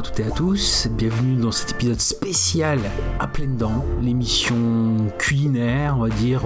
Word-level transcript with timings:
à 0.00 0.02
toutes 0.02 0.20
et 0.20 0.24
à 0.24 0.30
tous, 0.30 0.88
bienvenue 0.92 1.36
dans 1.36 1.52
cet 1.52 1.72
épisode 1.72 2.00
spécial 2.00 2.78
à 3.18 3.26
pleines 3.26 3.58
dents, 3.58 3.84
l'émission 4.00 4.56
culinaire, 5.18 5.96
on 5.98 6.04
va 6.04 6.08
dire, 6.08 6.42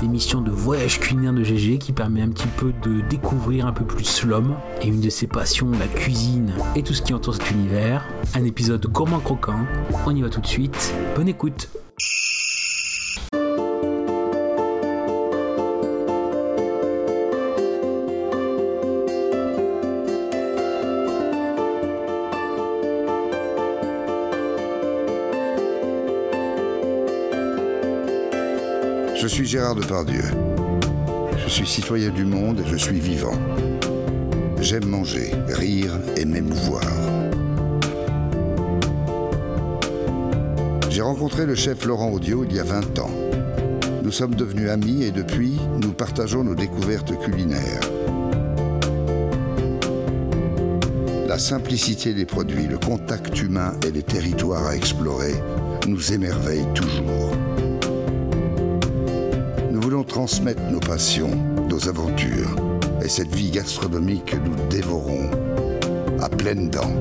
l'émission 0.00 0.40
de 0.40 0.50
voyage 0.50 0.98
culinaire 0.98 1.34
de 1.34 1.44
GG 1.44 1.76
qui 1.76 1.92
permet 1.92 2.22
un 2.22 2.30
petit 2.30 2.48
peu 2.56 2.72
de 2.82 3.02
découvrir 3.02 3.66
un 3.66 3.72
peu 3.72 3.84
plus 3.84 4.24
l'homme 4.24 4.56
et 4.80 4.86
une 4.86 5.02
de 5.02 5.10
ses 5.10 5.26
passions, 5.26 5.70
la 5.72 5.88
cuisine 5.88 6.54
et 6.74 6.82
tout 6.82 6.94
ce 6.94 7.02
qui 7.02 7.12
entoure 7.12 7.34
cet 7.34 7.50
univers. 7.50 8.02
Un 8.34 8.44
épisode 8.44 8.86
gourmand 8.86 9.20
croquant, 9.20 9.66
on 10.06 10.16
y 10.16 10.22
va 10.22 10.30
tout 10.30 10.40
de 10.40 10.46
suite, 10.46 10.94
bonne 11.14 11.28
écoute 11.28 11.68
Je 29.26 29.30
suis 29.32 29.44
Gérard 29.44 29.74
Depardieu. 29.74 30.22
Je 31.36 31.48
suis 31.50 31.66
citoyen 31.66 32.10
du 32.10 32.24
monde 32.24 32.60
et 32.60 32.70
je 32.70 32.76
suis 32.76 33.00
vivant. 33.00 33.36
J'aime 34.60 34.86
manger, 34.86 35.32
rire 35.48 35.90
et 36.16 36.24
m'émouvoir. 36.24 36.84
J'ai 40.90 41.02
rencontré 41.02 41.44
le 41.44 41.56
chef 41.56 41.84
Laurent 41.86 42.12
Audio 42.12 42.44
il 42.44 42.54
y 42.54 42.60
a 42.60 42.62
20 42.62 43.00
ans. 43.00 43.10
Nous 44.04 44.12
sommes 44.12 44.36
devenus 44.36 44.70
amis 44.70 45.02
et 45.02 45.10
depuis, 45.10 45.58
nous 45.80 45.92
partageons 45.92 46.44
nos 46.44 46.54
découvertes 46.54 47.18
culinaires. 47.18 47.80
La 51.26 51.40
simplicité 51.40 52.14
des 52.14 52.26
produits, 52.26 52.68
le 52.68 52.78
contact 52.78 53.42
humain 53.42 53.72
et 53.84 53.90
les 53.90 54.04
territoires 54.04 54.68
à 54.68 54.76
explorer 54.76 55.34
nous 55.88 56.12
émerveillent 56.12 56.72
toujours. 56.74 57.32
Transmettre 60.16 60.62
nos 60.72 60.80
passions, 60.80 61.28
nos 61.68 61.88
aventures 61.90 62.56
et 63.04 63.08
cette 63.10 63.34
vie 63.34 63.50
gastronomique 63.50 64.24
que 64.24 64.36
nous 64.36 64.54
dévorons 64.70 65.30
à 66.22 66.30
pleines 66.30 66.70
dents. 66.70 66.94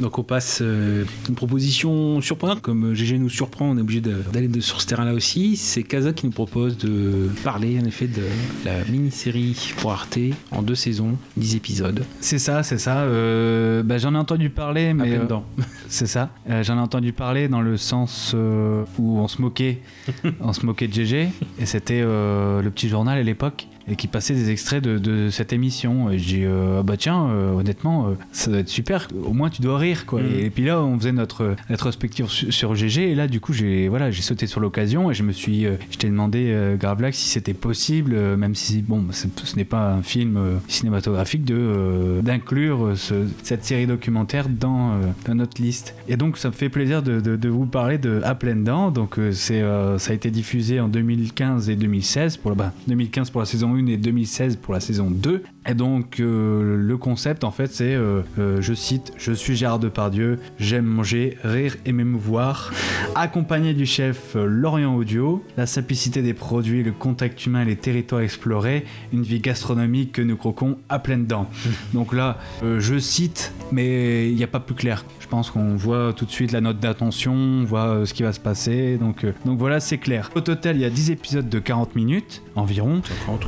Donc 0.00 0.18
on 0.18 0.24
passe 0.24 0.58
euh, 0.60 1.04
une 1.28 1.36
proposition 1.36 2.20
surprenante, 2.20 2.60
comme 2.62 2.92
GG 2.94 3.18
nous 3.18 3.28
surprend, 3.28 3.70
on 3.70 3.78
est 3.78 3.80
obligé 3.82 4.00
d'aller 4.00 4.50
sur 4.60 4.80
ce 4.80 4.86
terrain-là 4.88 5.14
aussi. 5.14 5.56
C'est 5.56 5.84
Kaza 5.84 6.12
qui 6.12 6.26
nous 6.26 6.32
propose 6.32 6.76
de 6.76 7.28
parler 7.44 7.78
en 7.80 7.84
effet 7.84 8.08
de 8.08 8.22
la 8.64 8.82
mini-série 8.90 9.72
pour 9.76 9.92
Arte 9.92 10.18
en 10.50 10.62
deux 10.62 10.74
saisons, 10.74 11.16
10 11.36 11.54
épisodes. 11.54 12.04
C'est 12.20 12.40
ça, 12.40 12.64
c'est 12.64 12.78
ça. 12.78 13.02
Euh, 13.02 13.84
bah, 13.84 13.98
J'en 13.98 14.14
ai 14.16 14.18
entendu 14.18 14.50
parler, 14.50 14.88
À 14.88 14.94
mais. 14.94 15.04
pleines 15.04 15.20
euh, 15.20 15.26
dents. 15.26 15.44
c'est 15.92 16.06
ça. 16.06 16.30
Euh, 16.48 16.62
J'en 16.62 16.76
ai 16.78 16.80
entendu 16.80 17.12
parler 17.12 17.48
dans 17.48 17.60
le 17.60 17.76
sens 17.76 18.32
euh, 18.34 18.84
où 18.98 19.18
on 19.18 19.28
se 19.28 19.42
moquait, 19.42 19.80
on 20.40 20.52
se 20.52 20.64
moquait 20.64 20.88
de 20.88 20.94
GG, 20.94 21.28
et 21.58 21.66
c'était 21.66 22.00
euh, 22.02 22.62
le 22.62 22.70
petit 22.70 22.88
journal 22.88 23.18
à 23.18 23.22
l'époque, 23.22 23.66
et 23.88 23.96
qui 23.96 24.06
passait 24.06 24.34
des 24.34 24.50
extraits 24.50 24.82
de, 24.82 24.98
de 24.98 25.28
cette 25.30 25.52
émission. 25.52 26.10
Et 26.10 26.18
j'ai 26.18 26.38
dit, 26.38 26.44
euh, 26.44 26.78
ah 26.80 26.82
bah 26.82 26.96
tiens, 26.96 27.28
euh, 27.30 27.52
honnêtement, 27.54 28.06
euh, 28.08 28.14
ça 28.32 28.50
doit 28.50 28.60
être 28.60 28.68
super. 28.68 29.08
Au 29.24 29.32
moins, 29.32 29.50
tu 29.50 29.62
dois 29.62 29.78
rire, 29.78 30.06
quoi. 30.06 30.20
Mm. 30.22 30.26
Et, 30.40 30.50
puis 30.50 30.64
là, 30.64 30.82
on 30.82 30.98
faisait 30.98 31.12
notre 31.12 31.56
rétrospective 31.68 32.28
sur, 32.28 32.52
sur 32.52 32.74
GG, 32.74 33.10
et 33.10 33.14
là, 33.14 33.26
du 33.28 33.40
coup, 33.40 33.52
j'ai 33.52 33.88
voilà, 33.88 34.10
j'ai 34.10 34.22
sauté 34.22 34.46
sur 34.46 34.60
l'occasion, 34.60 35.10
et 35.10 35.14
je 35.14 35.22
me 35.22 35.32
suis, 35.32 35.64
je 35.64 35.96
t'ai 35.98 36.08
demandé, 36.08 36.54
Gravelax, 36.78 37.16
si 37.18 37.28
c'était 37.28 37.54
possible, 37.54 38.14
même 38.36 38.54
si 38.54 38.82
bon, 38.82 39.04
c'est- 39.10 39.28
ce 39.44 39.56
n'est 39.56 39.64
pas 39.64 39.92
un 39.92 40.02
film 40.02 40.38
cinématographique, 40.68 41.44
de 41.44 42.20
d'inclure 42.22 42.92
ce- 42.96 43.26
cette 43.42 43.64
série 43.64 43.86
documentaire 43.86 44.48
dans, 44.48 44.92
dans 45.26 45.34
notre 45.34 45.60
liste. 45.60 45.94
Et 46.08 46.16
donc, 46.16 46.38
ça 46.38 46.48
me 46.48 46.52
fait 46.54 46.68
plaisir 46.68 47.02
de, 47.02 47.20
de- 47.20 47.36
de 47.36 47.48
vous 47.48 47.66
parler 47.66 47.98
de 47.98 48.20
À 48.24 48.34
pleines 48.34 48.64
dents. 48.64 48.90
Donc, 48.90 49.16
c'est, 49.32 49.62
ça 49.98 50.10
a 50.12 50.14
été 50.14 50.30
diffusé 50.30 50.80
en 50.80 50.88
2015 50.88 51.68
et 51.70 51.76
2016 51.76 52.36
pour 52.36 52.54
bah, 52.54 52.72
2015 52.88 53.30
pour 53.30 53.40
la 53.40 53.46
saison 53.46 53.71
1 53.74 53.86
et 53.86 53.96
2016 53.96 54.56
pour 54.56 54.74
la 54.74 54.80
saison 54.80 55.10
2. 55.10 55.42
Et 55.68 55.74
donc, 55.74 56.18
euh, 56.18 56.76
le 56.76 56.96
concept, 56.96 57.44
en 57.44 57.52
fait, 57.52 57.72
c'est, 57.72 57.94
euh, 57.94 58.22
euh, 58.38 58.60
je 58.60 58.74
cite, 58.74 59.12
Je 59.16 59.32
suis 59.32 59.54
Gérard 59.54 59.78
Depardieu, 59.78 60.40
j'aime 60.58 60.86
manger, 60.86 61.38
rire 61.44 61.76
et 61.86 61.92
m'émouvoir. 61.92 62.72
Accompagné 63.14 63.72
du 63.72 63.86
chef 63.86 64.34
Lorient 64.34 64.96
Audio, 64.96 65.44
la 65.56 65.66
simplicité 65.66 66.20
des 66.20 66.34
produits, 66.34 66.82
le 66.82 66.90
contact 66.90 67.46
humain 67.46 67.64
les 67.64 67.76
territoires 67.76 68.22
explorés, 68.22 68.84
une 69.12 69.22
vie 69.22 69.38
gastronomique 69.38 70.12
que 70.12 70.22
nous 70.22 70.36
croquons 70.36 70.78
à 70.88 70.98
pleines 70.98 71.26
dents. 71.26 71.48
Donc 71.94 72.12
là, 72.12 72.38
je 72.62 72.98
cite, 72.98 73.52
mais 73.70 74.28
il 74.30 74.34
n'y 74.34 74.44
a 74.44 74.48
pas 74.48 74.60
plus 74.60 74.74
clair. 74.74 75.04
Je 75.20 75.28
pense 75.28 75.50
qu'on 75.50 75.76
voit 75.76 76.12
tout 76.12 76.24
de 76.24 76.30
suite 76.30 76.50
la 76.52 76.60
note 76.60 76.80
d'attention, 76.80 77.34
on 77.34 77.64
voit 77.64 78.04
ce 78.04 78.14
qui 78.14 78.22
va 78.22 78.32
se 78.32 78.40
passer. 78.40 78.96
Donc, 78.96 79.24
donc 79.44 79.58
voilà, 79.58 79.78
c'est 79.78 79.98
clair. 79.98 80.30
Au 80.34 80.40
total, 80.40 80.76
il 80.76 80.82
y 80.82 80.84
a 80.84 80.90
10 80.90 81.10
épisodes 81.12 81.48
de 81.48 81.58
40 81.58 81.94
minutes 81.94 82.42
environ. 82.56 83.02
50, 83.26 83.46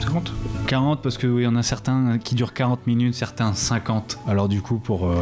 50 0.00 0.32
40 0.66 1.02
parce 1.02 1.18
qu'il 1.18 1.40
y 1.40 1.46
en 1.50 1.56
a 1.56 1.62
certains 1.62 2.18
qui 2.18 2.34
durent 2.34 2.54
40 2.54 2.86
minutes, 2.86 3.14
certains 3.14 3.52
50. 3.52 4.18
Alors 4.28 4.48
du 4.48 4.60
coup, 4.62 4.78
pour... 4.78 5.06
euh, 5.08 5.14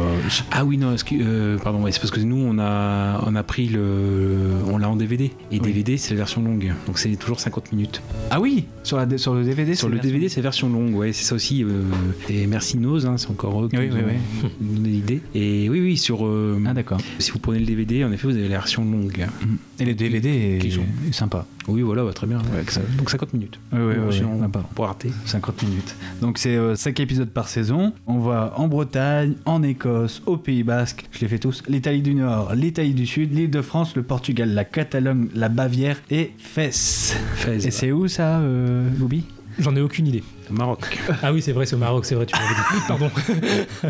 Ah 0.51 0.65
oui, 0.65 0.77
non, 0.77 0.95
euh, 1.13 1.57
pardon, 1.57 1.83
c'est 1.91 1.99
parce 1.99 2.11
que 2.11 2.19
nous, 2.19 2.37
on 2.37 2.57
a, 2.59 3.21
on 3.25 3.35
a 3.35 3.43
pris 3.43 3.67
le. 3.67 4.37
On 4.71 4.77
l'a 4.77 4.89
en 4.89 4.95
DVD. 4.95 5.25
Et 5.25 5.33
Oui. 5.51 5.59
DVD, 5.59 5.97
c'est 5.97 6.11
la 6.13 6.17
version 6.17 6.41
longue. 6.41 6.73
Donc 6.87 6.97
c'est 6.99 7.15
toujours 7.15 7.39
50 7.39 7.71
minutes. 7.73 8.01
Ah 8.31 8.39
oui 8.39 8.65
sur, 8.83 8.97
la, 8.97 9.17
sur 9.17 9.33
le 9.35 9.43
DVD 9.43 9.75
Sur 9.75 9.87
c'est 9.87 9.89
le 9.89 9.95
version- 9.95 10.11
DVD, 10.13 10.29
c'est 10.29 10.41
version 10.41 10.69
longue, 10.69 10.95
ouais, 10.95 11.13
c'est 11.13 11.23
ça 11.25 11.35
aussi. 11.35 11.63
euh, 11.63 11.83
et 12.29 12.47
merci 12.47 12.77
Nose, 12.77 13.05
hein, 13.05 13.15
c'est 13.17 13.29
encore 13.29 13.63
eux 13.63 13.69
qui 13.69 13.77
Oui, 13.77 13.89
nous 13.89 13.95
oui, 13.95 14.01
ont 14.43 14.75
donné 14.75 14.89
l'idée. 14.89 15.21
Et 15.35 15.69
oui, 15.69 15.79
oui, 15.81 15.97
sur. 15.97 16.25
euh, 16.25 16.61
Ah 16.65 16.73
d'accord. 16.73 16.99
si 17.19 17.31
vous 17.31 17.39
prenez 17.39 17.59
le 17.59 17.65
DVD, 17.65 18.03
en 18.03 18.11
effet, 18.11 18.27
vous 18.27 18.33
avez 18.35 18.43
la 18.47 18.57
version 18.57 18.83
longue. 18.85 19.25
Et 19.79 19.85
le 19.85 19.93
DVD 19.93 20.57
Qui 20.61 20.67
est, 20.67 20.71
sont- 20.71 20.81
est 21.07 21.11
sympa. 21.13 21.45
Oui, 21.69 21.81
voilà, 21.81 22.03
bah, 22.03 22.13
très 22.13 22.27
bien. 22.27 22.39
ouais, 22.39 22.63
que 22.65 22.73
ça- 22.73 22.81
donc 22.97 23.09
50 23.09 23.33
minutes. 23.33 23.59
Oui, 23.71 23.79
oui, 23.81 23.93
oui, 24.07 24.13
sinon. 24.15 24.39
Ah, 24.43 24.83
Arte. 24.83 25.05
50 25.25 25.63
minutes. 25.63 25.95
Donc 26.21 26.37
c'est 26.37 26.57
5 26.75 26.99
épisodes 26.99 27.29
par 27.29 27.47
saison. 27.47 27.93
On 28.07 28.19
va 28.19 28.53
en 28.57 28.67
Bretagne, 28.67 29.33
en 29.45 29.61
Écosse, 29.63 30.21
au 30.25 30.37
Pays 30.37 30.63
Basque, 30.63 31.05
je 31.11 31.19
les 31.21 31.27
fais 31.27 31.39
tous, 31.39 31.63
l'Italie 31.67 32.01
du 32.01 32.15
Nord, 32.15 32.53
l'Italie 32.55 32.93
du 32.93 33.05
Sud, 33.05 33.33
l'île 33.33 33.49
de 33.51 33.61
France, 33.61 33.95
le 33.95 34.03
Portugal, 34.03 34.53
la 34.53 34.65
Catalogne, 34.65 35.27
la 35.35 35.49
Bavière 35.49 35.97
et 36.09 36.31
Fès. 36.37 37.15
Fès. 37.35 37.65
Et 37.65 37.71
c'est 37.71 37.91
où 37.91 38.07
ça, 38.07 38.39
euh, 38.39 38.87
J'en 39.59 39.75
ai 39.75 39.81
aucune 39.81 40.07
idée. 40.07 40.23
Au 40.49 40.53
Maroc. 40.53 40.97
Ah 41.21 41.31
oui, 41.33 41.41
c'est 41.41 41.51
vrai, 41.51 41.65
c'est 41.65 41.75
au 41.75 41.79
Maroc, 41.79 42.05
c'est 42.05 42.15
vrai, 42.15 42.25
tu 42.25 42.35
m'avais 42.35 42.55
dit. 42.55 42.85
Pardon. 42.87 43.09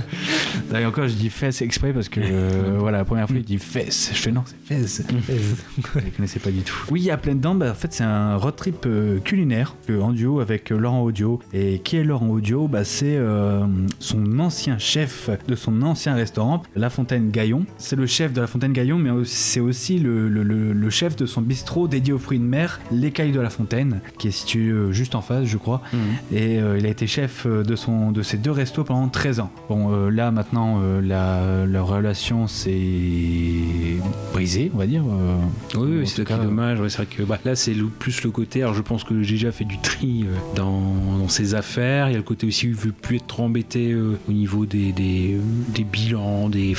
D'ailleurs 0.71 0.89
encore, 0.89 1.07
je 1.07 1.13
dis 1.13 1.29
Fès 1.29 1.61
exprès 1.61 1.93
parce 1.93 2.09
que 2.09 2.19
euh, 2.23 2.75
voilà, 2.77 2.99
la 2.99 3.05
première 3.05 3.27
fois 3.27 3.37
il 3.37 3.43
dit 3.43 3.57
Fès. 3.57 4.11
Je 4.13 4.17
fais 4.19 4.31
non, 4.31 4.43
c'est 4.45 4.57
Fès. 4.65 5.03
Je 5.29 5.99
ne 5.99 6.09
connaissais 6.11 6.39
pas 6.39 6.51
du 6.51 6.61
tout. 6.61 6.75
Oui, 6.91 7.09
à 7.09 7.17
pleine 7.17 7.39
dents, 7.39 7.55
bah, 7.55 7.71
en 7.71 7.75
fait, 7.75 7.91
c'est 7.93 8.03
un 8.03 8.35
road 8.35 8.55
trip 8.55 8.85
euh, 8.85 9.19
culinaire 9.19 9.75
en 10.01 10.11
duo 10.11 10.39
avec 10.39 10.71
euh, 10.71 10.77
Laurent 10.77 11.01
Audio. 11.01 11.39
Et 11.53 11.79
qui 11.79 11.97
est 11.97 12.03
Laurent 12.03 12.29
Audio? 12.29 12.67
Bah, 12.67 12.83
C'est 12.83 13.15
euh, 13.17 13.65
son 13.99 14.39
ancien 14.39 14.77
chef 14.77 15.29
de 15.47 15.55
son 15.55 15.81
ancien 15.81 16.13
restaurant, 16.15 16.63
La 16.75 16.89
Fontaine 16.89 17.31
Gaillon. 17.31 17.65
C'est 17.77 17.95
le 17.95 18.05
chef 18.07 18.33
de 18.33 18.41
La 18.41 18.47
Fontaine 18.47 18.73
Gaillon, 18.73 18.97
mais 18.97 19.09
c'est 19.25 19.59
aussi 19.59 19.99
le, 19.99 20.29
le- 20.29 20.43
le- 20.43 20.73
le 20.73 20.89
chef 20.89 21.15
de 21.15 21.25
son 21.25 21.41
bistrot 21.41 21.87
dédié 21.87 22.13
aux 22.13 22.19
fruits 22.19 22.39
de 22.39 22.43
mer, 22.43 22.79
L'Écaille 22.91 23.31
de 23.31 23.39
la 23.39 23.49
Fontaine, 23.49 24.01
qui 24.17 24.27
est 24.27 24.31
situé 24.31 24.71
juste 24.91 25.15
en 25.15 25.21
face, 25.21 25.45
je 25.45 25.57
crois. 25.57 25.81
Et 26.31 26.48
euh, 26.57 26.77
il 26.77 26.85
a 26.85 26.89
été 26.89 27.07
chef 27.07 27.45
euh, 27.45 27.63
de, 27.63 27.75
son, 27.75 28.11
de 28.11 28.21
ces 28.21 28.37
deux 28.37 28.51
restos 28.51 28.83
pendant 28.83 29.07
13 29.07 29.39
ans. 29.41 29.51
Bon, 29.69 29.93
euh, 29.93 30.09
là 30.09 30.31
maintenant, 30.31 30.79
euh, 30.81 31.01
la, 31.01 31.65
leur 31.65 31.87
relation 31.87 32.47
s'est 32.47 33.97
brisée, 34.33 34.71
on 34.73 34.77
va 34.77 34.87
dire. 34.87 35.03
Oui, 35.75 35.97
oui, 35.99 36.07
c'est 36.07 36.23
dommage. 36.27 36.79
Ouais, 36.79 36.89
c'est 36.89 36.97
vrai 36.97 37.05
que 37.05 37.23
bah, 37.23 37.39
là, 37.45 37.55
c'est 37.55 37.73
plus 37.99 38.23
le 38.23 38.31
côté. 38.31 38.61
Alors, 38.61 38.73
je 38.73 38.81
pense 38.81 39.03
que 39.03 39.21
j'ai 39.23 39.35
déjà 39.35 39.51
fait 39.51 39.65
du 39.65 39.77
tri 39.79 40.25
dans, 40.55 40.93
dans 41.19 41.27
ses 41.27 41.55
affaires. 41.55 42.09
Il 42.09 42.11
y 42.11 42.15
a 42.15 42.17
le 42.17 42.23
côté 42.23 42.47
aussi 42.47 42.67
où 42.67 42.69
il 42.69 42.75
veut 42.75 42.91
plus 42.91 43.17
être 43.17 43.27
trop 43.27 43.43
embêté 43.43 43.95
au 43.95 44.31
niveau 44.31 44.65
des, 44.65 44.91
des, 44.91 45.37
des 45.69 45.83
bilans, 45.83 46.49
des 46.49 46.73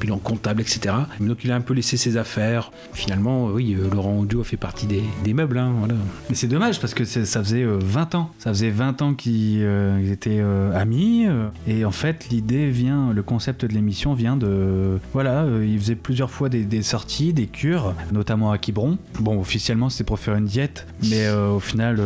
bilans 0.00 0.18
comptables, 0.18 0.60
etc. 0.60 0.94
Donc, 1.20 1.44
il 1.44 1.52
a 1.52 1.56
un 1.56 1.60
peu 1.60 1.74
laissé 1.74 1.96
ses 1.96 2.16
affaires. 2.16 2.70
Finalement, 2.92 3.46
oui, 3.46 3.76
Laurent 3.92 4.18
Audio 4.18 4.40
a 4.40 4.44
fait 4.44 4.56
partie 4.56 4.86
des, 4.86 5.02
des 5.24 5.34
meubles. 5.34 5.58
hein, 5.58 5.72
voilà. 5.78 5.94
Mais 6.28 6.34
c'est 6.34 6.48
dommage 6.48 6.80
parce 6.80 6.94
que 6.94 7.04
ça 7.04 7.42
faisait 7.42 7.62
euh, 7.62 7.78
20 7.80 8.14
ans. 8.14 8.30
Ça 8.38 8.50
faisait 8.50 8.70
20 8.70 9.02
ans 9.02 9.11
qu'ils 9.14 9.58
euh, 9.62 9.98
ils 10.02 10.10
étaient 10.12 10.40
euh, 10.40 10.72
amis. 10.74 11.26
euh, 11.26 11.48
et 11.66 11.84
en 11.84 11.90
fait, 11.90 12.28
l'idée 12.30 12.70
vient, 12.70 13.12
le 13.12 13.22
concept 13.22 13.64
de 13.64 13.72
l'émission 13.72 14.14
vient 14.14 14.36
de. 14.36 14.98
Voilà, 15.12 15.46
ils 15.62 15.78
faisaient 15.78 15.94
plusieurs 15.94 16.30
fois 16.30 16.48
des, 16.48 16.64
des 16.64 16.82
sorties, 16.82 17.32
des 17.32 17.46
cures, 17.46 17.94
notamment 18.12 18.50
à 18.50 18.58
Quiberon. 18.58 18.98
Bon, 19.20 19.38
officiellement, 19.40 19.88
c'était 19.90 20.04
pour 20.04 20.18
faire 20.18 20.36
une 20.36 20.44
diète, 20.46 20.86
mais 21.08 21.30
au 21.30 21.60
final, 21.60 22.00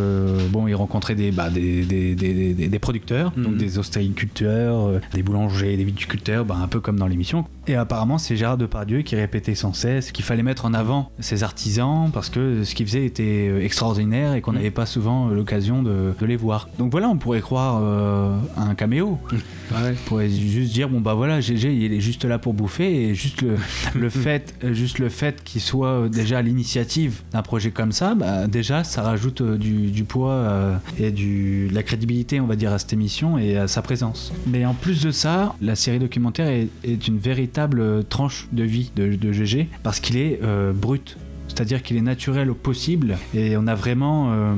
bon, 0.50 0.66
ils 0.66 0.74
rencontraient 0.74 1.14
des, 1.14 1.30
bah, 1.32 1.50
des, 1.50 1.84
des, 1.84 2.14
des, 2.14 2.78
producteurs, 2.78 3.32
donc 3.36 3.52
Mhm. 3.52 3.58
des 3.58 3.78
ostréiculteurs, 3.78 5.00
des 5.12 5.22
boulangers, 5.22 5.76
des 5.76 5.84
viticulteurs, 5.84 6.44
bah, 6.44 6.56
un 6.62 6.68
peu 6.68 6.80
comme 6.80 6.98
dans 6.98 7.06
l'émission. 7.06 7.44
Et 7.68 7.74
apparemment, 7.74 8.16
c'est 8.18 8.36
Gérard 8.36 8.58
Depardieu 8.58 9.02
qui 9.02 9.16
répétait 9.16 9.56
sans 9.56 9.72
cesse 9.72 10.12
qu'il 10.12 10.24
fallait 10.24 10.44
mettre 10.44 10.66
en 10.66 10.72
avant 10.74 11.10
ces 11.18 11.42
artisans 11.42 12.10
parce 12.12 12.30
que 12.30 12.62
ce 12.62 12.74
qu'ils 12.76 12.86
faisaient 12.86 13.04
était 13.04 13.48
euh, 13.50 13.60
extraordinaire 13.64 14.34
et 14.34 14.40
qu'on 14.40 14.52
Mhm. 14.52 14.58
n'avait 14.58 14.70
pas 14.70 14.86
souvent 14.86 15.28
euh, 15.28 15.34
l'occasion 15.34 15.82
de, 15.82 16.14
de 16.18 16.26
les 16.26 16.36
voir. 16.36 16.68
Donc 16.78 16.92
voilà, 16.92 17.08
on 17.08 17.16
pourrait 17.16 17.40
croire 17.40 17.80
euh, 17.82 18.38
à 18.56 18.62
un 18.62 18.76
caméo. 18.76 19.18
On 19.72 19.94
pourrait 20.06 20.28
juste 20.28 20.72
dire 20.74 20.88
bon 20.88 21.00
bah 21.00 21.14
voilà, 21.14 21.40
GG 21.40 21.74
il 21.74 21.92
est 21.92 22.00
juste 22.00 22.24
là 22.24 22.38
pour 22.38 22.54
bouffer 22.54 23.08
et 23.08 23.14
juste 23.16 23.42
le, 23.42 23.56
le 23.96 24.10
fait, 24.10 24.54
juste 24.72 25.00
le 25.00 25.08
fait 25.08 25.42
qu'il 25.42 25.60
soit 25.60 26.08
déjà 26.08 26.38
à 26.38 26.42
l'initiative 26.42 27.22
d'un 27.32 27.42
projet 27.42 27.72
comme 27.72 27.90
ça, 27.90 28.14
bah, 28.14 28.46
déjà 28.46 28.84
ça 28.84 29.02
rajoute 29.02 29.42
du, 29.42 29.90
du 29.90 30.04
poids 30.04 30.30
euh, 30.30 30.76
et 31.00 31.10
du, 31.10 31.66
de 31.68 31.74
la 31.74 31.82
crédibilité 31.82 32.38
on 32.40 32.46
va 32.46 32.54
dire 32.54 32.72
à 32.72 32.78
cette 32.78 32.92
émission 32.92 33.38
et 33.38 33.56
à 33.56 33.66
sa 33.66 33.82
présence. 33.82 34.32
Mais 34.46 34.64
en 34.64 34.74
plus 34.74 35.02
de 35.02 35.10
ça, 35.10 35.54
la 35.60 35.74
série 35.74 35.98
documentaire 35.98 36.46
est, 36.46 36.68
est 36.84 37.08
une 37.08 37.18
véritable 37.18 37.55
euh, 37.58 38.02
tranche 38.02 38.48
de 38.52 38.62
vie 38.62 38.90
de, 38.96 39.14
de 39.14 39.32
GG 39.32 39.68
parce 39.82 40.00
qu'il 40.00 40.16
est 40.16 40.40
euh, 40.42 40.72
brut. 40.72 41.16
C'est-à-dire 41.48 41.82
qu'il 41.82 41.96
est 41.96 42.02
naturel 42.02 42.50
au 42.50 42.54
possible 42.54 43.16
et 43.34 43.56
on 43.56 43.66
a 43.66 43.74
vraiment, 43.74 44.28
euh, 44.32 44.54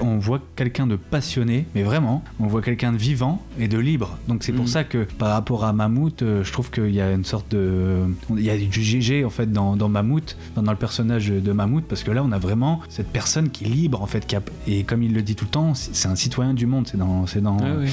on 0.00 0.18
voit 0.18 0.40
quelqu'un 0.56 0.86
de 0.86 0.96
passionné, 0.96 1.66
mais 1.74 1.82
vraiment, 1.82 2.22
on 2.40 2.46
voit 2.46 2.62
quelqu'un 2.62 2.92
de 2.92 2.96
vivant 2.96 3.42
et 3.58 3.68
de 3.68 3.78
libre. 3.78 4.18
Donc 4.28 4.42
c'est 4.44 4.52
pour 4.52 4.62
Mhm. 4.64 4.68
ça 4.70 4.84
que 4.84 5.04
par 5.18 5.30
rapport 5.30 5.64
à 5.64 5.72
Mammouth, 5.72 6.22
euh, 6.22 6.44
je 6.44 6.52
trouve 6.52 6.70
qu'il 6.70 6.90
y 6.94 7.00
a 7.00 7.12
une 7.12 7.24
sorte 7.24 7.50
de, 7.50 7.98
il 8.36 8.40
y 8.44 8.50
a 8.50 8.56
du 8.56 8.82
GG 8.82 9.24
en 9.24 9.30
fait 9.30 9.52
dans, 9.52 9.76
dans 9.76 9.88
Mammouth, 9.88 10.36
dans, 10.56 10.62
dans 10.62 10.72
le 10.72 10.78
personnage 10.78 11.28
de 11.28 11.52
Mammouth, 11.52 11.84
parce 11.88 12.02
que 12.02 12.10
là 12.10 12.22
on 12.24 12.32
a 12.32 12.38
vraiment 12.38 12.80
cette 12.88 13.08
personne 13.08 13.50
qui 13.50 13.64
est 13.64 13.68
libre 13.68 14.02
en 14.02 14.06
fait, 14.06 14.26
qui 14.26 14.36
a- 14.36 14.42
et 14.66 14.84
comme 14.84 15.02
il 15.02 15.12
le 15.12 15.22
dit 15.22 15.34
tout 15.34 15.44
le 15.44 15.50
temps, 15.50 15.74
c'est 15.74 16.08
un 16.08 16.16
citoyen 16.16 16.54
du 16.54 16.66
monde. 16.66 16.86
C'est 16.90 16.96
dans, 16.98 17.26
c'est 17.26 17.40
dans, 17.42 17.58
ouais. 17.58 17.88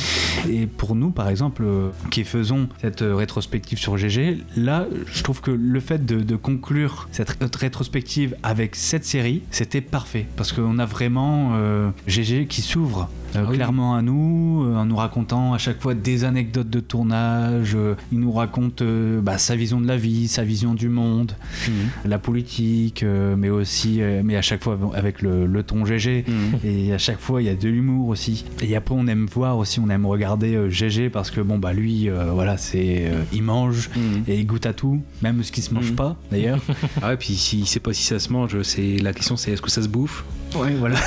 et 0.50 0.68
pour 0.68 0.96
nous, 0.96 1.10
par 1.10 1.30
exemple, 1.30 1.64
euh, 1.66 1.90
qui 2.12 2.24
faisons 2.24 2.68
cette 2.82 3.04
rétrospective 3.06 3.78
sur 3.80 3.98
GG, 3.98 4.38
là, 4.56 4.86
je 5.12 5.24
trouve 5.24 5.42
que 5.42 5.52
le 5.52 5.80
fait 5.80 6.06
de, 6.06 6.22
de 6.22 6.36
conclure 6.36 7.08
cette 7.12 7.30
ré- 7.32 7.38
rétrospective 7.60 8.35
avec 8.44 8.76
cette 8.76 9.06
série, 9.06 9.42
c'était 9.52 9.82
parfait. 9.82 10.26
Parce 10.36 10.52
qu'on 10.52 10.80
a 10.80 10.86
vraiment 10.86 11.52
euh, 11.56 11.90
GG 12.08 12.48
qui 12.48 12.62
s'ouvre. 12.62 13.10
Ah 13.38 13.46
oui. 13.50 13.56
clairement 13.56 13.96
à 13.96 14.02
nous, 14.02 14.64
euh, 14.66 14.76
en 14.76 14.86
nous 14.86 14.96
racontant 14.96 15.54
à 15.54 15.58
chaque 15.58 15.82
fois 15.82 15.94
des 15.94 16.24
anecdotes 16.24 16.70
de 16.70 16.80
tournage. 16.80 17.74
euh, 17.76 17.96
il 18.12 18.20
nous 18.20 18.32
raconte 18.32 18.82
euh, 18.82 19.22
bah, 19.22 19.38
sa 19.38 19.56
vision 19.56 19.82
de 19.82 19.88
la 19.88 19.98
vie, 19.98 20.28
sa 20.28 20.44
vision 20.44 20.74
du 20.74 20.90
monde, 20.90 21.34
Mhm. 21.68 22.10
la 22.10 22.20
politique, 22.20 23.04
mais 23.38 23.50
aussi, 23.50 24.02
mais 24.24 24.36
à 24.36 24.42
chaque 24.42 24.64
fois 24.64 24.78
avec 24.94 25.22
le, 25.22 25.46
le 25.46 25.64
ton 25.64 25.86
GG. 25.86 26.26
Mhm. 26.28 26.60
Et 26.64 26.94
à 26.94 26.98
chaque 26.98 27.20
fois, 27.20 27.42
il 27.42 27.46
y 27.46 27.50
a 27.50 27.56
de 27.56 27.70
l'humour 27.70 28.10
aussi. 28.10 28.46
Et 28.62 28.76
après, 28.76 28.96
on 28.98 29.08
aime 29.08 29.26
voir 29.26 29.58
aussi, 29.58 29.80
on 29.80 29.90
aime 29.90 30.06
regarder 30.06 30.70
GG 30.70 31.10
parce 31.10 31.32
que 31.32 31.42
bon, 31.42 31.58
bah 31.58 31.74
lui, 31.74 32.10
voilà, 32.34 32.58
c'est, 32.58 33.12
il 33.34 33.44
mange 33.44 33.90
Mhm. 33.96 34.24
et 34.28 34.40
il 34.40 34.46
goûte 34.46 34.66
à 34.66 34.74
tout, 34.74 35.02
même 35.22 35.44
ce 35.44 35.52
qui 35.52 35.62
se 35.62 35.74
mange 35.74 35.94
pas 35.94 36.16
d'ailleurs. 36.32 36.60
Ah 37.02 37.10
ouais, 37.10 37.18
puis 37.18 37.36
s'il 37.36 37.66
sait 37.68 37.80
pas 37.80 37.94
si 37.94 38.04
ça 38.04 38.20
se 38.20 38.32
mange, 38.32 38.62
c'est 38.64 38.98
la 38.98 39.14
question 39.14 39.38
c'est 39.38 39.52
est-ce 39.52 39.62
que 39.62 39.72
ça 39.72 39.82
se 39.82 39.88
bouffe? 39.88 40.24
Ouais, 40.56 40.74
voilà. 40.80 40.98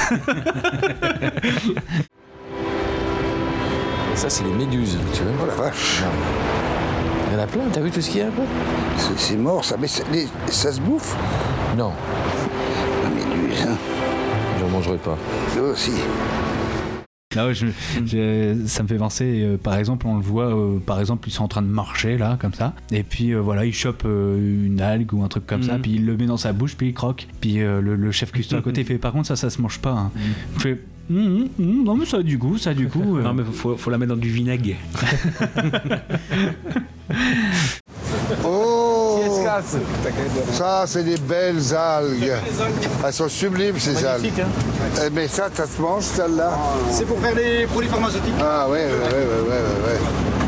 Ça, 4.19 4.29
c'est 4.29 4.43
les 4.43 4.51
méduses, 4.53 4.99
tu 5.15 5.23
vois. 5.23 5.33
Oh 5.43 5.47
la 5.47 5.55
vache, 5.55 6.03
Il 7.29 7.35
y 7.35 7.37
en 7.37 7.43
a 7.43 7.47
plein, 7.47 7.61
t'as 7.73 7.81
vu 7.81 7.91
tout 7.91 8.01
ce 8.01 8.11
qu'il 8.11 8.19
y 8.21 8.23
a 8.23 8.27
un 8.27 8.31
peu 8.31 8.43
c'est 8.97 9.17
c'est 9.19 9.37
mort 9.37 9.65
ça, 9.65 9.77
mais 9.81 9.87
les- 10.13 10.27
ça 10.51 10.73
se 10.73 10.81
bouffe? 10.81 11.15
Non, 11.77 11.93
La 13.05 13.11
méduse, 13.11 13.63
hein 13.69 13.77
j'en 14.59 14.69
mangerai 14.71 14.97
pas. 14.97 15.17
Eux 15.57 15.71
aussi. 15.73 15.93
Là, 17.37 17.47
ouais, 17.47 17.55
je- 17.55 17.67
je- 18.07 18.67
ça 18.67 18.83
me 18.83 18.89
fait 18.89 18.97
penser, 18.97 19.43
euh, 19.45 19.57
par 19.57 19.77
exemple, 19.77 20.07
on 20.09 20.17
le 20.17 20.23
voit, 20.23 20.47
euh, 20.47 20.79
par 20.85 20.99
exemple, 20.99 21.29
ils 21.29 21.33
sont 21.33 21.45
en 21.45 21.49
train 21.49 21.63
de 21.63 21.69
marcher 21.69 22.17
là, 22.19 22.37
comme 22.41 22.55
ça, 22.55 22.73
et 22.91 23.05
puis 23.05 23.33
euh, 23.35 23.39
voilà, 23.41 23.67
il 23.67 23.73
chope 23.75 24.03
euh, 24.07 24.65
une 24.67 24.81
algue 24.81 25.13
ou 25.13 25.23
un 25.23 25.29
truc 25.29 25.47
comme 25.47 25.63
ça, 25.63 25.75
Mhm. 25.75 25.83
puis 25.83 25.93
il 25.97 26.07
le 26.07 26.17
met 26.17 26.27
dans 26.27 26.39
sa 26.39 26.53
bouche, 26.53 26.75
puis 26.77 26.89
il 26.89 26.95
croque. 26.95 27.29
Puis 27.41 27.61
euh, 27.63 27.81
le, 27.81 27.95
le 27.95 28.11
chef 28.11 28.33
cuistot 28.33 28.57
à 28.57 28.63
côté 28.63 28.83
fait, 28.83 28.99
par 28.99 29.13
contre, 29.13 29.29
ça, 29.29 29.37
ça 29.37 29.51
se 29.51 29.61
mange 29.61 29.79
pas. 29.79 29.91
hein. 29.93 30.11
Il 30.57 30.61
fait, 30.61 30.81
Hum, 31.11 31.17
hum, 31.17 31.49
hum, 31.59 31.85
non 31.85 31.97
mais 31.97 32.05
ça 32.05 32.19
a 32.19 32.23
du 32.23 32.37
goût, 32.37 32.59
ça 32.59 32.71
a 32.71 32.75
du 32.75 32.87
goût. 32.87 33.19
euh. 33.19 33.23
Non 33.23 33.33
mais 33.33 33.43
faut, 33.51 33.77
faut 33.77 33.91
la 33.91 33.97
mettre 33.99 34.15
dans 34.15 34.21
du 34.21 34.31
vinaigre. 34.31 34.77
Oh 38.45 39.21
Ça, 40.53 40.85
c'est 40.87 41.03
des 41.05 41.17
belles 41.17 41.75
algues. 41.75 42.33
Elles 43.05 43.13
sont 43.13 43.29
sublimes, 43.29 43.79
ces 43.79 44.05
algues. 44.05 44.31
Eh, 45.05 45.11
Mais 45.13 45.27
ça, 45.29 45.49
ça 45.53 45.67
se 45.67 45.81
mange, 45.81 46.05
celle-là 46.05 46.53
C'est 46.91 47.07
pour 47.07 47.19
faire 47.21 47.35
des 47.35 47.67
produits 47.67 47.91
pharmaceutiques. 47.91 48.35
Ah 48.41 48.69
ouais, 48.69 48.87
ouais, 48.87 48.87
ouais, 48.87 48.91
ouais, 48.91 49.49
ouais, 49.49 49.63
ouais. 49.87 49.99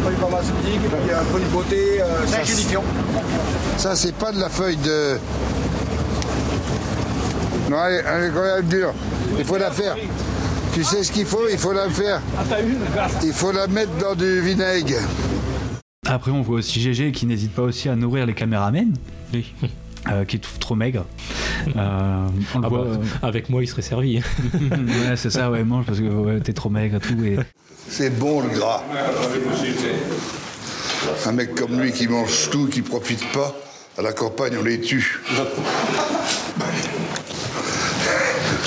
Produits 0.03 0.21
pharmaceutiques, 0.21 0.81
et 0.85 0.89
puis 0.89 1.13
un 1.15 1.25
produit 1.25 1.47
de 1.49 1.53
beauté, 1.53 2.01
euh. 2.03 2.27
Ça, 3.77 3.97
c'est 3.97 4.15
pas 4.15 4.33
de 4.33 4.41
la 4.41 4.49
feuille 4.49 4.77
de... 4.77 5.17
Non, 7.71 7.79
elle, 7.87 8.05
elle 8.07 8.25
est 8.25 8.31
quand 8.35 8.43
même 8.43 8.65
dure. 8.67 8.93
Il 9.39 9.45
faut 9.45 9.57
la 9.57 9.71
faire. 9.71 9.97
Tu 10.75 10.85
sais 10.85 11.03
ce 11.03 11.11
qu'il 11.13 11.27
faut? 11.27 11.49
Il 11.51 11.59
faut 11.59 11.73
la 11.73 11.89
faire. 11.91 12.21
Il 13.23 13.33
faut 13.33 13.53
la 13.53 13.67
mettre 13.67 13.93
dans 13.99 14.15
du 14.15 14.41
vinaigre. 14.41 14.99
Après, 16.07 16.31
on 16.31 16.43
voit 16.43 16.57
aussi 16.59 16.81
GG 16.81 17.13
qui 17.13 17.27
n'hésite 17.27 17.53
pas 17.53 17.63
aussi 17.63 17.89
à 17.89 17.97
nourrir 17.97 18.27
les 18.27 18.35
caméramens, 18.35 18.95
Oui. 19.35 19.53
euh, 20.11 20.25
qui 20.25 20.37
est 20.37 20.39
tout- 20.41 20.59
trop 20.59 20.75
maigre. 20.75 21.05
Euh, 21.77 22.27
on 22.55 22.59
le 22.61 22.65
Ah 22.65 22.69
voit. 22.71 22.85
bah, 22.85 22.99
avec 23.21 23.51
moi, 23.51 23.63
il 23.63 23.67
serait 23.67 23.83
servi. 23.83 24.17
euh, 24.17 24.21
ouais, 25.11 25.17
c'est 25.17 25.29
ça, 25.29 25.51
ouais, 25.51 25.63
mange 25.63 25.85
parce 25.85 25.99
que 25.99 26.05
ouais, 26.05 26.41
t'es 26.41 26.55
trop 26.55 26.71
maigre 26.71 26.97
et 26.97 27.01
tout. 27.01 27.23
Et... 27.23 27.37
C'est 27.87 28.09
bon, 28.19 28.41
le 28.41 28.49
gras. 28.49 28.83
Un 31.27 31.33
mec 31.33 31.55
comme 31.55 31.79
lui 31.79 31.93
qui 31.93 32.09
mange 32.09 32.49
tout, 32.51 32.67
qui 32.67 32.81
profite 32.81 33.31
pas, 33.33 33.55
à 33.99 34.03
la 34.03 34.15
campagne, 34.15 34.55
on 34.59 34.65
les 34.65 34.81
tue. 34.81 35.21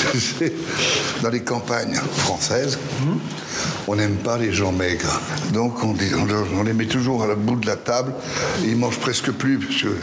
Dans 1.23 1.29
les 1.29 1.41
campagnes 1.41 1.95
françaises, 2.17 2.77
on 3.87 3.95
n'aime 3.95 4.15
pas 4.17 4.37
les 4.37 4.51
gens 4.51 4.71
maigres. 4.71 5.19
Donc 5.53 5.83
on, 5.83 5.93
les 6.63 6.73
met 6.73 6.85
toujours 6.85 7.23
à 7.23 7.27
la 7.27 7.35
bout 7.35 7.55
de 7.55 7.67
la 7.67 7.75
table 7.75 8.13
et 8.63 8.69
ils 8.69 8.77
mangent 8.77 8.99
presque 8.99 9.31
plus 9.31 9.59
parce 9.59 9.81
que 9.81 9.97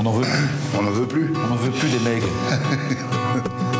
On 0.00 0.02
n'en 0.02 0.12
veut 0.12 0.22
plus. 0.26 0.78
on 0.78 0.82
n'en 0.82 0.90
veut 0.90 1.06
plus. 1.06 1.32
On 1.44 1.48
n'en 1.48 1.56
veut 1.56 1.70
plus 1.70 1.88
des 1.88 2.00
maigres. 2.00 2.28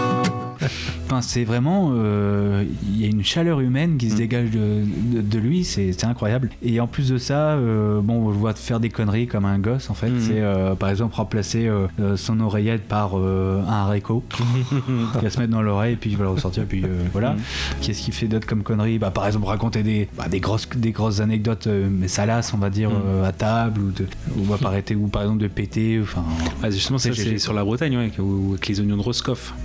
Enfin, 1.11 1.23
c'est 1.23 1.45
vraiment. 1.45 1.93
euh, 1.95 2.65
Il 2.87 3.01
y 3.01 3.05
a 3.05 3.09
une 3.09 3.25
chaleur 3.25 3.61
humaine 3.61 3.97
qui 3.97 4.11
se 4.11 4.17
dégage 4.17 4.51
de, 4.51 4.83
de- 5.17 5.21
de 5.23 5.39
lui, 5.39 5.65
c'est 5.65 5.93
c'est 5.93 6.05
incroyable. 6.05 6.51
Et 6.63 6.81
en 6.81 6.87
plus 6.87 7.09
de 7.09 7.17
ça, 7.17 7.53
euh, 7.53 8.01
bon, 8.03 8.27
on 8.27 8.29
le 8.29 8.35
voit 8.37 8.53
faire 8.53 8.79
des 8.79 8.91
conneries 8.91 9.27
comme 9.27 9.47
un 9.47 9.59
gosse 9.59 9.89
en 9.89 9.95
fait. 9.95 10.11
Mhm. 10.11 10.21
C'est 10.21 10.41
euh, 10.43 10.75
par 10.75 10.91
exemple 10.91 11.15
remplacer 11.15 11.71
son 12.17 12.41
oreillette 12.41 12.83
par 12.83 13.15
un 13.17 13.65
haricot. 13.67 14.23
il 14.73 15.21
va 15.23 15.31
se 15.31 15.39
mettre 15.39 15.51
dans 15.53 15.63
l'oreille 15.63 15.95
et 15.95 15.97
puis 15.97 16.11
il 16.11 16.17
va 16.19 16.25
le 16.25 16.31
ressortir. 16.31 16.65
Puis 16.69 16.85
voilà. 17.13 17.37
Qu'est-ce 17.81 18.03
qu'il 18.03 18.13
fait 18.13 18.27
d'autre 18.29 18.47
comme 18.47 18.63
conneries? 18.63 18.99
Bah, 18.99 19.11
Par 19.11 19.27
exemple, 19.27 19.47
raconter 19.47 19.83
des, 19.83 20.09
bah, 20.17 20.29
des, 20.29 20.41
grosses, 20.41 20.69
des 20.77 20.93
grosses 20.93 21.21
anecdotes, 21.21 21.67
mais 21.69 22.09
salaces, 22.09 22.53
on 22.53 22.59
va 22.59 22.69
dire, 22.69 22.91
à 23.25 23.33
table, 23.33 23.81
ou, 23.81 23.91
de, 23.93 24.07
ou, 24.37 24.45
va 24.45 24.59
pas 24.59 24.69
arrêter, 24.69 24.95
ou 24.95 25.07
par 25.09 25.23
exemple 25.23 25.39
de 25.41 25.49
péter. 25.49 25.99
Enfin, 26.03 26.23
Ah, 26.63 26.71
justement, 26.71 26.99
C'est 26.99 27.15
c'est 27.15 27.39
sur 27.39 27.55
la 27.55 27.65
Bretagne, 27.65 27.93
ouais, 27.97 28.03
avec, 28.05 28.19
ou- 28.19 28.49
avec 28.51 28.69
les 28.69 28.81
oignons 28.81 28.97
de 28.99 29.03
Roscoff. 29.03 29.55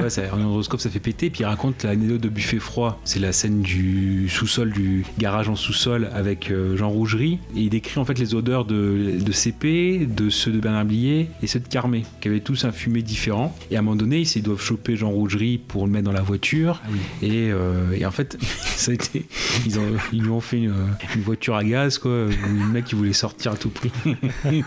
Ouais, 0.00 0.10
ça- 0.10 0.22
les 0.22 0.30
oignons 0.30 0.48
de 0.50 0.54
Roscoff, 0.54 0.79
ça 0.80 0.90
fait 0.90 1.00
péter. 1.00 1.30
Puis 1.30 1.40
il 1.42 1.44
raconte 1.46 1.84
l'anecdote 1.84 2.20
de 2.20 2.28
buffet 2.28 2.58
froid. 2.58 3.00
C'est 3.04 3.20
la 3.20 3.32
scène 3.32 3.62
du 3.62 4.28
sous-sol, 4.28 4.72
du 4.72 5.04
garage 5.18 5.48
en 5.48 5.56
sous-sol 5.56 6.08
avec 6.14 6.50
euh, 6.50 6.76
Jean 6.76 6.88
Rougerie. 6.90 7.38
Et 7.56 7.60
il 7.60 7.70
décrit 7.70 8.00
en 8.00 8.04
fait 8.04 8.18
les 8.18 8.34
odeurs 8.34 8.64
de, 8.64 9.18
de 9.20 9.32
CP, 9.32 10.06
de 10.06 10.30
ceux 10.30 10.50
de 10.52 10.58
Bernard 10.60 10.84
Blier 10.86 11.28
et 11.42 11.46
ceux 11.46 11.60
de 11.60 11.68
Carmé, 11.68 12.04
qui 12.20 12.28
avaient 12.28 12.40
tous 12.40 12.64
un 12.64 12.72
fumé 12.72 13.02
différent. 13.02 13.56
Et 13.70 13.76
à 13.76 13.80
un 13.80 13.82
moment 13.82 13.96
donné, 13.96 14.20
ils 14.22 14.42
doivent 14.42 14.62
choper 14.62 14.96
Jean 14.96 15.10
Rougerie 15.10 15.58
pour 15.58 15.86
le 15.86 15.92
mettre 15.92 16.04
dans 16.04 16.12
la 16.12 16.22
voiture. 16.22 16.80
Et, 17.22 17.50
euh, 17.52 17.92
et 17.92 18.04
en 18.06 18.10
fait, 18.10 18.36
ça 18.76 18.90
a 18.90 18.94
été, 18.94 19.26
ils, 19.66 19.78
ont, 19.78 19.82
ils 20.12 20.22
lui 20.22 20.30
ont 20.30 20.40
fait 20.40 20.58
une, 20.58 20.74
une 21.14 21.22
voiture 21.22 21.54
à 21.56 21.64
gaz, 21.64 21.98
quoi. 21.98 22.10
Le 22.26 22.72
mec, 22.72 22.86
il 22.90 22.96
voulait 22.96 23.12
sortir 23.12 23.52
à 23.52 23.56
tout 23.56 23.70
prix. 23.70 23.90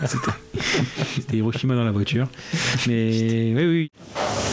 C'était- 0.06 0.30
C'était 1.14 1.36
Hiroshima 1.36 1.74
dans 1.74 1.84
la 1.84 1.92
voiture. 1.92 2.28
Mais 2.86 3.52
oui, 3.56 3.64
oui. 3.64 3.90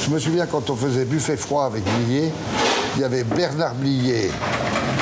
Je 0.03 0.09
me 0.09 0.19
souviens 0.19 0.47
quand 0.47 0.69
on 0.69 0.75
faisait 0.75 1.05
buffet 1.05 1.37
froid 1.37 1.65
avec 1.65 1.83
Blier, 1.83 2.31
il 2.95 3.01
y 3.01 3.05
avait 3.05 3.23
Bernard 3.23 3.75
Blier, 3.75 4.31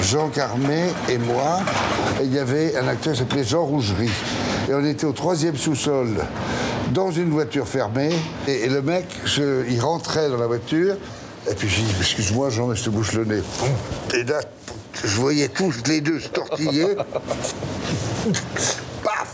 Jean 0.03 0.27
Carmet 0.27 0.89
et 1.07 1.17
moi, 1.17 1.61
et 2.21 2.25
il 2.25 2.33
y 2.33 2.39
avait 2.39 2.75
un 2.75 2.87
acteur 2.87 3.13
qui 3.13 3.19
s'appelait 3.19 3.45
Jean 3.45 3.63
Rougerie. 3.63 4.11
Et 4.69 4.73
on 4.73 4.83
était 4.83 5.05
au 5.05 5.13
troisième 5.13 5.55
sous-sol, 5.55 6.17
dans 6.91 7.11
une 7.11 7.29
voiture 7.29 7.67
fermée, 7.67 8.13
et, 8.47 8.67
le 8.67 8.81
mec, 8.81 9.05
il 9.37 9.79
rentrait 9.79 10.29
dans 10.29 10.37
la 10.37 10.47
voiture, 10.47 10.95
et 11.49 11.55
puis 11.55 11.69
j'ai 11.69 11.81
dit, 11.81 11.95
excuse-moi 11.99 12.49
Jean, 12.49 12.67
mais 12.67 12.75
je 12.75 12.83
te 12.83 12.89
bouche 12.89 13.13
le 13.13 13.23
nez. 13.23 13.41
Et 14.13 14.23
là, 14.23 14.41
je 15.01 15.15
voyais 15.15 15.47
tous 15.47 15.75
les 15.87 16.01
deux 16.01 16.19
se 16.19 16.27
tortiller. 16.27 16.97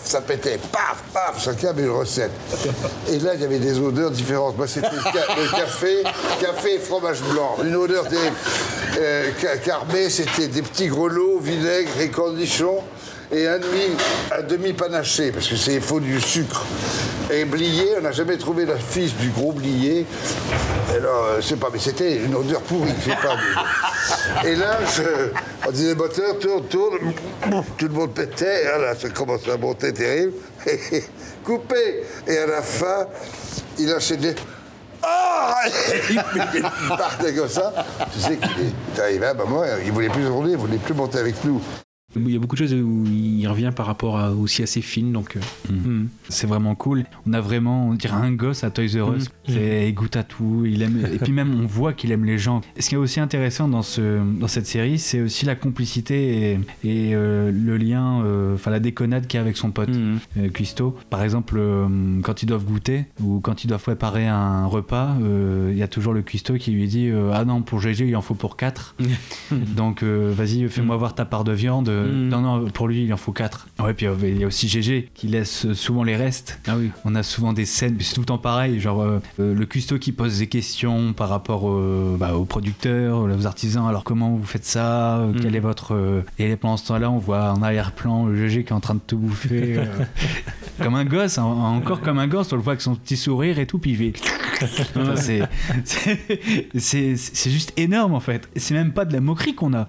Ça 0.05 0.21
pétait, 0.21 0.59
paf, 0.71 1.03
paf, 1.11 1.43
chacun 1.43 1.69
avait 1.69 1.81
une 1.81 1.89
recette. 1.89 2.29
Et 3.09 3.17
là, 3.19 3.33
il 3.33 3.41
y 3.41 3.43
avait 3.43 3.57
des 3.57 3.79
odeurs 3.79 4.11
différentes. 4.11 4.55
Moi, 4.55 4.67
c'était 4.67 4.87
le, 4.91 5.01
ca- 5.01 5.35
le 5.35 5.57
café, 5.57 6.03
café 6.39 6.75
et 6.75 6.79
fromage 6.79 7.21
blanc. 7.21 7.57
Une 7.63 7.75
odeur 7.75 8.05
des 8.05 8.17
euh, 8.99 9.31
c'était 10.09 10.47
des 10.47 10.61
petits 10.61 10.87
grelots, 10.87 11.39
vinaigre 11.39 11.89
et 11.99 12.09
cornichons. 12.09 12.83
Et 13.35 13.49
un 13.49 13.59
demi, 13.59 13.97
un 14.31 14.43
demi 14.43 14.71
panaché, 14.71 15.33
parce 15.33 15.49
que 15.49 15.57
c'est 15.57 15.73
il 15.73 15.81
faut 15.81 15.99
du 15.99 16.21
sucre. 16.21 16.65
Et 17.29 17.43
blié, 17.43 17.95
on 17.97 18.01
n'a 18.01 18.13
jamais 18.13 18.37
trouvé 18.37 18.65
la 18.65 18.77
fiche 18.77 19.13
du 19.15 19.27
gros 19.27 19.51
blié. 19.51 20.05
Alors, 20.95 21.25
euh, 21.25 21.41
je 21.41 21.47
sais 21.47 21.57
pas, 21.57 21.67
mais 21.69 21.79
c'était 21.79 22.15
une 22.15 22.33
odeur 22.33 22.61
pourrie, 22.61 22.93
je 22.97 23.09
sais 23.09 23.17
pas. 23.17 23.35
Et 24.47 24.55
là, 24.55 24.77
je, 24.95 25.31
on 25.67 25.71
disait, 25.71 25.95
moteur, 25.95 26.39
tourne, 26.39 26.65
tourne, 26.67 27.13
tout 27.77 27.87
le 27.87 27.93
monde 27.93 28.13
pétait, 28.13 28.61
et 28.63 28.65
là, 28.67 28.95
ça 28.95 29.09
commence 29.09 29.45
à 29.49 29.57
monter 29.57 29.91
terrible. 29.91 30.33
Coupé. 31.43 32.03
Et 32.27 32.37
à 32.37 32.47
la 32.47 32.61
fin, 32.61 33.07
il 33.77 33.93
enchaînait. 33.93 34.35
Ah 35.03 35.55
Il 36.09 36.63
partait 36.97 37.33
comme 37.33 37.49
ça. 37.49 37.73
Tu 38.13 38.19
sais 38.19 38.37
qu'il 38.37 38.73
est 38.95 38.99
arrivé 38.99 39.25
à 39.25 39.31
un 39.31 39.33
moment, 39.33 39.63
il 39.85 39.91
voulait 39.91 40.09
plus 40.09 40.23
tourner, 40.23 40.51
il 40.51 40.57
voulait 40.57 40.77
plus 40.77 40.93
monter 40.93 41.19
avec 41.19 41.43
nous. 41.43 41.61
Il 42.15 42.31
y 42.31 42.35
a 42.35 42.39
beaucoup 42.39 42.55
de 42.55 42.59
choses 42.59 42.73
où 42.73 43.03
il 43.11 43.45
revient 43.47 43.71
par 43.75 43.85
rapport 43.85 44.17
à- 44.17 44.31
aussi 44.31 44.63
à 44.63 44.65
ses 44.67 44.81
films, 44.81 45.11
donc. 45.11 45.35
euh, 45.37 45.71
mm. 45.73 46.07
C'est 46.29 46.47
vraiment 46.47 46.75
cool. 46.75 47.03
On 47.27 47.33
a 47.33 47.41
vraiment, 47.41 47.89
on 47.89 47.93
dirait 47.93 48.13
un 48.15 48.31
gosse 48.31 48.63
à 48.63 48.69
Toys 48.71 48.85
R 49.01 49.13
Us. 49.15 49.29
C'est- 49.47 49.89
Il 49.89 49.93
goûte 49.93 50.15
à 50.15 50.23
tout. 50.23 50.63
Il 50.65 50.81
aime, 50.81 51.05
et 51.13 51.17
puis 51.19 51.31
même, 51.31 51.59
on 51.61 51.65
voit 51.67 51.93
qu'il 51.93 52.11
aime 52.11 52.25
les 52.25 52.37
gens. 52.37 52.61
Ce 52.79 52.89
qui 52.89 52.95
est 52.95 52.97
aussi 52.97 53.19
intéressant 53.19 53.67
dans, 53.67 53.81
ce, 53.81 54.19
dans 54.39 54.47
cette 54.47 54.65
série, 54.67 54.97
c'est 54.97 55.21
aussi 55.21 55.45
la 55.45 55.55
complicité 55.55 56.51
et, 56.51 56.59
et, 56.83 57.15
euh, 57.15 57.51
le 57.51 57.77
lien, 57.77 58.21
euh, 58.23 58.55
enfin 58.55 58.71
la 58.71 58.79
déconnade 58.79 59.27
qu'il 59.27 59.37
y 59.37 59.39
a 59.39 59.41
avec 59.41 59.57
son 59.57 59.71
pote, 59.71 59.89
Cuisto. 60.53 60.97
Par 61.09 61.23
exemple, 61.23 61.59
quand 62.23 62.41
ils 62.43 62.45
doivent 62.45 62.65
goûter 62.65 63.05
ou 63.21 63.39
quand 63.39 63.63
ils 63.63 63.67
doivent 63.67 63.81
préparer 63.83 64.27
un 64.27 64.65
repas, 64.65 65.15
il 65.71 65.77
y 65.77 65.83
a 65.83 65.87
toujours 65.87 66.13
le 66.13 66.21
Cuisto 66.21 66.55
qui 66.55 66.71
lui 66.71 66.87
dit 66.87 67.09
Ah 67.33 67.45
non, 67.45 67.61
pour 67.61 67.79
GG, 67.81 68.07
il 68.07 68.15
en 68.15 68.21
faut 68.21 68.35
pour 68.35 68.57
4. 68.57 68.95
Donc 69.75 70.03
vas-y, 70.03 70.67
fais-moi 70.69 70.97
voir 70.97 71.15
ta 71.15 71.25
part 71.25 71.43
de 71.43 71.51
viande. 71.51 71.89
Mhm. 72.05 72.29
Non, 72.29 72.41
non, 72.41 72.69
pour 72.69 72.87
lui, 72.87 73.03
il 73.05 73.13
en 73.13 73.17
faut 73.17 73.31
4. 73.31 73.67
Ouais, 73.79 73.93
puis 73.93 74.07
euh, 74.07 74.15
il 74.23 74.37
y 74.39 74.43
a 74.43 74.47
aussi 74.47 74.67
GG 74.67 75.09
qui 75.13 75.27
laisse 75.27 75.71
souvent 75.73 76.03
les 76.03 76.15
restes. 76.15 76.59
Ah 76.67 76.75
oui. 76.77 76.91
On 77.03 77.15
a 77.15 77.23
souvent 77.23 77.53
des 77.53 77.65
scènes, 77.65 77.97
c'est 77.99 78.13
tout 78.15 78.21
le 78.21 78.25
temps 78.25 78.37
pareil, 78.37 78.79
genre 78.79 79.01
euh, 79.01 79.19
euh, 79.39 79.53
le 79.53 79.65
cuistot 79.65 79.97
qui 79.99 80.11
pose 80.11 80.39
des 80.39 80.47
questions 80.47 81.13
par 81.13 81.29
rapport 81.29 81.69
euh, 81.69 82.15
bah, 82.19 82.35
aux 82.35 82.45
producteurs, 82.45 83.19
aux 83.19 83.45
artisans. 83.45 83.87
Alors 83.87 84.03
comment 84.03 84.31
vous 84.31 84.43
faites 84.45 84.65
ça? 84.65 85.17
Euh, 85.19 85.33
Quel 85.41 85.55
est 85.55 85.59
votre 85.59 86.23
Et 86.39 86.55
pendant 86.55 86.77
ce 86.77 86.87
temps-là, 86.87 87.09
on 87.11 87.17
voit 87.17 87.51
en 87.51 87.61
arrière-plan 87.61 88.33
GG 88.33 88.63
qui 88.63 88.69
est 88.69 88.75
en 88.75 88.79
train 88.79 88.95
de 88.95 89.01
tout 89.05 89.17
bouffer, 89.17 89.79
comme 90.81 90.95
un 90.95 91.05
gosse, 91.05 91.37
hein, 91.37 91.43
encore 91.43 92.01
comme 92.01 92.19
un 92.19 92.27
gosse. 92.27 92.51
On 92.51 92.55
le 92.55 92.61
voit 92.61 92.73
avec 92.73 92.81
son 92.81 92.95
petit 92.95 93.17
sourire 93.17 93.59
et 93.59 93.65
tout, 93.65 93.77
puis 93.77 93.91
il 93.91 93.97
fait. 93.97 94.13
C'est- 96.77 97.49
juste 97.49 97.73
énorme 97.77 98.13
en 98.13 98.19
fait. 98.19 98.47
C'est 98.55 98.73
même 98.73 98.91
pas 98.91 99.05
de 99.05 99.13
la 99.13 99.21
moquerie 99.21 99.55
qu'on 99.55 99.73
a. 99.73 99.87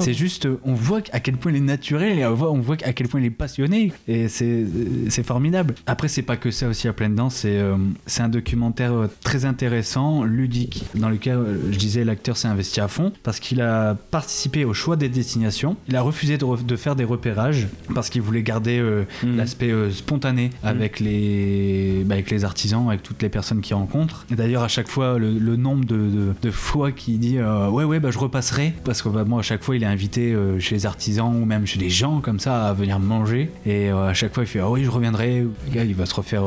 C'est 0.00 0.14
juste, 0.14 0.46
euh, 0.46 0.58
on 0.64 0.74
voit 0.74 1.00
à 1.12 1.20
quel 1.20 1.36
point 1.36 1.52
il 1.52 1.56
est 1.58 1.60
naturel 1.60 2.18
et 2.18 2.26
on 2.26 2.34
voit, 2.34 2.50
on 2.52 2.60
voit 2.60 2.76
à 2.84 2.92
quel 2.92 3.08
point 3.08 3.20
il 3.20 3.26
est 3.26 3.30
passionné 3.30 3.92
et 4.08 4.28
c'est 4.28 4.64
c'est 5.08 5.24
formidable. 5.26 5.74
Après, 5.86 6.08
c'est 6.08 6.22
pas 6.22 6.36
que 6.36 6.50
ça 6.50 6.68
aussi 6.68 6.88
à 6.88 6.92
pleine 6.92 7.14
c'est 7.30 7.56
euh, 7.58 7.76
c'est 8.06 8.22
un 8.22 8.28
documentaire 8.28 8.92
euh, 8.92 9.06
très 9.22 9.44
intéressant, 9.44 10.24
ludique, 10.24 10.84
dans 10.94 11.08
lequel 11.08 11.36
euh, 11.36 11.72
je 11.72 11.78
disais 11.78 12.04
l'acteur 12.04 12.36
s'est 12.36 12.48
investi 12.48 12.80
à 12.80 12.88
fond 12.88 13.12
parce 13.22 13.38
qu'il 13.40 13.60
a 13.60 13.94
participé 14.10 14.64
au 14.64 14.74
choix 14.74 14.96
des 14.96 15.08
destinations. 15.08 15.76
Il 15.88 15.96
a 15.96 16.02
refusé 16.02 16.38
de, 16.38 16.44
re- 16.44 16.64
de 16.64 16.76
faire 16.76 16.96
des 16.96 17.04
repérages 17.04 17.68
parce 17.94 18.10
qu'il 18.10 18.22
voulait 18.22 18.42
garder 18.42 18.78
euh, 18.78 19.04
Mhm. 19.22 19.36
l'aspect 19.36 19.70
euh, 19.70 19.90
spontané 19.90 20.50
avec 20.62 20.98
les 21.00 22.02
bah, 22.04 22.14
avec 22.14 22.30
les 22.30 22.44
artisans, 22.44 22.88
avec 22.88 23.02
toutes 23.02 23.22
les 23.22 23.28
personnes 23.28 23.60
qu'il 23.60 23.74
rencontre. 23.76 24.03
Et 24.30 24.34
d'ailleurs, 24.34 24.62
à 24.62 24.68
chaque 24.68 24.88
fois, 24.88 25.18
le, 25.18 25.38
le 25.38 25.56
nombre 25.56 25.84
de, 25.84 25.96
de- 25.96 26.34
de 26.42 26.50
fois 26.50 26.92
qu'il 26.92 27.18
dit 27.18 27.38
euh, 27.38 27.68
ouais 27.68 27.84
ouais 27.84 28.00
bah 28.00 28.10
je 28.10 28.18
repasserai 28.18 28.74
parce 28.84 29.02
que 29.02 29.08
bah, 29.08 29.24
moi 29.24 29.40
à 29.40 29.42
chaque 29.42 29.62
fois 29.62 29.76
il 29.76 29.82
est 29.82 29.86
invité 29.86 30.32
euh, 30.34 30.58
chez 30.58 30.74
les 30.74 30.86
artisans 30.86 31.34
ou 31.34 31.44
même 31.44 31.66
chez 31.66 31.78
des 31.78 31.90
gens 31.90 32.20
comme 32.20 32.38
ça 32.40 32.66
à 32.68 32.72
venir 32.72 32.98
manger 32.98 33.50
et 33.66 33.90
euh, 33.90 34.08
à 34.08 34.14
chaque 34.14 34.34
fois 34.34 34.42
il 34.44 34.46
fait 34.46 34.60
ah 34.60 34.70
oui 34.70 34.84
je 34.84 34.90
reviendrai. 34.90 35.40
Le 35.40 35.50
gars 35.72 35.84
il 35.84 35.94
va 35.94 36.06
se 36.06 36.14
refaire 36.14 36.42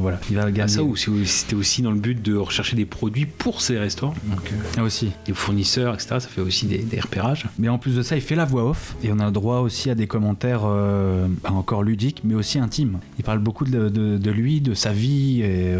voilà 0.00 0.18
il 0.30 0.36
va 0.36 0.44
Ah, 0.46 0.50
gagner 0.50 0.68
ça, 0.72 0.82
ou 0.82 0.96
c'était 0.96 1.54
aussi 1.54 1.82
dans 1.82 1.90
le 1.90 1.98
but 1.98 2.20
de 2.22 2.36
rechercher 2.36 2.76
des 2.76 2.84
produits 2.86 3.26
pour 3.26 3.60
ces 3.60 3.78
restaurants, 3.78 4.14
donc 4.28 4.52
aussi. 4.84 5.10
des 5.26 5.32
fournisseurs, 5.32 5.94
etc. 5.94 6.08
Ça 6.20 6.28
fait 6.28 6.40
aussi 6.40 6.66
des, 6.66 6.78
des 6.78 7.00
repérages. 7.00 7.46
Mais 7.58 7.68
en 7.68 7.78
plus 7.78 7.96
de 7.96 8.02
ça, 8.02 8.16
il 8.16 8.22
fait 8.22 8.34
la 8.34 8.44
voix 8.44 8.64
off 8.70 8.94
et 9.02 9.10
on 9.12 9.18
a 9.18 9.26
le 9.26 9.30
droit 9.32 9.58
aussi 9.60 9.90
à 9.90 9.94
des 9.94 10.06
commentaires 10.06 10.62
bah, 10.62 11.50
encore 11.52 11.82
ludiques, 11.82 12.22
mais 12.24 12.34
aussi 12.34 12.58
intimes. 12.58 12.98
Il 13.18 13.24
parle 13.24 13.38
beaucoup 13.38 13.64
de, 13.64 13.88
de- 13.88 14.18
de 14.18 14.30
lui, 14.30 14.60
de 14.60 14.74
sa 14.74 14.92
vie 14.92 15.42
et 15.42 15.74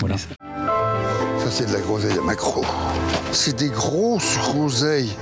voilà. 0.00 0.16
C'est 1.54 1.66
de 1.66 1.74
la 1.74 1.80
groseille 1.80 2.16
à 2.18 2.22
macro. 2.22 2.64
C'est 3.30 3.54
des 3.54 3.68
grosses 3.68 4.38
groseilles 4.38 5.14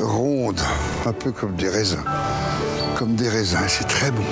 rondes, 0.00 0.60
un 1.04 1.12
peu 1.12 1.32
comme 1.32 1.56
des 1.56 1.68
raisins. 1.68 2.04
Comme 2.96 3.16
des 3.16 3.28
raisins, 3.28 3.66
c'est 3.66 3.88
très 3.88 4.12
bon. 4.12 4.22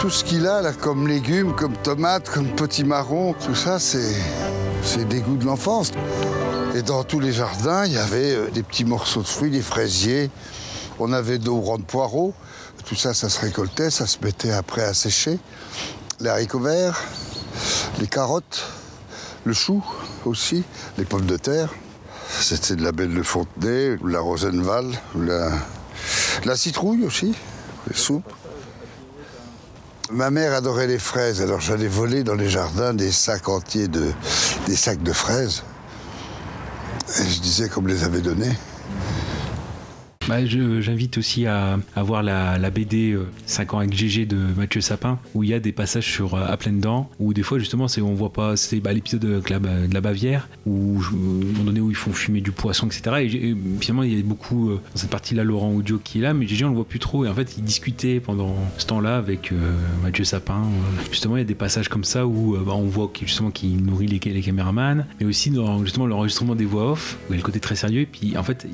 Tout 0.00 0.10
ce 0.10 0.24
qu'il 0.24 0.48
a, 0.48 0.62
là, 0.62 0.72
comme 0.72 1.06
légumes, 1.06 1.54
comme 1.54 1.76
tomates, 1.76 2.28
comme 2.28 2.48
petits 2.48 2.82
marrons, 2.82 3.34
tout 3.34 3.54
ça, 3.54 3.78
c'est, 3.78 4.16
des 5.08 5.20
goûts 5.20 5.36
de 5.36 5.44
l'enfance. 5.44 5.92
Et 6.74 6.82
dans 6.82 7.04
tous 7.04 7.20
les 7.20 7.32
jardins, 7.32 7.84
il 7.86 7.92
y 7.92 7.98
avait 7.98 8.34
euh, 8.34 8.50
des 8.50 8.64
petits 8.64 8.84
morceaux 8.84 9.22
de 9.22 9.28
fruits, 9.28 9.52
des 9.52 9.62
fraisiers. 9.62 10.28
On 10.98 11.12
avait 11.12 11.38
de 11.38 11.50
grands 11.50 11.78
poireaux. 11.78 12.34
Tout 12.84 12.96
ça, 12.96 13.14
ça 13.14 13.28
se 13.28 13.40
récoltait, 13.40 13.90
ça 13.90 14.08
se 14.08 14.18
mettait 14.20 14.52
après 14.52 14.82
à 14.82 14.92
sécher. 14.92 15.38
Les 16.18 16.30
haricots 16.30 16.58
verts, 16.58 17.00
les 18.00 18.08
carottes, 18.08 18.64
le 19.46 19.52
chou 19.52 19.82
aussi, 20.24 20.64
les 20.98 21.04
pommes 21.04 21.24
de 21.24 21.36
terre. 21.36 21.72
C'était 22.40 22.74
de 22.74 22.82
la 22.82 22.90
belle 22.90 23.14
de 23.14 23.22
Fontenay, 23.22 23.96
la 24.04 24.20
Rosenval, 24.20 24.86
la, 26.44 26.56
citrouille 26.56 27.04
aussi, 27.04 27.32
les 27.88 27.96
soupes. 27.96 28.30
Ma 30.10 30.30
mère 30.30 30.52
adorait 30.52 30.88
les 30.88 30.98
fraises, 30.98 31.40
alors 31.40 31.60
j'allais 31.60 31.86
voler 31.86 32.24
dans 32.24 32.34
les 32.34 32.50
jardins 32.50 32.92
des 32.92 33.12
sacs 33.12 33.48
entiers 33.48 33.88
de, 33.88 34.12
des 34.66 34.76
sacs 34.76 35.02
de 35.02 35.12
fraises. 35.12 35.62
Et 37.20 37.28
je 37.28 37.40
disais 37.40 37.68
qu'on 37.68 37.82
me 37.82 37.88
les 37.88 38.02
avait 38.02 38.20
donnés. 38.20 38.56
Bah, 40.28 40.44
J'invite 40.44 41.18
aussi 41.18 41.46
à, 41.46 41.78
voir 41.96 42.22
la, 42.22 42.70
BD 42.70 43.12
euh, 43.12 43.26
5 43.46 43.74
ans 43.74 43.78
avec 43.78 43.94
GG 43.94 44.26
de 44.26 44.36
Mathieu 44.56 44.80
Sapin, 44.80 45.20
où 45.34 45.44
il 45.44 45.50
y 45.50 45.54
a 45.54 45.60
des 45.60 45.70
passages 45.70 46.10
sur 46.10 46.34
euh, 46.34 46.44
à 46.46 46.56
pleines 46.56 46.80
dents, 46.80 47.08
où 47.20 47.32
des 47.32 47.44
fois 47.44 47.60
justement 47.60 47.86
on 48.02 48.14
voit 48.14 48.32
pas, 48.32 48.56
c'est 48.56 48.80
bah, 48.80 48.92
l'épisode 48.92 49.20
de, 49.20 49.42
la, 49.92 50.00
Bavière, 50.00 50.48
où 50.66 51.00
je- 51.00 51.10
à 51.10 51.12
un 51.14 51.52
moment 51.52 51.64
donné 51.64 51.80
où 51.80 51.90
ils 51.90 51.96
font 51.96 52.12
fumer 52.12 52.40
du 52.40 52.50
poisson, 52.50 52.86
etc. 52.86 53.16
Et, 53.20 53.56
finalement 53.80 54.02
il 54.02 54.16
y 54.16 54.20
a 54.20 54.22
beaucoup 54.24 54.70
euh, 54.70 54.80
dans 54.94 55.00
cette 55.00 55.10
partie-là 55.10 55.44
Laurent 55.44 55.72
Audio 55.72 56.00
qui 56.02 56.18
est 56.18 56.22
là, 56.22 56.34
mais 56.34 56.46
GG 56.46 56.64
on 56.64 56.70
le 56.70 56.74
voit 56.74 56.88
plus 56.88 56.98
trop. 56.98 57.24
Et 57.24 57.28
en 57.28 57.34
fait 57.34 57.54
il 57.56 57.62
discutait 57.64 58.18
pendant 58.18 58.56
ce 58.78 58.86
temps-là 58.86 59.16
avec 59.16 59.52
euh, 59.52 59.56
Mathieu 60.02 60.24
Sapin. 60.24 60.62
Euh, 60.64 61.02
Justement 61.10 61.36
il 61.36 61.40
y 61.40 61.42
a 61.42 61.44
des 61.44 61.54
passages 61.54 61.88
comme 61.88 62.04
ça 62.04 62.26
où 62.26 62.56
euh, 62.56 62.64
bah, 62.66 62.72
on 62.74 62.86
voit 62.86 63.10
justement 63.22 63.50
qu'il 63.50 63.76
nourrit 63.84 64.08
les, 64.08 64.18
caméramans, 64.18 65.06
mais 65.20 65.26
aussi 65.26 65.50
dans 65.50 65.84
justement 65.84 66.06
l'enregistrement 66.06 66.56
des 66.56 66.64
voix 66.64 66.92
off, 66.92 67.16
où 67.28 67.32
il 67.32 67.32
y 67.32 67.34
a 67.34 67.36
le 67.38 67.44
côté 67.44 67.60
très 67.60 67.76
sérieux. 67.76 68.00
Et 68.00 68.06
puis 68.06 68.36
en 68.36 68.42
fait 68.42 68.66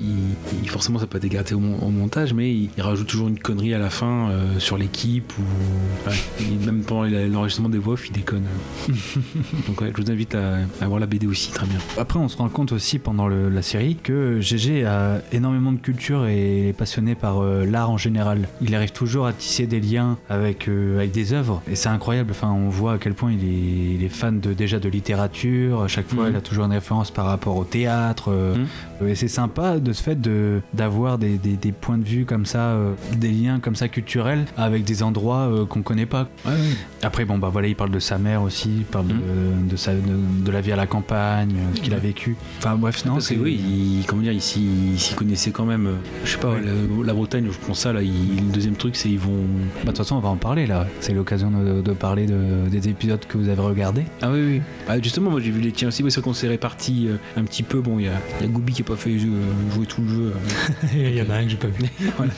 il, 0.62 0.68
forcément 0.68 0.99
ça 0.99 1.06
peut 1.06 1.18
être 1.18 1.41
gâté 1.42 1.54
au, 1.56 1.61
mon- 1.61 1.78
au 1.78 1.90
montage, 1.90 2.32
mais 2.34 2.52
il, 2.54 2.70
il 2.76 2.82
rajoute 2.82 3.06
toujours 3.08 3.26
une 3.28 3.38
connerie 3.38 3.75
à 3.75 3.78
la 3.78 3.90
fin 3.90 4.30
euh, 4.30 4.58
sur 4.61 4.78
l'équipe 4.78 5.32
ou 5.38 6.08
ouais, 6.08 6.56
même 6.66 6.82
pendant 6.82 7.02
l'enregistrement 7.04 7.68
des 7.68 7.78
voix 7.78 7.94
off 7.94 8.08
il 8.08 8.12
déconne. 8.12 8.44
Donc 9.66 9.80
ouais, 9.80 9.92
je 9.96 10.02
vous 10.02 10.11
invite 10.11 10.34
à, 10.34 10.58
à 10.80 10.87
voir 10.87 11.00
la 11.00 11.06
BD 11.06 11.26
aussi, 11.26 11.50
très 11.52 11.66
bien. 11.66 11.78
Après, 11.99 12.18
on 12.18 12.28
se 12.28 12.37
rend 12.37 12.49
compte 12.49 12.72
aussi 12.72 12.99
pendant 12.99 13.26
le- 13.28 13.49
la 13.49 13.62
série 13.62 13.96
que 13.96 14.40
GG 14.40 14.84
a 14.87 15.20
énormément 15.32 15.72
de 15.72 15.78
culture 15.78 16.26
et 16.26 16.68
est 16.68 16.72
passionné 16.72 17.14
par 17.14 17.40
euh, 17.42 17.64
l'art 17.66 17.90
en 17.90 17.96
général. 17.99 18.49
Il 18.61 18.75
arrive 18.75 18.92
toujours 18.92 19.26
à 19.26 19.32
tisser 19.32 19.66
des 19.66 19.80
liens 19.80 20.18
avec, 20.28 20.68
euh, 20.68 20.99
avec 20.99 21.11
des 21.12 21.32
œuvres 21.32 21.62
et 21.70 21.75
c'est 21.75 21.88
incroyable. 21.88 22.30
Enfin, 22.30 22.50
on 22.52 22.68
voit 22.68 22.94
à 22.94 22.99
quel 22.99 23.14
point 23.14 23.32
il 23.32 23.44
est, 23.44 23.94
il 23.96 24.04
est 24.04 24.08
fan 24.08 24.40
de, 24.40 24.52
déjà 24.52 24.78
de 24.78 24.88
littérature. 24.88 25.82
À 25.82 25.88
chaque 25.88 26.08
fois, 26.08 26.25
Mhm. 26.25 26.30
il 26.30 26.37
a 26.37 26.40
toujours 26.40 26.64
une 26.66 26.72
référence 26.72 27.11
par 27.11 27.26
rapport 27.26 27.56
au 27.56 27.64
théâtre. 27.64 28.30
Mhm. 28.30 29.08
Et 29.08 29.14
c'est 29.16 29.28
sympa 29.28 29.78
de 29.80 29.92
ce 29.92 30.02
fait 30.02 30.20
de- 30.20 30.61
d'avoir 30.75 31.18
des, 31.39 31.51
des- 31.51 31.57
des 31.57 31.73
points 31.73 31.99
de 31.99 32.05
vue 32.05 32.25
comme 32.25 32.47
ça, 32.47 32.71
euh, 32.71 32.93
des 33.17 33.31
liens 33.31 33.61
comme 33.61 33.77
ça 33.77 33.89
culturels 33.89 34.45
avec 34.57 34.85
des 34.85 35.03
endroits 35.03 35.49
euh, 35.51 35.65
qu'on 35.67 35.83
connaît 35.83 36.07
pas. 36.07 36.29
Après, 37.03 37.25
bon, 37.25 37.39
bah 37.39 37.49
voilà, 37.53 37.69
il 37.69 37.77
parle 37.77 37.91
de 37.91 37.99
sa 37.99 38.19
mère 38.19 38.43
aussi, 38.43 38.71
il 38.79 38.85
parle 38.85 39.07
de, 39.09 39.15
de, 39.69 39.77
sa, 39.77 39.93
de, 39.95 40.01
de 40.45 40.51
la 40.51 40.61
vie 40.61 40.73
à 40.73 40.77
la 40.77 40.87
campagne, 40.87 41.53
euh, 41.57 41.77
ce 41.77 41.81
qu'il 41.81 41.95
a 41.95 41.99
vécu. 41.99 42.37
Enfin, 42.59 42.77
bref, 42.77 43.05
non, 43.05 43.15
Parce 43.15 43.29
que 43.29 43.35
c'est. 43.35 43.41
oui, 43.41 43.55
il, 44.01 44.05
comment 44.07 44.23
dire, 44.23 44.33
il 44.33 44.41
s'y 44.43 44.62
il 44.93 44.99
s'y 44.99 45.15
connaissait 45.15 45.51
quand 45.51 45.65
même. 45.67 45.87
euh, 45.87 45.95
Je 46.25 46.31
sais 46.33 46.39
pas, 46.39 46.55
la, 46.61 47.05
la 47.07 47.15
Bretagne, 47.15 47.47
je 47.51 47.59
prends 47.59 47.75
ça 47.75 47.93
là. 47.93 48.03
il- 48.03 48.12
le 48.37 48.53
deuxième 48.53 48.77
truc, 48.77 48.97
c'est 48.97 49.09
ils 49.11 49.19
vont. 49.19 49.33
Bah, 49.33 49.81
de 49.83 49.87
toute 49.89 49.99
façon, 49.99 50.17
on 50.17 50.21
va 50.21 50.29
en 50.29 50.37
parler 50.37 50.67
là. 50.67 50.87
C'est 51.01 51.12
l'occasion 51.15 51.51
de, 51.51 51.93
parler 51.93 52.27
de- 52.27 52.69
des 52.71 52.89
épisodes 52.89 53.25
que 53.27 53.37
vous 53.39 53.49
avez 53.49 53.61
regardés. 53.61 54.05
Ah 54.21 54.31
oui, 54.33 54.41
oui. 54.47 54.61
Bah, 54.87 54.95
justement, 55.03 55.31
moi 55.31 55.41
j'ai 55.41 55.51
vu 55.51 55.61
les 55.61 55.73
tiens 55.73 55.89
aussi. 55.89 56.05
C'est 56.09 56.21
qu'on 56.21 56.33
s'est 56.35 56.49
répartis 56.49 57.09
euh, 57.09 57.17
un 57.37 57.45
petit 57.45 57.62
peu. 57.62 57.81
Bon, 57.81 57.99
il 57.99 58.05
y 58.05 58.09
a, 58.09 58.12
y 58.41 58.45
a 58.45 58.47
Goubi 58.47 58.73
qui 58.73 58.83
a 58.83 58.85
pas 58.85 58.97
fait 58.97 59.11
euh, 59.11 59.19
jouer 59.75 59.87
tout 59.87 60.03
le 60.03 60.09
jeu. 60.09 60.33
Il 61.23 61.26
y 61.26 61.29
y 61.29 61.33
en 61.33 61.35
a 61.35 61.38
un 61.38 61.45
que 61.45 61.50
j'ai 61.50 61.57
pas 61.57 61.69
vu. 61.69 61.85
voilà. 62.17 62.33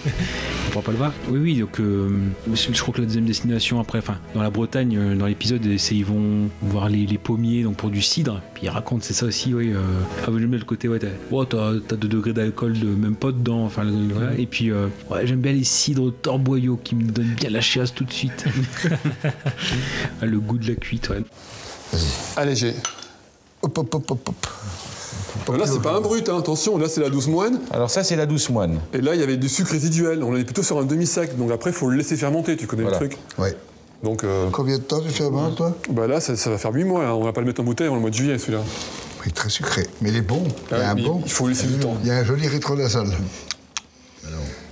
On 0.67 0.71
pourra 0.71 0.85
pas 0.85 0.93
le 0.93 0.99
voir. 0.99 1.13
Oui, 1.29 1.39
oui, 1.39 1.59
donc 1.61 1.81
euh, 1.81 2.09
je 2.53 2.81
crois 2.81 2.95
que 2.95 3.01
la 3.01 3.07
deuxième 3.07 3.25
destination 3.27 3.81
après, 3.81 3.99
enfin, 3.99 4.19
dans 4.35 4.43
la 4.43 4.51
Bretagne, 4.51 4.97
euh, 4.97 5.15
dans 5.15 5.27
l'épisode, 5.27 5.63
c'est 5.79 5.95
ils 5.95 6.05
vont 6.05 6.49
voir 6.63 6.89
les, 6.89 7.07
les 7.07 7.19
pommiers 7.19 7.63
donc 7.63 7.77
pour 7.77 7.91
du 7.91 8.03
cidre. 8.03 8.41
Puis 8.55 8.65
ils 8.65 8.69
racontent, 8.69 9.03
c'est 9.03 9.15
ça 9.15 9.27
aussi, 9.27 9.55
oui. 9.55 9.73
Euh, 9.73 9.81
ah, 10.23 10.31
j'aime 10.39 10.47
bien 10.51 10.59
le 10.59 10.65
côté, 10.65 10.89
ouais, 10.89 10.99
t'as 10.99 11.09
oh, 11.31 11.45
t'as- 11.45 11.75
t'as 11.87 11.97
deux 11.97 12.09
degrés 12.09 12.33
d'alcool, 12.33 12.79
de, 12.79 12.87
même 12.87 13.17
pas 13.17 13.33
dedans. 13.33 13.65
Enfin. 13.65 13.85
Et 14.39 14.47
puis, 14.47 14.71
euh, 14.71 14.89
ouais, 15.11 15.27
j'aime 15.27 15.41
bien 15.41 15.53
les 15.53 15.65
cidres 15.65 16.13
torboyaux 16.23 16.79
qui 16.83 16.95
me 16.95 17.05
donnent 17.11 17.35
bien 17.35 17.51
la 17.51 17.61
chiasse 17.61 17.95
tout 17.95 18.05
de 18.05 18.13
suite. 18.13 18.45
Le 20.23 20.41
goût 20.41 20.59
de 20.59 20.69
la 20.69 20.75
cuite, 20.75 21.09
ouais. 21.11 21.23
Allez, 22.37 22.57
j'ai. 22.57 22.75
Hop, 23.63 23.79
hop, 23.79 23.95
hop, 23.95 24.11
hop, 24.11 24.47
hop. 25.49 25.57
Là, 25.57 25.67
c'est 25.67 25.81
pas 25.83 25.93
un 25.97 26.01
brut, 26.01 26.29
hein, 26.29 26.39
attention, 26.39 26.79
là, 26.79 26.89
c'est 26.89 27.01
la 27.01 27.11
douce 27.11 27.27
moine. 27.29 27.61
Alors 27.73 27.91
ça, 27.91 28.03
c'est 28.05 28.17
la 28.17 28.27
douce 28.27 28.49
moine. 28.51 28.79
Et 28.93 29.01
là, 29.01 29.15
il 29.15 29.21
y 29.21 29.25
avait 29.25 29.37
du 29.37 29.49
sucre 29.49 29.73
résiduel. 29.73 30.23
On 30.23 30.37
est 30.37 30.45
plutôt 30.45 30.63
sur 30.63 30.79
un 30.79 30.85
demi-sec. 30.85 31.37
Donc 31.37 31.51
après, 31.51 31.71
il 31.71 31.77
faut 31.77 31.89
le 31.91 31.97
laisser 31.97 32.17
fermenter, 32.17 32.57
tu 32.57 32.67
connais 32.67 32.83
Voilà. 32.83 32.99
le 33.01 33.09
truc. 33.09 33.19
Ouais. 33.39 33.57
Donc 34.03 34.23
euh, 34.25 34.49
Combien 34.53 34.77
de 34.79 34.83
temps 34.83 35.01
tu 35.01 35.09
fais 35.09 35.25
toi? 35.57 35.73
bah 35.91 36.07
là, 36.07 36.21
ça, 36.21 36.37
ça 36.37 36.51
va 36.51 36.59
faire 36.59 36.73
8 36.73 36.85
mois. 36.85 37.05
hein. 37.07 37.13
On 37.13 37.25
va 37.25 37.33
pas 37.33 37.41
le 37.41 37.47
mettre 37.47 37.61
en 37.61 37.65
bouteille 37.65 37.87
avant 37.87 37.97
le 37.97 38.03
mois 38.03 38.11
de 38.11 38.15
juillet, 38.15 38.39
celui-là. 38.39 38.61
Oui, 39.25 39.33
très 39.33 39.49
sucré. 39.49 39.87
Mais 40.03 40.11
il 40.11 40.17
est 40.17 40.21
bon. 40.21 40.43
Il 40.71 40.77
y 40.77 40.81
a 40.81 40.89
Ah, 40.89 40.91
un 40.91 40.95
bon. 40.95 41.23
il 41.25 41.31
faut 41.33 41.49
laisser 41.49 41.67
du 41.67 41.79
temps. 41.79 41.97
Il 42.03 42.09
y 42.09 42.11
a 42.11 42.17
un 42.17 42.25
joli 42.25 42.47
rétronasal. 42.47 43.07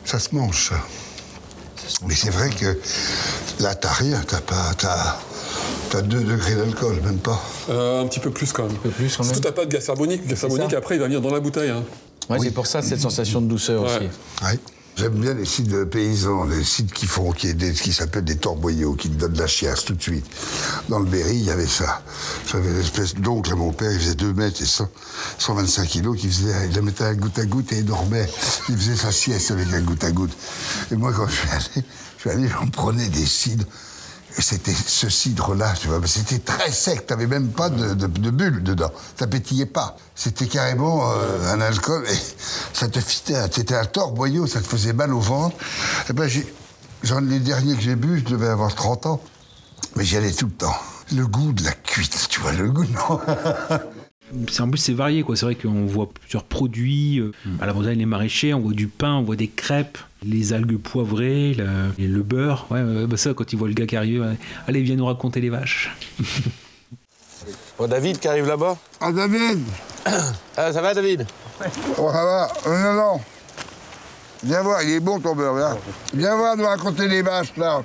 Ça 0.05 0.19
se 0.19 0.35
mange, 0.35 0.69
ça. 0.69 0.75
Mais 2.07 2.15
c'est 2.15 2.31
vrai 2.31 2.51
que 2.51 2.79
là, 3.63 3.75
t'as 3.75 3.93
rien. 3.93 4.21
T'as 4.27 4.41
pas. 4.41 4.73
T'as. 5.91 5.99
T'as 6.01 6.03
2 6.03 6.21
degrés 6.25 6.55
d'alcool, 6.55 7.01
même 7.05 7.19
pas. 7.19 7.41
Euh, 7.71 8.03
un 8.03 8.07
petit 8.07 8.21
peu 8.21 8.31
plus 8.31 8.53
quand 8.53 8.65
même. 8.65 8.73
Un 8.73 8.79
peu 8.79 8.89
plus, 8.91 9.17
quand 9.17 9.25
même. 9.25 9.33
Surtout, 9.35 9.49
t'as 9.49 9.53
pas 9.53 9.65
de 9.67 9.71
gaz 9.73 9.87
carbonique. 9.87 10.23
Le 10.25 10.31
gaz 10.31 10.41
carbonique, 10.41 10.73
après, 10.75 10.97
il 10.97 10.99
va 11.01 11.07
venir 11.07 11.21
dans 11.21 11.31
la 11.33 11.41
bouteille. 11.41 11.71
hein. 11.71 11.85
Ouais, 12.31 12.39
C'est 12.41 12.51
pour 12.53 12.67
ça 12.67 12.83
cette 12.83 13.01
sensation 13.01 13.41
de 13.41 13.47
douceur 13.49 13.83
Ouais. 13.83 13.89
aussi. 13.97 14.05
Ouais. 14.45 14.59
J'aime 14.95 15.15
bien 15.15 15.33
les 15.33 15.47
sites 15.47 15.85
paysans, 15.87 16.45
les 16.45 16.63
sites 16.65 16.93
qui 16.93 17.07
font, 17.07 17.33
qui, 17.33 17.55
des- 17.55 17.73
qui 17.73 17.95
s'appellent 17.95 18.25
des 18.27 18.37
torboyaux, 18.37 18.93
qui 18.95 19.09
te 19.09 19.15
donnent 19.19 19.33
de 19.33 19.39
la 19.41 19.47
chiasse 19.47 19.87
tout 19.87 19.95
de 19.95 20.03
suite. 20.03 20.27
Dans 20.91 20.99
le 20.99 21.07
Berry, 21.07 21.35
il 21.37 21.45
y 21.45 21.51
avait 21.51 21.67
ça. 21.67 22.03
J'avais 22.51 22.71
l'espèce 22.75 23.15
d'oncle 23.15 23.51
à 23.53 23.55
mon 23.57 23.73
père, 23.73 23.91
il 23.91 23.99
faisait 23.99 24.15
2 24.15 24.35
mètres 24.35 24.61
et 24.61 24.67
100, 24.67 24.87
125 25.39 25.89
kilos, 25.89 26.19
qui 26.21 26.29
faisait, 26.29 26.53
il 26.69 26.75
le 26.77 26.83
mettait 26.83 27.05
à 27.05 27.15
goutte 27.15 27.39
à 27.39 27.47
goutte 27.47 27.73
et 27.73 27.79
il 27.79 27.87
dormait. 27.87 28.29
Il 28.69 28.77
faisait 28.77 28.97
sa 28.97 29.11
sieste 29.13 29.51
avec 29.51 29.73
un 29.73 29.81
goutte 29.81 30.05
à 30.05 30.11
goutte. 30.13 30.33
Et 30.91 30.97
moi, 30.97 31.11
quand 31.17 31.27
je 31.27 31.33
suis 31.37 31.49
allé, 31.49 31.87
je 32.19 32.21
suis 32.21 32.31
allé, 32.31 32.49
j'en 32.49 32.67
prenais 32.69 33.09
des 33.09 33.25
cidres. 33.27 33.65
C'était 34.39 34.73
ce 34.75 35.09
cidre-là, 35.11 35.75
tu 35.79 35.89
vois, 35.89 36.01
c'était 36.07 36.39
très 36.39 36.73
sec, 36.73 37.07
t'avais 37.07 37.27
même 37.27 37.49
pas 37.51 37.69
de, 37.69 37.95
de, 37.95 38.07
de 38.07 38.31
bulles 38.31 38.63
dedans, 38.63 38.91
ça 39.19 39.27
pétillait 39.27 39.67
pas. 39.67 39.97
C'était 40.15 40.47
carrément 40.47 41.11
euh, 41.11 41.53
un 41.53 41.61
alcool, 41.61 42.05
et 42.11 42.17
ça 42.73 42.89
te 42.89 42.99
fitait, 42.99 43.35
c'était 43.51 43.75
un 43.77 43.85
torboyau, 43.85 44.47
ça 44.47 44.61
te 44.61 44.67
faisait 44.67 44.95
mal 44.95 45.13
au 45.13 45.21
ventre. 45.21 45.57
Et 46.09 46.13
ben, 46.15 46.27
j'ai, 46.29 46.47
j'en, 47.03 47.21
les 47.21 47.41
derniers 47.41 47.77
que 47.77 47.83
j'ai 47.83 47.95
bu, 47.97 48.21
je 48.21 48.25
devais 48.33 48.49
avoir 48.49 48.75
30 48.75 49.07
ans, 49.07 49.21
mais 49.97 50.05
j'y 50.05 50.17
allais 50.17 50.33
tout 50.33 50.47
le 50.47 50.53
temps. 50.53 50.77
Le 51.15 51.27
goût 51.27 51.53
de 51.53 51.65
la 51.65 51.73
cuite, 51.73 52.27
tu 52.31 52.41
vois, 52.41 52.53
le 52.53 52.71
goût, 52.71 52.85
non 52.87 53.21
en 54.61 54.71
plus 54.71 54.79
c'est 54.79 54.95
varié 54.95 55.23
quoi. 55.25 55.37
C'est 55.37 55.45
vrai 55.45 55.57
qu'on 55.57 55.85
voit 55.85 56.09
plusieurs 56.09 56.45
produits. 56.45 57.19
euh, 57.21 57.33
À 57.61 57.67
la 57.67 57.75
Bretagne 57.75 57.99
les 57.99 58.07
maraîchers, 58.07 58.55
on 58.55 58.61
voit 58.61 58.73
du 58.73 58.89
pain, 58.89 59.15
on 59.17 59.23
voit 59.23 59.37
des 59.37 59.49
crêpes, 59.49 59.99
les 60.25 60.53
algues 60.53 60.79
poivrées, 60.79 61.55
la- 61.55 61.65
et 61.99 62.07
le 62.07 62.23
beurre. 62.23 62.67
Ouais, 62.71 62.83
bah 63.07 63.17
ça 63.17 63.35
quand 63.35 63.53
ils 63.53 63.59
voient 63.59 63.69
le 63.69 63.75
gars 63.75 63.87
qui 63.87 63.97
arrive, 63.97 64.21
ouais, 64.23 64.37
allez 64.69 64.81
viens 64.83 64.97
nous 64.97 65.07
raconter 65.07 65.41
les 65.41 65.51
vaches. 65.51 65.91
Bon, 67.79 67.87
David 67.89 68.19
qui 68.19 68.29
arrive 68.29 68.47
là-bas. 68.47 68.77
Ah, 69.01 69.13
David 69.13 69.61
Ah, 70.57 70.73
ça 70.73 70.81
va, 70.83 70.95
David? 70.95 71.27
Oh, 71.99 72.11
ça 72.13 72.25
va 72.25 72.49
Euh, 72.67 72.83
Non, 72.83 72.95
non. 72.95 73.21
Viens 74.45 74.63
voir, 74.63 74.83
il 74.83 74.91
est 74.91 75.01
bon 75.01 75.21
ton 75.21 75.37
beurre, 75.37 75.55
viens. 75.55 75.77
Viens 76.15 76.37
voir 76.37 76.57
nous 76.57 76.65
raconter 76.65 77.07
les 77.07 77.23
vaches, 77.23 77.53
là. 77.57 77.83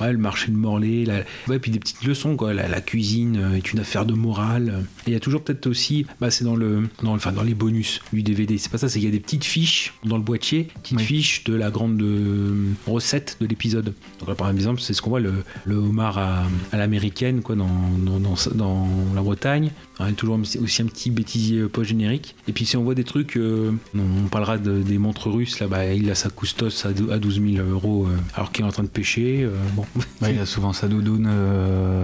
Ouais, 0.00 0.12
le 0.12 0.18
marché 0.18 0.52
de 0.52 0.56
Morlaix, 0.56 1.04
la... 1.06 1.20
ouais, 1.48 1.58
puis 1.58 1.70
des 1.70 1.78
petites 1.78 2.04
leçons 2.04 2.36
quoi. 2.36 2.52
La, 2.52 2.68
la 2.68 2.80
cuisine 2.80 3.38
euh, 3.40 3.56
est 3.56 3.72
une 3.72 3.78
affaire 3.78 4.04
de 4.04 4.12
morale. 4.14 4.84
Et 5.06 5.10
il 5.10 5.12
y 5.14 5.16
a 5.16 5.20
toujours 5.20 5.42
peut-être 5.42 5.66
aussi, 5.66 6.06
bah, 6.20 6.30
c'est 6.30 6.44
dans 6.44 6.56
le, 6.56 6.88
dans, 7.02 7.12
le- 7.12 7.16
enfin, 7.16 7.32
dans 7.32 7.42
les 7.42 7.54
bonus 7.54 8.00
du 8.12 8.22
DVD. 8.22 8.58
C'est 8.58 8.70
pas 8.70 8.78
ça, 8.78 8.88
c'est 8.88 8.98
qu'il 8.98 9.08
y 9.08 9.10
a 9.10 9.14
des 9.14 9.20
petites 9.20 9.44
fiches 9.44 9.94
dans 10.04 10.16
le 10.16 10.22
boîtier, 10.22 10.68
petites 10.82 10.98
Oui. 10.98 11.04
fiches 11.04 11.44
de 11.44 11.54
la 11.54 11.70
grande 11.70 12.00
euh, 12.02 12.72
recette 12.86 13.36
de 13.40 13.46
l'épisode. 13.46 13.94
Donc 14.20 14.28
là, 14.28 14.34
par 14.34 14.50
exemple, 14.50 14.80
c'est 14.80 14.92
ce 14.92 15.00
qu'on 15.00 15.10
voit 15.10 15.20
le, 15.20 15.32
le 15.64 15.76
homard 15.76 16.18
à, 16.18 16.44
à 16.72 16.76
l'américaine 16.76 17.40
quoi 17.42 17.54
dans, 17.56 17.66
dans, 17.98 18.18
dans, 18.20 18.36
dans 18.54 18.88
la 19.14 19.22
Bretagne. 19.22 19.70
Il 19.98 20.04
y 20.04 20.08
a 20.10 20.12
toujours 20.12 20.38
aussi 20.62 20.82
un 20.82 20.86
petit 20.86 21.10
bêtisier 21.10 21.60
euh, 21.60 21.68
post 21.68 21.88
générique. 21.88 22.34
Et 22.48 22.52
puis 22.52 22.66
si 22.66 22.76
on 22.76 22.82
voit 22.84 22.94
des 22.94 23.04
trucs, 23.04 23.36
euh, 23.38 23.72
on 23.94 24.28
parlera 24.28 24.58
de- 24.58 24.82
des 24.82 24.98
montres 24.98 25.30
russes 25.30 25.58
là, 25.58 25.68
bah, 25.68 25.86
il 25.94 26.10
a 26.10 26.14
sa 26.14 26.28
custos 26.28 26.84
à, 26.84 26.92
dou- 26.92 27.10
à 27.10 27.18
12 27.18 27.40
000 27.54 27.66
euros 27.66 28.06
euh, 28.06 28.16
alors 28.34 28.52
qu'il 28.52 28.64
est 28.64 28.68
en 28.68 28.72
train 28.72 28.82
de 28.82 28.88
pêcher. 28.88 29.42
euh, 29.44 29.50
bon. 29.74 29.86
Il 30.28 30.38
a 30.38 30.44
souvent 30.46 30.72
sa 30.74 30.88
doudoune 30.88 31.28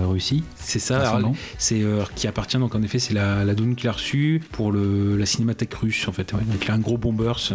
Russie. 0.07 0.43
C'est 0.57 0.79
ça, 0.79 0.99
c'est 1.59 1.83
qui 2.15 2.27
appartient 2.27 2.57
donc 2.59 2.75
en 2.75 2.83
effet 2.83 2.99
c'est 2.99 3.15
la, 3.15 3.45
la 3.45 3.55
doudoune 3.55 3.75
qu'il 3.75 3.89
a 3.89 3.93
reçue 3.93 4.41
pour 4.53 4.73
le, 4.73 5.17
la 5.17 5.27
cinémathèque 5.27 5.75
russe 5.75 6.07
en 6.09 6.13
fait. 6.13 6.33
ouais. 6.33 6.41
Donc 6.51 6.65
il 6.65 6.71
a 6.71 6.75
un 6.75 6.79
gros 6.79 6.97
bombers 6.99 7.53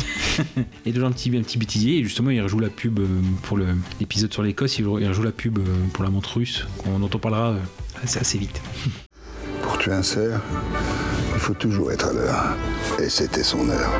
et 0.86 0.92
toujours 0.92 1.08
un 1.08 1.12
petit, 1.12 1.34
un 1.36 1.42
petit 1.42 1.58
bêtisier 1.58 1.98
et 1.98 2.02
justement 2.02 2.30
il 2.30 2.40
rejoue 2.40 2.60
la 2.60 2.70
pub 2.70 3.00
pour 3.42 3.56
le- 3.56 3.74
l'épisode 4.00 4.32
sur 4.32 4.42
l'Écosse, 4.42 4.78
il, 4.78 4.84
re- 4.86 5.00
il 5.00 5.08
rejoue 5.08 5.22
la 5.22 5.32
pub 5.32 5.58
pour 5.92 6.04
la 6.04 6.10
montre 6.10 6.36
russe 6.38 6.66
dont 6.86 7.10
on 7.12 7.18
parlera 7.18 7.56
assez, 8.02 8.18
assez 8.18 8.38
vite. 8.38 8.60
Pour 9.66 9.78
tuer 9.78 9.92
un 9.92 10.02
cerf, 10.02 10.40
il 11.34 11.40
faut 11.40 11.54
toujours 11.54 11.90
être 11.90 12.10
à 12.10 12.12
l'heure. 12.12 12.44
Et 13.00 13.08
c'était 13.08 13.42
son 13.42 13.68
heure. 13.68 13.90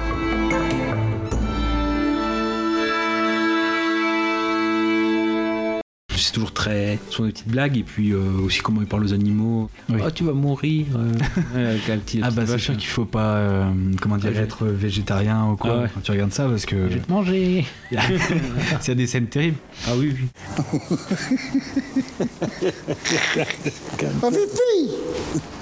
C'est 6.16 6.32
toujours 6.32 6.52
très 6.52 6.98
sur 7.10 7.24
des 7.24 7.30
petites 7.32 7.48
blagues 7.48 7.76
et 7.76 7.82
puis 7.82 8.12
euh, 8.12 8.20
aussi 8.44 8.60
comment 8.60 8.80
il 8.80 8.86
parle 8.86 9.04
aux 9.04 9.12
animaux. 9.14 9.68
Oui. 9.90 10.00
Ah 10.04 10.10
tu 10.10 10.24
vas 10.24 10.32
mourir. 10.32 10.86
euh, 10.96 11.74
avec 11.86 12.18
Ah 12.22 12.30
bah 12.30 12.42
c'est 12.46 12.58
sûr 12.58 12.76
qu'il 12.76 12.88
faut 12.88 13.04
pas 13.04 13.36
euh, 13.36 13.70
comment 14.00 14.16
dire 14.16 14.36
être 14.38 14.66
végétarien 14.66 15.46
ou 15.50 15.56
quoi 15.56 15.72
Ah 15.76 15.82
ouais. 15.82 15.88
quand 15.94 16.00
tu 16.00 16.10
regardes 16.12 16.32
ça 16.32 16.48
parce 16.48 16.64
que 16.66 16.88
Je 16.88 16.94
vais 16.94 17.00
te 17.00 17.10
manger. 17.10 17.64
il 17.92 17.98
y 17.98 18.90
a 18.90 18.94
des 18.94 19.06
scènes 19.06 19.26
terribles. 19.26 19.56
Ah 19.86 19.92
oui 19.96 20.14
oui. 20.18 20.26
Oh, 24.22 24.30
Pipi 24.30 24.90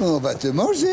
On 0.01 0.19
va 0.19 0.35
te 0.35 0.49
manger 0.49 0.87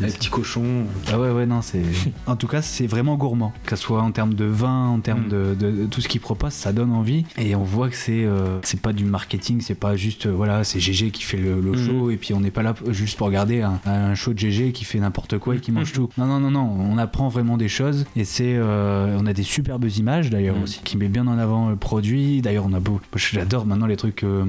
Les 0.00 0.08
petits 0.08 0.28
cochons. 0.28 0.84
Ah 1.10 1.18
ouais 1.18 1.30
ouais 1.30 1.46
non 1.46 1.62
c'est 1.62 1.82
en 2.26 2.36
tout 2.36 2.46
cas 2.46 2.62
c'est 2.62 2.86
vraiment 2.86 3.16
gourmand 3.16 3.52
que 3.64 3.76
ce 3.76 3.82
soit 3.82 4.02
en 4.02 4.10
termes 4.10 4.34
de 4.34 4.44
vin 4.44 4.88
en 4.88 5.00
termes 5.00 5.14
Mm. 5.26 5.28
de, 5.28 5.54
de- 5.58 5.70
de 5.70 5.86
tout 5.86 6.00
ce 6.00 6.08
qu'il 6.08 6.20
propose 6.20 6.52
ça 6.52 6.72
donne 6.72 6.90
envie 6.92 7.24
et 7.38 7.54
on 7.54 7.62
voit 7.62 7.88
que 7.88 7.96
c'est 7.96 8.24
euh, 8.24 8.58
c'est 8.74 8.80
pas 8.80 8.92
du 8.92 9.04
marketing 9.04 9.60
c'est 9.60 9.74
pas 9.76 9.94
juste 9.96 10.26
euh, 10.26 10.30
voilà 10.32 10.64
c'est 10.64 10.80
GG 10.80 11.10
qui 11.12 11.22
fait 11.22 11.36
le, 11.36 11.60
le 11.60 11.72
Mm. 11.72 11.86
show 11.86 12.10
et 12.10 12.16
puis 12.16 12.34
on 12.34 12.40
n'est 12.40 12.50
pas 12.50 12.62
là 12.62 12.74
juste 12.90 13.16
pour 13.18 13.26
regarder 13.28 13.62
un, 13.62 13.80
un 13.86 14.14
show 14.14 14.32
de 14.32 14.38
GG 14.38 14.72
qui 14.72 14.84
fait 14.84 14.98
n'importe 14.98 15.38
quoi 15.38 15.54
et 15.56 15.60
qui 15.60 15.70
mange 15.72 15.92
tout. 15.92 16.08
Non 16.18 16.26
non 16.26 16.40
non 16.40 16.50
non 16.50 16.64
on 16.78 16.98
apprend 16.98 17.28
vraiment 17.28 17.56
des 17.56 17.68
choses 17.68 18.04
et 18.16 18.24
c'est 18.24 18.54
euh, 18.56 19.16
on 19.20 19.26
a 19.26 19.32
des 19.32 19.42
superbes 19.42 19.84
images 19.96 20.30
d'ailleurs 20.30 20.56
Mm. 20.58 20.62
aussi 20.62 20.80
qui 20.84 20.96
met 20.96 21.08
bien 21.08 21.26
en 21.26 21.38
avant 21.38 21.68
le 21.70 21.76
produit 21.76 22.40
d'ailleurs 22.42 22.64
on 22.68 22.72
a 22.72 22.80
beau 22.80 23.00
j'adore 23.16 23.66
maintenant 23.66 23.86
les 23.86 23.96
trucs 23.96 24.22
euh, 24.24 24.44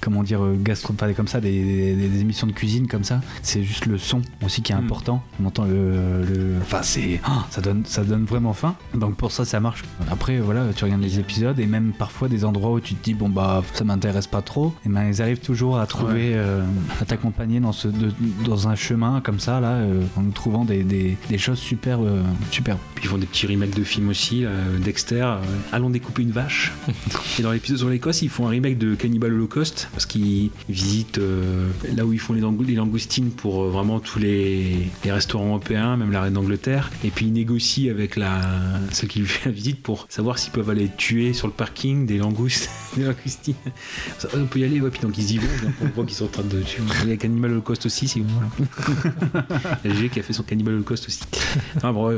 comment 0.00 0.22
dire 0.22 0.42
euh, 0.44 0.56
gastro 0.62 0.92
comme 1.16 1.28
ça 1.28 1.40
des, 1.40 1.94
des- 1.94 2.08
des 2.08 2.20
émissions 2.20 2.46
de 2.46 2.52
cuisine 2.52 2.86
comme 2.86 3.04
ça. 3.04 3.20
C'est 3.42 3.62
juste 3.62 3.86
le 3.86 3.98
son 3.98 4.20
aussi 4.44 4.62
qui 4.62 4.72
est 4.72 4.76
Mm. 4.76 4.84
important. 4.84 5.22
On 5.42 5.46
entend 5.46 5.64
le, 5.64 6.22
le- 6.24 6.56
enfin 6.60 6.80
c'est 6.82 7.20
ah, 7.24 7.46
ça 7.50 7.60
donne 7.60 7.82
ça 7.86 8.04
donne 8.04 8.24
vraiment 8.24 8.52
faim. 8.52 8.74
Donc 8.94 9.14
pour 9.16 9.30
ça 9.32 9.44
ça 9.44 9.60
marche. 9.60 9.82
Après 10.10 10.38
voilà 10.40 10.66
tu 10.74 10.84
regardes 10.84 11.02
les 11.02 11.18
épisodes 11.18 11.58
et 11.58 11.66
même 11.66 11.92
parfois 11.98 12.28
des 12.28 12.44
endroits 12.44 12.72
où 12.72 12.80
tu 12.80 12.94
te 12.94 13.04
dis 13.04 13.14
bon 13.14 13.28
bah 13.28 13.61
ça 13.74 13.84
m'intéresse 13.84 14.26
pas 14.26 14.42
trop 14.42 14.72
et 14.84 14.88
ben 14.88 15.06
ils 15.08 15.20
arrivent 15.22 15.40
toujours 15.40 15.78
à 15.78 15.86
trouver 15.86 16.32
euh, 16.34 16.62
à 17.00 17.04
t'accompagner 17.04 17.60
dans 17.60 17.72
ce 17.72 17.88
de- 17.88 18.12
dans 18.44 18.68
un 18.68 18.74
chemin 18.74 19.20
comme 19.20 19.40
ça 19.40 19.60
là 19.60 19.72
euh, 19.72 20.02
en 20.16 20.22
nous 20.22 20.30
trouvant 20.32 20.64
des, 20.64 20.82
des, 20.84 21.16
des 21.28 21.38
choses 21.38 21.58
super 21.58 22.00
euh, 22.00 22.22
super 22.50 22.76
Puis 22.94 23.04
ils 23.04 23.08
font 23.08 23.18
des 23.18 23.26
petits 23.26 23.46
remakes 23.46 23.74
de 23.76 23.84
films 23.84 24.08
aussi. 24.08 24.44
Dexter, 24.84 25.26
allons 25.72 25.90
découper 25.90 26.22
une 26.22 26.30
vache. 26.32 26.72
Et 27.38 27.42
dans 27.42 27.52
l'épisode 27.52 27.78
sur 27.78 27.88
l'Écosse, 27.88 28.22
ils 28.22 28.28
font 28.28 28.46
un 28.46 28.50
remake 28.50 28.78
de 28.78 28.94
Cannibal 28.94 29.32
Holocaust 29.32 29.88
parce 29.92 30.06
qu'ils 30.06 30.50
visitent 30.68 31.20
là 31.96 32.04
où 32.04 32.12
ils 32.12 32.18
font 32.18 32.32
les, 32.34 32.40
langou- 32.40 32.64
les 32.64 32.74
langoustines 32.74 33.30
pour 33.30 33.64
vraiment 33.64 33.98
tous 34.00 34.18
les, 34.18 34.88
les 35.04 35.12
restaurants 35.12 35.46
européens, 35.48 35.96
même 35.96 36.12
la 36.12 36.22
reine 36.22 36.34
d'Angleterre. 36.34 36.90
Et 37.04 37.10
puis 37.10 37.26
ils 37.26 37.32
négocient 37.32 37.90
avec 37.90 38.16
la, 38.16 38.40
celle 38.90 39.08
qui 39.08 39.18
lui 39.20 39.26
fait 39.26 39.48
la 39.48 39.54
visite 39.54 39.82
pour 39.82 40.06
savoir 40.08 40.38
s'ils 40.38 40.52
peuvent 40.52 40.70
aller 40.70 40.90
tuer 40.96 41.32
sur 41.32 41.46
le 41.46 41.52
parking 41.52 42.06
des 42.06 42.18
langoustes, 42.18 42.70
des 42.96 43.04
langoustines. 43.04 43.51
On 44.34 44.46
peut 44.46 44.60
y 44.60 44.64
aller, 44.64 44.80
ouais. 44.80 44.90
Puis 44.90 45.00
donc 45.00 45.16
ils 45.18 45.32
y 45.32 45.38
vont. 45.38 45.46
donc 45.62 45.72
on 45.82 45.86
voit 45.94 46.04
qu'ils 46.04 46.16
sont 46.16 46.24
en 46.24 46.28
train 46.28 46.42
de. 46.42 46.62
Il 47.04 47.10
y 47.10 47.12
a 47.12 47.16
Cannibal 47.16 47.52
Holocaust 47.52 47.86
aussi, 47.86 48.08
si 48.08 48.20
vous 48.20 48.28
voulez. 48.28 48.68
LG 49.84 50.10
qui 50.10 50.20
a 50.20 50.22
fait 50.22 50.32
son 50.32 50.42
Cannibal 50.42 50.74
Holocaust 50.74 51.06
aussi. 51.06 51.20
Ah 51.82 51.92
bon, 51.92 52.08
ouais, 52.08 52.16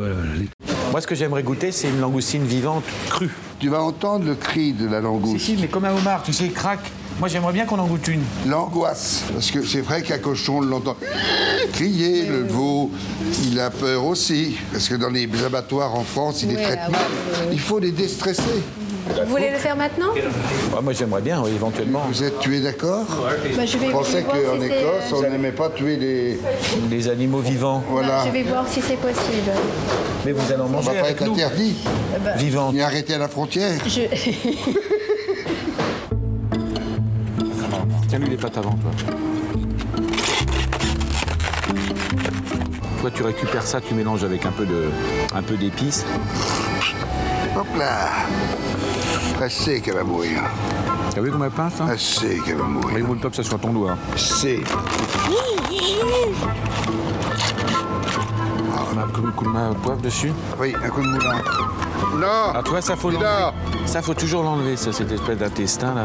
Moi, 0.90 1.00
ce 1.00 1.06
que 1.06 1.14
j'aimerais 1.14 1.42
goûter, 1.42 1.72
c'est 1.72 1.88
une 1.88 2.00
langoustine 2.00 2.44
vivante 2.44 2.84
crue. 3.08 3.30
Tu 3.58 3.68
vas 3.68 3.82
entendre 3.82 4.26
le 4.26 4.34
cri 4.34 4.72
de 4.72 4.86
la 4.86 5.00
langouste. 5.00 5.44
Si, 5.44 5.56
mais 5.60 5.68
comme 5.68 5.84
un 5.84 5.94
homard, 5.94 6.22
tu 6.22 6.32
sais, 6.32 6.44
il 6.44 6.52
craque. 6.52 6.90
Moi, 7.20 7.28
j'aimerais 7.28 7.52
bien 7.52 7.64
qu'on 7.64 7.78
en 7.78 7.86
goûte 7.86 8.08
une. 8.08 8.22
L'angoisse. 8.48 9.24
Parce 9.32 9.50
que 9.50 9.64
c'est 9.64 9.80
vrai 9.80 10.02
qu'un 10.02 10.18
cochon, 10.18 10.58
on 10.58 10.60
l'entend 10.60 10.96
crier. 11.72 12.26
Le 12.26 12.42
veau, 12.42 12.90
il 13.44 13.58
a 13.60 13.70
peur 13.70 14.04
aussi. 14.04 14.56
Parce 14.72 14.88
que 14.88 14.96
dans 14.96 15.10
les 15.10 15.28
abattoirs 15.44 15.94
en 15.94 16.02
France, 16.02 16.42
il 16.42 16.48
les 16.48 16.56
Ouais, 16.56 16.62
traite 16.62 16.78
ah 16.82 16.86
ouais, 16.90 16.92
mal. 16.92 17.48
Il 17.52 17.60
faut 17.60 17.78
les 17.78 17.92
déstresser. 17.92 18.42
Vous 19.06 19.30
voulez 19.30 19.50
le 19.50 19.58
faire 19.58 19.76
maintenant? 19.76 20.08
Moi, 20.82 20.92
j'aimerais 20.92 21.20
bien, 21.20 21.40
oui, 21.42 21.50
éventuellement. 21.54 22.02
Vous 22.08 22.22
êtes, 22.22 22.38
tu 22.40 22.56
es 22.56 22.60
d'accord 22.60 23.04
Bah, 23.56 23.64
Je 23.66 23.78
vais, 23.78 23.90
pensais 23.90 24.22
qu'en 24.22 24.32
si 24.32 24.64
Écosse, 24.64 25.12
euh, 25.12 25.16
on 25.16 25.30
n'aimait 25.30 25.52
pas 25.52 25.68
tuer 25.70 25.96
les... 25.96 26.38
Les 26.90 27.08
animaux 27.08 27.40
vivants. 27.40 27.82
Voilà. 27.88 28.24
Je 28.26 28.30
vais 28.30 28.42
voir 28.42 28.66
si 28.68 28.80
c'est 28.80 28.96
possible. 28.96 29.52
Mais 30.24 30.32
vous 30.32 30.52
allez 30.52 30.62
en 30.62 30.64
On 30.64 30.68
va 30.68 30.72
manger 30.76 30.92
pas 30.92 30.98
avec 31.06 31.20
être 31.20 31.26
nous. 31.26 31.34
interdit. 31.34 31.76
Vivants. 32.36 32.72
Ni 32.72 32.80
arrêté 32.80 33.14
à 33.14 33.18
la 33.18 33.28
frontière. 33.28 33.78
Je... 33.86 34.00
Tiens-lui 38.08 38.30
les 38.30 38.36
pâtes 38.36 38.56
avant, 38.58 38.72
toi. 38.76 38.90
Toi, 43.00 43.10
tu 43.14 43.22
récupères 43.22 43.66
ça, 43.66 43.80
tu 43.80 43.92
mélanges 43.94 44.24
avec 44.24 44.46
un 44.46 44.52
peu 44.52 44.64
de, 44.64 44.88
un 45.34 45.42
peu 45.42 45.56
d'épices. 45.56 46.04
Hop 47.56 47.66
là. 47.78 48.08
Assez 49.42 49.80
qu'elle 49.80 49.94
va 49.94 50.04
mourir. 50.04 50.40
T'as 51.14 51.20
vu 51.20 51.30
comment 51.30 51.44
elle 51.44 51.50
pince, 51.50 51.80
hein? 51.80 51.86
Assez 51.88 52.40
qu'elle 52.44 52.56
va 52.56 52.64
Mais 52.64 52.70
mourir. 52.80 52.98
il 52.98 53.04
vaut 53.04 53.14
pas 53.14 53.28
que 53.30 53.36
ça 53.36 53.42
soit 53.42 53.58
ton 53.58 53.72
doigt. 53.72 53.96
C'est. 54.16 54.60
On 58.94 58.98
a 58.98 59.02
un 59.04 59.08
coup, 59.08 59.44
de 59.44 59.48
main 59.50 59.72
poivre 59.82 60.00
dessus. 60.00 60.32
Oui, 60.58 60.74
un 60.82 60.88
coup 60.88 61.02
de 61.02 61.06
moulin. 61.08 61.34
Non 62.16 62.52
Ah, 62.54 62.60
tu 62.64 62.70
vois, 62.70 62.80
ça 62.80 62.96
faut 62.96 63.10
l'enlever. 63.10 63.24
là. 63.24 63.52
Ça 63.86 64.02
faut 64.02 64.14
toujours 64.14 64.42
l'enlever, 64.44 64.76
ça, 64.76 64.92
cette 64.92 65.10
espèce 65.12 65.38
d'intestin 65.38 65.94
là. 65.94 66.02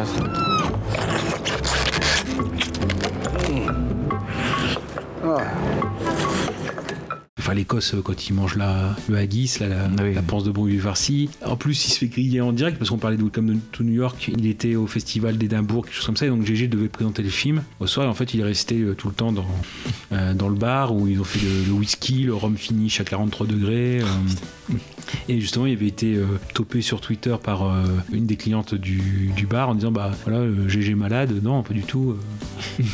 Enfin, 7.49 7.55
l'Écosse, 7.57 7.95
euh, 7.95 8.01
quand 8.03 8.27
il 8.29 8.33
mange 8.35 8.57
la, 8.57 8.95
le 9.09 9.17
haggis, 9.17 9.57
là, 9.59 9.67
la, 9.67 9.85
Ah 9.85 10.03
oui. 10.03 10.13
la 10.13 10.21
panse 10.21 10.43
de 10.43 10.51
brouille 10.51 10.77
farci. 10.77 11.31
En 11.43 11.55
plus, 11.55 11.88
il 11.88 11.89
se 11.91 11.97
fait 11.97 12.05
griller 12.05 12.41
en 12.41 12.51
direct 12.51 12.77
parce 12.77 12.91
qu'on 12.91 12.99
parlait 12.99 13.17
de 13.17 13.23
Welcome 13.23 13.59
to 13.71 13.83
New 13.83 13.93
York. 13.95 14.29
Il 14.38 14.45
était 14.45 14.75
au 14.75 14.85
festival 14.85 15.35
d'Édimbourg, 15.35 15.83
quelque 15.83 15.95
chose 15.95 16.05
comme 16.05 16.15
ça. 16.15 16.27
Et 16.27 16.29
donc, 16.29 16.45
GG 16.45 16.67
devait 16.67 16.89
présenter 16.89 17.23
le 17.23 17.29
film. 17.29 17.63
Au 17.79 17.88
soir, 17.88 18.05
et 18.05 18.09
en 18.09 18.13
fait, 18.13 18.35
il 18.35 18.41
est 18.41 18.43
resté 18.43 18.79
euh, 18.81 18.93
tout 18.93 19.07
le 19.07 19.15
temps 19.15 19.31
dans, 19.31 19.47
euh, 20.12 20.35
dans 20.35 20.47
le 20.47 20.53
bar 20.53 20.93
où 20.95 21.07
ils 21.07 21.19
ont 21.19 21.23
fait 21.23 21.39
le, 21.43 21.65
le 21.65 21.71
whisky, 21.71 22.21
le 22.21 22.35
rhum 22.35 22.55
finish 22.55 23.01
à 23.01 23.03
43 23.03 23.47
degrés. 23.47 24.01
euh. 24.01 24.73
et 25.27 25.41
justement, 25.41 25.65
il 25.65 25.73
avait 25.73 25.88
été 25.88 26.13
euh, 26.17 26.25
topé 26.53 26.81
sur 26.83 27.01
Twitter 27.01 27.35
par 27.43 27.63
une 28.13 28.27
des 28.27 28.35
clientes 28.35 28.75
du, 28.75 29.31
du 29.35 29.47
bar 29.47 29.69
en 29.69 29.73
disant 29.73 29.91
Bah 29.91 30.12
voilà, 30.23 30.45
GG 30.67 30.93
malade. 30.93 31.33
Non, 31.41 31.63
pas 31.63 31.73
du 31.73 31.81
tout. 31.81 32.15
puis, 32.77 32.85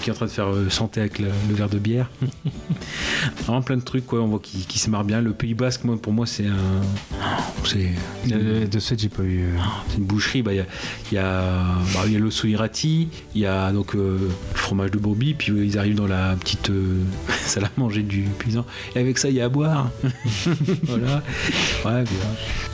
qui 0.00 0.10
est 0.10 0.12
en 0.12 0.14
train 0.14 0.26
de 0.26 0.30
faire 0.30 0.46
santé 0.68 1.00
avec 1.00 1.18
le, 1.18 1.26
le 1.48 1.54
verre 1.56 1.68
de 1.68 1.80
bière. 1.80 2.08
Vraiment 3.44 3.62
plein 3.62 3.79
de 3.80 3.84
trucs, 3.84 4.06
quoi. 4.06 4.20
On 4.22 4.28
voit 4.28 4.38
qu'il 4.38 4.64
qu'il 4.66 4.80
se 4.80 4.88
marre 4.90 5.04
bien. 5.04 5.20
Le 5.20 5.32
Pays 5.32 5.54
Basque, 5.54 5.84
moi, 5.84 5.96
pour 6.00 6.12
moi, 6.12 6.26
c'est 6.26 6.46
un. 6.46 6.80
C'est 7.64 7.90
De 8.26 8.78
ce 8.78 8.94
j'ai 8.96 9.08
pas 9.08 9.22
eu. 9.22 9.44
euh, 9.44 9.58
c'est 9.88 9.98
une 9.98 10.04
boucherie. 10.04 10.42
Bah, 10.42 10.52
Il 10.52 10.56
y 10.58 10.60
a, 10.60 10.66
il 11.10 11.14
y, 11.14 11.18
a, 11.18 11.64
bah, 11.94 12.06
y 12.08 12.16
a 12.16 12.18
le 12.18 12.30
soirati, 12.30 13.08
il 13.34 13.40
y 13.40 13.46
a 13.46 13.72
donc 13.72 13.94
euh, 13.94 14.18
le 14.52 14.56
fromage 14.56 14.90
de 14.90 14.98
brebis, 14.98 15.34
puis 15.34 15.52
euh, 15.52 15.64
ils 15.64 15.78
arrivent 15.78 15.94
dans 15.96 16.06
la 16.06 16.36
petite 16.36 16.70
euh, 16.70 17.00
salle 17.44 17.64
à 17.64 17.70
manger 17.76 18.02
du 18.02 18.22
paysan. 18.38 18.64
Et 18.94 19.00
avec 19.00 19.18
ça, 19.18 19.28
il 19.28 19.36
y 19.36 19.40
a 19.40 19.46
à 19.46 19.48
boire. 19.48 19.90
voilà. 20.84 21.22
Ouais, 21.84 22.04
puis, 22.04 22.14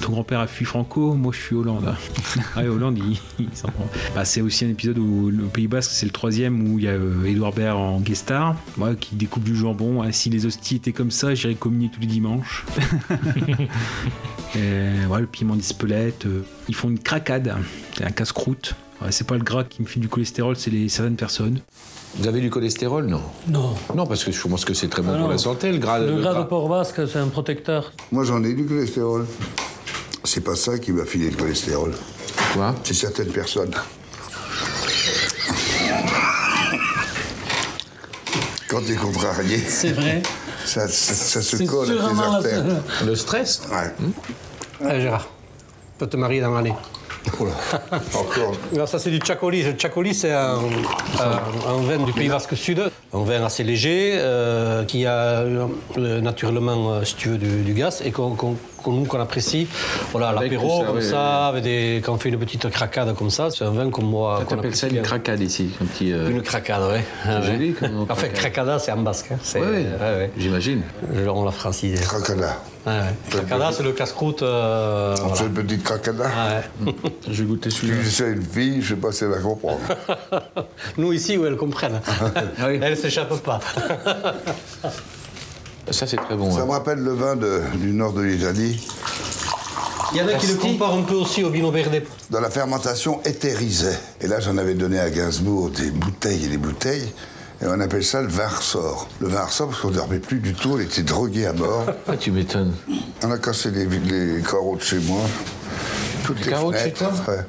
ton 0.00 0.12
grand-père 0.12 0.40
a 0.40 0.46
fui 0.46 0.64
Franco, 0.64 1.14
moi 1.14 1.32
je 1.34 1.40
suis 1.40 1.56
Hollande. 1.56 1.94
ouais, 2.56 2.66
Hollande, 2.68 2.98
il, 2.98 3.18
il 3.38 3.48
s'en 3.56 3.68
prend. 3.68 3.88
Bah, 4.14 4.24
c'est 4.24 4.40
aussi 4.40 4.64
un 4.64 4.68
épisode 4.68 4.98
où 4.98 5.30
le 5.30 5.44
Pays 5.44 5.68
Basque, 5.68 5.90
c'est 5.92 6.06
le 6.06 6.12
troisième 6.12 6.68
où 6.72 6.78
il 6.78 6.84
y 6.84 6.88
a 6.88 6.92
euh, 6.92 7.24
Edouard 7.24 7.52
Baird 7.52 7.78
en 7.78 8.00
guest 8.00 8.22
star, 8.22 8.56
ouais, 8.78 8.94
qui 8.98 9.14
découpe 9.16 9.44
du 9.44 9.54
jambon. 9.56 10.02
Ah, 10.02 10.12
si 10.12 10.30
les 10.30 10.46
hosties 10.46 10.76
étaient 10.76 10.92
comme 10.96 11.10
ça, 11.10 11.34
j'irais 11.34 11.54
communier 11.54 11.90
tous 11.92 12.00
les 12.00 12.06
dimanches. 12.06 12.64
Et, 14.56 15.06
ouais, 15.08 15.20
le 15.20 15.26
piment 15.26 15.54
d'Espelette. 15.56 16.24
euh, 16.26 16.42
ils 16.68 16.74
font 16.74 16.88
une 16.88 16.98
cracade, 16.98 17.54
c'est 17.96 18.04
un 18.04 18.10
casse-croûte. 18.10 18.74
Ouais, 19.02 19.12
c'est 19.12 19.26
pas 19.26 19.36
le 19.36 19.42
gras 19.44 19.64
qui 19.64 19.82
me 19.82 19.86
fait 19.86 20.00
du 20.00 20.08
cholestérol, 20.08 20.56
c'est 20.56 20.70
les 20.70 20.88
certaines 20.88 21.16
personnes. 21.16 21.60
Vous 22.16 22.26
avez 22.26 22.40
du 22.40 22.48
cholestérol, 22.48 23.04
non? 23.06 23.20
Non. 23.48 23.74
Non, 23.94 24.06
parce 24.06 24.24
que 24.24 24.32
je 24.32 24.48
pense 24.48 24.64
que 24.64 24.72
c'est 24.72 24.88
très 24.88 25.02
bon 25.02 25.12
Ah 25.14 25.18
pour 25.18 25.28
la 25.28 25.36
santé, 25.36 25.70
le 25.70 25.76
gras. 25.78 25.98
Le 25.98 26.18
gras 26.18 26.34
de 26.34 26.44
porc 26.44 26.68
basque, 26.70 27.06
c'est 27.06 27.18
un 27.18 27.28
protecteur. 27.28 27.92
Moi, 28.10 28.24
j'en 28.24 28.42
ai 28.42 28.54
du 28.54 28.64
cholestérol. 28.64 29.26
C'est 30.24 30.40
pas 30.42 30.56
ça 30.56 30.78
qui 30.78 30.92
m'a 30.92 31.04
filé 31.04 31.28
le 31.30 31.36
cholestérol. 31.36 31.92
Quoi? 32.54 32.74
C'est 32.84 32.94
certaines 32.94 33.28
personnes. 33.32 33.74
Quand 38.68 38.80
t'es 38.84 38.94
contrarié, 38.96 39.58
C'est 39.58 39.92
vrai. 39.92 40.22
Ça, 40.66 40.88
ça, 40.88 41.14
ça 41.14 41.42
se 41.42 41.62
colle 41.64 41.88
à 41.90 41.92
tes 41.94 41.98
sûrement 41.98 42.22
la 42.30 42.36
artères. 42.36 42.64
Le 43.06 43.14
stress 43.14 43.62
Ouais. 43.70 44.86
Allez, 44.88 45.00
Gérard, 45.00 45.26
peut 45.98 46.06
te 46.06 46.16
marier 46.16 46.40
dans 46.40 46.50
l'année. 46.52 46.74
Encore. 48.14 48.52
Alors 48.72 48.86
ça 48.88 49.00
c'est 49.00 49.10
du 49.10 49.18
Tchakoli. 49.18 49.64
Le 49.64 49.72
Tchakoli 49.72 50.14
c'est 50.14 50.32
un, 50.32 50.58
un- 50.58 51.70
un 51.72 51.80
vin 51.82 51.98
du 52.04 52.12
Pays 52.12 52.28
Basque 52.28 52.56
Sud, 52.56 52.80
un 53.12 53.24
vin 53.24 53.44
assez 53.44 53.64
léger 53.64 54.12
euh, 54.16 54.84
qui 54.84 55.06
a 55.06 55.40
euh, 55.40 55.66
naturellement, 56.20 56.92
euh, 56.92 57.04
si 57.04 57.16
tu 57.16 57.30
veux, 57.30 57.38
du, 57.38 57.62
du 57.62 57.72
gaz 57.74 58.00
et 58.04 58.12
qu'on 58.12 58.36
qu'on- 58.36 58.56
qu'on- 58.86 58.92
nous 58.92 59.04
qu'on 59.04 59.20
apprécie. 59.20 59.66
Voilà, 60.12 60.32
l'apéro 60.32 60.84
comme 60.84 60.96
oui, 60.98 61.02
ça, 61.04 61.48
avec 61.48 61.64
des, 61.64 62.00
quand 62.04 62.14
on 62.14 62.18
fait 62.18 62.28
une 62.28 62.38
petite 62.38 62.70
cracade 62.70 63.14
comme 63.16 63.30
ça, 63.30 63.48
c'est 63.50 63.64
un 63.64 63.70
vin 63.70 63.90
qu'on 63.90 64.02
moi. 64.02 64.42
qu'on 64.48 64.56
T'appelles 64.56 64.74
ça 64.76 64.86
apprécie 64.86 64.86
une 64.86 64.92
bien. 64.92 65.02
cracade 65.02 65.40
ici, 65.40 65.70
un 65.82 65.86
petit. 65.86 66.12
euh, 66.12 66.30
Une 66.30 66.42
cracade, 66.42 66.82
oui. 66.92 67.00
joli 67.44 67.72
comme 67.74 68.02
Enfin, 68.08 68.14
cracade. 68.14 68.32
cracada 68.34 68.78
c'est 68.78 68.92
en 68.92 68.98
basque. 68.98 69.26
hein. 69.32 69.38
C'est- 69.42 69.60
Ouais, 69.60 69.66
ouais. 69.66 69.72
ouais, 70.00 70.16
ouais. 70.16 70.30
J'imagine. 70.38 70.82
Je- 71.14 71.28
On 71.28 71.44
l'a 71.44 71.50
francisé. 71.50 72.02
Cracada. 72.02 72.56
Ouais, 72.86 72.92
ouais. 72.92 73.00
Cracada 73.30 73.72
c'est 73.72 73.82
le 73.82 73.92
casse-croûte. 73.92 74.42
euh, 74.42 75.14
On 75.18 75.20
voilà. 75.26 75.34
fait 75.34 75.44
une 75.46 75.52
petite 75.54 75.82
cracada. 75.82 76.24
Ouais. 76.24 76.92
Je 77.28 77.42
vais 77.42 77.48
goûter 77.48 77.70
celui-là. 77.70 77.96
Tu 78.04 78.10
sais, 78.10 78.30
une 78.32 78.42
fille, 78.42 78.80
je 78.80 78.90
sais 78.94 79.00
pas 79.00 79.10
si 79.10 79.24
elle 79.24 79.30
va 79.30 79.38
comprendre. 79.38 79.80
Nous 80.96 81.12
ici 81.12 81.36
où 81.36 81.44
elles 81.46 81.56
comprennent. 81.56 82.00
Ah 82.08 82.66
oui. 82.68 82.78
Elles 82.80 82.90
ne 82.92 82.94
s'échappent 82.94 83.42
pas. 83.42 83.58
Ça, 85.90 86.06
c'est 86.06 86.16
très 86.16 86.36
bon. 86.36 86.50
Ça 86.54 86.64
me 86.64 86.70
rappelle 86.70 86.98
le 86.98 87.12
vin 87.12 87.36
de- 87.36 87.62
du 87.76 87.92
nord 87.92 88.12
de 88.12 88.22
l'Italie, 88.22 88.80
Il 90.12 90.18
y 90.18 90.22
en 90.22 90.28
a 90.28 90.34
qui 90.34 90.46
le 90.46 90.54
comparent 90.54 90.98
un 90.98 91.02
peu 91.02 91.14
aussi 91.14 91.42
au 91.44 91.50
Vino 91.50 91.70
Verde. 91.70 92.02
dans 92.30 92.40
la 92.40 92.48
fermentation 92.50 93.20
éthérisée. 93.24 93.96
Et 94.20 94.26
là, 94.28 94.38
j'en 94.40 94.56
avais 94.56 94.74
donné 94.74 94.98
à 95.00 95.10
Gainsbourg 95.10 95.70
des 95.70 95.90
bouteilles 95.90 96.44
et 96.44 96.48
des 96.48 96.56
bouteilles. 96.58 97.12
Et 97.62 97.66
on 97.66 97.80
appelle 97.80 98.04
ça 98.04 98.20
le 98.22 98.28
vin 98.28 98.46
ressort. 98.48 99.08
Le 99.20 99.28
vin 99.28 99.44
ressort 99.44 99.68
parce 99.68 99.80
qu'on 99.80 99.88
ne 99.90 99.94
dormait 99.94 100.18
plus 100.18 100.38
du 100.38 100.54
tout, 100.54 100.72
on 100.74 100.78
était 100.80 101.02
drogué 101.02 101.46
à 101.46 101.52
mort. 101.52 101.86
Ah, 102.08 102.16
tu 102.16 102.30
m'étonnes. 102.30 102.74
On 103.24 103.30
a 103.30 103.38
cassé 103.38 103.70
les, 103.70 103.86
les 103.86 104.42
carreaux 104.42 104.76
de 104.76 104.82
chez 104.82 104.98
moi. 105.00 105.20
Toutes 106.24 106.44
les, 106.44 106.50
carreaux 106.52 106.72
de 106.72 106.76
chez 106.78 106.92
toi 106.92 107.10
Ouais. 107.28 107.40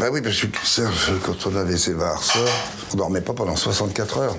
Bah 0.00 0.06
oui, 0.12 0.20
parce 0.22 0.36
que 0.40 0.46
Serge, 0.64 1.12
quand 1.24 1.46
on 1.50 1.56
avait 1.56 1.76
ces 1.76 1.92
vins 1.94 2.14
ressort, 2.14 2.42
on 2.92 2.96
dormait 2.96 3.20
pas 3.20 3.32
pendant 3.32 3.56
64 3.56 4.18
heures. 4.18 4.36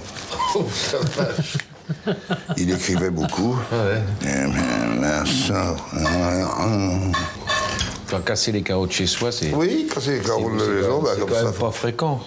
Il 2.58 2.71
écrivait 2.71 3.10
beaucoup. 3.10 3.56
Ah 3.71 3.75
ouais. 3.86 4.02
Ressort. 5.21 5.89
Quand 8.10 8.19
casser 8.25 8.52
les 8.52 8.62
carreaux 8.63 8.88
de 8.88 8.91
chez 8.91 9.08
soi, 9.08 9.32
c'est. 9.32 9.54
Oui, 9.54 9.88
casser 9.93 10.17
les 10.17 10.19
carreaux 10.19 10.52
de 10.52 10.60
c'est 10.60 10.67
la 10.67 10.73
quand- 10.73 10.82
maison, 10.82 10.99
bah, 11.02 11.10
c'est 11.13 11.19
comme 11.21 11.30
quand 11.30 11.36
ça. 11.36 11.43
même 11.43 11.54
pas 11.54 11.71
fréquent. 11.71 12.19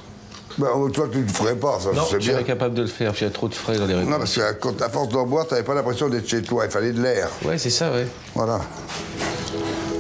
Bah, 0.58 0.68
toi, 0.92 1.08
tu 1.10 1.18
ne 1.18 1.22
le 1.22 1.28
ferais 1.28 1.56
pas, 1.56 1.78
ça, 1.80 1.90
Non, 1.94 2.02
c'est 2.08 2.20
je 2.20 2.26
bien. 2.26 2.32
serais 2.34 2.44
capable 2.44 2.74
de 2.74 2.82
le 2.82 2.88
faire, 2.88 3.12
puis 3.12 3.22
il 3.22 3.24
y 3.24 3.30
a 3.30 3.32
trop 3.32 3.48
de 3.48 3.54
frais 3.54 3.78
dans 3.78 3.86
les 3.86 3.94
Non, 3.94 4.00
réponses. 4.00 4.18
parce 4.18 4.36
que 4.36 4.52
quand 4.60 4.82
à 4.82 4.90
force 4.90 5.08
d'en 5.08 5.24
boire, 5.26 5.46
t'avais 5.46 5.62
pas 5.62 5.72
l'impression 5.74 6.10
d'être 6.10 6.28
chez 6.28 6.42
toi, 6.42 6.66
il 6.66 6.70
fallait 6.70 6.92
de 6.92 7.00
l'air. 7.02 7.28
Ouais, 7.44 7.56
c'est 7.56 7.70
ça, 7.70 7.90
ouais. 7.90 8.06
Voilà. 8.34 8.60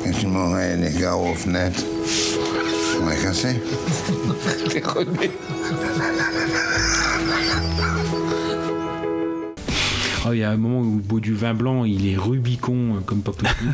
Et 0.04 0.10
tu 0.10 0.26
m'aurais 0.26 0.76
les 0.76 0.92
carreaux 0.92 1.30
aux 1.30 1.34
fenêtres. 1.34 1.80
On 3.00 3.06
va 3.06 3.16
casser. 3.16 3.62
Ah, 4.84 4.94
il 10.30 10.38
y 10.38 10.44
a 10.44 10.50
un 10.50 10.56
moment 10.56 10.80
où 10.80 10.96
au 10.96 11.00
bout 11.00 11.20
du 11.20 11.34
vin 11.34 11.54
blanc, 11.54 11.84
il 11.84 12.08
est 12.08 12.16
Rubicon 12.16 12.96
euh, 12.96 13.00
comme 13.04 13.22
pas 13.22 13.32
possible. 13.38 13.72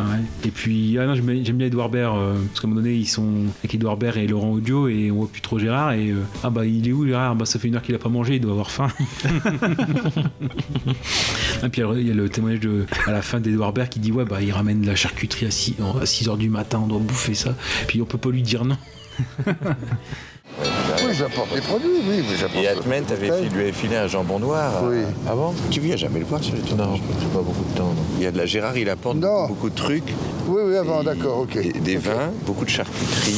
Ouais. 0.00 0.20
Et 0.44 0.50
puis, 0.50 0.98
ah 0.98 1.06
non, 1.06 1.14
j'aime 1.14 1.56
bien 1.56 1.66
Edouard 1.66 1.88
Baird, 1.88 2.16
euh, 2.18 2.34
parce 2.46 2.60
qu'à 2.60 2.66
un 2.66 2.70
moment 2.70 2.82
donné, 2.82 2.94
ils 2.94 3.06
sont 3.06 3.44
avec 3.60 3.74
Edouard 3.74 3.96
Baird 3.96 4.16
et 4.16 4.26
Laurent 4.26 4.50
Audio, 4.50 4.88
et 4.88 5.10
on 5.10 5.16
voit 5.16 5.28
plus 5.28 5.40
trop 5.40 5.58
Gérard. 5.58 5.92
Et 5.92 6.10
euh, 6.10 6.22
ah 6.42 6.50
bah, 6.50 6.66
il 6.66 6.88
est 6.88 6.92
où 6.92 7.06
Gérard? 7.06 7.36
Bah, 7.36 7.46
ça 7.46 7.58
fait 7.58 7.68
une 7.68 7.76
heure 7.76 7.82
qu'il 7.82 7.94
a 7.94 7.98
pas 7.98 8.08
mangé, 8.08 8.36
il 8.36 8.40
doit 8.40 8.52
avoir 8.52 8.70
faim. 8.70 8.88
Et 11.62 11.68
puis 11.68 11.82
il 11.82 12.06
y 12.06 12.10
a 12.10 12.14
le 12.14 12.28
témoignage 12.28 12.60
de, 12.60 12.84
à 13.06 13.12
la 13.12 13.22
fin 13.22 13.40
d'Edouard 13.40 13.72
Baird 13.72 13.88
qui 13.88 13.98
dit 14.00 14.12
Ouais, 14.12 14.24
bah, 14.24 14.42
il 14.42 14.52
ramène 14.52 14.82
de 14.82 14.86
la 14.86 14.96
charcuterie 14.96 15.46
à 15.46 15.50
6, 15.50 15.76
à 16.00 16.06
6 16.06 16.28
heures 16.28 16.36
du 16.36 16.50
matin, 16.50 16.80
on 16.84 16.88
doit 16.88 16.98
bouffer 16.98 17.34
ça. 17.34 17.54
Puis 17.86 18.02
on 18.02 18.04
peut 18.04 18.18
pas 18.18 18.30
lui 18.30 18.42
dire 18.42 18.64
non. 18.64 18.76
Oui, 20.58 21.12
j'apporte 21.12 21.54
les 21.54 21.60
produits, 21.60 21.88
oui, 22.08 22.24
mais 22.28 22.36
j'apporte. 22.36 22.64
Et 22.64 22.68
Atmen, 22.68 23.04
t'avais 23.04 23.28
bouteille. 23.28 23.48
fi- 23.48 23.54
lui 23.54 23.62
avais 23.62 23.72
filé 23.72 23.96
un 23.96 24.06
jambon 24.08 24.38
noir 24.38 24.72
euh, 24.84 24.88
Oui. 24.90 25.14
avant 25.28 25.54
Tu 25.70 25.80
viens 25.80 25.96
jamais 25.96 26.18
le 26.20 26.24
voir 26.24 26.42
sur 26.42 26.54
les 26.54 26.62
tournages 26.62 26.86
Non, 26.88 27.28
pas 27.32 27.38
beaucoup 27.42 27.64
de 27.72 27.76
temps. 27.76 27.84
non. 27.84 28.02
Il 28.16 28.22
y 28.24 28.26
a 28.26 28.30
de 28.30 28.38
la 28.38 28.46
Gérard, 28.46 28.76
il 28.78 28.88
apporte 28.88 29.18
beaucoup, 29.18 29.48
beaucoup 29.48 29.70
de 29.70 29.74
trucs. 29.74 30.14
Oui, 30.48 30.62
oui, 30.64 30.76
avant, 30.76 31.02
d'accord, 31.02 31.40
ok. 31.40 31.56
Et 31.56 31.72
des 31.80 31.96
vins, 31.96 32.30
beaucoup 32.46 32.64
de 32.64 32.70
charcuterie. 32.70 33.36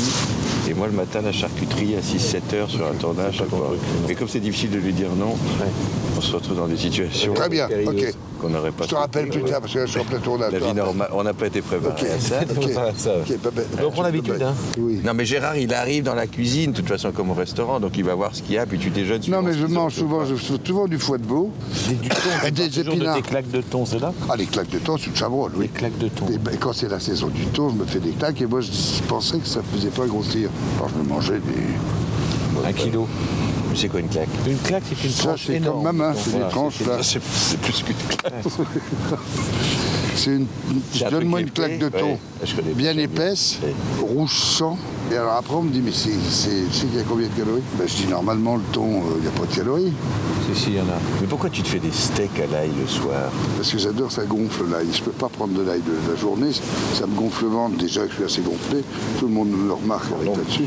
Et 0.68 0.74
moi, 0.74 0.86
le 0.86 0.92
matin, 0.92 1.20
la 1.22 1.32
charcuterie 1.32 1.94
à 1.96 2.00
6-7 2.00 2.54
heures 2.54 2.70
sur 2.70 2.86
un 2.86 2.92
tournage. 2.94 3.36
chaque 3.36 3.48
fois. 3.48 3.70
Mais 4.06 4.14
comme 4.14 4.28
c'est 4.28 4.40
difficile 4.40 4.70
de 4.70 4.78
lui 4.78 4.92
dire 4.92 5.08
non, 5.16 5.34
on 6.16 6.20
se 6.20 6.32
retrouve 6.34 6.56
dans 6.58 6.66
des 6.66 6.76
situations 6.76 7.32
Très 7.32 7.48
bien, 7.48 7.68
ok. 7.86 8.14
qu'on 8.40 8.48
n'aurait 8.50 8.72
pas 8.72 8.84
Je 8.84 8.90
te 8.90 8.94
rappelle 8.94 9.28
plus 9.28 9.42
tard, 9.44 9.60
parce 9.60 9.72
que 9.72 9.78
là, 9.78 9.86
je 9.86 9.90
suis 9.92 10.00
en 10.00 10.04
plein 10.04 10.18
tournage. 10.18 10.52
La 10.52 10.58
vie 10.58 10.74
normale, 10.74 11.08
on 11.12 11.22
n'a 11.22 11.32
pas 11.32 11.46
été 11.46 11.62
préparé 11.62 12.10
à 12.10 12.18
ça. 12.18 12.44
donc 12.44 12.58
Ok, 12.64 13.38
pas 13.38 13.50
bête. 13.50 13.66
on 13.82 13.90
prend 13.90 14.02
l'habitude. 14.02 14.42
Hein. 14.42 14.52
Oui. 14.78 15.00
Non, 15.02 15.14
mais 15.14 15.24
Gérard, 15.24 15.56
il 15.56 15.72
arrive 15.72 16.04
dans 16.04 16.14
la 16.14 16.26
cuisine, 16.26 16.72
de 16.72 16.76
toute 16.76 16.88
façon, 16.88 17.12
comme 17.12 17.30
au 17.30 17.34
restaurant, 17.34 17.80
donc 17.80 17.96
il 17.96 18.04
va 18.04 18.14
voir 18.14 18.34
ce 18.34 18.42
qu'il 18.42 18.56
y 18.56 18.58
a, 18.58 18.66
puis 18.66 18.78
tu 18.78 18.90
déjeunes. 18.90 19.22
Non, 19.28 19.40
mais 19.42 19.54
je 19.54 19.64
mange 19.66 19.94
souvent, 19.94 20.24
je 20.26 20.34
fais 20.34 20.54
souvent 20.64 20.86
du 20.86 20.98
foie 20.98 21.18
de 21.18 21.26
veau. 21.26 21.50
Et 22.46 22.50
des 22.50 22.78
épinards. 22.80 23.16
des 23.16 23.22
claques 23.22 23.50
de 23.50 23.62
thon, 23.62 23.86
c'est 23.86 24.00
là 24.00 24.12
Ah, 24.28 24.36
les 24.36 24.46
claques 24.46 24.70
de 24.70 24.78
thon, 24.78 24.96
c'est 24.98 25.06
une 25.06 25.16
chabrole, 25.16 25.52
oui. 25.56 25.62
Les 25.62 25.68
claques 25.80 25.98
de 25.98 26.08
thon. 26.08 26.26
Et 26.32 26.38
ben, 26.38 26.56
quand 26.60 26.72
c'est 26.74 26.88
la 26.88 27.00
saison 27.00 27.28
du 27.28 27.44
thon, 27.46 27.70
je 27.70 27.74
me 27.76 27.84
fais 27.86 28.00
des 28.00 28.10
claques 28.10 28.40
et 28.42 28.46
moi, 28.46 28.60
je 28.60 28.70
pensais 29.06 29.38
que 29.38 29.46
ça 29.46 29.60
ne 29.60 29.78
faisait 29.78 29.90
pas 29.90 30.04
grossir. 30.06 30.50
Alors, 30.76 30.88
je 30.88 30.94
me 30.98 31.08
mangeais 31.08 31.40
des. 31.40 32.66
Un 32.66 32.72
kilo. 32.72 33.06
Mais 33.70 33.76
c'est 33.76 33.88
quoi 33.88 34.00
une 34.00 34.08
claque? 34.08 34.28
Une 34.46 34.58
claque, 34.58 34.82
c'est 34.88 35.04
une 35.04 35.10
Ça, 35.12 35.22
tranche 35.28 35.44
c'est 35.46 35.60
ma 35.60 35.92
main, 35.92 36.12
Donc 36.12 36.20
c'est 36.24 36.30
voilà, 36.30 36.46
des 36.46 36.50
tranches, 36.52 36.80
là. 36.86 36.98
C'est 37.02 37.22
c'est 37.22 37.60
plus 37.60 37.82
qu'une 37.82 37.94
claque. 37.94 38.44
C'est 40.16 40.30
une. 40.30 40.46
Donne-moi 41.10 41.40
une 41.40 41.50
claque 41.50 41.78
de 41.78 41.88
thon. 41.88 42.18
ouais, 42.42 42.62
bien 42.74 42.96
épaisse, 42.98 43.58
rouge 44.00 44.34
sang. 44.34 44.76
Et 45.10 45.16
alors 45.16 45.32
après, 45.34 45.54
on 45.54 45.62
me 45.62 45.70
dit, 45.70 45.80
mais 45.82 45.92
c'est 45.92 46.10
c'est- 46.28 46.66
c'est 46.70 46.86
qu'il 46.86 46.96
y 46.98 47.00
a 47.00 47.04
combien 47.08 47.28
de 47.28 47.32
calories? 47.32 47.62
Ben, 47.78 47.86
Je 47.88 47.94
dis, 47.96 48.06
normalement, 48.08 48.56
le 48.56 48.62
thon, 48.72 48.84
euh, 48.98 49.14
il 49.16 49.22
n'y 49.22 49.28
a 49.28 49.30
pas 49.30 49.46
de 49.46 49.54
calories. 49.54 49.92
Si, 50.54 50.60
si, 50.64 50.70
il 50.70 50.76
y 50.76 50.80
en 50.80 50.82
a. 50.84 50.98
Mais 51.20 51.26
pourquoi 51.26 51.48
tu 51.48 51.62
te 51.62 51.68
fais 51.68 51.78
des 51.78 51.90
steaks 51.92 52.38
à 52.40 52.46
l'ail 52.52 52.70
le 52.78 52.86
soir? 52.86 53.30
Parce 53.56 53.70
que 53.72 53.78
j'adore, 53.78 54.12
ça 54.12 54.24
gonfle 54.24 54.64
l'ail. 54.70 54.88
Je 54.92 54.98
ne 55.00 55.04
peux 55.06 55.12
pas 55.12 55.28
prendre 55.30 55.54
de 55.54 55.62
l'ail 55.62 55.80
de 55.80 56.10
la 56.12 56.16
journée, 56.20 56.50
ça 56.94 57.06
me 57.06 57.14
gonfle 57.14 57.44
le 57.44 57.50
ventre. 57.50 57.76
Déjà 57.78 58.02
que 58.02 58.10
je 58.10 58.14
suis 58.16 58.24
assez 58.24 58.40
gonflé, 58.42 58.82
tout 59.18 59.26
le 59.28 59.32
monde 59.32 59.48
me 59.48 59.66
le 59.68 59.72
remarque 59.72 60.12
avec 60.20 60.36
là-dessus. 60.36 60.64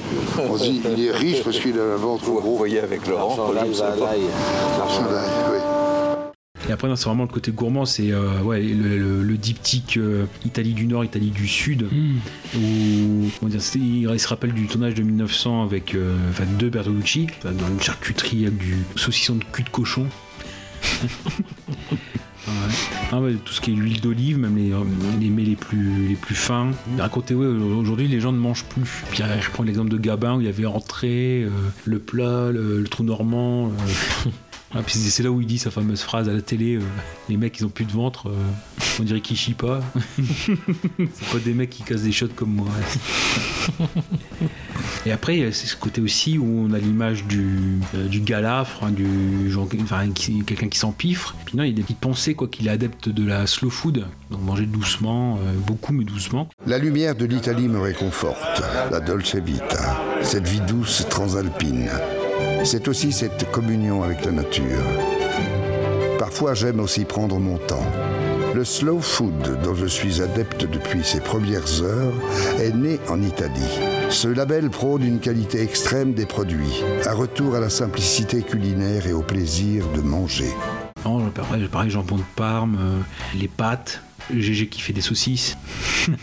On 0.49 0.57
se 0.57 0.63
dit, 0.63 0.81
il 0.97 1.05
est 1.05 1.11
riche 1.11 1.43
parce 1.43 1.59
qu'il 1.59 1.77
a 1.79 1.83
un 1.93 1.97
ventre 1.97 2.23
gros. 2.25 2.41
Vous 2.41 2.57
voyez 2.57 2.79
avec 2.79 3.05
Laurent, 3.07 3.35
L'argent 3.53 3.53
l'ail. 3.53 4.21
L'argent 4.79 5.01
d'ail, 5.03 5.29
oui. 5.51 5.57
Et 6.71 6.73
après, 6.73 6.87
c'est 6.95 7.03
vraiment 7.03 7.23
le 7.23 7.27
côté 7.29 7.51
gourmand, 7.51 7.83
c'est 7.83 8.13
euh, 8.13 8.39
ouais, 8.43 8.61
le, 8.63 8.97
le- 8.97 9.23
le 9.23 9.37
diptyque 9.37 9.97
euh, 9.97 10.23
Italie 10.45 10.73
du 10.73 10.87
Nord, 10.87 11.03
Italie 11.03 11.29
du 11.31 11.45
Sud, 11.45 11.83
où 12.55 13.29
comment 13.37 13.49
dire, 13.51 13.59
il, 13.75 14.09
il 14.09 14.19
se 14.21 14.27
rappelle 14.29 14.53
du 14.53 14.67
tournage 14.67 14.93
de 14.93 15.03
1900 15.03 15.63
avec 15.65 15.95
euh, 15.95 16.15
enfin, 16.29 16.45
deux 16.57 16.69
Bertolucci, 16.69 17.27
dans 17.43 17.67
une 17.67 17.81
charcuterie 17.81 18.45
avec 18.45 18.57
du 18.57 18.77
saucisson 18.95 19.35
de 19.35 19.43
cul 19.51 19.63
de 19.63 19.69
cochon. 19.69 20.07
Ouais. 22.47 22.53
Ah 23.11 23.21
ouais, 23.21 23.33
tout 23.45 23.53
ce 23.53 23.61
qui 23.61 23.71
est 23.71 23.75
l'huile 23.75 24.01
d'olive, 24.01 24.39
même 24.39 24.57
les, 24.57 24.71
euh, 24.73 24.77
les 25.19 25.29
mets 25.29 25.43
les 25.43 25.55
plus, 25.55 26.07
les 26.07 26.15
plus 26.15 26.33
fins. 26.33 26.71
À 26.99 27.07
côté, 27.07 27.35
ouais, 27.35 27.45
aujourd'hui, 27.45 28.07
les 28.07 28.19
gens 28.19 28.31
ne 28.31 28.39
mangent 28.39 28.63
plus. 28.63 29.03
Puis 29.11 29.21
je 29.41 29.49
prends 29.51 29.61
l'exemple 29.61 29.89
de 29.89 29.97
Gabin 29.97 30.37
où 30.37 30.41
il 30.41 30.47
y 30.47 30.49
avait 30.49 30.65
entrée, 30.65 31.43
euh, 31.43 31.49
le 31.85 31.99
plat, 31.99 32.49
le, 32.51 32.79
le 32.81 32.87
trou 32.87 33.03
normand. 33.03 33.67
euh. 33.67 34.29
Ah, 34.73 34.79
puis 34.85 34.95
c'est 34.95 35.23
là 35.23 35.29
où 35.31 35.41
il 35.41 35.47
dit 35.47 35.57
sa 35.57 35.69
fameuse 35.69 36.01
phrase 36.01 36.29
à 36.29 36.33
la 36.33 36.41
télé 36.41 36.75
euh, 36.75 36.81
les 37.27 37.35
mecs 37.35 37.59
ils 37.59 37.65
ont 37.65 37.69
plus 37.69 37.83
de 37.83 37.91
ventre, 37.91 38.29
euh, 38.29 38.33
on 39.01 39.03
dirait 39.03 39.19
qu'ils 39.19 39.35
chient 39.35 39.53
pas. 39.53 39.81
c'est 40.17 41.27
pas 41.29 41.39
des 41.43 41.53
mecs 41.53 41.69
qui 41.69 41.83
cassent 41.83 42.03
des 42.03 42.11
shots 42.13 42.29
comme 42.35 42.51
moi. 42.55 42.69
Et 45.05 45.11
après, 45.11 45.35
il 45.37 45.43
y 45.43 45.45
a 45.45 45.51
c'est 45.51 45.67
ce 45.67 45.75
côté 45.75 45.99
aussi 45.99 46.37
où 46.37 46.45
on 46.45 46.73
a 46.73 46.77
l'image 46.77 47.25
du, 47.25 47.79
euh, 47.95 48.07
du 48.07 48.21
galafre, 48.21 48.83
hein, 48.83 48.91
du 48.91 49.51
genre, 49.51 49.67
enfin, 49.81 50.09
qui- 50.11 50.43
quelqu'un 50.45 50.69
qui 50.69 50.77
s'empiffre. 50.79 51.35
Puis 51.45 51.57
non, 51.57 51.63
il 51.63 51.69
y 51.69 51.73
a 51.73 51.75
des 51.75 51.81
petites 51.81 51.99
pensées, 51.99 52.33
quoi, 52.35 52.47
qu'il 52.47 52.67
est 52.67 52.71
adepte 52.71 53.09
de 53.09 53.25
la 53.27 53.47
slow 53.47 53.69
food, 53.69 54.05
donc 54.29 54.41
manger 54.43 54.65
doucement, 54.67 55.37
euh, 55.37 55.53
beaucoup 55.65 55.91
mais 55.91 56.03
doucement. 56.05 56.47
La 56.67 56.77
lumière 56.77 57.15
de 57.15 57.25
l'Italie 57.25 57.67
me 57.67 57.79
réconforte, 57.79 58.61
la 58.91 58.99
Dolce 58.99 59.35
Vita, 59.35 59.99
cette 60.21 60.47
vie 60.47 60.61
douce 60.61 61.05
transalpine. 61.09 61.89
C'est 62.63 62.87
aussi 62.87 63.11
cette 63.11 63.49
communion 63.51 64.03
avec 64.03 64.23
la 64.23 64.31
nature. 64.31 64.83
Parfois 66.19 66.53
j'aime 66.53 66.79
aussi 66.79 67.05
prendre 67.05 67.39
mon 67.39 67.57
temps. 67.57 67.85
Le 68.53 68.63
slow 68.65 68.99
food 68.99 69.59
dont 69.63 69.75
je 69.75 69.85
suis 69.85 70.21
adepte 70.21 70.65
depuis 70.65 71.03
ses 71.03 71.21
premières 71.21 71.81
heures 71.81 72.13
est 72.59 72.73
né 72.73 72.99
en 73.09 73.21
Italie. 73.21 73.79
Ce 74.09 74.27
label 74.27 74.69
prône 74.69 75.03
une 75.03 75.19
qualité 75.19 75.61
extrême 75.61 76.13
des 76.13 76.25
produits, 76.25 76.83
un 77.07 77.13
retour 77.13 77.55
à 77.55 77.59
la 77.59 77.69
simplicité 77.69 78.41
culinaire 78.41 79.07
et 79.07 79.13
au 79.13 79.21
plaisir 79.21 79.85
de 79.95 80.01
manger. 80.01 80.51
Non, 81.05 81.29
pareil, 81.29 81.89
jambon 81.89 82.17
de 82.17 82.23
Parme, 82.35 82.77
les 83.35 83.47
pâtes, 83.47 84.01
GG 84.33 84.67
qui 84.67 84.81
fait 84.81 84.93
des 84.93 85.01
saucisses. 85.01 85.57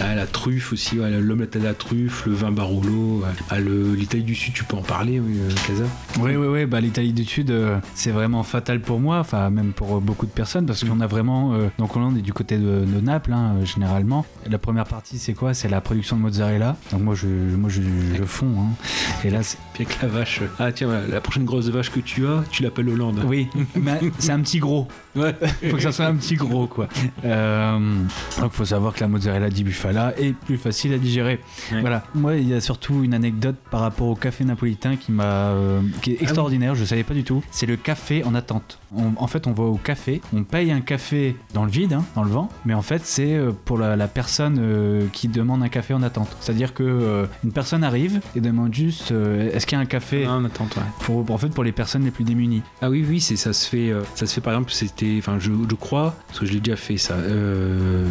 Ah, 0.00 0.14
la 0.14 0.26
truffe 0.26 0.72
aussi, 0.72 0.98
ouais, 0.98 1.08
l'omelette 1.20 1.54
à 1.56 1.60
la 1.60 1.72
truffe, 1.74 2.26
le 2.26 2.32
vin 2.34 2.50
Barolo, 2.50 3.20
ouais. 3.22 3.28
Ah, 3.50 3.60
l'Italie 3.60 4.24
du 4.24 4.34
Sud, 4.34 4.52
tu 4.52 4.64
peux 4.64 4.76
en 4.76 4.82
parler, 4.82 5.20
oui, 5.20 5.36
euh, 5.38 5.50
Casa? 5.66 5.84
Oui, 6.20 6.34
oui, 6.34 6.46
oui. 6.48 6.66
Bah, 6.66 6.80
L'Italie 6.80 7.12
du 7.12 7.24
Sud, 7.24 7.50
euh, 7.50 7.78
c'est 7.94 8.10
vraiment 8.10 8.42
fatal 8.42 8.80
pour 8.80 8.98
moi, 8.98 9.18
enfin 9.20 9.50
même 9.50 9.72
pour 9.72 9.96
euh, 9.96 10.00
beaucoup 10.00 10.26
de 10.26 10.32
personnes, 10.32 10.66
parce 10.66 10.82
qu'on 10.82 11.00
a 11.00 11.06
vraiment. 11.06 11.54
euh, 11.54 11.68
donc 11.78 11.96
on 11.96 12.16
est 12.16 12.22
du 12.22 12.32
côté 12.32 12.56
de, 12.58 12.84
de 12.84 13.00
Naples, 13.00 13.32
hein, 13.32 13.54
généralement. 13.64 14.26
La 14.50 14.58
première 14.58 14.84
partie, 14.86 15.18
c'est 15.18 15.34
quoi? 15.34 15.54
C'est 15.54 15.68
la 15.68 15.80
production 15.80 16.16
de 16.16 16.22
mozzarella. 16.22 16.76
Donc 16.90 17.02
moi, 17.02 17.14
je, 17.14 17.26
moi, 17.28 17.70
je, 17.70 17.80
je 18.16 18.24
fonds. 18.24 18.56
hein. 18.60 18.70
Et 19.24 19.30
là, 19.30 19.42
c'est- 19.44 19.58
Puis 19.74 19.84
avec 19.84 20.00
la 20.00 20.08
vache. 20.08 20.40
Ah 20.60 20.70
tiens, 20.70 20.86
voilà, 20.86 21.06
la 21.08 21.20
prochaine 21.20 21.44
grosse 21.44 21.68
vache 21.68 21.90
que 21.90 21.98
tu 21.98 22.26
as, 22.28 22.44
tu 22.50 22.62
l'appelles 22.62 22.88
Hollande. 22.88 23.20
Oui, 23.26 23.48
mais 23.74 23.98
c'est 24.20 24.30
un 24.30 24.40
petit 24.40 24.60
gros. 24.60 24.86
Ouais. 25.16 25.34
faut 25.70 25.76
que 25.76 25.82
ça 25.82 25.90
soit 25.90 26.06
un 26.06 26.14
petit 26.14 26.36
gros, 26.36 26.68
quoi. 26.68 26.88
Euh, 27.24 27.78
donc, 28.40 28.52
faut 28.52 28.64
savoir 28.64 28.94
que 28.94 29.00
la 29.00 29.08
mozzarella 29.08 29.50
di 29.50 29.64
bufala 29.64 30.14
est 30.16 30.32
plus 30.32 30.58
facile 30.58 30.92
à 30.92 30.98
digérer. 30.98 31.40
Voilà. 31.80 32.04
Moi, 32.14 32.36
il 32.36 32.48
y 32.48 32.54
a 32.54 32.60
surtout 32.60 33.02
une 33.02 33.14
anecdote 33.14 33.56
par 33.70 33.80
rapport 33.80 34.06
au 34.06 34.14
café 34.14 34.44
napolitain 34.44 34.94
qui 34.94 35.10
m'a, 35.10 35.24
euh, 35.24 35.80
qui 36.02 36.12
est 36.12 36.22
extraordinaire. 36.22 36.76
Je 36.76 36.84
savais 36.84 37.02
pas 37.02 37.14
du 37.14 37.24
tout. 37.24 37.42
C'est 37.50 37.66
le 37.66 37.76
café 37.76 38.22
en 38.22 38.36
attente. 38.36 38.78
On- 38.96 39.12
en 39.22 39.26
fait, 39.26 39.46
on 39.46 39.52
va 39.52 39.64
au 39.64 39.76
café, 39.76 40.20
on 40.34 40.42
paye 40.44 40.70
un 40.72 40.80
café 40.80 41.36
dans 41.52 41.64
le 41.64 41.70
vide, 41.70 41.92
hein, 41.94 42.04
dans 42.14 42.22
le 42.24 42.30
vent, 42.30 42.48
mais 42.64 42.74
en 42.74 42.82
fait, 42.82 43.02
c'est 43.04 43.34
euh, 43.34 43.52
pour 43.64 43.78
la, 43.78 43.96
la 43.96 44.08
personne 44.08 44.58
euh, 44.60 45.06
qui 45.12 45.28
demande 45.28 45.62
un 45.62 45.68
café 45.68 45.94
en 45.94 46.02
attente. 46.02 46.36
C'est-à-dire 46.40 46.74
que 46.74 46.82
euh, 46.82 47.26
une 47.44 47.52
personne 47.52 47.82
arrive 47.84 48.20
et 48.36 48.40
demande 48.40 48.74
juste, 48.74 49.12
euh, 49.12 49.50
est-ce 49.52 49.66
qu'il 49.66 49.76
y 49.76 49.80
a 49.80 49.82
un 49.82 49.86
café 49.86 50.26
en 50.26 50.44
attente, 50.44 50.76
ouais. 50.76 50.82
pour, 51.00 51.28
en 51.30 51.38
fait, 51.38 51.48
pour 51.48 51.64
les 51.64 51.72
personnes 51.72 52.04
les 52.04 52.10
plus 52.10 52.24
démunies. 52.24 52.62
Ah 52.82 52.90
oui, 52.90 53.04
oui, 53.08 53.20
c'est 53.20 53.36
ça 53.36 53.52
se 53.52 53.68
fait. 53.68 53.92
ça 54.14 54.26
se 54.26 54.34
fait 54.34 54.40
par 54.40 54.52
exemple. 54.52 54.72
C'était, 54.72 55.16
enfin, 55.18 55.36
je, 55.38 55.50
je 55.68 55.74
crois, 55.74 56.14
parce 56.28 56.40
que 56.40 56.46
je 56.46 56.52
l'ai 56.52 56.60
déjà 56.60 56.76
fait 56.76 56.96
ça. 56.96 57.14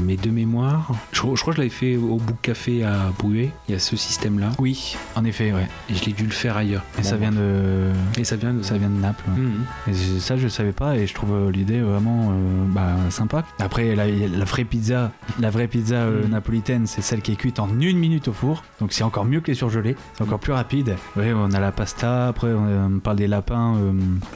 Mais 0.06 0.16
de 0.18 0.30
mémoire, 0.30 0.92
je, 1.12 1.18
je 1.22 1.22
crois 1.42 1.54
que 1.54 1.54
je 1.54 1.58
l'avais 1.58 1.70
fait 1.70 1.96
au 1.98 2.18
Book 2.18 2.38
Café 2.42 2.84
à 2.84 3.12
Brouet. 3.18 3.52
Il 3.68 3.72
y 3.74 3.76
a 3.76 3.80
ce 3.80 3.96
système-là. 3.96 4.52
Oui, 4.60 4.96
en 5.16 5.24
effet, 5.26 5.52
ouais. 5.54 5.68
Et 5.90 5.96
je 5.96 6.06
l'ai 6.06 6.12
dû 6.14 6.24
le 6.26 6.32
faire 6.32 6.58
ailleurs. 6.58 6.84
Et 6.98 7.02
Bon, 7.02 7.08
ça 7.08 7.16
vient 7.18 7.32
de. 7.32 7.92
Et 8.18 8.24
ça 8.24 8.36
vient 8.36 8.54
de. 8.54 8.62
Ça 8.64 8.78
vient 8.78 8.90
de 8.90 9.00
Naples. 9.00 9.24
ouais. 9.30 9.40
Mhm. 9.42 9.64
Et 9.88 10.20
ça, 10.20 10.38
je 10.38 10.48
savais 10.48 10.72
pas 10.74 10.98
et 10.98 11.08
je 11.08 11.14
trouve 11.14 11.32
euh, 11.34 11.52
l'idée 11.52 11.80
vraiment 11.82 12.30
euh, 12.32 12.66
bah, 12.68 12.90
sympa. 13.10 13.44
Après, 13.60 13.96
la, 13.96 14.06
la 14.08 14.46
vraie 14.46 14.64
pizza, 14.66 15.12
la 15.40 15.50
vraie 15.50 15.68
pizza 15.68 15.96
euh, 15.96 16.28
napolitaine, 16.28 16.86
c'est 16.88 17.02
celle 17.02 17.22
qui 17.22 17.32
est 17.34 17.36
cuite 17.36 17.60
en 17.60 17.70
une 17.80 17.98
minute 17.98 18.28
au 18.28 18.34
four. 18.34 18.64
Donc 18.80 18.92
c'est 18.94 19.04
encore 19.04 19.26
mieux 19.26 19.40
que 19.42 19.48
les 19.48 19.54
surgelés. 19.56 19.96
C'est 20.14 20.24
encore 20.24 20.40
plus 20.40 20.54
rapide. 20.54 20.96
Ouais, 21.16 21.34
on 21.36 21.52
a 21.52 21.60
la 21.60 21.72
pasta. 21.72 22.28
Après, 22.28 22.48
on, 22.54 23.00
parle 23.00 23.18
des 23.18 23.28
lapins 23.28 23.76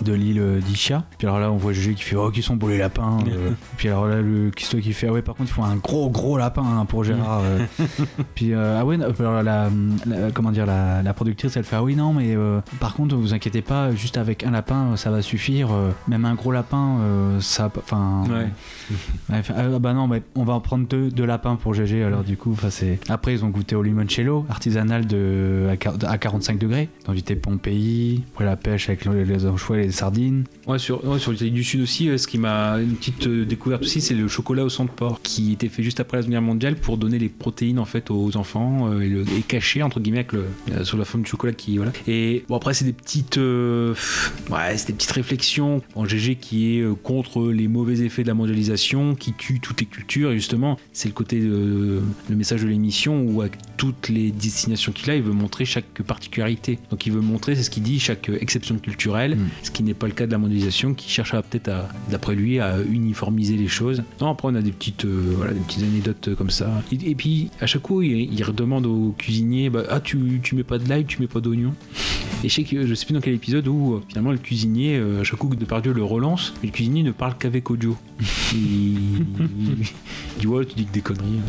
de 0.02 0.13
l'île 0.13 0.60
d'Ischia. 0.65 1.04
Puis 1.17 1.28
alors 1.28 1.39
là, 1.39 1.52
on 1.52 1.58
voit 1.58 1.73
GG 1.73 1.93
qui 1.95 2.04
fait 2.04 2.15
Oh, 2.15 2.32
qui 2.32 2.41
sont 2.41 2.56
beaux 2.56 2.69
les 2.69 2.78
lapins. 2.78 3.19
euh. 3.28 3.52
Puis 3.78 3.88
alors 3.89 4.08
là, 4.08 4.21
le 4.21 4.50
Kisto 4.52 4.78
qui 4.80 4.93
fait 4.93 5.08
Ah 5.08 5.13
ouais, 5.13 5.21
par 5.21 5.36
contre, 5.36 5.50
il 5.50 5.54
faut 5.54 5.63
un 5.63 5.76
gros, 5.76 6.10
gros 6.10 6.38
lapin 6.38 6.63
hein, 6.63 6.86
pour 6.86 7.04
Gérard. 7.04 7.41
euh. 7.43 7.65
Puis 8.36 8.54
euh, 8.54 8.78
ah 8.80 8.86
ouais, 8.86 8.97
alors 9.19 9.43
la, 9.43 9.69
la- 10.06 10.32
comment 10.34 10.52
dire, 10.52 10.65
la, 10.65 11.02
la 11.04 11.13
productrice, 11.13 11.56
elle 11.58 11.63
fait 11.63 11.76
Ah 11.76 11.84
oui, 11.84 11.95
non, 11.95 12.13
mais 12.13 12.36
par 12.80 12.93
contre, 12.95 13.15
vous 13.15 13.34
inquiétez 13.34 13.62
pas, 13.62 13.93
juste 13.93 14.17
avec 14.17 14.43
un 14.43 14.52
lapin, 14.52 14.95
ça 14.95 15.12
va 15.12 15.21
suffire. 15.21 15.69
euh, 15.71 15.91
un 16.28 16.36
gros 16.36 16.52
lapin, 16.52 17.00
euh, 17.00 17.40
ça. 17.40 17.72
Enfin. 17.78 18.24
Ouais. 18.30 18.48
Fait, 19.44 19.54
ah 19.56 19.80
bah 19.80 19.94
non, 19.94 20.08
mais 20.08 20.22
on 20.36 20.44
va 20.46 20.54
en 20.54 20.62
prendre 20.62 20.88
deux, 20.88 21.10
deux 21.10 21.26
lapins 21.26 21.56
pour 21.58 21.74
GG. 21.74 22.04
Alors 22.04 22.24
du 22.24 22.38
coup, 22.38 22.56
c'est. 22.70 23.00
Après, 23.10 23.34
ils 23.34 23.44
ont 23.44 23.50
goûté 23.50 23.76
au 23.76 23.84
limoncello, 23.84 24.46
artisanal 24.50 25.06
de, 25.06 25.68
à, 25.70 25.76
quar- 25.76 25.98
à 26.06 26.18
45 26.18 26.58
degrés. 26.58 26.90
Ils 27.04 27.10
ont 27.10 27.12
invité 27.12 27.36
Pompéi, 27.36 28.24
après 28.34 28.46
la 28.46 28.56
pêche 28.56 28.88
avec 28.90 29.06
le- 29.06 29.24
les 29.24 29.46
anchois 29.46 29.78
et 29.80 29.84
les 29.88 29.92
sardines. 29.92 30.46
Ouais, 30.68 30.80
sur, 30.80 31.04
ouais, 31.06 31.20
sur 31.20 31.32
l'Italie 31.32 31.52
du 31.52 31.63
Sud 31.63 31.82
aussi, 31.82 32.10
euh, 32.10 32.18
ce 32.18 32.28
qui 32.28 32.38
m'a 32.38 32.78
une 32.80 32.96
petite 32.96 33.28
euh, 33.28 33.46
découverte 33.46 33.82
aussi, 33.84 34.00
c'est 34.02 34.13
le 34.16 34.28
chocolat 34.28 34.63
au 34.63 34.70
sang 34.70 34.86
de 34.86 34.90
porc 34.90 35.20
qui 35.22 35.52
était 35.54 35.70
fait 35.70 35.84
juste 35.84 36.00
après 36.00 36.18
la 36.18 36.22
Seconde 36.24 36.32
Guerre 36.32 36.42
mondiale 36.42 36.76
pour 36.76 36.98
donner 36.98 37.20
les 37.20 37.30
protéines 37.30 37.80
en 37.80 37.86
fait 37.86 38.10
aux 38.12 38.38
enfants 38.38 38.90
euh, 38.92 39.02
et, 39.02 39.10
le, 39.10 39.22
et 39.22 39.42
caché 39.42 39.84
entre 39.84 40.00
guillemets 40.00 40.20
avec 40.20 40.34
le, 40.34 40.46
euh, 40.72 40.84
sur 40.84 40.98
la 40.98 41.06
forme 41.06 41.24
du 41.24 41.30
chocolat 41.30 41.54
qui 41.54 41.78
voilà. 41.78 41.92
Et 42.08 42.44
bon 42.48 42.56
après 42.56 42.74
c'est 42.74 42.86
des 42.86 42.94
petites 42.94 43.38
euh, 43.38 43.94
ouais 44.50 44.78
c'est 44.78 44.88
des 44.88 44.94
petites 44.94 45.12
réflexions 45.12 45.82
en 45.96 46.06
GG 46.08 46.36
qui 46.36 46.78
est 46.78 46.82
euh, 46.82 46.96
contre 46.96 47.52
les 47.52 47.67
mauvais 47.67 48.02
effets 48.02 48.24
de 48.24 48.28
la 48.28 48.34
mondialisation 48.34 49.15
qui 49.15 49.34
tue 49.34 49.60
toutes 49.60 49.80
les 49.82 49.86
cultures. 49.86 50.32
Et 50.32 50.36
justement 50.36 50.78
c'est 50.93 51.08
le 51.08 51.13
côté 51.13 51.39
de, 51.39 52.02
le 52.30 52.36
message 52.36 52.63
de 52.63 52.67
l'émission 52.67 53.24
où 53.24 53.41
avec 53.41 53.54
toutes 53.78 54.10
les 54.10 54.32
destinations 54.32 54.91
qu'il 54.91 55.10
a 55.12 55.15
il 55.15 55.22
veut 55.22 55.34
montrer 55.34 55.65
chaque 55.65 56.02
particularité. 56.02 56.80
Donc 56.89 57.06
il 57.06 57.13
veut 57.13 57.22
montrer 57.22 57.56
c'est 57.56 57.63
ce 57.63 57.70
qu'il 57.70 57.84
dit 57.84 58.00
chaque 58.00 58.30
exception 58.30 58.78
culturelle 58.78 59.38
ce 59.63 59.72
qui 59.72 59.84
n'est 59.84 59.93
pas 59.93 60.08
le 60.08 60.13
cas 60.13 60.26
de 60.26 60.32
la 60.32 60.38
mondialisation 60.38 60.93
qui 60.93 61.10
cherche 61.10 61.34
à 61.34 61.41
peut-être 61.41 61.70
à 61.70 61.89
d'après 62.10 62.36
lui 62.36 62.60
à 62.60 62.82
uniformiser 62.82 63.58
les 63.58 63.67
choses. 63.67 64.04
Non 64.22 64.30
après 64.30 64.48
on 64.48 64.56
a 64.56 64.62
des 64.62 64.72
petites 64.72 65.06
euh, 65.06 65.34
voilà 65.36 65.54
des 65.54 65.60
petites 65.60 65.84
anecdotes 65.84 66.36
comme 66.36 66.50
ça. 66.50 66.82
Et, 66.91 67.12
et 67.12 67.15
puis 67.15 67.50
à 67.60 67.67
chaque 67.67 67.84
coup 67.84 68.02
il, 68.02 68.34
il 68.34 68.43
redemande 68.43 68.86
au 68.86 69.13
cuisinier 69.17 69.70
bah, 69.70 69.84
ah 69.89 70.00
tu, 70.00 70.39
tu 70.41 70.56
mets 70.56 70.63
pas 70.63 70.78
de 70.78 70.88
l'ail 70.88 71.06
tu 71.06 71.22
mets 71.22 71.28
pas 71.28 71.39
d'oignon? 71.39 71.74
Et 72.43 72.50
je 72.50 72.54
sais 72.54 72.63
que 72.63 72.86
je 72.86 72.93
sais 72.93 73.06
plus 73.06 73.13
dans 73.13 73.22
quel 73.22 73.34
épisode 73.34 73.67
où 73.67 73.96
euh, 73.96 74.04
finalement 74.08 74.32
le 74.32 74.38
cuisinier 74.38 74.98
euh, 74.98 75.22
à 75.22 75.24
chaque 75.24 75.39
coup 75.39 75.56
Depardieu 75.56 75.91
le 75.98 76.04
relance 76.04 76.54
mais 76.62 76.68
le 76.68 76.74
cuisinier 76.74 77.04
ne 77.04 77.12
parle 77.12 77.36
qu'avec 77.38 77.70
audio. 77.70 77.98
Il, 78.54 79.26
il 79.40 79.86
dit 80.40 80.48
ouais 80.48 80.66
tu 80.66 80.76
dis 80.76 80.86
que 80.86 80.94
des 80.94 81.02
conneries 81.02 81.42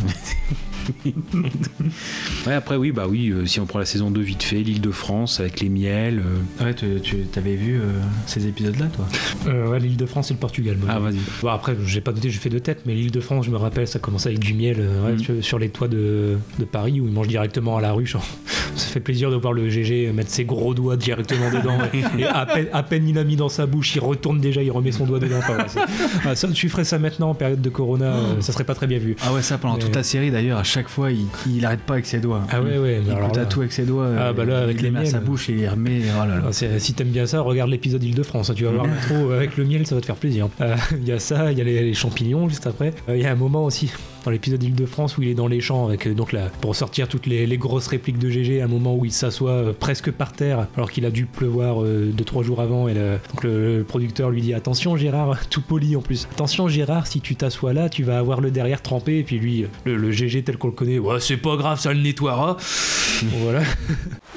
ouais 2.46 2.52
après 2.54 2.76
oui 2.76 2.92
bah 2.92 3.06
oui 3.08 3.30
euh, 3.30 3.46
si 3.46 3.60
on 3.60 3.66
prend 3.66 3.78
la 3.78 3.84
saison 3.84 4.10
2 4.10 4.20
vite 4.20 4.42
fait 4.42 4.56
l'île 4.62 4.80
de 4.80 4.90
France 4.90 5.40
avec 5.40 5.60
les 5.60 5.68
miels 5.68 6.20
euh, 6.60 6.64
Ouais, 6.64 6.74
tu, 6.74 6.86
tu 7.02 7.38
avais 7.38 7.54
vu 7.56 7.76
euh, 7.80 7.84
ces 8.26 8.46
épisodes-là, 8.46 8.86
toi? 8.86 9.06
Euh, 9.46 9.68
ouais, 9.68 9.78
l'île 9.78 9.96
de 9.96 10.06
France 10.06 10.30
et 10.30 10.34
le 10.34 10.40
Portugal. 10.40 10.76
moi. 10.80 10.88
Ah, 10.92 10.98
vas-y. 10.98 11.18
Bon, 11.42 11.48
après, 11.48 11.76
j'ai 11.86 12.00
pas 12.00 12.12
noté, 12.12 12.30
j'ai 12.30 12.38
fait 12.38 12.48
de 12.48 12.58
tête, 12.58 12.80
mais 12.86 12.94
l'île 12.94 13.10
de 13.12 13.20
France, 13.20 13.46
je 13.46 13.50
me 13.50 13.56
rappelle, 13.56 13.86
ça 13.86 13.98
commence 13.98 14.26
avec 14.26 14.38
du 14.40 14.54
miel 14.54 14.76
euh, 14.80 15.06
ouais, 15.06 15.12
Mhm. 15.12 15.18
sur, 15.20 15.34
sur 15.44 15.58
les 15.58 15.68
toits 15.68 15.88
de, 15.88 16.36
de 16.58 16.64
Paris 16.64 17.00
où 17.00 17.06
ils 17.06 17.12
mangent 17.12 17.28
directement 17.28 17.76
à 17.76 17.80
la 17.80 17.92
ruche. 17.92 18.16
ça 18.76 18.86
fait 18.88 19.00
plaisir 19.00 19.30
de 19.30 19.36
voir 19.36 19.52
le 19.52 19.68
GG 19.68 20.12
mettre 20.12 20.30
ses 20.30 20.44
gros 20.44 20.74
doigts 20.74 20.96
directement 20.96 21.50
dedans. 21.50 21.78
et, 21.94 21.98
et 22.22 22.24
à, 22.26 22.46
peine, 22.46 22.66
à 22.72 22.82
peine 22.82 23.08
il 23.08 23.18
a 23.18 23.24
mis 23.24 23.36
dans 23.36 23.48
sa 23.48 23.66
bouche, 23.66 23.94
il 23.94 24.00
retourne 24.00 24.40
déjà, 24.40 24.62
il 24.62 24.70
remet 24.70 24.92
son 24.92 25.04
doigt 25.06 25.18
dedans. 25.20 25.38
Enfin, 25.38 25.56
ouais, 25.58 25.64
c'est- 25.68 25.80
ah, 26.24 26.34
ça, 26.34 26.48
tu 26.48 26.68
ferais 26.68 26.84
ça 26.84 26.98
maintenant 26.98 27.30
en 27.30 27.34
période 27.34 27.60
de 27.62 27.70
Corona, 27.70 28.06
euh, 28.16 28.40
ça 28.40 28.52
serait 28.52 28.64
pas 28.64 28.74
très 28.74 28.86
bien 28.86 28.98
vu. 28.98 29.16
ah 29.24 29.32
ouais 29.32 29.42
ça 29.42 29.58
pendant 29.58 29.74
Mais- 29.74 29.80
toute 29.80 29.94
la 29.96 30.02
série 30.02 30.30
d'ailleurs 30.30 30.58
à 30.58 30.64
chaque 30.64 30.77
fois 30.86 31.10
il, 31.10 31.26
il 31.50 31.64
arrête 31.64 31.80
pas 31.80 31.94
avec 31.94 32.06
ses 32.06 32.20
doigts 32.20 32.42
Ah 32.50 32.60
ouais, 32.62 32.78
ouais, 32.78 33.00
il 33.04 33.10
alors 33.10 33.34
là- 33.34 33.46
tout 33.46 33.60
avec 33.60 33.72
ses 33.72 33.84
doigts 33.86 34.10
Ah, 34.18 34.32
bah 34.32 34.44
là, 34.44 34.60
avec 34.60 34.80
il 34.82 34.92
les 34.92 34.96
à 34.98 35.04
sa 35.06 35.18
bouche 35.20 35.48
et 35.48 35.54
il 35.54 35.68
remet 35.68 36.02
oh 36.14 36.26
là 36.26 36.36
là 36.36 36.42
Ah, 36.48 36.78
si 36.78 36.92
t'aimes 36.94 37.08
bien 37.08 37.26
ça, 37.26 37.40
regarde 37.40 37.70
l'épisode 37.70 38.04
Île-de-France. 38.04 38.50
hein, 38.50 38.54
tu 38.54 38.64
vas 38.64 38.70
voir 38.70 38.86
l'intro 38.86 39.30
avec 39.32 39.56
le 39.56 39.64
miel, 39.64 39.86
ça 39.86 39.94
va 39.94 40.00
te 40.02 40.06
faire 40.06 40.16
plaisir. 40.16 40.48
Euh, 40.60 40.76
Il 40.92 41.08
y 41.08 41.12
a 41.12 41.18
ça, 41.18 41.50
il 41.50 41.58
y 41.58 41.60
a 41.60 41.64
les, 41.64 41.82
les 41.82 41.94
champignons 41.94 42.48
juste 42.48 42.66
après. 42.66 42.92
Euh, 43.08 43.16
Il 43.16 43.22
y 43.22 43.26
a 43.26 43.32
un 43.32 43.36
moment 43.36 43.64
aussi 43.64 43.90
dans 44.24 44.30
l'épisode 44.30 44.62
Île-de-France 44.62 45.16
où 45.18 45.22
il 45.22 45.28
est 45.28 45.34
dans 45.34 45.46
les 45.46 45.60
champs 45.60 45.86
avec 45.86 46.06
euh, 46.06 46.14
donc 46.14 46.32
là 46.32 46.50
pour 46.60 46.74
sortir 46.76 47.08
toutes 47.08 47.26
les, 47.26 47.46
les 47.46 47.58
grosses 47.58 47.86
répliques 47.86 48.18
de 48.18 48.28
GG. 48.30 48.60
Un 48.62 48.66
moment 48.66 48.94
où 48.94 49.04
il 49.04 49.12
s'assoit 49.12 49.50
euh, 49.50 49.72
presque 49.78 50.10
par 50.10 50.32
terre 50.32 50.66
alors 50.76 50.90
qu'il 50.90 51.04
a 51.06 51.10
dû 51.10 51.26
pleuvoir 51.26 51.82
euh, 51.82 52.10
deux 52.12 52.24
trois 52.24 52.42
jours 52.42 52.60
avant 52.60 52.88
et 52.88 52.94
le, 52.94 53.18
donc 53.32 53.44
le, 53.44 53.78
le 53.78 53.84
producteur 53.84 54.30
lui 54.30 54.40
dit 54.42 54.54
attention 54.54 54.96
Gérard, 54.96 55.36
tout 55.50 55.62
poli 55.62 55.96
en 55.96 56.00
plus. 56.02 56.26
Attention 56.32 56.68
Gérard, 56.68 57.06
si 57.06 57.20
tu 57.20 57.36
t'assois 57.36 57.72
là, 57.72 57.88
tu 57.88 58.02
vas 58.02 58.18
avoir 58.18 58.40
le 58.40 58.50
derrière 58.50 58.82
trempé 58.82 59.18
et 59.18 59.22
puis 59.22 59.38
lui 59.38 59.66
le, 59.84 59.96
le 59.96 60.10
GG 60.12 60.42
tel 60.42 60.58
qu'on 60.58 60.68
le 60.68 60.72
connaît, 60.74 60.98
ouais 60.98 61.20
c'est 61.20 61.36
pas 61.36 61.56
grave, 61.56 61.78
ça 61.80 61.92
le 61.92 62.00
nettoiera. 62.00 62.56
voilà. 63.40 63.60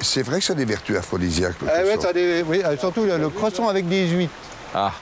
C'est 0.00 0.22
vrai 0.22 0.38
que 0.38 0.44
ça 0.44 0.52
a 0.52 0.56
des 0.56 0.64
vertus 0.64 0.96
aphrodisiaques. 0.96 1.54
Ah 1.62 1.64
ouais, 1.64 1.82
croissant. 1.82 2.00
ça 2.02 2.08
a 2.08 2.12
des- 2.12 2.42
oui, 2.48 2.60
surtout 2.78 3.04
le, 3.04 3.18
le 3.18 3.28
croissant 3.28 3.68
avec 3.68 3.88
des 3.88 4.08
huîtres. 4.08 4.32
Ah, 4.74 4.92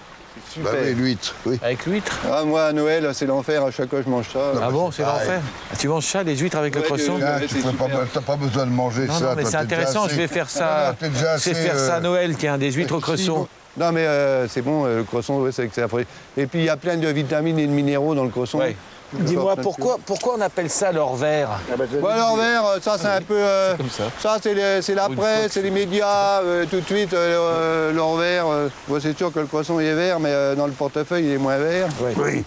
Bah 0.58 0.70
oui, 0.82 0.94
l'huître, 0.94 1.34
oui. 1.46 1.58
avec 1.62 1.86
l'huître 1.86 2.18
Ah, 2.30 2.44
moi, 2.44 2.64
à 2.66 2.72
Noël, 2.72 3.10
c'est 3.14 3.26
l'enfer. 3.26 3.64
À 3.64 3.70
chaque 3.70 3.90
fois, 3.90 4.00
je 4.04 4.10
mange 4.10 4.26
ça. 4.32 4.38
Ah 4.62 4.70
bon, 4.70 4.90
c'est 4.90 5.02
pareil. 5.02 5.26
l'enfer 5.28 5.42
Tu 5.78 5.88
manges 5.88 6.06
ça, 6.06 6.22
les 6.22 6.36
huîtres 6.36 6.56
avec 6.58 6.74
le 6.74 6.80
Ouais, 6.82 6.86
que- 6.88 6.92
Ah, 7.22 7.36
Ouais, 7.40 7.46
tu 7.46 7.54
ferais 7.56 7.72
pas, 7.72 7.84
super. 7.84 7.98
t'as 8.12 8.20
pas 8.20 8.36
besoin 8.36 8.66
de 8.66 8.70
manger 8.70 9.06
Non, 9.06 9.14
ça. 9.14 9.24
non, 9.26 9.30
mais 9.36 9.44
c'est 9.44 9.56
intéressant, 9.56 10.04
assez- 10.04 10.14
je 10.14 10.20
vais 10.20 10.28
faire 10.28 10.50
ça. 10.50 10.94
assez, 11.34 11.54
faire 11.54 11.78
ça 11.78 11.94
à 11.94 11.98
euh, 11.98 12.00
Noël, 12.00 12.34
tiens, 12.36 12.58
des 12.58 12.72
huîtres 12.72 12.94
au 12.96 13.00
cresson. 13.00 13.46
Non, 13.76 13.92
mais 13.92 14.04
euh, 14.04 14.48
c'est 14.48 14.62
bon, 14.62 14.84
euh, 14.84 14.98
le 14.98 15.04
croissant, 15.04 15.38
ouais, 15.38 15.52
c'est 15.52 15.66
que 15.68 15.74
c'est 15.74 15.82
affreux. 15.82 16.04
Et 16.36 16.46
puis, 16.46 16.58
il 16.58 16.64
y 16.64 16.68
a 16.68 16.76
plein 16.76 16.96
de 16.96 17.06
vitamines 17.08 17.58
et 17.58 17.66
de 17.66 17.72
minéraux 17.72 18.14
dans 18.16 18.24
le 18.24 18.30
croissant. 18.30 18.58
Ouais. 18.58 18.76
Dis-moi, 19.12 19.56
pourquoi, 19.56 19.98
pourquoi 20.06 20.34
on 20.38 20.40
appelle 20.40 20.70
ça 20.70 20.92
leur 20.92 21.14
verre 21.16 21.50
Bon, 22.00 22.06
alors, 22.08 22.36
vert, 22.36 22.62
ça, 22.80 22.96
c'est 22.98 23.08
un 23.08 23.20
peu. 23.20 23.34
euh, 23.36 23.74
ça, 24.20 24.36
c'est 24.42 24.54
les- 24.54 24.82
c'est 24.82 24.94
la 24.94 25.08
presse, 25.08 25.52
c'est 25.52 25.62
les 25.62 25.70
médias, 25.70 26.40
euh, 26.42 26.64
tout 26.70 26.80
de 26.80 26.86
suite, 26.86 27.12
euh, 27.14 27.92
leur 27.92 28.14
vert. 28.16 28.46
euh, 28.48 28.68
bon, 28.88 29.00
c'est 29.00 29.16
sûr 29.16 29.32
que 29.32 29.40
le 29.40 29.46
croissant, 29.46 29.80
il 29.80 29.86
est 29.86 29.94
vert, 29.94 30.20
mais 30.20 30.30
euh, 30.30 30.54
dans 30.54 30.66
le 30.66 30.72
portefeuille, 30.72 31.24
il 31.26 31.32
est 31.32 31.38
moins 31.38 31.58
vert. 31.58 31.88
Oui. 32.18 32.44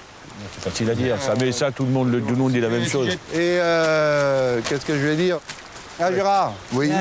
C'est 0.55 0.69
facile 0.69 0.89
à 0.89 0.95
dire. 0.95 1.15
Ça, 1.21 1.33
mais 1.39 1.51
ça, 1.51 1.71
tout 1.71 1.83
le 1.83 1.91
monde, 1.91 2.11
le- 2.11 2.21
tout 2.21 2.29
le 2.31 2.35
monde 2.37 2.51
dit 2.51 2.61
la 2.61 2.69
même 2.69 2.85
chose. 2.85 3.09
Et 3.09 3.17
euh, 3.59 4.59
qu'est-ce 4.67 4.85
que 4.85 4.93
je 4.97 5.05
vais 5.05 5.15
dire? 5.15 5.39
Ah, 5.99 6.11
Gérard, 6.11 6.53
Oui. 6.73 6.91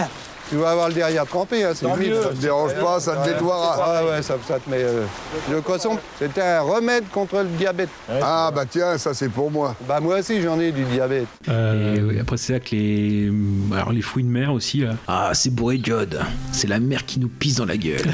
Tu 0.52 0.58
vas 0.58 0.70
avoir 0.72 0.88
le 0.88 0.94
derrière 0.94 1.24
trempé, 1.26 1.64
hein, 1.64 1.70
c'est 1.74 1.86
humide. 1.86 2.14
Ça 2.22 2.28
te 2.28 2.34
dérange 2.36 2.74
pas, 2.74 3.00
ça 3.00 3.16
te 3.16 3.28
nettoiera. 3.30 3.76
Ah 3.82 4.04
ouais, 4.04 4.20
ça, 4.22 4.36
ça 4.46 4.58
te 4.58 4.68
met. 4.68 4.76
euh, 4.82 5.04
Le 5.50 5.60
croissant, 5.62 5.98
c'était 6.18 6.42
un 6.42 6.60
remède 6.60 7.04
contre 7.10 7.38
le 7.38 7.48
diabète. 7.56 7.88
Ah 8.20 8.50
bah 8.54 8.64
tiens, 8.68 8.98
ça 8.98 9.14
c'est 9.14 9.30
pour 9.30 9.50
moi. 9.50 9.74
Bah 9.88 9.98
moi 10.00 10.18
aussi 10.18 10.42
j'en 10.42 10.60
ai 10.60 10.70
du 10.72 10.84
diabète. 10.84 11.26
Et 11.48 12.00
oui, 12.02 12.18
après, 12.20 12.36
c'est 12.36 12.52
là 12.52 12.60
que 12.60 12.74
les. 12.76 13.32
Alors, 13.72 13.92
les 13.92 14.02
fruits 14.02 14.24
de 14.24 14.28
mer 14.28 14.52
aussi, 14.52 14.80
là. 14.80 14.90
Ah, 15.08 15.30
c'est 15.32 15.50
bourré 15.54 15.78
de 15.78 15.86
jode. 15.86 16.20
C'est 16.52 16.68
la 16.68 16.78
mer 16.80 17.06
qui 17.06 17.18
nous 17.18 17.28
pisse 17.28 17.56
dans 17.56 17.64
la 17.66 17.76
gueule. 17.78 18.02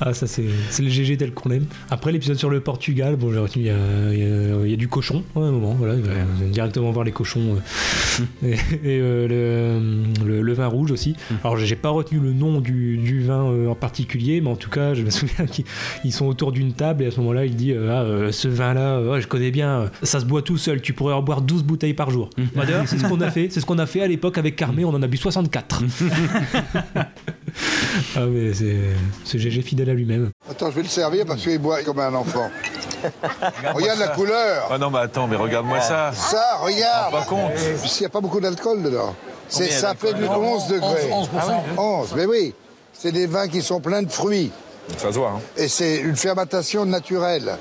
Ah, 0.00 0.12
ça, 0.14 0.26
c'est 0.26 0.44
c'est 0.70 0.82
le 0.82 0.88
GG 0.88 1.16
tel 1.16 1.32
qu'on 1.32 1.48
l'aime. 1.48 1.66
Après, 1.90 2.10
l'épisode 2.12 2.36
sur 2.36 2.50
le 2.50 2.60
Portugal, 2.60 3.16
bon, 3.16 3.32
j'ai 3.32 3.38
retenu, 3.38 3.62
il 3.62 3.66
y 3.66 3.70
a, 3.70 3.74
il 4.12 4.18
y 4.18 4.22
a- 4.22 4.64
il 4.64 4.70
y 4.70 4.74
a 4.74 4.76
du 4.76 4.88
cochon, 4.88 5.22
ouais, 5.34 5.44
à 5.44 5.46
un 5.46 5.50
moment, 5.52 5.74
voilà, 5.78 5.94
il 5.94 6.02
va 6.02 6.12
directement 6.50 6.90
voir 6.90 7.04
les 7.04 7.12
cochons. 7.12 7.56
euh, 8.42 8.46
et 8.46 8.96
et, 8.96 9.00
euh, 9.00 9.85
le, 10.24 10.52
vin 10.52 10.66
rouge 10.66 10.90
aussi. 10.90 11.16
Alors, 11.44 11.56
j'ai 11.56 11.76
pas 11.76 11.90
retenu 11.90 12.18
le 12.18 12.32
nom 12.32 12.60
du, 12.60 12.96
du 12.96 13.22
vin 13.22 13.44
euh, 13.44 13.68
en 13.68 13.74
particulier, 13.74 14.40
mais 14.40 14.50
en 14.50 14.56
tout 14.56 14.70
cas, 14.70 14.94
je 14.94 15.02
me 15.02 15.10
souviens 15.16 15.46
qu'ils 15.46 15.64
ils 16.04 16.12
sont 16.12 16.26
autour 16.26 16.52
d'une 16.52 16.72
table 16.72 17.04
et 17.04 17.06
à 17.06 17.10
ce 17.10 17.20
moment-là, 17.20 17.44
il 17.44 17.56
dit 17.56 17.72
euh, 17.72 17.90
Ah, 17.90 18.02
euh, 18.02 18.32
ce 18.32 18.48
vin-là, 18.48 18.96
euh, 18.98 19.20
je 19.20 19.26
connais 19.26 19.50
bien, 19.50 19.90
ça 20.02 20.20
se 20.20 20.24
boit 20.24 20.42
tout 20.42 20.58
seul, 20.58 20.80
tu 20.80 20.92
pourrais 20.92 21.14
en 21.14 21.22
boire 21.22 21.40
12 21.40 21.62
bouteilles 21.62 21.94
par 21.94 22.10
jour. 22.10 22.30
Bah, 22.54 22.64
D'ailleurs, 22.64 22.86
c'est 22.86 22.98
ce 22.98 23.06
qu'on 23.06 23.20
a 23.20 23.30
fait, 23.32 23.48
c'est 23.50 23.60
ce 23.60 23.66
qu'on 23.66 23.78
a 23.78 23.86
fait 23.86 24.02
à 24.02 24.06
l'époque 24.06 24.38
avec 24.38 24.56
Carmé, 24.56 24.84
on 24.84 24.90
en 24.90 25.02
a 25.02 25.06
bu 25.06 25.16
64. 25.16 25.82
ah, 28.16 28.26
mais 28.28 28.52
c'est 28.52 28.76
c'est 29.24 29.38
GG 29.38 29.62
fidèle 29.62 29.90
à 29.90 29.94
lui-même. 29.94 30.30
Attends, 30.50 30.70
je 30.70 30.76
vais 30.76 30.82
le 30.82 30.88
servir 30.88 31.24
parce 31.26 31.42
qu'il 31.42 31.58
boit 31.58 31.82
comme 31.82 31.98
un 31.98 32.14
enfant. 32.14 32.50
Regarde 33.74 33.98
la 33.98 34.08
couleur. 34.08 34.68
Ah 34.70 34.78
non, 34.78 34.90
mais 34.90 34.98
attends, 34.98 35.26
mais 35.26 35.36
regarde-moi 35.36 35.80
ça. 35.80 36.12
Ça, 36.12 36.58
regarde. 36.60 37.12
Pas 37.12 37.22
compte. 37.22 37.52
Puisqu'il 37.80 38.02
n'y 38.02 38.06
a 38.06 38.10
pas 38.10 38.20
beaucoup 38.20 38.40
d'alcool 38.40 38.82
dedans. 38.82 39.14
C'est, 39.48 39.70
ça 39.70 39.94
fait 39.94 40.14
du 40.14 40.24
11 40.24 40.68
degrés. 40.68 41.10
11, 41.76 42.14
mais 42.16 42.26
oui. 42.26 42.54
C'est 42.92 43.12
des 43.12 43.26
vins 43.26 43.48
qui 43.48 43.62
sont 43.62 43.80
pleins 43.80 44.02
de 44.02 44.10
fruits. 44.10 44.50
Ça 44.96 45.12
se 45.12 45.18
voit, 45.18 45.34
hein. 45.36 45.40
Et 45.56 45.68
c'est 45.68 45.98
une 45.98 46.16
fermentation 46.16 46.86
naturelle. 46.86 47.56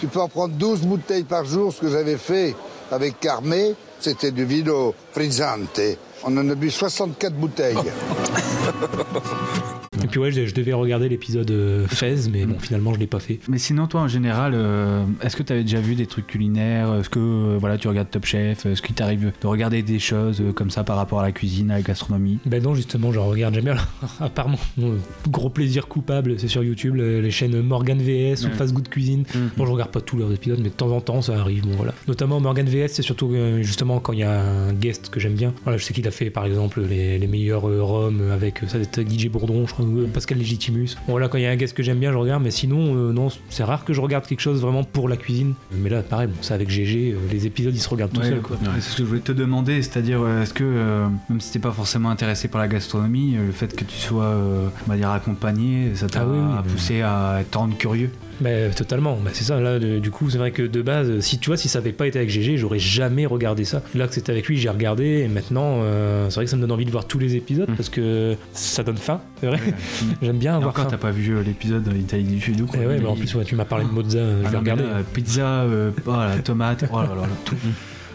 Tu 0.00 0.06
peux 0.06 0.20
en 0.20 0.28
prendre 0.28 0.54
12 0.54 0.82
bouteilles 0.82 1.24
par 1.24 1.44
jour, 1.44 1.72
ce 1.72 1.80
que 1.80 1.90
j'avais 1.90 2.16
fait 2.16 2.54
avec 2.92 3.18
Carmé. 3.18 3.74
C'était 3.98 4.30
du 4.30 4.44
vino 4.44 4.94
frizzante. 5.12 5.80
On 6.24 6.36
en 6.36 6.48
a 6.48 6.54
bu 6.54 6.70
64 6.70 7.34
bouteilles. 7.34 7.76
Et 10.06 10.08
puis 10.08 10.20
ouais, 10.20 10.30
je, 10.30 10.46
je 10.46 10.54
devais 10.54 10.72
regarder 10.72 11.08
l'épisode 11.08 11.50
euh, 11.50 11.86
Fez, 11.88 12.28
mais 12.32 12.46
bon, 12.46 12.58
finalement, 12.60 12.94
je 12.94 12.98
l'ai 13.00 13.06
pas 13.06 13.18
fait. 13.18 13.40
Mais 13.48 13.58
sinon, 13.58 13.86
toi, 13.86 14.02
en 14.02 14.08
général, 14.08 14.52
euh, 14.54 15.04
est-ce 15.22 15.36
que 15.36 15.42
tu 15.42 15.52
avais 15.52 15.62
déjà 15.62 15.80
vu 15.80 15.94
des 15.96 16.06
trucs 16.06 16.26
culinaires? 16.28 16.94
Est-ce 16.94 17.08
que 17.10 17.18
euh, 17.18 17.56
voilà, 17.58 17.76
tu 17.78 17.88
regardes 17.88 18.10
Top 18.10 18.24
Chef? 18.24 18.66
Est-ce 18.66 18.82
qu'il 18.82 18.94
t'arrive 18.94 19.32
de 19.40 19.46
regarder 19.46 19.82
des 19.82 19.98
choses 19.98 20.40
euh, 20.40 20.52
comme 20.52 20.70
ça 20.70 20.84
par 20.84 20.96
rapport 20.96 21.20
à 21.20 21.22
la 21.22 21.32
cuisine, 21.32 21.70
à 21.70 21.74
la 21.74 21.82
gastronomie? 21.82 22.38
Ben 22.46 22.62
non, 22.62 22.74
justement, 22.74 23.12
je 23.12 23.18
regarde 23.18 23.54
jamais. 23.54 23.70
Alors, 23.70 23.86
apparemment, 24.20 24.58
mon 24.76 24.94
gros 25.28 25.50
plaisir 25.50 25.88
coupable, 25.88 26.38
c'est 26.38 26.48
sur 26.48 26.62
YouTube, 26.62 26.94
le- 26.94 27.20
les 27.20 27.30
chaînes 27.30 27.60
Morgan 27.60 27.98
VS 27.98 28.44
ou. 28.46 28.50
Fast 28.56 28.72
Good 28.72 28.88
Cuisine. 28.88 29.24
Mhm. 29.34 29.50
Bon, 29.56 29.66
je 29.66 29.72
regarde 29.72 29.90
pas 29.90 30.00
tous 30.00 30.16
leurs 30.16 30.32
épisodes, 30.32 30.60
mais 30.62 30.68
de 30.70 30.74
temps 30.74 30.90
en 30.90 31.00
temps, 31.00 31.20
ça 31.20 31.38
arrive. 31.38 31.64
Bon, 31.64 31.74
voilà. 31.76 31.92
Notamment 32.08 32.38
Morgan 32.40 32.66
VS, 32.66 32.88
c'est 32.88 33.02
surtout 33.02 33.34
justement 33.60 33.98
quand 34.00 34.12
il 34.12 34.20
y 34.20 34.22
a 34.22 34.40
un 34.40 34.72
guest 34.72 35.10
que 35.10 35.18
j'aime 35.20 35.34
bien. 35.34 35.52
Voilà, 35.64 35.78
je 35.78 35.84
sais 35.84 35.92
qu'il 35.92 36.06
a 36.06 36.10
fait 36.10 36.30
par 36.30 36.46
exemple 36.46 36.80
les, 36.80 37.18
les 37.18 37.26
meilleurs 37.26 37.62
rums 37.64 38.30
avec 38.32 38.60
ça 38.68 38.78
DJ 39.02 39.28
Bourdon, 39.28 39.66
je 39.66 39.72
crois, 39.72 39.84
ou 39.96 40.00
euh, 40.00 40.06
Pascal 40.12 40.38
Legitimus. 40.38 40.96
Bon, 41.06 41.12
voilà, 41.12 41.28
quand 41.28 41.38
il 41.38 41.42
y 41.44 41.46
a 41.46 41.50
un 41.50 41.56
guest 41.56 41.74
que 41.76 41.82
j'aime 41.82 41.98
bien, 41.98 42.12
je 42.12 42.16
regarde, 42.18 42.42
mais 42.42 42.50
sinon, 42.50 42.94
euh, 42.96 43.12
non, 43.12 43.28
c'est 43.48 43.64
rare 43.64 43.84
que 43.84 43.92
je 43.92 44.00
regarde 44.00 44.26
quelque 44.26 44.40
chose 44.40 44.60
vraiment 44.60 44.84
pour 44.84 45.08
la 45.08 45.16
cuisine. 45.16 45.54
Mais 45.72 45.90
là, 45.90 46.02
pareil, 46.02 46.28
bon, 46.28 46.34
ça 46.42 46.54
avec 46.54 46.70
GG, 46.70 47.12
euh, 47.12 47.16
les 47.30 47.46
épisodes 47.46 47.74
ils 47.74 47.80
se 47.80 47.88
regardent 47.88 48.12
tout 48.12 48.20
Ouais, 48.20 48.28
seuls, 48.28 48.38
ouais, 48.38 48.56
C'est 48.76 48.90
ce 48.90 48.96
que 48.96 49.02
je 49.02 49.08
voulais 49.08 49.20
te 49.20 49.32
demander, 49.32 49.82
c'est-à-dire 49.82 50.20
est-ce 50.42 50.54
que 50.54 50.64
euh, 50.64 51.06
même 51.28 51.40
si 51.40 51.52
t'es 51.52 51.58
pas 51.58 51.72
forcément 51.72 52.10
intéressé 52.10 52.48
par 52.48 52.60
la 52.60 52.68
gastronomie, 52.68 53.34
le 53.34 53.52
fait 53.52 53.74
que 53.74 53.84
tu 53.84 53.96
sois, 53.96 54.24
euh, 54.24 54.68
on 54.86 54.90
va 54.90 54.96
dire, 54.96 55.10
accompagné, 55.10 55.94
ça 55.94 56.06
t'a 56.08 56.22
Ah 56.22 56.26
oui, 56.64 56.70
poussé 56.72 57.02
à 57.02 57.38
être 57.40 57.56
rendre 57.56 57.76
curieux? 57.76 58.10
Mais 58.40 58.70
totalement, 58.70 59.18
bah, 59.24 59.30
c'est 59.32 59.44
ça. 59.44 59.60
Là, 59.60 59.78
du 59.78 60.10
coup, 60.10 60.28
c'est 60.30 60.38
vrai 60.38 60.50
que 60.50 60.62
de 60.62 60.82
base, 60.82 61.20
si 61.20 61.38
tu 61.38 61.50
vois, 61.50 61.56
si 61.56 61.68
ça 61.68 61.78
avait 61.78 61.92
pas 61.92 62.06
été 62.06 62.18
avec 62.18 62.30
GG, 62.30 62.56
j'aurais 62.58 62.78
jamais 62.78 63.24
regardé 63.26 63.64
ça. 63.64 63.82
Là 63.94 64.06
que 64.06 64.14
c'était 64.14 64.32
avec 64.32 64.46
lui, 64.46 64.56
j'ai 64.56 64.68
regardé 64.68 65.04
et 65.24 65.28
maintenant, 65.28 65.78
euh, 65.82 66.28
c'est 66.28 66.36
vrai 66.36 66.44
que 66.44 66.50
ça 66.50 66.56
me 66.56 66.60
donne 66.60 66.72
envie 66.72 66.84
de 66.84 66.90
voir 66.90 67.06
tous 67.06 67.18
les 67.18 67.34
épisodes 67.36 67.68
parce 67.76 67.88
que 67.88 68.36
ça 68.52 68.82
donne 68.82 68.98
faim, 68.98 69.20
c'est 69.40 69.46
vrai. 69.46 69.60
J'aime 70.22 70.38
bien 70.38 70.52
Et 70.52 70.56
avoir 70.56 70.70
encore, 70.70 70.86
t'as 70.88 70.96
pas 70.98 71.10
vu 71.12 71.34
euh, 71.36 71.42
l'épisode 71.42 71.88
d'Italie 71.88 72.24
du 72.24 72.40
Sud 72.40 72.60
ou 72.60 72.66
quoi 72.66 72.80
Et 72.80 72.86
ouais, 72.86 72.98
bah, 73.00 73.08
en 73.10 73.16
plus, 73.16 73.34
ouais, 73.34 73.44
tu 73.44 73.54
m'as 73.56 73.64
parlé 73.64 73.84
de 73.86 73.90
mozza, 73.90 74.18
je 74.18 74.24
Ah 74.44 74.48
vais 74.48 74.50
mais 74.52 74.58
regarder. 74.58 74.82
là, 74.82 75.02
pizza, 75.14 75.46
euh, 75.62 75.90
oh, 76.06 76.10
la 76.12 76.38
tomate, 76.38 76.84
oh 76.92 76.96
là 77.00 77.08
là 77.08 77.14
là, 77.22 77.28
tout. 77.44 77.56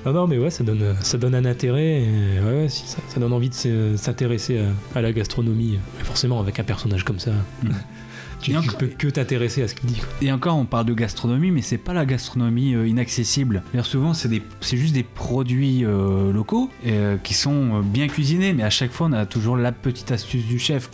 Ah 0.06 0.12
non, 0.12 0.26
mais 0.28 0.38
ouais, 0.39 0.50
ça 0.50 0.64
donne, 0.64 0.96
ça 1.02 1.18
donne 1.20 1.36
un 1.36 1.46
intérêt. 1.46 2.02
et 2.02 2.39
ouais, 2.43 2.70
ça, 2.70 2.98
ça 3.08 3.20
donne 3.20 3.34
envie 3.34 3.50
de 3.50 3.96
s'intéresser 3.96 4.60
à, 4.60 4.98
à 4.98 5.02
la 5.02 5.12
gastronomie. 5.14 5.78
Mais 5.98 6.04
forcément, 6.04 6.39
avec 6.39 6.60
un 6.60 6.64
personnage 6.64 7.04
comme 7.04 7.20
ça, 7.20 7.32
tu, 8.42 8.54
tu 8.54 8.72
peux 8.78 8.88
que 8.88 9.08
t'intéresser 9.08 9.64
à 9.64 9.68
ce 9.68 9.76
qu'il 9.76 9.89
dit. 9.89 10.02
Et 10.22 10.32
encore, 10.32 10.58
on 10.58 10.66
parle 10.66 10.86
de 10.86 10.94
gastronomie, 10.94 11.52
mais 11.52 11.62
c'est 11.62 11.78
pas 11.78 11.94
la 11.94 12.06
gastronomie 12.06 12.74
euh, 12.76 12.88
inaccessible. 12.88 13.64
C'est-à-dire, 13.72 13.86
souvent, 13.89 14.14
c'est 14.14 14.28
des- 14.30 14.42
c'est 14.62 14.78
juste 14.78 14.94
des 14.94 15.04
produits 15.04 15.84
euh, 15.86 16.32
locaux 16.32 16.70
euh, 16.88 17.18
qui 17.24 17.34
sont 17.34 17.52
euh, 17.80 17.82
bien 17.84 18.08
cuisinés, 18.08 18.54
mais 18.54 18.64
à 18.64 18.70
chaque 18.70 18.92
fois, 18.92 19.08
on 19.10 19.14
a 19.14 19.26
toujours 19.26 19.58
la 19.58 19.72
petite 19.72 20.12
astuce 20.12 20.46
du 20.46 20.60
chef. 20.60 20.89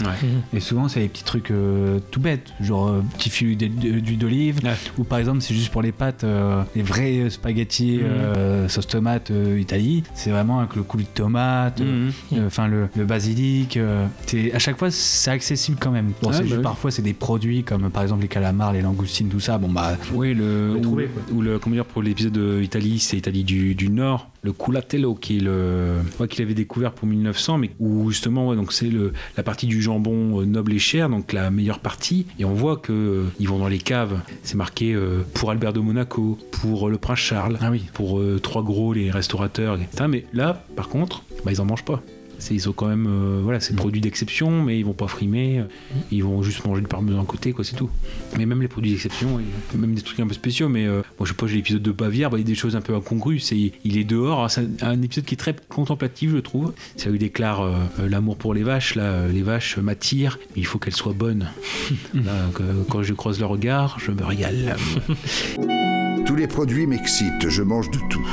Et 0.53 0.59
souvent, 0.59 0.87
c'est 0.87 0.99
des 0.99 1.07
petits 1.07 1.23
trucs 1.23 1.51
euh, 1.51 1.99
tout 2.11 2.19
bêtes, 2.19 2.53
genre 2.61 2.87
euh, 2.89 3.01
petit 3.17 3.29
filet 3.29 3.55
d'huile 3.55 4.17
d'olive, 4.17 4.59
ou 4.97 5.03
par 5.03 5.19
exemple, 5.19 5.41
c'est 5.41 5.53
juste 5.53 5.71
pour 5.71 5.81
les 5.81 5.91
pâtes, 5.91 6.23
euh, 6.23 6.63
les 6.75 6.81
vrais 6.83 7.29
spaghettis 7.29 7.97
Mhm. 7.97 8.03
euh, 8.05 8.67
sauce 8.69 8.87
tomate 8.87 9.31
euh, 9.31 9.59
Italie. 9.59 10.03
C'est 10.13 10.29
vraiment 10.31 10.59
avec 10.59 10.75
le 10.75 10.83
coulis 10.83 11.03
de 11.05 11.09
tomate, 11.09 11.81
euh, 11.81 12.07
Mhm. 12.31 12.39
euh, 12.39 12.47
enfin 12.47 12.67
le, 12.67 12.87
le 12.95 13.05
basilic. 13.05 13.77
euh, 13.77 14.05
à 14.53 14.59
chaque 14.59 14.77
fois, 14.77 14.91
c'est 14.91 15.31
accessible 15.31 15.77
quand 15.79 15.91
même. 15.91 16.11
Bon, 16.21 16.29
Ouais, 16.29 16.33
c'est 16.33 16.39
bah 16.39 16.45
juste 16.45 16.57
oui. 16.57 16.63
parfois, 16.63 16.91
c'est 16.91 17.01
des 17.01 17.13
produits 17.13 17.36
comme 17.65 17.89
par 17.89 18.03
exemple 18.03 18.21
les 18.21 18.27
calamars, 18.27 18.73
les 18.73 18.81
langoustines, 18.81 19.29
tout 19.29 19.39
ça. 19.39 19.57
Bon, 19.57 19.69
bah, 19.69 19.97
Oui, 20.13 20.33
le, 20.33 20.75
ou, 20.75 20.79
trouver, 20.79 21.07
quoi. 21.07 21.21
ou 21.35 21.41
le 21.41 21.59
comment 21.59 21.75
dire 21.75 21.85
pour 21.85 22.01
l'épisode 22.01 22.33
de 22.33 22.61
Italie, 22.61 22.99
c'est 22.99 23.17
Italie 23.17 23.43
du, 23.43 23.75
du 23.75 23.89
Nord, 23.89 24.29
le 24.41 24.53
culatello 24.53 25.15
qui 25.15 25.37
est 25.37 25.41
le 25.41 25.95
ouais, 26.19 26.27
qu'il 26.27 26.43
avait 26.43 26.53
découvert 26.53 26.91
pour 26.93 27.07
1900, 27.07 27.57
mais 27.57 27.71
où 27.79 28.09
justement 28.09 28.47
ouais, 28.49 28.55
donc 28.55 28.73
c'est 28.73 28.89
le 28.89 29.13
la 29.35 29.43
partie 29.43 29.67
du 29.67 29.81
jambon 29.81 30.41
euh, 30.41 30.45
noble 30.45 30.73
et 30.73 30.79
cher, 30.79 31.09
donc 31.09 31.33
la 31.33 31.49
meilleure 31.51 31.79
partie, 31.79 32.25
et 32.39 32.45
on 32.45 32.53
voit 32.53 32.77
que 32.77 32.93
euh, 32.93 33.23
ils 33.39 33.47
vont 33.47 33.59
dans 33.59 33.67
les 33.67 33.77
caves, 33.79 34.19
c'est 34.43 34.55
marqué 34.55 34.93
euh, 34.93 35.21
pour 35.33 35.51
Albert 35.51 35.73
de 35.73 35.79
Monaco, 35.79 36.37
pour 36.51 36.89
le 36.89 36.97
prince 36.97 37.19
Charles, 37.19 37.57
pour 37.93 38.19
euh, 38.19 38.39
trois 38.41 38.63
gros 38.63 38.93
les 38.93 39.11
restaurateurs, 39.11 39.75
etc. 39.75 40.05
Mais 40.09 40.25
là, 40.33 40.63
par 40.75 40.89
contre, 40.89 41.23
bah, 41.45 41.51
ils 41.51 41.61
en 41.61 41.65
mangent 41.65 41.85
pas. 41.85 42.01
C'est, 42.39 42.53
ils 42.53 42.69
ont 42.69 42.73
quand 42.73 42.87
même, 42.87 43.07
euh, 43.07 43.39
voilà, 43.43 43.59
c'est 43.59 43.75
produits 43.75 44.01
d'exception, 44.01 44.63
mais 44.63 44.79
ils 44.79 44.85
vont 44.85 44.93
pas 44.93 45.07
frimer, 45.07 45.59
euh, 45.59 45.63
ils 46.11 46.23
vont 46.23 46.41
juste 46.43 46.65
manger 46.65 46.81
du 46.81 46.87
parmesan 46.87 47.21
à 47.21 47.25
côté, 47.25 47.53
quoi, 47.53 47.63
c'est 47.63 47.75
tout. 47.75 47.89
Mais 48.37 48.45
même 48.45 48.61
les 48.61 48.67
produits 48.67 48.91
d'exception, 48.91 49.39
même 49.75 49.95
des 49.95 50.01
trucs 50.01 50.19
un 50.19 50.27
peu 50.27 50.33
spéciaux, 50.33 50.69
mais 50.69 50.85
euh, 50.85 51.01
moi 51.19 51.25
je 51.25 51.27
sais 51.27 51.33
pas, 51.33 51.47
j'ai 51.47 51.55
l'épisode 51.55 51.81
de 51.81 51.91
Bavière, 51.91 52.29
bah, 52.29 52.37
il 52.37 52.41
y 52.41 52.43
a 52.43 52.47
des 52.47 52.55
choses 52.55 52.75
un 52.75 52.81
peu 52.81 52.95
incongrues. 52.95 53.39
C'est, 53.39 53.71
il 53.83 53.97
est 53.97 54.03
dehors, 54.03 54.39
alors, 54.39 54.51
c'est 54.51 54.67
un, 54.83 55.01
épisode 55.01 55.25
qui 55.25 55.35
est 55.35 55.37
très 55.37 55.55
contemplatif, 55.69 56.31
je 56.31 56.37
trouve. 56.37 56.73
C'est 56.95 57.05
là 57.05 57.11
où 57.11 57.15
il 57.15 57.19
déclare 57.19 57.61
euh, 57.61 57.75
l'amour 58.07 58.37
pour 58.37 58.53
les 58.53 58.63
vaches, 58.63 58.95
là, 58.95 59.27
les 59.27 59.41
vaches 59.41 59.77
m'attirent, 59.77 60.37
mais 60.55 60.61
il 60.61 60.65
faut 60.65 60.79
qu'elles 60.79 60.95
soient 60.95 61.13
bonnes. 61.13 61.49
Là, 62.13 62.49
quand 62.89 63.03
je 63.03 63.13
croise 63.13 63.39
le 63.39 63.45
regard, 63.45 63.97
je 63.99 64.11
me 64.11 64.23
régale. 64.23 64.75
Tous 66.25 66.35
les 66.35 66.47
produits 66.47 66.87
m'excitent, 66.87 67.47
je 67.47 67.63
mange 67.63 67.89
de 67.91 67.99
tout. 68.09 68.27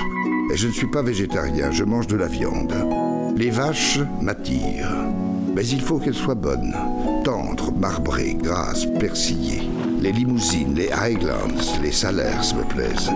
Et 0.53 0.57
je 0.57 0.67
ne 0.67 0.73
suis 0.73 0.87
pas 0.87 1.03
végétarien, 1.03 1.71
je 1.71 1.85
mange 1.85 2.07
de 2.07 2.17
la 2.17 2.27
viande. 2.27 2.75
Les 3.37 3.51
vaches 3.51 3.99
m'attirent. 4.21 4.95
Mais 5.55 5.67
il 5.67 5.81
faut 5.81 5.99
qu'elles 5.99 6.15
soient 6.15 6.35
bonnes. 6.35 6.75
Tendres, 7.25 7.73
marbrées, 7.73 8.35
grasses, 8.35 8.87
persillées. 9.01 9.63
Les 10.01 10.13
limousines, 10.13 10.75
les 10.75 10.91
Highlands, 10.93 11.49
les 11.83 11.91
Salers 11.91 12.55
me 12.57 12.63
plaisent. 12.63 13.11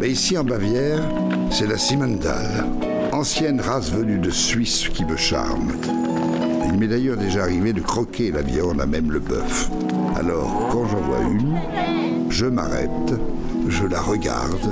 Mais 0.00 0.10
ici 0.10 0.38
en 0.38 0.44
Bavière, 0.44 1.02
c'est 1.50 1.66
la 1.66 1.78
Simmental, 1.78 2.66
ancienne 3.12 3.60
race 3.60 3.90
venue 3.90 4.18
de 4.18 4.30
Suisse 4.30 4.88
qui 4.88 5.04
me 5.04 5.16
charme. 5.16 5.72
Il 6.66 6.78
m'est 6.78 6.88
d'ailleurs 6.88 7.16
déjà 7.16 7.42
arrivé 7.42 7.72
de 7.72 7.80
croquer 7.80 8.30
la 8.30 8.42
viande 8.42 8.80
à 8.80 8.86
même 8.86 9.10
le 9.10 9.20
bœuf. 9.20 9.70
Alors, 10.14 10.68
quand 10.70 10.86
j'en 10.86 11.00
vois 11.00 11.22
une, 11.22 11.56
je 12.28 12.46
m'arrête, 12.46 13.14
je 13.68 13.86
la 13.86 14.00
regarde 14.00 14.70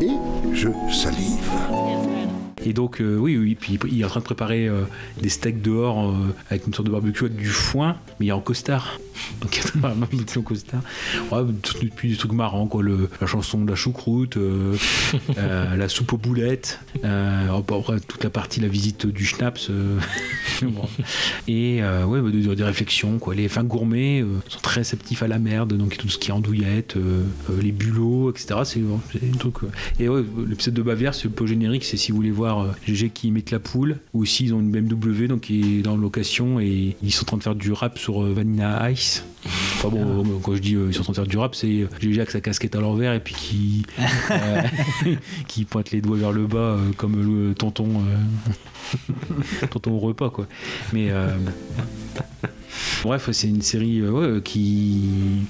et 0.00 0.10
je 0.52 0.68
salive. 0.92 1.99
Et 2.64 2.72
donc, 2.72 3.00
euh, 3.00 3.16
oui, 3.16 3.36
oui, 3.38 3.54
puis 3.54 3.78
il 3.90 4.00
est 4.00 4.04
en 4.04 4.08
train 4.08 4.20
de 4.20 4.24
préparer 4.24 4.68
euh, 4.68 4.82
des 5.20 5.28
steaks 5.28 5.62
dehors 5.62 6.10
euh, 6.10 6.34
avec 6.50 6.66
une 6.66 6.74
sorte 6.74 6.86
de 6.86 6.92
barbecue 6.92 7.24
avec 7.24 7.36
du 7.36 7.48
foin, 7.48 7.96
mais 8.18 8.26
il 8.26 8.28
est 8.28 8.32
en 8.32 8.40
costard. 8.40 8.98
Donc, 9.40 9.56
il 9.56 9.64
y 9.80 9.84
a 9.84 9.88
un 9.88 9.94
barbecue 9.94 10.38
en 10.38 10.42
costard. 10.42 10.80
Ouais, 11.30 11.40
tout- 11.62 11.76
puis 11.94 12.10
des 12.10 12.16
trucs 12.16 12.32
marrants, 12.32 12.66
quoi. 12.66 12.82
Le, 12.82 13.08
la 13.20 13.26
chanson 13.26 13.62
de 13.64 13.70
la 13.70 13.76
choucroute, 13.76 14.36
euh, 14.36 14.76
euh, 15.38 15.76
la 15.76 15.88
soupe 15.88 16.12
aux 16.12 16.18
boulettes, 16.18 16.80
euh, 17.04 17.48
après, 17.56 18.00
toute 18.00 18.22
la 18.24 18.30
partie, 18.30 18.60
la 18.60 18.68
visite 18.68 19.06
du 19.06 19.24
schnapps. 19.24 19.70
bon. 20.62 20.88
Et 21.48 21.80
ouais, 21.82 22.20
bah, 22.20 22.30
des, 22.30 22.54
des 22.54 22.64
réflexions, 22.64 23.18
quoi. 23.18 23.34
Les 23.34 23.48
fins 23.48 23.64
gourmets 23.64 24.24
sont 24.48 24.60
très 24.60 24.80
réceptifs 24.80 25.22
à 25.22 25.28
la 25.28 25.38
merde, 25.38 25.74
donc 25.76 25.96
tout 25.96 26.08
ce 26.08 26.18
qui 26.18 26.30
est 26.30 26.32
andouillette, 26.32 26.94
les 27.60 27.72
bulots, 27.72 28.30
etc. 28.30 28.60
C'est 28.64 28.80
bon, 28.80 29.00
trucs. 29.38 29.62
euh. 29.64 29.68
Et 29.98 30.08
ouais, 30.08 30.22
l'épisode 30.48 30.74
de 30.74 30.82
Bavière, 30.82 31.14
c'est 31.14 31.24
le 31.24 31.30
peu 31.30 31.46
générique, 31.46 31.84
c'est 31.84 31.96
si 31.96 32.12
vous 32.12 32.16
voulez 32.16 32.30
voir 32.30 32.66
GG 32.86 33.10
qui 33.10 33.28
imite 33.28 33.50
la 33.50 33.58
poule, 33.58 33.98
ou 34.12 34.22
aussi 34.22 34.44
ils 34.44 34.54
ont 34.54 34.60
une 34.60 34.70
BMW, 34.70 35.26
donc 35.28 35.42
qui 35.42 35.78
est 35.78 35.82
dans 35.82 35.96
location, 35.96 36.60
et 36.60 36.96
ils 37.02 37.12
sont 37.12 37.24
en 37.24 37.26
train 37.26 37.36
de 37.38 37.42
faire 37.42 37.54
du 37.54 37.72
rap 37.72 37.98
sur 37.98 38.20
Vanilla 38.22 38.90
Ice. 38.90 39.09
Enfin 39.46 39.88
bon, 39.88 40.20
euh, 40.20 40.38
quand 40.42 40.54
je 40.54 40.60
dis 40.60 40.74
euh, 40.74 40.88
ils 40.88 40.94
sont 40.94 41.00
en 41.00 41.04
train 41.04 41.12
de 41.12 41.16
faire 41.16 41.26
du 41.26 41.38
rap, 41.38 41.54
c'est 41.54 41.86
GG 42.00 42.18
avec 42.18 42.30
sa 42.30 42.40
casquette 42.40 42.76
à 42.76 42.80
l'envers 42.80 43.14
et 43.14 43.20
puis 43.20 43.34
qui, 43.34 43.86
euh, 44.30 44.62
qui 45.48 45.64
pointe 45.64 45.90
les 45.90 46.00
doigts 46.00 46.18
vers 46.18 46.32
le 46.32 46.46
bas 46.46 46.58
euh, 46.58 46.92
comme 46.96 47.16
le 47.16 47.54
tonton, 47.54 47.88
tonton 49.70 49.92
au 49.92 49.98
repas 49.98 50.30
quoi. 50.30 50.46
Mais 50.92 51.10
Bref, 53.02 53.28
c'est 53.32 53.48
une 53.48 53.62
série 53.62 54.00
euh, 54.00 54.10
ouais, 54.36 54.42
qui. 54.42 55.00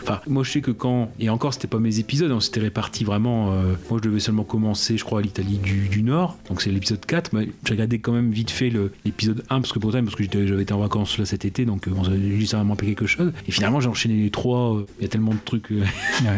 Enfin, 0.02 0.20
moi 0.26 0.44
je 0.44 0.50
sais 0.52 0.60
que 0.60 0.70
quand. 0.70 1.10
Et 1.18 1.28
encore, 1.30 1.52
c'était 1.54 1.66
pas 1.68 1.78
mes 1.78 1.98
épisodes, 1.98 2.30
on 2.30 2.40
s'était 2.40 2.60
répartis 2.60 3.04
vraiment. 3.04 3.52
euh, 3.52 3.74
Moi 3.90 3.98
je 4.02 4.08
devais 4.08 4.20
seulement 4.20 4.44
commencer, 4.44 4.96
je 4.96 5.04
crois, 5.04 5.18
à 5.20 5.22
l'Italie 5.22 5.58
du, 5.58 5.88
du 5.88 6.02
Nord. 6.02 6.36
Donc 6.48 6.62
c'est 6.62 6.70
l'épisode 6.70 7.04
4. 7.04 7.32
Mais 7.32 7.48
j'ai 7.64 7.74
regardé 7.74 7.98
quand 7.98 8.12
même 8.12 8.30
vite 8.30 8.50
fait 8.50 8.72
l'épisode 9.04 9.44
1 9.50 9.60
parce 9.60 9.72
que 9.72 9.78
pourtant, 9.78 10.02
parce 10.04 10.14
que 10.16 10.24
j'avais 10.24 10.62
été 10.62 10.72
en 10.72 10.78
vacances 10.78 11.18
là 11.18 11.24
cet 11.24 11.44
été. 11.44 11.64
Donc 11.64 11.88
euh, 11.88 11.90
bon, 11.90 12.04
ça 12.46 12.60
à 12.60 12.64
manquer 12.64 12.86
quelque 12.86 13.06
chose. 13.06 13.32
Et 13.48 13.52
finalement, 13.52 13.80
j'ai 13.80 13.88
enchaîné 13.88 14.14
les 14.22 14.30
trois. 14.30 14.76
euh, 14.76 14.86
Il 14.98 15.02
y 15.02 15.06
a 15.06 15.08
tellement 15.08 15.32
de 15.32 15.38
trucs. 15.44 15.70
euh, 15.72 15.84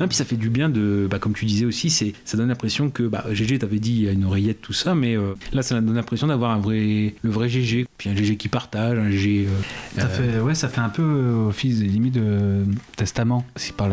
non, 0.00 0.08
puis 0.08 0.16
ça 0.16 0.24
fait 0.24 0.36
du 0.36 0.50
bien 0.50 0.68
de, 0.68 1.06
bah, 1.10 1.18
comme 1.18 1.32
tu 1.34 1.44
disais 1.44 1.64
aussi, 1.64 1.90
c'est, 1.90 2.12
ça 2.24 2.36
donne 2.36 2.48
l'impression 2.48 2.90
que, 2.90 3.02
bah, 3.04 3.24
GG 3.30 3.58
t'avais 3.58 3.78
dit, 3.78 3.92
il 3.92 4.02
y 4.02 4.08
a 4.08 4.12
une 4.12 4.24
oreillette, 4.24 4.60
tout 4.60 4.72
ça, 4.72 4.94
mais 4.94 5.16
euh, 5.16 5.34
là, 5.52 5.62
ça 5.62 5.80
donne 5.80 5.94
l'impression 5.94 6.26
d'avoir 6.26 6.50
un 6.52 6.58
vrai, 6.58 7.14
le 7.22 7.30
vrai 7.30 7.48
GG, 7.48 7.86
puis 7.98 8.08
un 8.10 8.14
GG 8.16 8.36
qui 8.36 8.48
partage, 8.48 8.98
un 8.98 9.10
GG. 9.10 9.46
euh, 9.48 10.00
Ça 10.00 10.06
euh, 10.06 10.32
fait, 10.32 10.40
ouais, 10.40 10.54
ça 10.54 10.68
fait 10.68 10.80
un 10.80 10.88
peu 10.88 11.02
office 11.48 11.78
des 11.80 11.86
limites 11.86 12.14
de 12.14 12.64
testament. 12.96 13.44
Il 13.68 13.72
parle, 13.74 13.92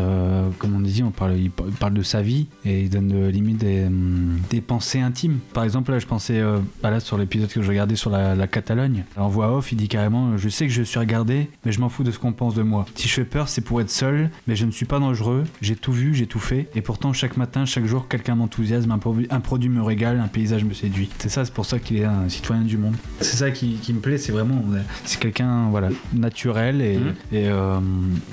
comme 0.58 0.74
on 0.74 0.80
dit, 0.80 1.02
on 1.02 1.10
parle, 1.10 1.36
il 1.38 1.50
par- 1.50 1.66
il 1.68 1.74
parle 1.74 1.94
de 1.94 2.02
sa 2.02 2.22
vie 2.22 2.46
et 2.64 2.82
il 2.82 2.90
donne 2.90 3.28
limite 3.28 3.58
des, 3.58 3.84
hum, 3.84 4.38
des 4.50 4.60
pensées 4.60 5.00
intimes. 5.00 5.38
Par 5.52 5.64
exemple, 5.64 5.90
là, 5.92 5.98
je 5.98 6.06
pensais, 6.06 6.40
bah 6.82 6.90
là, 6.90 7.00
sur 7.00 7.18
l'épisode 7.18 7.48
que 7.50 7.62
je 7.62 7.68
regardais 7.68 7.96
sur 7.96 8.10
la, 8.10 8.34
la 8.34 8.46
Catalogne, 8.46 9.04
en 9.16 9.28
voix 9.28 9.56
off, 9.56 9.72
il 9.72 9.76
dit 9.76 9.88
carrément 9.88 10.36
Je 10.36 10.48
sais 10.48 10.66
que 10.66 10.72
je 10.72 10.82
suis 10.82 10.98
regardé, 10.98 11.48
mais 11.64 11.72
je 11.72 11.80
m'en 11.80 11.88
fous 11.88 12.02
de 12.04 12.10
ce 12.10 12.18
qu'on 12.18 12.32
pense 12.32 12.54
de 12.54 12.62
moi. 12.62 12.86
Si 12.94 13.08
je 13.08 13.14
fais 13.14 13.24
peur, 13.24 13.48
c'est 13.48 13.60
pour 13.60 13.80
être 13.80 13.90
seul, 13.90 14.30
mais 14.46 14.56
je 14.56 14.66
ne 14.66 14.70
suis 14.70 14.86
pas 14.86 14.98
dangereux. 14.98 15.44
J'ai 15.60 15.76
tout 15.76 15.92
vu, 15.92 16.14
j'ai 16.14 16.26
tout 16.26 16.38
fait. 16.38 16.68
Et 16.74 16.80
pourtant, 16.80 17.12
chaque 17.12 17.36
matin, 17.36 17.66
chaque 17.66 17.84
jour, 17.84 18.08
quelqu'un 18.08 18.34
m'enthousiasme, 18.34 18.90
un, 18.92 18.98
produit- 18.98 19.26
un 19.30 19.40
produit 19.40 19.68
me 19.68 19.82
régale, 19.82 20.18
un 20.20 20.28
paysage 20.28 20.64
me 20.64 20.72
séduit. 20.72 21.08
C'est 21.18 21.28
ça, 21.28 21.44
c'est 21.44 21.52
pour 21.52 21.66
ça 21.66 21.78
qu'il 21.78 21.98
est 21.98 22.04
un 22.04 22.28
citoyen 22.28 22.62
du 22.62 22.78
monde. 22.78 22.94
C'est 23.20 23.36
ça 23.36 23.50
qui, 23.50 23.74
qui 23.74 23.92
me 23.92 24.00
plaît, 24.00 24.18
c'est 24.18 24.32
vraiment. 24.32 24.64
euh, 24.72 24.80
C'est 25.04 25.20
quelqu'un, 25.20 25.68
voilà, 25.70 25.88
naturel. 26.14 26.80
Et, 26.80 26.98
Mhm. 26.98 27.14
et, 27.32 27.48
euh, 27.48 27.78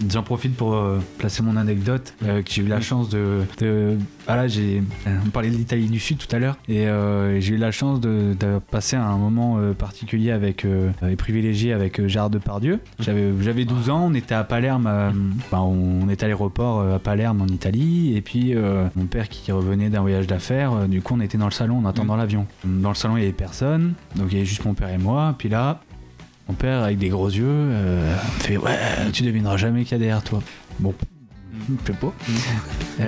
j'en 0.10 0.24
profite 0.24 0.56
pour 0.56 0.76
euh, 0.76 1.00
placer 1.18 1.44
mon 1.44 1.58
anecdote. 1.58 2.14
euh, 2.24 2.42
que 2.42 2.50
j'ai 2.52 2.62
eu 2.64 2.68
la 2.68 2.82
chance 2.82 3.10
de. 3.10 3.42
de 3.60 3.98
voilà, 4.28 4.48
j'ai. 4.48 4.84
euh, 5.08 5.18
On 5.26 5.30
parlait 5.30 5.50
de 5.50 5.56
l'Italie 5.56 5.88
du 5.88 6.00
Sud 6.00 6.18
tout 6.18 6.34
à 6.36 6.40
l'heure. 6.40 6.58
Et 6.68 6.86
euh, 6.88 7.40
j'ai 7.40 7.56
eu 7.56 7.58
la 7.58 7.72
chance 7.72 8.00
de, 8.00 8.36
de 8.40 8.60
passer 8.60 8.96
un 8.96 9.18
moment 9.18 9.58
euh, 9.58 9.74
particulier 9.74 10.32
avec. 10.32 10.66
euh, 10.66 10.92
et 11.10 11.16
privilégié 11.16 11.74
avec 11.74 12.06
Gérard 12.08 12.30
Depardieu. 12.30 12.80
J'avais, 13.00 13.32
j'avais 13.42 13.66
12 13.66 13.90
ans, 13.90 14.06
on 14.08 14.14
était 14.14 14.36
à 14.36 14.44
Palerme. 14.44 14.88
enfin, 15.38 15.60
on 15.62 16.10
était 16.10 16.26
à 16.26 16.28
l'aéroport 16.28 16.82
à 16.94 17.00
Palerme 17.00 17.42
en 17.42 17.48
Italie. 17.48 18.16
Et 18.16 18.22
puis, 18.22 18.54
mon 18.96 19.06
père 19.06 19.30
qui 19.30 19.52
revenait 19.52 19.90
d'un 19.90 20.02
voyage 20.02 20.28
d'affaires, 20.28 20.88
du 20.88 21.02
coup, 21.02 21.16
on 21.18 21.22
était 21.22 21.38
dans 21.38 21.46
le 21.46 21.52
salon 21.52 21.78
en 21.80 21.86
attendant 21.86 22.16
l'avion. 22.16 22.46
Dans 22.66 22.90
le 22.90 22.96
salon, 22.96 23.18
il 23.18 23.22
y 23.22 23.24
avait 23.24 23.34
personne. 23.34 23.94
Donc, 24.16 24.28
il 24.30 24.34
y 24.34 24.38
avait 24.38 24.46
juste 24.46 24.66
mon 24.66 24.74
père 24.74 24.90
et 24.90 24.98
moi. 24.98 25.34
Puis 25.38 25.50
là, 25.50 25.80
mon 26.50 26.54
père, 26.56 26.84
avec 26.84 26.98
des 26.98 27.10
gros 27.10 27.30
yeux, 27.30 27.46
me 27.46 28.12
fait 28.40 28.58
Ouais, 28.58 28.78
tu 29.14 29.24
devineras 29.24 29.58
jamais 29.58 29.84
qu'il 29.84 29.94
y 29.94 29.96
a 29.96 30.00
derrière 30.00 30.24
toi. 30.24 30.42
Bon, 30.80 30.94
je 31.70 31.92
sais 31.92 31.98
pas. 31.98 32.14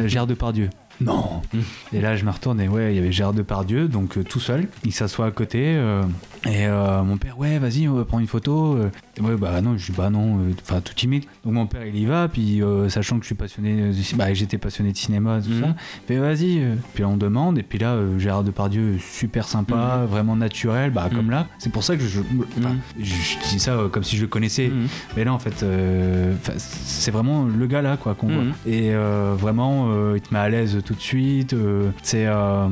Gérard 0.07 0.27
Depardieu. 0.27 0.69
Non. 1.01 1.41
Et 1.93 2.01
là, 2.01 2.15
je 2.15 2.25
me 2.25 2.31
retourne 2.31 2.59
et 2.61 2.67
ouais, 2.67 2.93
il 2.93 2.95
y 2.95 2.99
avait 2.99 3.11
Gérard 3.11 3.33
Depardieu, 3.33 3.87
donc 3.87 4.17
euh, 4.17 4.23
tout 4.23 4.39
seul. 4.39 4.67
Il 4.83 4.91
s'assoit 4.93 5.25
à 5.27 5.31
côté. 5.31 5.63
euh, 5.75 6.03
et 6.45 6.67
euh, 6.67 7.03
mon 7.03 7.17
père, 7.17 7.37
ouais, 7.37 7.59
vas-y, 7.59 7.87
on 7.89 7.95
va 7.95 8.05
prendre 8.05 8.21
une 8.21 8.27
photo. 8.27 8.75
euh. 8.77 8.89
Et 9.17 9.21
moi, 9.21 9.35
bah 9.37 9.59
non, 9.61 9.77
je 9.77 9.87
dis, 9.87 9.97
bah 9.97 10.09
non, 10.09 10.37
euh, 10.39 10.51
enfin, 10.61 10.79
tout 10.81 10.93
timide. 10.93 11.23
Donc 11.43 11.53
mon 11.53 11.67
père, 11.67 11.85
il 11.85 11.97
y 11.97 12.05
va, 12.05 12.27
puis 12.29 12.61
euh, 12.63 12.87
sachant 12.89 13.17
que 13.17 13.23
je 13.23 13.27
suis 13.27 13.35
passionné, 13.35 13.75
de- 13.91 14.15
bah, 14.15 14.33
j'étais 14.33 14.57
passionné 14.57 14.91
de 14.93 14.97
cinéma, 14.97 15.39
tout 15.41 15.51
ça. 15.59 15.75
Il 16.03 16.07
fait, 16.07 16.17
vas-y. 16.17 16.59
euh. 16.59 16.75
Puis 16.93 17.03
là, 17.03 17.09
on 17.09 17.17
demande, 17.17 17.57
et 17.57 17.63
puis 17.63 17.77
là, 17.79 17.93
euh, 17.93 18.17
Gérard 18.19 18.43
Depardieu, 18.43 18.97
super 18.99 19.47
sympa, 19.47 20.05
vraiment 20.09 20.35
naturel, 20.37 20.91
bah, 20.91 21.09
comme 21.13 21.29
là. 21.29 21.47
C'est 21.57 21.71
pour 21.71 21.83
ça 21.83 21.97
que 21.97 22.03
je, 22.03 22.21
enfin, 22.57 22.75
je, 22.97 23.03
je 23.03 23.49
dis 23.49 23.59
ça 23.59 23.71
euh, 23.73 23.89
comme 23.89 24.03
si 24.03 24.15
je 24.15 24.21
le 24.21 24.27
connaissais. 24.27 24.71
Mais 25.17 25.23
là, 25.25 25.33
en 25.33 25.39
fait, 25.39 25.63
euh, 25.63 26.33
c'est 26.57 27.11
vraiment 27.11 27.43
le 27.45 27.67
gars 27.67 27.81
là, 27.81 27.97
quoi, 27.97 28.15
qu'on 28.15 28.29
Mhm. 28.29 28.35
voit. 28.35 28.43
Et 28.65 28.93
euh, 28.93 29.33
vraiment, 29.37 29.87
euh, 29.89 30.13
il 30.15 30.21
te 30.21 30.33
met 30.33 30.39
à 30.39 30.47
l'aise 30.49 30.79
tout 30.89 30.95
de 30.95 31.01
suite. 31.01 31.53
euh, 31.53 31.91
c'est, 32.01 32.25
euh, 32.25 32.67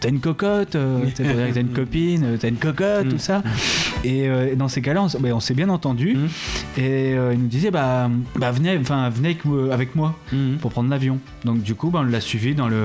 t'as 0.00 0.10
une 0.10 0.20
cocotte, 0.20 0.74
euh, 0.76 0.98
t'as 1.16 1.60
une 1.60 1.68
copine, 1.68 2.36
t'as 2.38 2.48
une 2.48 2.56
cocotte, 2.56 3.08
tout 3.08 3.18
ça. 3.18 3.42
Et 4.04 4.28
dans 4.56 4.68
ces 4.68 4.82
cas-là, 4.82 5.02
on, 5.02 5.20
bah, 5.20 5.30
on 5.32 5.40
s'est 5.40 5.54
bien 5.54 5.70
entendu. 5.70 6.16
Et 6.76 7.14
euh, 7.16 7.32
il 7.32 7.40
nous 7.40 7.46
disait, 7.48 7.70
bah, 7.70 8.10
bah 8.36 8.50
venez, 8.50 8.76
enfin, 8.78 9.08
venez 9.08 9.30
avec, 9.30 9.46
moi- 9.46 9.74
moi 9.94 10.14
pour 10.60 10.70
prendre 10.70 10.90
l'avion. 10.90 11.18
Donc 11.46 11.62
du 11.62 11.74
coup, 11.74 11.88
bah, 11.90 12.00
on 12.02 12.06
l'a 12.10 12.20
suivi 12.20 12.54
dans 12.54 12.68
le, 12.68 12.76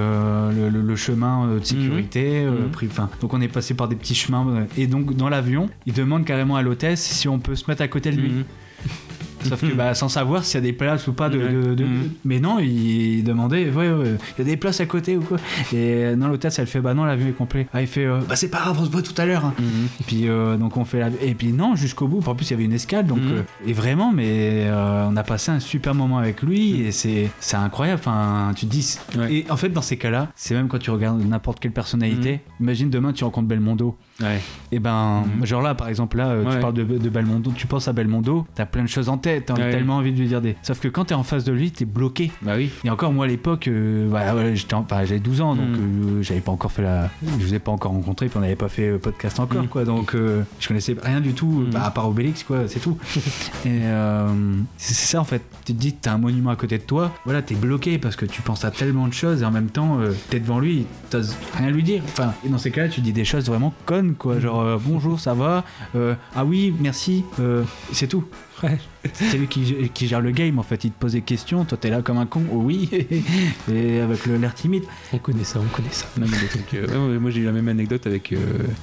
le- 0.56 0.70
le- 0.70 0.82
le 0.82 0.96
chemin 0.96 1.56
de 1.56 1.64
sécurité. 1.66 2.46
enfin, 2.90 3.10
donc 3.20 3.34
on 3.34 3.42
est 3.42 3.48
passé 3.50 3.74
par 3.74 3.90
des 3.90 3.96
petits 3.98 4.16
chemins. 4.16 4.66
et 4.78 4.88
donc 4.88 5.16
dans 5.18 5.28
l'avion, 5.28 5.70
il 5.86 5.92
demande 5.94 6.24
carrément 6.24 6.56
à 6.56 6.62
l'hôtesse 6.62 7.02
si 7.02 7.28
on 7.28 7.40
peut 7.40 7.56
se 7.56 7.66
mettre 7.70 7.82
à 7.82 7.90
côté 7.90 8.12
de 8.12 8.16
lui. 8.22 8.32
Sauf 9.50 9.62
que 9.62 9.74
bah, 9.74 9.94
sans 9.94 10.10
savoir 10.10 10.44
s'il 10.44 10.56
y 10.56 10.58
a 10.58 10.62
des 10.62 10.74
places 10.74 11.08
ou 11.08 11.14
pas 11.14 11.30
de. 11.30 11.38
de- 11.40 11.76
de- 11.76 11.86
Mais 12.26 12.40
non, 12.40 12.60
il 12.60 13.24
demandait, 13.24 13.70
ouais, 13.70 13.92
ouais, 13.92 14.16
il 14.38 14.40
y 14.40 14.42
a 14.42 14.44
des 14.46 14.58
places 14.58 14.80
à 14.82 14.86
côté 14.86 15.18
ou 15.18 15.22
quoi. 15.22 15.38
Et 15.74 15.76
euh, 16.06 16.16
non, 16.16 16.28
l'hôtesse, 16.28 16.60
elle 16.60 16.68
fait, 16.68 16.82
bah 16.82 16.94
non, 16.94 17.04
l'avion 17.06 17.28
est 17.28 17.32
complet. 17.32 17.68
Ah, 17.74 17.82
il 17.82 17.88
fait, 17.88 18.06
euh, 18.06 18.20
bah 18.28 18.36
c'est 18.36 18.50
pas 18.50 18.60
grave, 18.60 18.78
on 18.80 18.86
se 18.86 18.90
voit 18.90 19.02
tout 19.02 19.14
à 19.18 19.26
l'heure. 19.26 19.46
hein. 19.46 19.54
Puis 20.08 20.28
euh, 20.28 20.58
donc 20.58 20.78
on 20.78 20.86
fait 20.86 21.00
la. 21.00 21.10
Et 21.22 21.34
puis 21.36 21.52
non, 21.54 21.76
jusqu'au 21.76 22.08
bout. 22.08 22.22
En 22.28 22.36
plus, 22.36 22.48
il 22.50 22.52
y 22.52 22.54
avait 22.54 22.66
une 22.66 22.74
escale. 22.74 23.06
Donc, 23.06 23.20
et 23.66 23.74
vraiment, 23.74 24.12
mais 24.12 24.68
on 24.72 25.16
a 25.16 25.24
passé 25.24 25.52
un 25.52 25.60
super 25.60 25.94
moment 25.96 26.18
avec 26.18 26.42
lui 26.42 26.82
et 26.82 26.92
c'est 26.92 27.30
c'est 27.40 27.58
incroyable. 27.58 28.00
Enfin, 28.00 28.52
tu 28.56 28.66
te 28.66 28.72
dis. 28.72 28.98
Et 29.30 29.46
en 29.50 29.58
fait, 29.58 29.70
dans 29.70 29.82
ces 29.82 29.98
cas-là, 29.98 30.30
c'est 30.36 30.54
même 30.54 30.68
quand 30.68 30.80
tu 30.80 30.92
regardes 30.92 31.22
n'importe 31.26 31.60
quelle 31.60 31.72
personnalité. 31.72 32.42
Imagine 32.60 32.90
demain, 32.90 33.14
tu 33.14 33.24
rencontres 33.24 33.48
Belmondo. 33.48 33.96
Ouais. 34.22 34.40
Et 34.72 34.80
ben, 34.80 35.24
genre 35.44 35.62
là, 35.62 35.76
par 35.76 35.90
exemple, 35.90 36.18
là, 36.18 36.36
tu 36.52 36.60
parles 36.60 36.74
de, 36.74 36.84
de 36.84 37.10
Belmondo, 37.10 37.52
tu 37.56 37.68
penses 37.68 37.88
à 37.88 37.94
Belmondo, 37.94 38.46
t'as 38.56 38.66
plein 38.66 38.84
de 38.84 38.88
choses 38.90 39.10
en 39.10 39.18
tête, 39.18 39.37
t'as 39.42 39.54
Ouais. 39.56 39.72
tellement 39.72 39.98
envie 39.98 40.12
de 40.12 40.20
lui 40.20 40.28
dire 40.28 40.42
des. 40.42 40.56
Sauf 40.64 40.80
que 40.80 40.88
quand 40.88 41.06
t'es 41.06 41.14
en 41.16 41.24
face 41.24 41.44
de 41.44 41.52
lui, 41.52 41.72
t'es 41.72 41.86
bloqué. 41.86 42.32
Bah 42.42 42.54
oui. 42.58 42.70
Et 42.84 42.90
encore, 42.90 43.12
moi, 43.14 43.26
à 43.26 43.28
l'époque, 43.28 43.68
euh, 43.68 44.10
bah, 44.10 44.34
ouais, 44.36 44.56
j'étais 44.56 44.74
en- 44.74 44.80
enfin, 44.82 45.04
j'avais 45.06 45.20
12 45.20 45.42
ans, 45.42 45.56
donc 45.56 45.70
euh, 45.78 46.22
j'avais 46.22 46.40
pas 46.42 46.52
encore 46.52 46.72
fait 46.72 46.82
la. 46.84 47.10
Je 47.24 47.46
vous 47.46 47.54
ai 47.54 47.60
pas 47.60 47.72
encore 47.72 47.92
rencontré, 47.92 48.28
puis 48.28 48.38
on 48.38 48.42
n'avait 48.42 48.56
pas 48.56 48.70
fait 48.70 48.90
euh, 48.90 48.98
podcast 48.98 49.40
encore, 49.40 49.68
quoi. 49.70 49.84
Donc, 49.86 50.16
euh, 50.16 50.44
je 50.60 50.68
connaissais 50.68 50.96
rien 51.02 51.22
du 51.22 51.34
tout, 51.34 51.66
bah, 51.72 51.84
à 51.86 51.92
part 51.92 52.08
Obélix, 52.10 52.44
quoi, 52.44 52.68
c'est 52.68 52.80
tout. 52.80 52.98
Et 53.66 53.82
c'est 54.78 54.94
ça, 54.94 55.20
en 55.20 55.24
fait. 55.24 55.42
Tu 55.66 55.74
te 55.74 55.80
dis, 55.80 55.94
t'as 55.94 56.14
un 56.14 56.18
monument 56.18 56.52
à 56.52 56.56
côté 56.56 56.78
de 56.78 56.84
toi, 56.84 57.12
voilà, 57.26 57.42
t'es 57.42 57.56
bloqué 57.56 57.98
parce 57.98 58.16
que 58.16 58.26
tu 58.26 58.42
penses 58.42 58.64
à 58.64 58.72
tellement 58.72 59.08
de 59.08 59.14
choses 59.14 59.42
et 59.42 59.46
en 59.46 59.52
même 59.52 59.68
temps, 59.70 59.98
t'es 60.30 60.40
devant 60.40 60.60
lui, 60.60 60.86
t'oses 61.10 61.36
rien 61.58 61.70
lui 61.70 61.84
dire. 61.84 62.02
Enfin, 62.06 62.34
et 62.46 62.50
dans 62.50 62.58
ces 62.58 62.72
cas-là, 62.72 62.88
tu 62.90 63.02
dis 63.02 63.12
des 63.12 63.26
choses 63.26 63.46
vraiment 63.48 63.74
connes, 63.86 64.14
quoi. 64.16 64.40
Genre, 64.40 64.80
bonjour, 64.86 65.20
ça 65.20 65.34
va 65.34 65.64
Ah 66.36 66.46
oui, 66.46 66.74
merci, 66.80 67.24
c'est 67.92 68.08
tout. 68.08 68.24
C'est 69.14 69.38
lui 69.38 69.48
qui, 69.48 69.90
qui 69.94 70.08
gère 70.08 70.22
le 70.22 70.32
game 70.32 70.58
en 70.60 70.64
fait, 70.64 70.84
il 70.84 70.92
te 70.92 71.00
pose 71.00 71.14
des 71.14 71.22
questions, 71.22 71.64
toi 71.66 71.78
t'es 71.80 71.90
là 71.90 72.02
comme 72.02 72.18
un 72.18 72.26
con, 72.26 72.44
oh 72.52 72.58
oui, 72.64 72.90
et 73.72 74.00
avec 74.00 74.26
le- 74.26 74.38
l'air 74.38 74.54
timide. 74.54 74.84
On 75.14 75.18
connaît 75.18 75.44
ça, 75.44 75.60
on 75.60 75.76
connaît 75.76 75.92
ça. 75.92 76.06
Non, 76.18 76.26
trucs, 76.28 76.74
euh, 76.74 77.14
ouais, 77.14 77.20
moi 77.20 77.30
j'ai 77.32 77.42
eu 77.42 77.46
la 77.46 77.52
même 77.52 77.68
anecdote 77.68 78.08
avec 78.08 78.34
euh, 78.34 78.38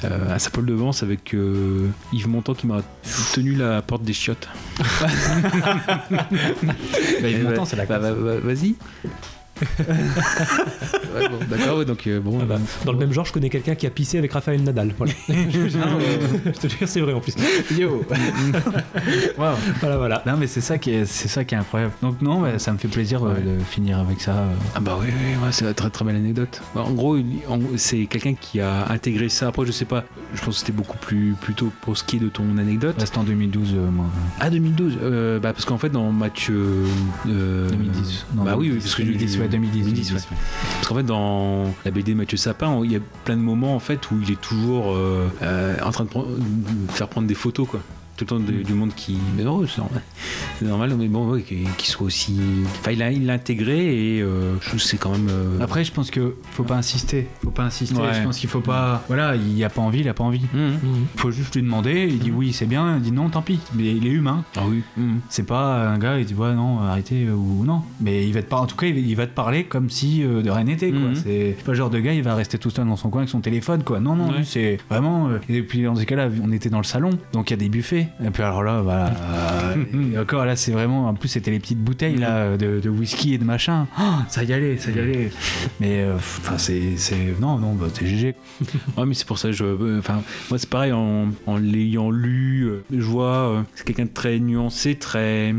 euh, 0.05 0.35
à 0.35 0.39
Saint-Paul 0.39 0.67
de 0.67 0.75
Vence 0.75 1.03
avec 1.03 1.35
euh, 1.35 1.89
Yves 2.13 2.29
Montand 2.29 2.55
qui 2.55 2.67
m'a 2.67 2.83
tenu 3.35 3.55
la 3.55 3.83
porte 3.83 4.03
des 4.03 4.13
chiottes. 4.13 4.49
Bah, 7.23 7.29
Yves 7.29 7.45
Montand, 7.45 7.65
c'est 7.65 7.77
la 7.77 7.87
bah, 7.87 7.99
bah, 7.99 8.13
bah, 8.13 8.39
Vas-y. 8.43 8.75
Ouais, 9.61 11.29
bon, 11.29 11.39
D'accord, 11.49 11.79
ouais, 11.79 11.85
donc 11.85 12.07
euh, 12.07 12.21
bon. 12.21 12.39
Ah 12.43 12.45
bah, 12.45 12.59
dans 12.85 12.93
le 12.93 12.99
même 12.99 13.13
genre, 13.13 13.25
je 13.25 13.33
connais 13.33 13.49
quelqu'un 13.51 13.75
qui 13.75 13.87
a 13.87 13.91
pissé 13.91 14.19
avec 14.19 14.33
Raphaël 14.33 14.63
Nadal. 14.63 14.93
Voilà. 14.97 15.13
je 15.29 16.51
te 16.61 16.69
jure, 16.69 16.89
c'est 16.89 17.01
vrai 17.01 17.13
en 17.13 17.21
plus. 17.21 17.35
Yo. 17.77 18.05
Voilà, 19.37 19.97
voilà. 19.97 20.23
Non 20.27 20.37
mais 20.39 20.47
c'est 20.47 20.61
ça 20.61 20.79
qui 20.79 20.91
est, 20.91 21.05
c'est 21.05 21.29
ça 21.29 21.45
qui 21.45 21.55
est 21.55 21.59
incroyable. 21.59 21.93
Donc 22.03 22.21
non, 22.23 22.41
bah, 22.43 22.59
ça 22.59 22.73
me 22.73 22.79
fait 22.79 22.89
plaisir 22.89 23.25
euh, 23.25 23.35
de 23.35 23.63
finir 23.65 23.99
avec 23.99 24.21
ça. 24.21 24.33
euh. 24.33 24.47
Ah 24.75 24.81
bah 24.81 24.97
oui, 25.01 25.09
oui, 25.09 25.35
ouais, 25.45 25.53
c'est 25.53 25.65
une 25.67 25.75
très 25.75 25.91
très 25.91 26.05
belle 26.05 26.17
anecdote. 26.17 26.61
Bah, 26.75 26.83
En 26.87 26.93
gros, 26.93 27.17
c'est 27.77 28.07
quelqu'un 28.07 28.35
qui 28.35 28.61
a 28.61 28.91
intégré 28.91 29.29
ça. 29.29 29.49
Après, 29.49 29.67
je 29.67 29.73
sais 29.73 29.85
pas, 29.85 30.05
je 30.35 30.41
pense 30.41 30.55
que 30.55 30.61
c'était 30.61 30.73
beaucoup 30.73 30.99
plus 30.99 31.35
plutôt 31.41 31.71
pour 31.83 31.97
ce 31.97 32.05
qui 32.05 32.17
est 32.17 32.21
de 32.21 32.29
ton 32.29 32.59
anecdote. 32.59 32.97
Reste 32.99 33.17
en 33.19 33.25
2012, 33.25 33.75
euh, 33.77 33.91
moi. 33.91 34.07
Ah 34.41 34.51
2012, 34.51 34.99
euh, 35.03 35.39
bah 35.41 35.53
parce 35.53 35.65
qu'en 35.65 35.79
fait 35.79 35.91
dans 35.91 36.11
match 36.11 36.49
euh, 36.51 36.85
euh, 37.29 37.69
2010. 37.71 38.27
Non, 38.35 38.45
bah 38.45 38.55
oui, 38.57 38.67
oui, 38.73 38.79
2010, 38.79 38.83
parce 38.85 38.95
que 38.95 39.03
2010, 39.03 39.37
ouais, 39.45 39.51
2010, 39.51 39.85
2010, 39.85 40.13
ouais. 40.13 40.19
Parce 40.75 40.89
qu'en 40.89 40.95
fait 40.95 41.03
dans 41.03 41.65
la 41.85 41.91
BD 41.91 42.13
de 42.13 42.17
Mathieu 42.19 42.37
Sapin, 42.37 42.81
il 42.85 42.93
y 42.93 42.97
a 42.97 43.01
plein 43.25 43.37
de 43.37 43.43
moments 43.43 43.75
en 43.75 43.81
fait 43.81 44.11
où 44.11 44.21
il 44.23 44.31
est 44.31 44.41
toujours 44.41 44.93
euh, 44.93 45.29
euh, 45.43 45.77
en 45.85 45.91
train 45.91 46.05
de, 46.05 46.09
de 46.11 46.93
faire 46.93 47.09
prendre 47.09 47.27
des 47.27 47.35
photos 47.35 47.69
quoi. 47.69 47.81
Tout 48.17 48.25
le 48.25 48.29
temps 48.29 48.39
de- 48.39 48.63
du 48.63 48.75
monde 48.75 48.93
qui. 48.95 49.19
Mais 49.37 49.43
non, 49.43 49.67
c'est 49.67 49.79
normal. 49.79 50.03
C'est 50.59 50.65
normal, 50.67 50.95
mais 50.97 51.09
bon, 51.09 51.29
ouais, 51.31 51.43
qu'il 51.43 51.69
qu'il 51.77 51.89
soit 51.89 52.07
aussi. 52.07 52.37
Enfin, 52.81 52.93
il 52.93 52.99
l'a 52.99 53.11
il 53.11 53.29
intégré 53.29 54.17
et 54.17 54.23
euh, 54.23 54.55
je 54.61 54.69
trouve 54.69 54.81
que 54.81 54.87
c'est 54.87 54.97
quand 54.99 55.11
même. 55.11 55.29
euh, 55.29 55.59
Après, 55.61 55.83
je 55.85 55.91
pense 55.93 56.11
que 56.13 56.37
faut 56.53 56.63
pas 56.63 56.77
insister. 56.77 57.27
Faut 57.43 57.51
pas 57.51 57.65
insister. 57.65 57.97
Ouais. 58.01 58.15
Je 58.15 58.23
pense 58.23 58.39
qu'il 58.39 58.49
faut 58.49 58.61
pas. 58.61 59.03
Voilà, 59.09 59.35
il 59.35 59.63
a 59.65 59.69
pas 59.69 59.81
envie, 59.83 60.01
il 60.01 60.09
a 60.09 60.15
pas 60.15 60.23
envie. 60.25 60.43
Mhm. 60.55 61.07
Faut 61.17 61.31
juste 61.33 61.57
lui 61.57 61.63
demander. 61.63 62.07
Il 62.09 62.19
dit 62.21 62.31
oui, 62.31 62.53
c'est 62.53 62.67
bien. 62.67 62.97
Il 62.97 63.03
dit 63.03 63.11
non, 63.13 63.29
tant 63.31 63.43
pis. 63.43 63.59
Mais 63.75 63.95
il 63.97 64.07
est 64.07 64.11
humain. 64.11 64.45
Ah 64.57 64.63
oui. 64.69 64.83
Mhm. 64.97 65.21
C'est 65.29 65.47
pas 65.47 65.89
un 65.89 65.99
gars. 65.99 66.19
Il 66.21 66.25
dit 66.27 66.35
ouais, 66.35 66.55
non, 66.55 66.81
arrêtez 66.81 67.27
euh, 67.27 67.33
ou 67.35 67.65
non. 67.65 67.83
Mais 68.01 68.27
il 68.27 68.33
va 68.33 68.43
te 68.43 68.49
parler. 68.49 68.65
En 68.65 68.67
tout 68.69 68.77
cas, 68.77 68.87
il 68.87 69.17
va 69.17 69.27
te 69.27 69.35
parler 69.35 69.65
comme 69.65 69.91
si 69.91 70.23
euh, 70.23 70.41
de 70.43 70.51
rien 70.51 70.65
n'était. 70.65 70.91
quoi. 70.91 71.01
Mhm. 71.01 71.15
C'est 71.17 71.57
pas 71.65 71.73
le 71.73 71.79
genre 71.79 71.91
de 71.91 71.99
gars. 71.99 72.13
Il 72.13 72.23
va 72.23 72.37
rester 72.37 72.59
tout 72.59 72.71
seul 72.71 72.87
dans 72.87 72.97
son 72.97 73.11
coin 73.11 73.23
avec 73.23 73.31
son 73.31 73.41
téléphone. 73.41 73.83
Quoi. 73.83 73.99
Non, 73.99 74.15
non. 74.15 74.29
Ouais. 74.29 74.45
c'est 74.45 74.79
vraiment. 74.89 75.29
euh, 75.31 75.39
Et 75.49 75.63
puis 75.63 75.83
dans 75.83 75.97
ces 75.97 76.07
cas-là, 76.07 76.29
on 76.43 76.53
était 76.53 76.71
dans 76.71 76.79
le 76.79 76.85
salon. 76.85 77.11
Donc 77.33 77.51
il 77.51 77.55
y 77.55 77.55
a 77.55 77.57
des 77.59 77.69
buffets. 77.69 78.09
Et 78.23 78.31
puis 78.31 78.43
alors 78.43 78.63
là, 78.63 78.81
voilà. 78.83 79.13
euh, 79.95 80.23
encore 80.23 80.45
là, 80.45 80.57
c'est 80.57 80.73
vraiment. 80.73 81.09
En 81.09 81.15
plus, 81.15 81.29
c'était 81.29 81.51
les 81.51 81.59
petites 81.59 81.79
bouteilles 81.83 82.17
là 82.17 82.57
de, 82.57 82.81
de 82.81 82.89
whisky 82.91 83.35
et 83.35 83.39
de 83.39 83.45
machin. 83.45 83.87
Ah, 83.97 84.25
ça 84.29 84.45
y 84.45 84.53
allait, 84.53 84.77
ça 84.77 84.91
y 84.91 84.99
allait. 85.01 85.31
Mais 85.81 86.01
euh, 86.03 86.15
enfin, 86.17 86.59
c'est, 86.59 86.97
c'est 86.97 87.35
non, 87.41 87.59
non, 87.59 87.75
bah, 87.75 87.87
c'est 87.93 88.07
GG. 88.07 88.35
Ouais, 88.97 89.07
mais 89.07 89.15
c'est 89.15 89.27
pour 89.27 89.39
ça 89.39 89.49
que 89.49 89.55
je. 89.55 89.65
euh, 89.65 89.99
Enfin, 89.99 90.23
moi, 90.51 90.59
c'est 90.59 90.69
pareil, 90.69 90.93
en, 90.93 91.29
en 91.47 91.57
l'ayant 91.57 92.11
lu, 92.11 92.65
euh, 92.67 92.85
je 92.93 93.03
vois, 93.05 93.27
euh, 93.51 93.63
c'est 93.75 93.85
quelqu'un 93.85 94.05
de 94.05 94.11
très 94.15 94.39
nuancé, 94.39 94.95
très. 94.95 95.53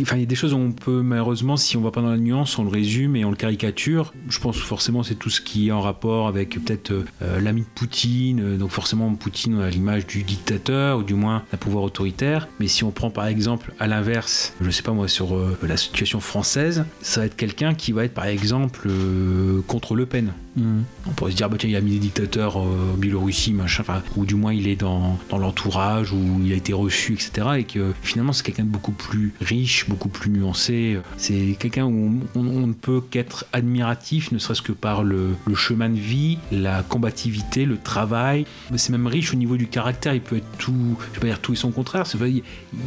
Enfin, 0.00 0.16
il 0.16 0.20
y 0.20 0.22
a 0.22 0.26
des 0.26 0.34
choses 0.34 0.54
où 0.54 0.58
on 0.58 0.72
peut, 0.72 1.02
malheureusement, 1.02 1.56
si 1.56 1.76
on 1.76 1.80
va 1.82 1.90
pas 1.90 2.02
dans 2.02 2.10
la 2.10 2.16
nuance, 2.18 2.58
on 2.58 2.64
le 2.64 2.70
résume 2.70 3.14
et 3.16 3.24
on 3.24 3.30
le 3.30 3.36
caricature. 3.36 4.12
Je 4.28 4.38
pense 4.40 4.56
forcément, 4.58 5.02
c'est 5.02 5.14
tout 5.14 5.30
ce 5.30 5.40
qui 5.40 5.68
est 5.68 5.72
en 5.72 5.80
rapport 5.80 6.26
avec 6.28 6.50
peut-être 6.64 6.90
euh, 6.90 7.04
euh, 7.22 7.40
l'ami 7.40 7.60
de 7.62 7.66
Poutine. 7.74 8.40
euh, 8.40 8.56
donc, 8.56 8.70
forcément, 8.70 9.12
Poutine 9.14 9.60
a 9.60 9.70
l'image 9.70 10.06
du 10.06 10.22
dictateur, 10.24 10.98
ou 10.98 11.02
du 11.02 11.14
moins 11.14 11.42
d'un 11.52 11.58
pouvoir 11.58 11.81
autoritaire. 11.82 12.48
Mais 12.60 12.68
si 12.68 12.84
on 12.84 12.90
prend 12.90 13.10
par 13.10 13.26
exemple 13.26 13.72
à 13.78 13.86
l'inverse, 13.86 14.54
je 14.60 14.70
sais 14.70 14.82
pas 14.82 14.92
moi, 14.92 15.08
sur 15.08 15.34
euh, 15.34 15.58
la 15.62 15.76
situation 15.76 16.20
française, 16.20 16.84
ça 17.00 17.20
va 17.20 17.26
être 17.26 17.36
quelqu'un 17.36 17.74
qui 17.74 17.92
va 17.92 18.04
être 18.04 18.14
par 18.14 18.26
exemple 18.26 18.88
euh, 18.88 19.60
contre 19.66 19.94
Le 19.94 20.06
Pen. 20.06 20.32
On 20.56 21.10
pourrait 21.16 21.32
se 21.32 21.36
dire, 21.36 21.48
bah 21.48 21.56
tiens, 21.58 21.70
il 21.70 21.76
a 21.76 21.80
mis 21.80 21.92
des 21.92 21.98
dictateurs 21.98 22.58
euh, 22.58 22.92
en 22.94 22.96
Biélorussie, 22.96 23.52
machin, 23.52 23.84
ou 24.16 24.26
du 24.26 24.34
moins 24.34 24.52
il 24.52 24.68
est 24.68 24.76
dans, 24.76 25.18
dans 25.30 25.38
l'entourage, 25.38 26.12
où 26.12 26.40
il 26.44 26.52
a 26.52 26.56
été 26.56 26.72
reçu, 26.72 27.14
etc. 27.14 27.48
Et 27.58 27.64
que 27.64 27.92
finalement, 28.02 28.32
c'est 28.32 28.44
quelqu'un 28.44 28.64
de 28.64 28.68
beaucoup 28.68 28.92
plus 28.92 29.32
riche, 29.40 29.88
beaucoup 29.88 30.08
plus 30.08 30.30
nuancé. 30.30 30.98
C'est 31.16 31.56
quelqu'un 31.58 31.84
où 31.84 32.20
on, 32.34 32.42
ne 32.42 32.72
peut 32.72 33.00
qu'être 33.10 33.46
admiratif, 33.52 34.30
ne 34.32 34.38
serait-ce 34.38 34.62
que 34.62 34.72
par 34.72 35.04
le, 35.04 35.30
chemin 35.54 35.88
de 35.88 35.98
vie, 35.98 36.38
la 36.50 36.82
combativité, 36.82 37.64
le 37.64 37.78
travail. 37.78 38.46
C'est 38.76 38.90
même 38.90 39.06
riche 39.06 39.32
au 39.32 39.36
niveau 39.36 39.56
du 39.56 39.66
caractère, 39.66 40.14
il 40.14 40.20
peut 40.20 40.36
être 40.36 40.58
tout, 40.58 40.96
je 41.10 41.14
vais 41.14 41.20
pas 41.20 41.26
dire 41.28 41.40
tout 41.40 41.52
et 41.52 41.56
son 41.56 41.70
contraire, 41.70 42.04
vrai, 42.14 42.30
il, 42.30 42.42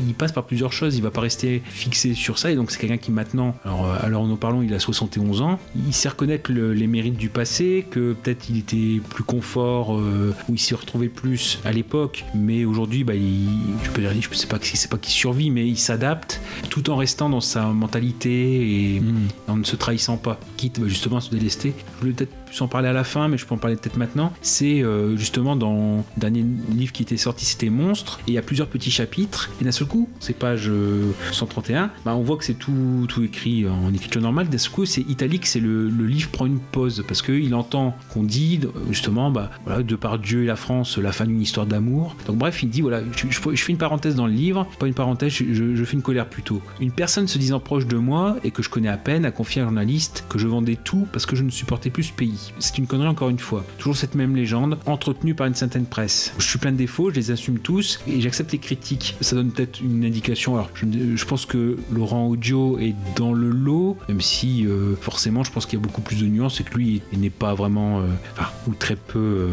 il 0.08 0.14
passe 0.14 0.32
par 0.32 0.44
plusieurs 0.46 0.74
choses, 0.74 0.96
il 0.98 1.02
va 1.02 1.12
pas 1.12 1.22
rester 1.22 1.62
fixé 1.66 2.14
sur 2.14 2.38
ça. 2.38 2.52
Et 2.52 2.56
donc, 2.56 2.72
c'est 2.72 2.80
quelqu'un 2.80 2.98
qui 2.98 3.12
maintenant, 3.12 3.56
alors, 3.66 3.86
euh, 3.86 3.98
alors 4.02 4.28
nous 4.28 4.36
parlons, 4.36 4.62
il 4.62 4.74
a 4.74 4.80
71 4.80 5.42
ans, 5.42 5.60
il 5.76 5.94
sait 5.94 6.10
reconnaître 6.10 6.52
le- 6.52 6.74
les 6.74 6.88
mérites 6.88 7.18
du 7.18 7.30
passé 7.30 7.55
passé, 7.56 7.86
que 7.90 8.14
peut-être 8.14 8.50
il 8.50 8.58
était 8.58 9.00
plus 9.10 9.24
confort, 9.24 9.98
euh, 9.98 10.34
où 10.50 10.56
il 10.56 10.60
s'y 10.60 10.74
retrouvait 10.76 11.08
plus 11.08 11.60
à 11.64 11.72
l'époque, 11.72 12.26
mais 12.34 12.66
aujourd'hui, 12.66 13.04
bah, 13.06 13.16
il, 13.16 13.48
je 13.84 13.90
peux 13.92 14.02
dire, 14.02 14.12
je 14.20 14.36
sais 14.36 14.48
pas, 14.48 14.60
que- 14.60 14.66
c'est 14.66 14.90
pas 14.90 14.98
qu'il 14.98 15.14
survit, 15.14 15.52
mais 15.52 15.66
il 15.66 15.78
s'adapte, 15.78 16.42
tout 16.70 16.90
en 16.90 16.98
restant 16.98 17.30
dans 17.30 17.40
sa 17.42 17.68
mentalité 17.68 18.96
et 18.96 19.02
en 19.48 19.56
ne 19.58 19.64
se 19.64 19.76
trahissant 19.78 20.18
pas, 20.18 20.38
quitte 20.58 20.80
bah, 20.82 20.88
justement 20.90 21.18
à 21.18 21.22
se 21.22 21.30
délester. 21.30 21.74
Je 21.96 22.02
voulais 22.02 22.14
peut-être 22.14 22.34
plus 22.56 22.64
en 22.64 22.68
parler 22.68 22.88
à 22.88 22.94
la 22.94 23.04
fin, 23.04 23.28
mais 23.28 23.38
je 23.38 23.46
peux 23.46 23.54
en 23.54 23.58
parler 23.58 23.76
peut-être 23.76 23.98
maintenant. 23.98 24.32
C'est 24.42 24.82
euh, 24.82 25.18
justement 25.18 25.56
dans 25.56 25.98
le 26.16 26.20
dernier 26.20 26.46
livre 26.70 26.94
qui 26.94 27.04
était 27.04 27.18
sorti, 27.18 27.46
c'était 27.46 27.70
Monstre, 27.70 28.20
et 28.28 28.32
il 28.32 28.34
y 28.34 28.38
a 28.38 28.42
plusieurs 28.42 28.68
petits 28.68 28.92
chapitres, 28.92 29.50
et 29.60 29.66
d'un 29.66 29.72
seul 29.72 29.88
coup, 29.88 30.08
c'est 30.20 30.38
page 30.38 30.70
euh, 30.70 31.12
131, 31.32 31.92
bah, 32.06 32.16
on 32.16 32.22
voit 32.22 32.38
que 32.38 32.46
c'est 32.46 32.54
tout, 32.54 33.08
écrit 33.24 33.68
en 33.68 33.94
écriture 33.94 34.22
normale, 34.22 34.48
d'un 34.50 34.58
seul 34.58 34.72
coup, 34.72 34.86
c'est 34.86 35.02
italique, 35.02 35.46
c'est 35.46 35.60
le, 35.60 35.88
livre 36.06 36.30
prend 36.30 36.46
une 36.46 36.60
pause, 36.60 37.04
parce 37.08 37.22
qu'il 37.22 37.54
entend 37.56 37.96
qu'on 38.14 38.24
dit, 38.24 38.62
justement, 38.90 39.32
bah, 39.32 39.52
voilà, 39.66 39.84
de 39.84 39.96
par 39.96 40.20
Dieu 40.20 40.44
et 40.44 40.46
la 40.46 40.56
France, 40.56 40.98
la 40.98 41.12
fin 41.12 41.26
d'une 41.26 41.42
histoire 41.42 41.66
d'amour. 41.66 42.16
Donc 42.28 42.38
bref, 42.38 42.64
il 42.64 42.70
dit, 42.70 42.82
voilà, 42.82 43.02
je, 43.16 43.40
fais 43.56 43.72
une 43.72 43.78
parenthèse 43.78 44.16
dans 44.16 44.28
le 44.28 44.34
livre, 44.34 44.68
pas 44.80 44.88
une 44.88 44.94
parenthèse, 44.94 45.34
je- 45.34 45.76
je 45.76 45.84
fais 45.84 45.94
une 45.94 46.02
colère 46.02 46.28
plutôt. 46.28 46.62
Une 46.80 46.92
personne 46.92 47.28
se 47.28 47.38
disant 47.38 47.60
proche 47.60 47.86
de 47.88 47.98
moi, 47.98 48.38
et 48.44 48.52
que 48.52 48.64
je 48.64 48.70
connais 48.70 48.90
à 48.90 48.98
peine, 48.98 49.26
a 49.26 49.32
confié 49.32 49.62
à 49.62 49.66
un 49.66 49.68
journaliste 49.68 50.26
que 50.30 50.38
je 50.40 50.48
vendais 50.48 50.78
tout 50.82 51.06
parce 51.12 51.26
que 51.26 51.36
je 51.36 51.44
ne 51.44 51.50
supportais 51.50 51.90
plus 51.90 52.04
ce 52.04 52.14
pays. 52.14 52.45
C'est 52.60 52.78
une 52.78 52.88
connerie 52.88 53.08
encore 53.08 53.30
une 53.30 53.40
fois. 53.40 53.64
Toujours 53.78 53.96
cette 53.96 54.16
même 54.16 54.36
légende, 54.36 54.78
entretenue 54.86 55.36
par 55.36 55.48
une 55.48 55.56
certaine 55.56 55.86
presse. 55.86 56.34
Je 56.38 56.46
suis 56.46 56.60
plein 56.60 56.72
de 56.72 56.78
défauts, 56.78 57.10
je 57.10 57.16
les 57.16 57.32
assume 57.32 57.60
tous, 57.60 58.00
et 58.08 58.22
j'accepte 58.22 58.52
les 58.52 58.58
critiques. 58.58 59.16
Ça 59.22 59.36
donne 59.36 59.52
peut-être 59.52 59.82
une 59.82 60.04
indication. 60.06 60.56
Alors, 60.56 60.70
je, 60.76 61.26
pense 61.26 61.46
que 61.46 61.78
Laurent 61.92 62.28
Audio 62.28 62.78
est 62.80 62.96
dans 63.16 63.34
le 63.34 63.50
lot, 63.50 63.98
même 64.08 64.22
si 64.22 64.66
euh, 64.66 64.96
forcément, 64.96 65.44
je 65.44 65.52
pense 65.52 65.66
qu'il 65.66 65.80
y 65.80 65.82
a 65.82 65.84
beaucoup 65.84 66.02
plus 66.02 66.22
de 66.22 66.26
nuances 66.28 66.62
et 66.62 66.64
que 66.64 66.76
lui, 66.76 67.02
il 67.12 67.20
n'est 67.20 67.30
pas 67.30 67.54
vraiment, 67.54 68.00
euh, 68.00 68.06
enfin, 68.34 68.50
ou 68.68 68.74
très 68.74 68.96
peu 68.96 69.20
euh, 69.20 69.48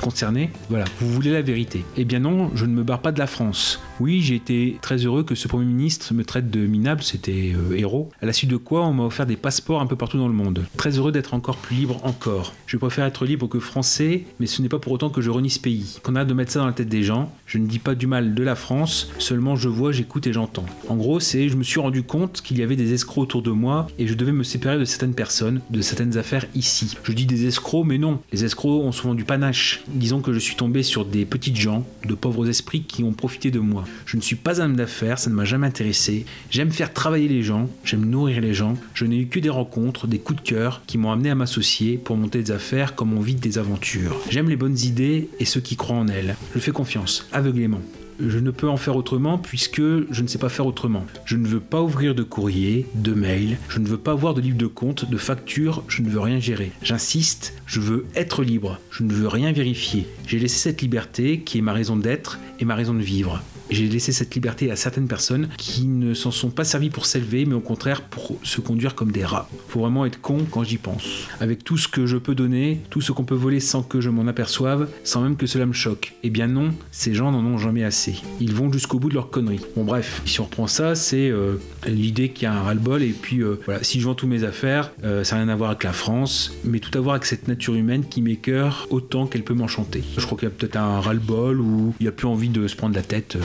concerné. 0.00 0.50
Voilà, 0.68 0.84
vous 1.00 1.10
voulez 1.10 1.32
la 1.32 1.42
vérité. 1.42 1.84
Eh 1.96 2.04
bien 2.04 2.20
non, 2.20 2.50
je 2.54 2.66
ne 2.66 2.72
me 2.72 2.82
barre 2.82 3.00
pas 3.00 3.12
de 3.12 3.18
la 3.18 3.26
France. 3.26 3.80
Oui, 4.00 4.20
j'ai 4.22 4.34
été 4.34 4.76
très 4.82 4.96
heureux 4.96 5.22
que 5.22 5.36
ce 5.36 5.46
Premier 5.46 5.66
ministre 5.66 6.12
me 6.14 6.24
traite 6.24 6.50
de 6.50 6.66
minable, 6.66 7.02
c'était 7.02 7.52
euh, 7.54 7.76
héros. 7.76 8.10
À 8.20 8.26
la 8.26 8.32
suite 8.32 8.50
de 8.50 8.56
quoi, 8.56 8.84
on 8.84 8.92
m'a 8.92 9.04
offert 9.04 9.24
des 9.24 9.36
passeports 9.36 9.80
un 9.80 9.86
peu 9.86 9.94
partout 9.94 10.18
dans 10.18 10.26
le 10.26 10.34
monde. 10.34 10.64
Très 10.76 10.98
heureux 10.98 11.12
d'être 11.12 11.32
encore 11.32 11.56
plus 11.56 11.76
libre 11.76 12.00
encore. 12.02 12.54
Je 12.66 12.76
préfère 12.76 13.04
être 13.04 13.24
libre 13.24 13.48
que 13.48 13.60
français, 13.60 14.24
mais 14.40 14.46
ce 14.46 14.62
n'est 14.62 14.68
pas 14.68 14.80
pour 14.80 14.92
autant 14.92 15.10
que 15.10 15.20
je 15.20 15.30
renie 15.30 15.50
ce 15.50 15.60
pays. 15.60 16.00
Qu'on 16.02 16.16
a 16.16 16.24
de 16.24 16.34
mettre 16.34 16.50
ça 16.50 16.58
dans 16.58 16.66
la 16.66 16.72
tête 16.72 16.88
des 16.88 17.04
gens. 17.04 17.32
Je 17.46 17.58
ne 17.58 17.68
dis 17.68 17.78
pas 17.78 17.94
du 17.94 18.08
mal 18.08 18.34
de 18.34 18.42
la 18.42 18.56
France, 18.56 19.12
seulement 19.18 19.54
je 19.54 19.68
vois, 19.68 19.92
j'écoute 19.92 20.26
et 20.26 20.32
j'entends. 20.32 20.66
En 20.88 20.96
gros, 20.96 21.20
c'est 21.20 21.48
je 21.48 21.56
me 21.56 21.62
suis 21.62 21.78
rendu 21.78 22.02
compte 22.02 22.42
qu'il 22.42 22.58
y 22.58 22.64
avait 22.64 22.74
des 22.74 22.94
escrocs 22.94 23.22
autour 23.22 23.42
de 23.42 23.52
moi 23.52 23.86
et 24.00 24.08
je 24.08 24.14
devais 24.14 24.32
me 24.32 24.42
séparer 24.42 24.78
de 24.78 24.84
certaines 24.84 25.14
personnes, 25.14 25.60
de 25.70 25.80
certaines 25.82 26.18
affaires 26.18 26.46
ici. 26.56 26.96
Je 27.04 27.12
dis 27.12 27.26
des 27.26 27.46
escrocs, 27.46 27.86
mais 27.86 27.98
non. 27.98 28.18
Les 28.32 28.44
escrocs 28.44 28.82
ont 28.82 28.92
souvent 28.92 29.14
du 29.14 29.24
panache. 29.24 29.84
Disons 29.86 30.20
que 30.20 30.32
je 30.32 30.40
suis 30.40 30.56
tombé 30.56 30.82
sur 30.82 31.04
des 31.04 31.24
petites 31.24 31.56
gens, 31.56 31.86
de 32.04 32.14
pauvres 32.14 32.48
esprits 32.48 32.82
qui 32.82 33.04
ont 33.04 33.12
profité 33.12 33.52
de 33.52 33.60
moi. 33.60 33.83
Je 34.06 34.16
ne 34.16 34.22
suis 34.22 34.36
pas 34.36 34.60
un 34.60 34.66
homme 34.66 34.76
d'affaires, 34.76 35.18
ça 35.18 35.30
ne 35.30 35.34
m'a 35.34 35.44
jamais 35.44 35.66
intéressé. 35.66 36.26
J'aime 36.50 36.70
faire 36.70 36.92
travailler 36.92 37.28
les 37.28 37.42
gens, 37.42 37.68
j'aime 37.84 38.04
nourrir 38.04 38.40
les 38.40 38.54
gens. 38.54 38.76
Je 38.94 39.04
n'ai 39.04 39.18
eu 39.18 39.26
que 39.26 39.40
des 39.40 39.50
rencontres, 39.50 40.06
des 40.06 40.18
coups 40.18 40.42
de 40.42 40.48
cœur 40.48 40.82
qui 40.86 40.98
m'ont 40.98 41.12
amené 41.12 41.30
à 41.30 41.34
m'associer 41.34 41.96
pour 41.96 42.16
monter 42.16 42.42
des 42.42 42.50
affaires 42.50 42.94
comme 42.94 43.12
on 43.12 43.20
vit 43.20 43.34
des 43.34 43.58
aventures. 43.58 44.16
J'aime 44.30 44.48
les 44.48 44.56
bonnes 44.56 44.78
idées 44.78 45.28
et 45.38 45.44
ceux 45.44 45.60
qui 45.60 45.76
croient 45.76 45.96
en 45.96 46.08
elles. 46.08 46.36
Je 46.54 46.60
fais 46.60 46.72
confiance, 46.72 47.26
aveuglément. 47.32 47.80
Je 48.20 48.38
ne 48.38 48.52
peux 48.52 48.68
en 48.68 48.76
faire 48.76 48.96
autrement 48.96 49.38
puisque 49.38 49.80
je 49.80 50.22
ne 50.22 50.28
sais 50.28 50.38
pas 50.38 50.48
faire 50.48 50.66
autrement. 50.66 51.04
Je 51.24 51.36
ne 51.36 51.48
veux 51.48 51.60
pas 51.60 51.82
ouvrir 51.82 52.14
de 52.14 52.22
courrier, 52.22 52.86
de 52.94 53.12
mail, 53.12 53.58
je 53.68 53.80
ne 53.80 53.88
veux 53.88 53.98
pas 53.98 54.12
avoir 54.12 54.34
de 54.34 54.40
livre 54.40 54.56
de 54.56 54.66
compte, 54.66 55.10
de 55.10 55.16
facture, 55.16 55.82
je 55.88 56.02
ne 56.02 56.08
veux 56.08 56.20
rien 56.20 56.38
gérer. 56.38 56.70
J'insiste, 56.82 57.54
je 57.66 57.80
veux 57.80 58.06
être 58.14 58.44
libre, 58.44 58.78
je 58.90 59.02
ne 59.02 59.12
veux 59.12 59.28
rien 59.28 59.50
vérifier. 59.52 60.06
J'ai 60.26 60.38
laissé 60.38 60.58
cette 60.58 60.82
liberté 60.82 61.40
qui 61.40 61.58
est 61.58 61.62
ma 61.62 61.72
raison 61.72 61.96
d'être 61.96 62.38
et 62.60 62.64
ma 62.64 62.76
raison 62.76 62.94
de 62.94 63.02
vivre. 63.02 63.42
J'ai 63.70 63.88
laissé 63.88 64.12
cette 64.12 64.34
liberté 64.34 64.70
à 64.70 64.76
certaines 64.76 65.08
personnes 65.08 65.48
qui 65.56 65.86
ne 65.86 66.14
s'en 66.14 66.30
sont 66.30 66.50
pas 66.50 66.64
servies 66.64 66.90
pour 66.90 67.06
s'élever, 67.06 67.44
mais 67.46 67.54
au 67.54 67.60
contraire 67.60 68.02
pour 68.02 68.36
se 68.42 68.60
conduire 68.60 68.94
comme 68.94 69.10
des 69.10 69.24
rats. 69.24 69.48
Faut 69.68 69.80
vraiment 69.80 70.06
être 70.06 70.20
con 70.20 70.46
quand 70.50 70.64
j'y 70.64 70.76
pense. 70.76 71.26
Avec 71.40 71.64
tout 71.64 71.76
ce 71.76 71.88
que 71.88 72.06
je 72.06 72.16
peux 72.16 72.34
donner, 72.34 72.80
tout 72.90 73.00
ce 73.00 73.12
qu'on 73.12 73.24
peut 73.24 73.34
voler 73.34 73.60
sans 73.60 73.82
que 73.82 74.00
je 74.00 74.10
m'en 74.10 74.26
aperçoive, 74.26 74.88
sans 75.02 75.22
même 75.22 75.36
que 75.36 75.46
cela 75.46 75.66
me 75.66 75.72
choque. 75.72 76.14
Eh 76.22 76.30
bien 76.30 76.46
non, 76.46 76.70
ces 76.90 77.14
gens 77.14 77.32
n'en 77.32 77.44
ont 77.44 77.58
jamais 77.58 77.84
assez. 77.84 78.16
Ils 78.40 78.54
vont 78.54 78.72
jusqu'au 78.72 78.98
bout 78.98 79.08
de 79.08 79.14
leur 79.14 79.30
connerie. 79.30 79.60
Bon 79.76 79.84
bref, 79.84 80.22
si 80.24 80.40
on 80.40 80.44
reprend 80.44 80.66
ça, 80.66 80.94
c'est 80.94 81.30
euh, 81.30 81.56
l'idée 81.86 82.28
qu'il 82.30 82.44
y 82.44 82.46
a 82.46 82.54
un 82.54 82.62
ras-le-bol, 82.62 83.02
et 83.02 83.12
puis 83.12 83.40
euh, 83.40 83.60
voilà, 83.64 83.82
si 83.82 84.00
je 84.00 84.04
vends 84.06 84.14
tous 84.14 84.26
mes 84.26 84.44
affaires, 84.44 84.92
euh, 85.04 85.24
ça 85.24 85.36
n'a 85.36 85.42
rien 85.42 85.52
à 85.52 85.56
voir 85.56 85.70
avec 85.70 85.84
la 85.84 85.92
France, 85.92 86.52
mais 86.64 86.80
tout 86.80 86.96
à 86.96 87.00
voir 87.00 87.14
avec 87.14 87.26
cette 87.26 87.48
nature 87.48 87.74
humaine 87.74 88.04
qui 88.08 88.22
m'écœure 88.22 88.86
autant 88.90 89.26
qu'elle 89.26 89.44
peut 89.44 89.54
m'enchanter. 89.54 90.02
Je 90.16 90.24
crois 90.24 90.38
qu'il 90.38 90.48
y 90.48 90.52
a 90.52 90.54
peut-être 90.54 90.76
un 90.76 91.00
ras-le-bol 91.00 91.60
où 91.60 91.94
il 92.00 92.08
a 92.08 92.12
plus 92.12 92.28
envie 92.28 92.48
de 92.48 92.66
se 92.68 92.76
prendre 92.76 92.94
la 92.94 93.02
tête. 93.02 93.36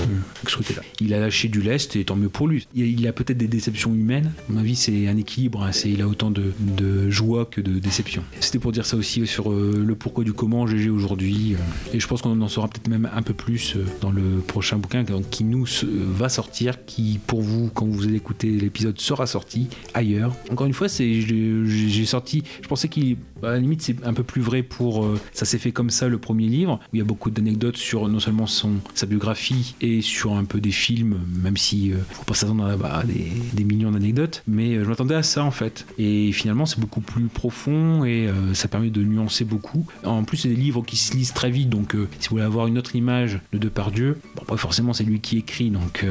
Il 0.99 1.14
a 1.14 1.20
lâché 1.20 1.47
du 1.47 1.62
lest 1.62 1.95
et 1.95 2.03
tant 2.05 2.16
mieux 2.16 2.30
pour 2.30 2.47
lui. 2.47 2.68
Il 2.76 3.07
a, 3.07 3.14
peut-être 3.14 3.38
des 3.38 3.47
déceptions 3.47 3.93
humaines. 3.93 4.32
À 4.49 4.51
mon 4.51 4.60
avis, 4.60 4.76
c'est 4.76 5.07
un 5.07 5.18
équilibre. 5.18 5.64
hein. 5.64 5.72
Il 5.86 6.01
a 6.01 6.07
autant 6.07 6.32
de, 6.32 7.10
joie 7.10 7.45
que 7.45 7.62
de 7.62 7.80
déception. 7.80 8.24
C'était 8.39 8.60
pour 8.60 8.72
dire 8.72 8.86
ça 8.86 8.97
aussi 8.97 9.26
sur 9.28 9.51
euh, 9.51 9.84
le 9.86 9.95
pourquoi 9.95 10.24
du 10.24 10.34
comment 10.34 10.68
GG 10.68 10.89
aujourd'hui. 10.89 11.55
euh. 11.55 11.95
et 11.95 11.99
je 11.99 12.07
pense 12.07 12.22
qu'on 12.22 12.39
en 12.41 12.47
saura 12.47 12.68
peut-être 12.68 12.88
même 12.88 13.10
un 13.14 13.22
peu 13.22 13.34
plus 13.34 13.76
euh, 13.76 13.86
dans 14.01 14.12
le 14.12 14.39
prochain 14.45 14.78
bouquin 14.78 15.03
qui 15.30 15.43
nous 15.43 15.66
va 15.84 16.30
sortir, 16.30 16.86
qui 16.86 17.20
pour 17.26 17.41
vous, 17.41 17.70
quand 17.74 17.86
vous 17.86 18.05
allez 18.05 18.16
écouter 18.16 18.49
l'épisode, 18.49 18.99
sera 18.99 19.28
sorti 19.28 19.68
ailleurs. 19.93 20.36
Encore 20.51 20.68
une 20.68 20.74
fois, 20.74 20.88
j'ai, 20.88 22.05
sorti. 22.05 22.43
Je 22.62 22.68
pensais 22.68 22.88
qu'il, 22.88 23.18
à 23.43 23.51
la 23.51 23.60
limite, 23.60 23.82
c'est 23.82 24.03
un 24.05 24.14
peu 24.14 24.24
plus 24.24 24.41
vrai 24.41 24.64
pour. 24.64 25.07
ça 25.34 25.45
s'est 25.45 25.57
fait 25.57 25.72
comme 25.72 25.89
ça 25.89 26.07
le 26.07 26.18
premier 26.18 26.47
livre 26.47 26.80
où 26.91 26.95
il 26.95 26.99
y 26.99 27.01
a 27.01 27.05
beaucoup 27.05 27.30
d'anecdotes 27.30 27.78
sur 27.78 28.07
non 28.07 28.20
seulement 28.20 28.47
son 28.47 28.74
sa 28.93 29.05
biographie 29.05 29.76
et 29.82 29.99
sur 30.02 30.34
un 30.34 30.45
peu 30.45 30.60
des 30.60 30.72
films, 30.72 31.20
même 31.41 31.58
si 31.58 31.91
euh, 31.91 31.97
faut 32.12 32.24
pas 32.24 32.34
s'attendre 32.34 32.66
à, 32.66 33.04
des, 33.04 33.64
millions 33.64 33.91
d'anecdotes. 33.91 34.43
Mais 34.47 34.76
euh, 34.76 34.84
je 34.84 34.89
m'attendais 34.89 35.16
à 35.16 35.24
ça 35.24 35.43
en 35.43 35.52
fait. 35.52 35.86
Et 35.97 36.32
finalement, 36.32 36.66
c'est 36.66 36.80
beaucoup 36.80 37.02
plus 37.02 37.26
profond 37.26 38.04
et 38.04 38.28
euh, 38.28 38.54
ça 38.54 38.68
permet 38.68 38.89
de 38.89 39.04
nuancer 39.04 39.45
beaucoup. 39.45 39.86
En 40.04 40.24
plus, 40.24 40.38
c'est 40.38 40.50
des 40.50 40.56
livres 40.56 40.84
qui 40.86 40.97
se 40.97 41.14
lisent 41.14 41.34
très 41.34 41.52
vite, 41.52 41.70
donc 41.70 41.95
euh, 41.95 42.08
si 42.20 42.30
vous 42.30 42.36
voulez 42.36 42.45
avoir 42.45 42.68
une 42.68 42.78
autre 42.78 42.95
image 42.95 43.39
de 43.54 43.58
Depardieu, 43.58 44.20
bon, 44.36 44.41
après 44.43 44.58
forcément 44.58 44.93
c'est 44.93 45.04
lui 45.04 45.20
qui 45.20 45.38
écrit, 45.38 45.70
donc 45.70 46.06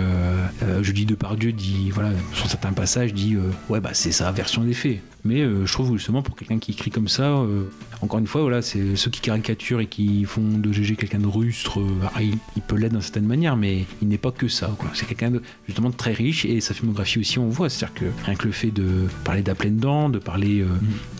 je 0.82 0.92
dis 0.92 1.06
Depardieu 1.06 1.52
dit 1.52 1.90
voilà 1.90 2.10
sur 2.32 2.48
certains 2.48 2.72
passages 2.72 3.14
dit 3.14 3.36
ouais 3.68 3.80
bah 3.80 3.90
c'est 3.92 4.12
sa 4.12 4.30
version 4.32 4.62
des 4.62 4.74
faits. 4.74 5.00
Mais 5.24 5.40
euh, 5.40 5.66
je 5.66 5.72
trouve 5.72 5.96
justement 5.96 6.22
pour 6.22 6.36
quelqu'un 6.36 6.58
qui 6.58 6.72
écrit 6.72 6.90
comme 6.90 7.08
ça, 7.08 7.24
euh, 7.24 7.64
encore 8.02 8.20
une 8.20 8.26
fois, 8.26 8.42
voilà, 8.42 8.62
c'est 8.62 8.96
ceux 8.96 9.10
qui 9.10 9.20
caricaturent 9.20 9.80
et 9.80 9.86
qui 9.86 10.24
font 10.24 10.42
de 10.42 10.72
GG 10.72 10.96
quelqu'un 10.96 11.18
de 11.18 11.26
rustre, 11.26 11.80
euh, 11.80 11.88
ah, 12.14 12.22
il, 12.22 12.36
il 12.56 12.62
peut 12.62 12.76
l'être 12.76 12.92
d'une 12.92 13.00
certaine 13.02 13.26
manière, 13.26 13.56
mais 13.56 13.84
il 14.00 14.08
n'est 14.08 14.18
pas 14.18 14.30
que 14.30 14.48
ça. 14.48 14.74
quoi. 14.78 14.90
C'est 14.94 15.06
quelqu'un 15.06 15.30
de, 15.32 15.42
justement 15.66 15.90
de 15.90 15.96
très 15.96 16.12
riche 16.12 16.44
et 16.44 16.60
sa 16.60 16.72
filmographie 16.72 17.18
aussi, 17.18 17.38
on 17.38 17.48
voit. 17.48 17.68
C'est-à-dire 17.68 17.94
que 17.94 18.04
rien 18.24 18.36
que 18.36 18.46
le 18.46 18.52
fait 18.52 18.70
de 18.70 19.08
parler 19.24 19.42
d'à 19.42 19.54
pleine 19.54 19.76
dent, 19.76 20.08
de 20.08 20.18
parler 20.18 20.60
euh, 20.60 20.68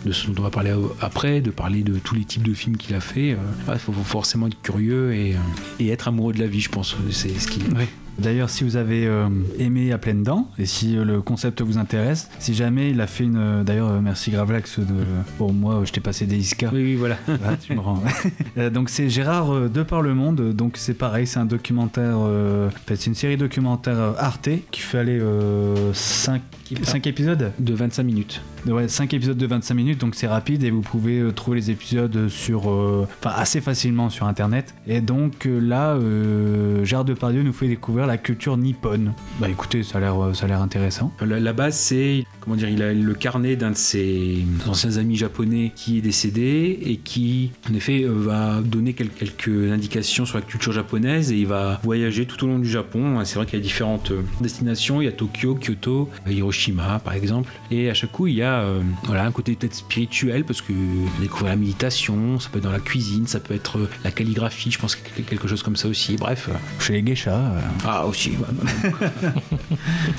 de 0.05 0.11
ce 0.11 0.27
dont 0.27 0.35
on 0.39 0.43
va 0.43 0.49
parler 0.49 0.73
après, 1.01 1.41
de 1.41 1.51
parler 1.51 1.83
de 1.83 1.99
tous 1.99 2.15
les 2.15 2.23
types 2.23 2.43
de 2.43 2.53
films 2.53 2.77
qu'il 2.77 2.95
a 2.95 3.01
fait, 3.01 3.37
il 3.67 3.79
faut, 3.79 3.91
faut 3.91 4.03
forcément 4.03 4.47
être 4.47 4.61
curieux 4.61 5.13
et, 5.13 5.35
et 5.79 5.89
être 5.89 6.07
amoureux 6.07 6.33
de 6.33 6.39
la 6.39 6.47
vie, 6.47 6.61
je 6.61 6.69
pense. 6.69 6.95
C'est 7.11 7.37
ce 7.37 7.47
qui. 7.47 7.59
D'ailleurs, 8.21 8.49
si 8.49 8.63
vous 8.63 8.75
avez 8.75 9.05
euh, 9.07 9.27
aimé 9.57 9.91
à 9.91 9.97
pleines 9.97 10.23
dents 10.23 10.49
et 10.57 10.65
si 10.65 10.97
euh, 10.97 11.03
le 11.05 11.21
concept 11.21 11.61
vous 11.61 11.77
intéresse, 11.77 12.29
si 12.39 12.53
jamais 12.53 12.91
il 12.91 12.99
a 13.01 13.07
fait 13.07 13.23
une. 13.23 13.37
euh, 13.37 13.63
D'ailleurs, 13.63 14.01
merci 14.01 14.31
Gravelax 14.31 14.79
de. 14.79 14.85
Bon, 15.37 15.51
moi, 15.53 15.81
je 15.85 15.91
t'ai 15.91 16.01
passé 16.01 16.25
des 16.25 16.37
Iska. 16.37 16.69
Oui, 16.73 16.83
oui, 16.83 16.95
voilà. 16.95 17.17
tu 17.65 17.73
me 17.73 17.79
rends. 17.79 18.01
Donc, 18.73 18.89
c'est 18.89 19.09
Gérard 19.09 19.69
de 19.69 19.83
par 19.83 20.01
le 20.01 20.13
monde. 20.13 20.53
Donc, 20.53 20.73
c'est 20.75 20.93
pareil, 20.93 21.27
c'est 21.27 21.39
un 21.39 21.45
documentaire. 21.45 22.17
En 22.17 22.69
fait, 22.85 22.95
c'est 22.95 23.07
une 23.07 23.15
série 23.15 23.37
documentaire 23.37 23.97
Arte 24.17 24.49
qui 24.71 24.81
fait 24.81 24.99
aller 24.99 25.21
5 25.93 26.41
épisodes 27.07 27.51
De 27.59 27.73
25 27.73 28.03
minutes. 28.03 28.41
Ouais, 28.65 28.87
5 28.87 29.13
épisodes 29.13 29.37
de 29.37 29.45
25 29.45 29.73
minutes, 29.73 29.99
donc 29.99 30.15
c'est 30.15 30.27
rapide 30.27 30.63
et 30.63 30.69
vous 30.69 30.81
pouvez 30.81 31.19
euh, 31.19 31.31
trouver 31.31 31.57
les 31.57 31.71
épisodes 31.71 32.27
sur, 32.27 32.69
euh, 32.69 33.07
enfin 33.19 33.33
assez 33.35 33.61
facilement 33.61 34.09
sur 34.09 34.25
internet. 34.25 34.75
Et 34.87 35.01
donc 35.01 35.45
euh, 35.45 35.59
là, 35.59 35.97
Gérard 36.83 37.05
Depardieu 37.05 37.41
nous 37.43 37.53
fait 37.53 37.67
découvrir 37.67 38.05
la 38.05 38.17
culture 38.17 38.57
nippone. 38.57 39.13
Bah 39.39 39.47
écoutez, 39.49 39.83
ça 39.83 39.97
a 39.97 40.01
l'air, 40.01 40.15
ça 40.33 40.45
intéressant. 40.59 41.13
La, 41.25 41.53
base, 41.53 41.77
c'est 41.77 42.25
comment 42.41 42.55
dire, 42.55 42.69
il 42.69 42.81
a 42.81 42.93
le 42.93 43.13
carnet 43.13 43.55
d'un 43.55 43.71
de 43.71 43.75
ses 43.77 44.43
anciens 44.67 44.97
amis 44.97 45.15
japonais 45.15 45.71
qui 45.75 45.99
est 45.99 46.01
décédé 46.01 46.79
et 46.83 46.97
qui, 46.97 47.51
en 47.69 47.73
effet, 47.75 48.05
va 48.07 48.61
donner 48.61 48.93
quel- 48.93 49.09
quelques 49.09 49.71
indications 49.71 50.25
sur 50.25 50.37
la 50.37 50.43
culture 50.43 50.71
japonaise 50.71 51.31
et 51.31 51.37
il 51.37 51.47
va 51.47 51.79
voyager 51.83 52.25
tout 52.25 52.43
au 52.43 52.47
long 52.47 52.59
du 52.59 52.69
Japon. 52.69 53.19
C'est 53.23 53.35
vrai 53.35 53.45
qu'il 53.45 53.57
y 53.57 53.61
a 53.61 53.63
différentes 53.63 54.11
destinations. 54.41 55.01
Il 55.01 55.05
y 55.05 55.07
a 55.07 55.11
Tokyo, 55.11 55.55
Kyoto, 55.55 56.09
Hiroshima, 56.27 56.99
par 56.99 57.13
exemple. 57.13 57.51
Et 57.71 57.89
à 57.89 57.93
chaque 57.93 58.11
coup, 58.11 58.27
il 58.27 58.35
y 58.35 58.41
a 58.41 58.48
a 58.49 58.61
euh, 58.63 58.81
voilà, 59.05 59.25
un 59.25 59.31
côté 59.31 59.55
peut-être 59.55 59.75
spirituel 59.75 60.43
parce 60.45 60.61
que 60.61 60.73
découvrir 61.21 61.49
la 61.49 61.55
méditation, 61.55 62.39
ça 62.39 62.49
peut 62.49 62.57
être 62.59 62.63
dans 62.65 62.71
la 62.71 62.79
cuisine, 62.79 63.27
ça 63.27 63.39
peut 63.39 63.53
être 63.53 63.77
euh, 63.77 63.89
la 64.03 64.11
calligraphie, 64.11 64.71
je 64.71 64.79
pense 64.79 64.95
que 64.95 65.21
quelque 65.21 65.47
chose 65.47 65.63
comme 65.63 65.75
ça 65.75 65.87
aussi. 65.87 66.15
Bref. 66.17 66.49
Chez 66.79 66.93
les 66.93 67.03
geishas. 67.03 67.51
Ah, 67.85 68.05
aussi. 68.05 68.31
bah. 68.31 68.47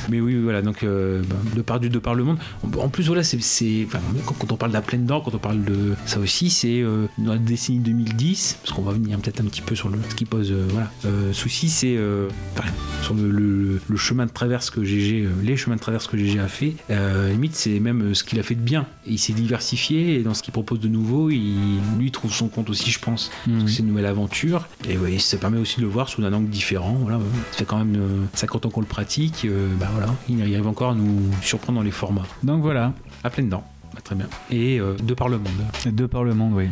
Mais 0.08 0.20
oui, 0.20 0.36
voilà, 0.40 0.62
donc 0.62 0.82
euh, 0.82 1.22
bah, 1.28 1.36
de 1.56 1.62
par 1.62 1.80
du 1.80 1.88
de 1.90 1.98
par 1.98 2.14
le 2.14 2.24
monde. 2.24 2.38
En 2.78 2.88
plus, 2.88 3.06
voilà, 3.06 3.22
c'est 3.22 3.38
enfin, 3.86 4.00
quand, 4.26 4.52
on 4.52 4.56
parle 4.56 4.72
de 4.72 4.76
la 4.76 4.82
pleine 4.82 5.06
dent, 5.06 5.20
quand 5.20 5.34
on 5.34 5.38
parle 5.38 5.64
de 5.64 5.94
ça 6.06 6.18
aussi, 6.18 6.50
c'est 6.50 6.80
euh, 6.82 7.06
dans 7.18 7.32
la 7.32 7.38
décennie 7.38 7.78
2010, 7.78 8.58
parce 8.62 8.74
qu'on 8.76 8.82
va 8.82 8.92
venir 8.92 9.18
peut-être 9.18 9.40
un 9.40 9.44
petit 9.44 9.62
peu 9.62 9.74
sur 9.74 9.88
le 9.88 9.98
ce 10.08 10.14
qui 10.14 10.24
pose 10.24 10.50
euh, 10.52 10.66
voilà 10.70 10.90
euh, 11.04 11.32
souci, 11.32 11.68
c'est 11.68 11.96
euh, 11.96 12.28
sur 13.02 13.14
le, 13.14 13.30
le- 13.30 13.80
le 13.88 13.96
chemin 13.96 14.26
de 14.26 14.30
traverse 14.30 14.70
que 14.70 14.82
GG, 14.84 15.24
euh, 15.24 15.30
les 15.42 15.56
chemins 15.56 15.76
de 15.76 15.80
traverse 15.80 16.06
que 16.06 16.16
GG 16.16 16.38
a 16.40 16.48
fait. 16.48 16.74
Euh, 16.90 17.30
limite, 17.32 17.54
c'est 17.56 17.80
même 17.80 18.02
euh, 18.10 18.14
ce 18.20 18.24
qu'il 18.24 18.38
a 18.38 18.42
fait 18.42 18.54
de 18.54 18.60
bien. 18.60 18.86
Et 19.06 19.12
il 19.12 19.18
s'est 19.18 19.32
diversifié 19.32 20.14
et 20.16 20.22
dans 20.22 20.34
ce 20.34 20.42
qu'il 20.42 20.52
propose 20.52 20.80
de 20.80 20.88
nouveau, 20.88 21.30
il 21.30 21.80
lui 21.98 22.10
trouve 22.10 22.32
son 22.32 22.48
compte 22.48 22.70
aussi, 22.70 22.90
je 22.90 22.98
pense. 23.00 23.30
Parce 23.46 23.64
que 23.64 23.70
c'est 23.70 23.80
une 23.80 23.88
nouvelle 23.88 24.06
aventure. 24.06 24.68
Et 24.88 24.96
oui, 24.96 25.18
ça 25.18 25.36
permet 25.36 25.58
aussi 25.58 25.76
de 25.76 25.82
le 25.82 25.88
voir 25.88 26.08
sous 26.08 26.22
un 26.24 26.32
angle 26.32 26.48
différent. 26.48 26.96
Voilà, 27.00 27.18
ça 27.52 27.58
fait 27.58 27.64
quand 27.64 27.78
même 27.78 27.96
euh, 27.96 28.24
50 28.34 28.66
ans 28.66 28.70
qu'on 28.70 28.80
le 28.80 28.86
pratique. 28.86 29.44
euh, 29.44 29.68
bah 29.78 29.88
voilà, 29.92 30.08
il 30.28 30.40
arrive 30.40 30.66
encore 30.66 30.90
à 30.90 30.94
nous 30.94 31.20
surprendre 31.42 31.78
dans 31.78 31.84
les 31.84 31.90
formats. 31.90 32.26
Donc 32.42 32.62
voilà. 32.62 32.92
À 33.24 33.30
pleine 33.30 33.48
dents. 33.48 33.64
Bah, 33.94 34.00
très 34.04 34.14
bien. 34.14 34.26
Et 34.50 34.78
euh, 34.78 34.94
de 35.02 35.14
par 35.14 35.28
le 35.28 35.38
monde. 35.38 35.52
De 35.86 36.06
par 36.06 36.24
le 36.24 36.34
monde, 36.34 36.52
oui. 36.54 36.68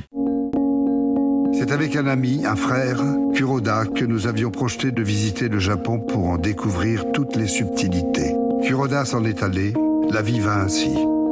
C'est 1.59 1.72
avec 1.72 1.96
un 1.96 2.07
ami, 2.07 2.44
un 2.46 2.55
frère, 2.57 3.03
Kuroda, 3.34 3.84
que 3.86 4.05
nous 4.05 4.26
avions 4.26 4.51
projeté 4.51 4.92
de 4.92 5.03
visiter 5.03 5.49
le 5.49 5.59
Japon 5.59 5.99
pour 5.99 6.26
en 6.28 6.38
découvrir 6.38 7.11
toutes 7.12 7.34
les 7.36 7.49
subtilités. 7.49 8.34
Kuroda 8.62 9.05
s'en 9.05 9.24
est 9.24 9.42
allé, 9.42 9.72
la 10.11 10.22
vie 10.22 10.40
va 10.40 10.61
ainsi. 10.61 10.90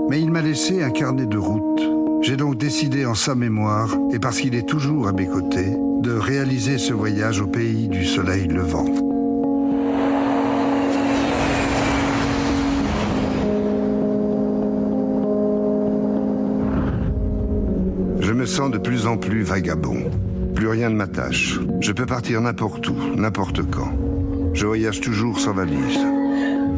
Mais 0.09 0.21
il 0.21 0.31
m'a 0.31 0.41
laissé 0.41 0.83
un 0.83 0.91
carnet 0.91 1.27
de 1.27 1.37
route. 1.37 1.83
J'ai 2.23 2.37
donc 2.37 2.57
décidé 2.57 3.07
en 3.07 3.15
sa 3.15 3.35
mémoire, 3.35 3.97
et 4.13 4.19
parce 4.19 4.41
qu'il 4.41 4.55
est 4.55 4.69
toujours 4.69 5.09
à 5.09 5.13
mes 5.13 5.27
côtés, 5.27 5.77
de 6.01 6.13
réaliser 6.13 6.79
ce 6.79 6.93
voyage 6.93 7.41
au 7.41 7.47
pays 7.47 7.89
du 7.89 8.05
soleil 8.05 8.47
levant. 8.47 8.87
Je 18.21 18.33
me 18.33 18.47
sens 18.47 18.71
de 18.71 18.79
plus 18.79 19.07
en 19.07 19.17
plus 19.17 19.43
vagabond. 19.43 20.11
Plus 20.55 20.69
rien 20.69 20.89
ne 20.89 20.97
m'attache. 20.97 21.61
Je 21.81 21.93
peux 21.93 22.07
partir 22.07 22.41
n'importe 22.41 22.89
où, 22.89 22.97
n'importe 23.17 23.63
quand. 23.71 23.93
Je 24.55 24.67
voyage 24.67 25.01
toujours 25.01 25.39
sans 25.39 25.53
valise. 25.53 26.01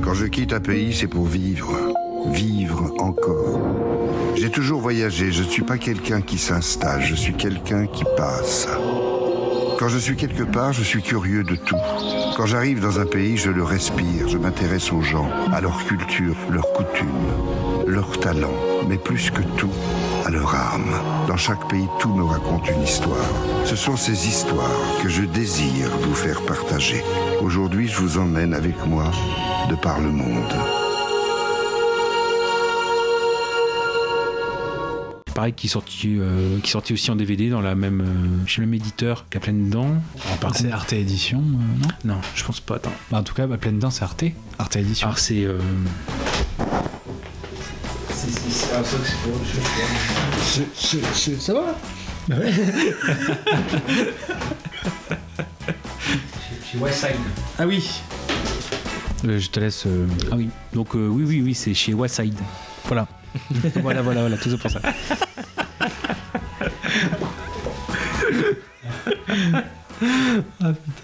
Quand 0.03 0.15
je 0.15 0.27
quitte 0.27 0.53
un 0.53 0.61
pays, 0.61 0.93
c'est 0.93 1.07
pour 1.07 1.27
vivre. 1.27 1.88
Vivre 2.27 2.93
encore. 2.99 3.61
J'ai 4.37 4.51
toujours 4.51 4.81
voyagé. 4.81 5.33
Je 5.33 5.43
ne 5.43 5.49
suis 5.49 5.63
pas 5.63 5.79
quelqu'un 5.79 6.21
qui 6.21 6.39
s'installe. 6.39 7.03
Je 7.03 7.15
suis 7.15 7.35
quelqu'un 7.35 7.87
qui 7.87 8.05
passe. 8.17 8.69
Quand 9.79 9.89
je 9.89 9.99
suis 9.99 10.17
quelque 10.17 10.43
part, 10.43 10.73
je 10.73 10.83
suis 10.83 11.03
curieux 11.03 11.45
de 11.45 11.55
tout. 11.55 11.77
Quand 12.37 12.47
j'arrive 12.47 12.81
dans 12.81 12.99
un 12.99 13.07
pays, 13.07 13.37
je 13.37 13.51
le 13.51 13.63
respire. 13.63 14.29
Je 14.29 14.37
m'intéresse 14.37 14.93
aux 14.93 15.03
gens, 15.03 15.31
à 15.53 15.61
leur 15.61 15.85
culture, 15.85 16.35
leurs 16.51 16.73
coutumes, 16.73 17.07
leurs 17.87 18.19
talents, 18.19 18.59
mais 18.89 18.99
plus 18.99 19.31
que 19.31 19.43
tout, 19.57 19.71
à 20.27 20.31
leur 20.31 20.53
âme. 20.55 20.93
Dans 21.29 21.37
chaque 21.37 21.69
pays, 21.69 21.87
tout 22.01 22.13
me 22.13 22.25
raconte 22.25 22.69
une 22.69 22.83
histoire. 22.83 23.31
Ce 23.65 23.77
sont 23.77 23.97
ces 23.97 24.27
histoires 24.27 25.01
que 25.03 25.09
je 25.09 25.23
désire 25.23 25.89
vous 26.03 26.15
faire 26.15 26.43
partager. 26.43 27.03
Aujourd'hui, 27.41 27.87
je 27.87 27.99
vous 28.01 28.19
emmène 28.19 28.55
avec 28.55 28.85
moi 28.87 29.05
de 29.71 29.77
par 29.77 30.01
le 30.01 30.11
monde. 30.11 30.55
Pareil, 35.39 35.53
qui 35.53 35.69
est 35.69 35.71
sorti, 35.71 36.17
euh, 36.19 36.59
qui 36.59 36.67
est 36.69 36.73
sorti 36.73 36.93
aussi 36.93 37.13
en 37.13 37.15
DVD 37.15 37.49
dans 37.49 37.61
la 37.61 37.77
même, 37.77 38.01
euh, 38.01 38.47
chez 38.49 38.61
le 38.61 38.67
même 38.67 38.75
éditeur 38.75 39.25
qu'à 39.31 39.39
pleine 39.39 39.71
dents. 39.71 39.95
Par 40.41 40.53
c'est 40.57 40.73
Arte 40.73 40.93
Édition, 40.95 41.39
euh, 41.39 41.87
non? 42.05 42.15
Non, 42.17 42.21
je 42.35 42.43
pense 42.43 42.59
pas. 42.59 42.75
Attends. 42.75 42.91
Bah, 43.13 43.19
en 43.19 43.23
tout 43.23 43.35
cas, 43.35 43.47
bah, 43.47 43.57
pleine 43.57 43.79
dent, 43.79 43.91
c'est 43.91 44.03
Arte. 44.03 44.25
Arte 44.59 44.75
Édition. 44.75 45.07
Alors 45.07 45.19
c'est. 45.21 45.45
euh, 45.45 45.61
Ça 51.39 51.55
va? 51.55 51.75
Chez 56.71 56.79
Westside. 56.79 57.17
Ah 57.59 57.67
oui. 57.67 57.89
Euh, 59.25 59.39
je 59.39 59.49
te 59.51 59.61
laisse. 59.61 59.85
euh, 59.87 60.07
Ah 60.31 60.35
oui. 60.37 60.49
Donc 60.73 60.95
euh, 60.95 61.07
oui, 61.09 61.25
oui, 61.27 61.43
oui, 61.43 61.55
c'est 61.55 61.75
chez 61.75 61.95
Westside. 61.95 62.35
Voilà. 62.87 63.07
voilà, 63.83 64.03
voilà, 64.03 64.21
voilà, 64.21 64.37
tout 64.37 64.57
pour 64.59 64.71
ça. 64.71 64.81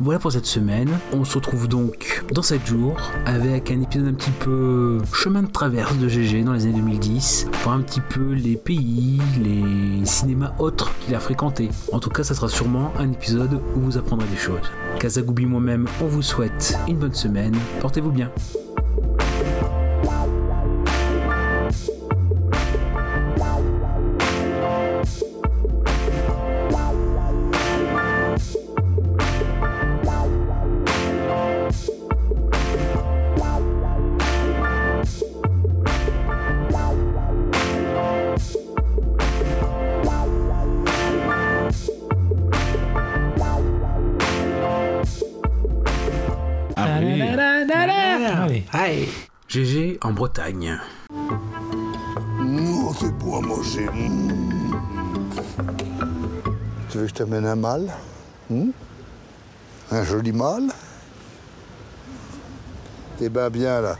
Voilà 0.00 0.20
pour 0.20 0.30
cette 0.30 0.46
semaine. 0.46 0.90
On 1.12 1.24
se 1.24 1.34
retrouve 1.34 1.66
donc 1.66 2.22
dans 2.32 2.42
7 2.42 2.64
jours 2.64 2.96
avec 3.26 3.72
un 3.72 3.80
épisode 3.80 4.06
un 4.06 4.12
petit 4.12 4.30
peu 4.30 4.98
chemin 5.12 5.42
de 5.42 5.50
traverse 5.50 5.96
de 5.98 6.08
GG 6.08 6.44
dans 6.44 6.52
les 6.52 6.66
années 6.66 6.74
2010. 6.74 7.48
Voir 7.64 7.74
un 7.74 7.80
petit 7.80 8.00
peu 8.00 8.32
les 8.32 8.54
pays, 8.54 9.20
les 9.42 10.06
cinémas 10.06 10.54
autres 10.60 10.96
qu'il 11.00 11.16
a 11.16 11.20
fréquentés. 11.20 11.70
En 11.92 11.98
tout 11.98 12.10
cas, 12.10 12.22
ça 12.22 12.34
sera 12.34 12.48
sûrement 12.48 12.92
un 12.96 13.10
épisode 13.10 13.60
où 13.74 13.80
vous 13.80 13.98
apprendrez 13.98 14.28
des 14.28 14.36
choses. 14.36 14.70
Kazagoubi 15.00 15.46
moi-même, 15.46 15.88
on 16.00 16.06
vous 16.06 16.22
souhaite 16.22 16.78
une 16.86 16.98
bonne 16.98 17.14
semaine. 17.14 17.56
Portez-vous 17.80 18.12
bien. 18.12 18.30
Un 57.44 57.56
mâle 57.56 57.92
Mmh 58.50 58.70
Un 59.90 60.04
joli 60.04 60.32
mâle 60.32 60.68
T'es 63.18 63.28
ben 63.28 63.50
bien 63.50 63.80
là. 63.80 63.96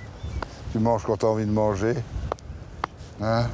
Tu 0.72 0.78
manges 0.78 1.02
quand 1.04 1.16
t'as 1.16 1.26
envie 1.26 1.46
de 1.46 1.50
manger. 1.50 1.94
Hein 3.20 3.46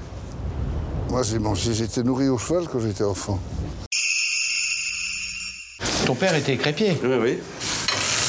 Moi 1.09 1.23
j'ai 1.23 1.39
mangé, 1.39 1.73
j'étais 1.73 2.03
nourri 2.03 2.29
au 2.29 2.39
cheval 2.39 2.69
quand 2.71 2.81
j'étais 2.81 3.05
enfant. 3.05 3.39
Ton 6.05 6.15
père 6.15 6.35
était 6.35 6.57
crépier 6.57 6.99
Oui, 7.03 7.17
oui. 7.21 7.39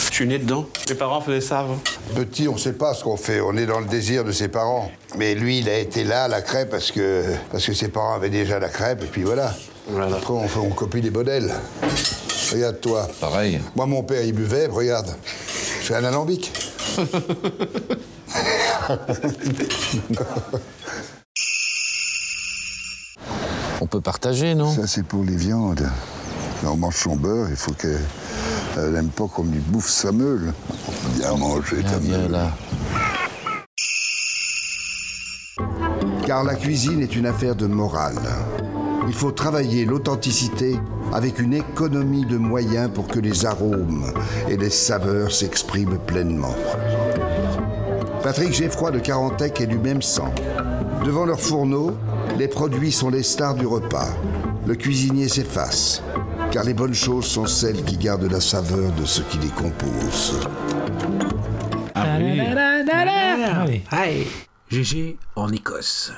Je 0.09 0.13
suis 0.19 0.27
né 0.27 0.39
dedans. 0.39 0.65
Mes 0.87 0.95
parents 0.95 1.19
faisaient 1.19 1.41
ça 1.41 1.59
avant. 1.59 1.77
Petit, 2.15 2.47
on 2.47 2.53
ne 2.53 2.57
sait 2.57 2.73
pas 2.73 2.93
ce 2.93 3.03
qu'on 3.03 3.17
fait. 3.17 3.41
On 3.41 3.57
est 3.57 3.65
dans 3.65 3.81
le 3.81 3.85
désir 3.85 4.23
de 4.23 4.31
ses 4.31 4.47
parents. 4.47 4.89
Mais 5.17 5.35
lui, 5.35 5.59
il 5.59 5.67
a 5.67 5.77
été 5.77 6.05
là 6.05 6.23
à 6.23 6.27
la 6.29 6.41
crêpe 6.41 6.69
parce 6.69 6.91
que, 6.91 7.25
parce 7.51 7.65
que 7.65 7.73
ses 7.73 7.89
parents 7.89 8.13
avaient 8.13 8.29
déjà 8.29 8.59
la 8.59 8.69
crêpe, 8.69 9.03
et 9.03 9.07
puis 9.07 9.23
voilà. 9.23 9.53
Après, 9.89 10.33
on, 10.33 10.47
fait- 10.47 10.59
on 10.59 10.69
copie 10.71 11.01
les 11.01 11.11
modèles. 11.11 11.53
Regarde 12.51 12.79
toi. 12.81 13.07
Pareil. 13.19 13.59
Moi, 13.75 13.85
mon 13.85 14.03
père, 14.03 14.23
il 14.23 14.33
buvait, 14.33 14.67
regarde. 14.67 15.15
C'est 15.81 15.95
un 15.95 16.03
alambic. 16.03 16.51
On 23.81 23.87
peut 23.87 24.01
partager, 24.01 24.55
non? 24.55 24.73
Ça, 24.73 24.87
c'est 24.87 25.03
pour 25.05 25.23
les 25.23 25.35
viandes. 25.35 25.87
On 26.63 26.75
mange 26.77 26.95
son 26.95 27.15
beurre, 27.15 27.47
il 27.49 27.55
faut 27.55 27.73
qu'elle 27.73 27.99
elle 28.77 28.91
n'aime 28.91 29.09
pas 29.09 29.27
qu'on 29.27 29.43
lui 29.43 29.59
bouffe 29.59 29.89
sa 29.89 30.11
meule. 30.11 30.51
Bien 31.17 31.35
manger 31.35 31.83
ta 31.83 31.99
meule. 31.99 32.37
Car 36.25 36.43
la 36.43 36.55
cuisine 36.55 37.01
est 37.03 37.15
une 37.15 37.27
affaire 37.27 37.55
de 37.55 37.67
morale. 37.67 38.17
Il 39.07 39.13
faut 39.13 39.31
travailler 39.31 39.85
l'authenticité 39.85 40.79
avec 41.13 41.39
une 41.39 41.53
économie 41.53 42.25
de 42.25 42.37
moyens 42.37 42.89
pour 42.93 43.07
que 43.07 43.19
les 43.19 43.45
arômes 43.45 44.11
et 44.49 44.57
les 44.57 44.69
saveurs 44.69 45.31
s'expriment 45.31 45.99
pleinement. 45.99 46.55
Patrick 48.23 48.53
Geffroy 48.53 48.91
de 48.91 48.99
Carantec 48.99 49.61
est 49.61 49.67
du 49.67 49.77
même 49.77 50.01
sang. 50.01 50.33
Devant 51.05 51.25
leur 51.25 51.39
fourneau, 51.39 51.95
les 52.37 52.47
produits 52.47 52.91
sont 52.91 53.09
les 53.09 53.23
stars 53.23 53.55
du 53.55 53.67
repas. 53.67 54.09
Le 54.65 54.75
cuisinier 54.75 55.29
s'efface, 55.29 56.01
car 56.51 56.63
les 56.63 56.73
bonnes 56.73 56.95
choses 56.95 57.25
sont 57.25 57.45
celles 57.45 57.83
qui 57.83 57.97
gardent 57.97 58.31
la 58.31 58.41
saveur 58.41 58.91
de 58.93 59.05
ce 59.05 59.21
qui 59.21 59.37
les 59.37 59.49
compose. 59.49 60.39
Ah 61.93 62.17
oui. 63.67 63.83
Allez. 63.91 64.27
GG 64.71 65.17
en 65.35 65.51
Écosse. 65.51 66.11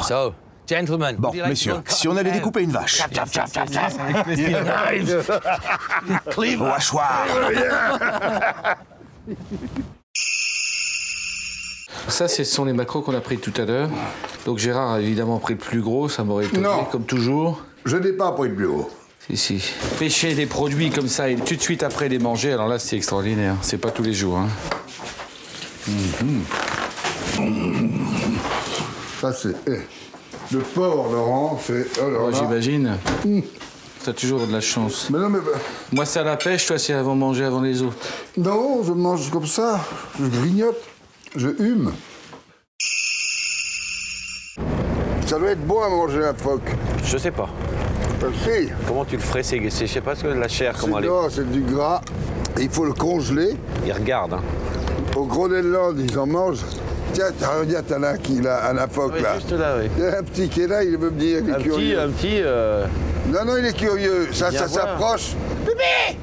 So, 0.00 0.34
gentlemen. 0.68 1.16
Bon, 1.18 1.32
messieurs, 1.46 1.74
si 1.88 2.08
on 2.08 2.16
allait 2.16 2.32
découper 2.32 2.62
une 2.62 2.70
vache. 2.70 3.02
Au 6.36 6.64
hachoir. 6.64 7.26
Ça, 12.08 12.28
ce 12.28 12.44
sont 12.44 12.64
les 12.64 12.72
macros 12.72 13.02
qu'on 13.02 13.14
a 13.14 13.20
pris 13.20 13.38
tout 13.38 13.52
à 13.60 13.64
l'heure. 13.64 13.88
Donc 14.44 14.58
Gérard 14.58 14.92
a 14.94 15.00
évidemment 15.00 15.38
pris 15.38 15.54
le 15.54 15.58
plus 15.60 15.80
gros, 15.80 16.08
ça 16.08 16.22
m'aurait 16.22 16.44
étonné, 16.46 16.62
Non. 16.62 16.84
comme 16.84 17.04
toujours. 17.04 17.62
Je 17.84 17.96
n'ai 17.96 18.12
pas 18.12 18.32
pris 18.32 18.48
le 18.48 18.54
plus 18.54 18.66
haut. 18.66 18.90
Si, 19.30 19.36
si. 19.38 19.72
Pêcher 19.98 20.34
des 20.34 20.44
produits 20.46 20.90
comme 20.90 21.08
ça 21.08 21.30
et 21.30 21.36
tout 21.36 21.56
de 21.56 21.60
suite 21.60 21.82
après 21.82 22.08
les 22.10 22.18
manger, 22.18 22.52
alors 22.52 22.68
là, 22.68 22.78
c'est 22.78 22.96
extraordinaire. 22.96 23.56
C'est 23.62 23.78
pas 23.78 23.90
tous 23.90 24.02
les 24.02 24.12
jours. 24.12 24.36
Hein. 24.36 24.48
Ça, 29.20 29.32
c'est. 29.32 29.54
Le 30.52 30.58
porc, 30.60 31.08
Laurent, 31.12 31.58
c'est. 31.64 31.86
Oh, 32.00 32.04
Oh, 32.06 32.30
là- 32.30 32.36
J'imagine. 32.38 32.96
T'as 34.04 34.12
toujours 34.12 34.46
de 34.46 34.52
la 34.52 34.60
chance. 34.60 35.08
Mais 35.10 35.18
non, 35.18 35.30
mais. 35.30 35.38
bah, 35.40 35.58
Moi, 35.92 36.04
c'est 36.04 36.20
à 36.20 36.24
la 36.24 36.36
pêche, 36.36 36.66
toi, 36.66 36.78
c'est 36.78 36.92
avant 36.92 37.14
manger 37.14 37.44
avant 37.44 37.62
les 37.62 37.80
autres. 37.82 37.96
Non, 38.36 38.82
je 38.82 38.92
mange 38.92 39.30
comme 39.30 39.46
ça. 39.46 39.80
Je 40.20 40.26
grignote. 40.26 40.76
Je 41.34 41.48
hume. 41.58 41.92
Ça 45.26 45.38
doit 45.38 45.50
être 45.50 45.66
bon 45.66 45.82
à 45.82 45.88
manger 45.88 46.20
la 46.20 46.34
phoque. 46.34 46.70
Je 47.04 47.16
sais 47.16 47.30
pas. 47.30 47.48
Si. 48.44 48.68
Comment 48.86 49.04
tu 49.04 49.16
le 49.16 49.22
ferais 49.22 49.42
c'est, 49.42 49.60
c'est- 49.70 49.86
Je 49.86 49.92
sais 49.94 50.00
pas 50.00 50.14
ce 50.14 50.22
que 50.22 50.28
la 50.28 50.48
chair, 50.48 50.74
comment 50.78 50.98
elle 50.98 51.04
est. 51.04 51.08
Non, 51.08 51.28
c'est 51.30 51.50
du 51.50 51.60
gras. 51.62 52.00
Il 52.58 52.70
faut 52.70 52.84
le 52.84 52.92
congeler. 52.92 53.54
Il 53.86 53.92
regarde. 53.92 54.34
Hein. 54.34 54.42
Au 55.16 55.24
Groenland, 55.24 55.98
ils 55.98 56.18
en 56.18 56.26
mangent. 56.26 56.60
Tiens, 57.14 57.26
t'as- 57.38 57.58
regarde, 57.60 57.86
t'en 57.86 58.02
as 58.02 58.08
un 58.10 58.16
qui, 58.18 58.40
là, 58.40 58.70
un 58.70 58.88
phoque, 58.88 59.12
Oui, 59.16 59.22
là. 59.22 59.34
juste 59.36 59.52
là, 59.52 59.76
oui. 59.80 59.88
Il 59.96 60.02
y 60.02 60.06
a 60.06 60.18
un 60.18 60.22
petit 60.22 60.48
qui 60.48 60.62
est 60.62 60.66
là, 60.66 60.82
il 60.82 60.98
veut 60.98 61.10
me 61.10 61.18
dire, 61.18 61.38
il 61.42 61.48
est 61.48 61.52
Un 61.52 61.56
petit, 61.56 61.64
curieux. 61.64 62.00
un 62.00 62.08
petit. 62.08 62.40
euh, 62.42 62.86
Non, 63.32 63.44
non, 63.46 63.52
il 63.58 63.64
est 63.66 63.76
curieux. 63.76 64.28
Ça, 64.32 64.50
ça 64.50 64.68
s'approche. 64.68 65.32
Bébé 65.64 66.18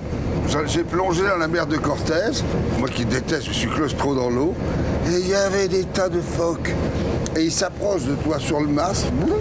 J'ai 0.67 0.83
plongé 0.83 1.23
dans 1.23 1.37
la 1.37 1.47
mer 1.47 1.65
de 1.65 1.77
Cortez. 1.77 2.43
Moi 2.77 2.89
qui 2.89 3.05
déteste, 3.05 3.45
je 3.47 3.53
suis 3.53 3.69
claustro 3.69 4.13
dans 4.13 4.29
l'eau. 4.29 4.53
Et 5.07 5.17
il 5.19 5.27
y 5.29 5.33
avait 5.33 5.67
des 5.67 5.83
tas 5.85 6.09
de 6.09 6.19
phoques. 6.19 6.73
Et 7.37 7.43
ils 7.43 7.51
s'approchent 7.51 8.03
de 8.03 8.15
toi 8.15 8.37
sur 8.39 8.59
le 8.59 8.67
mast. 8.67 9.09
Boum. 9.13 9.31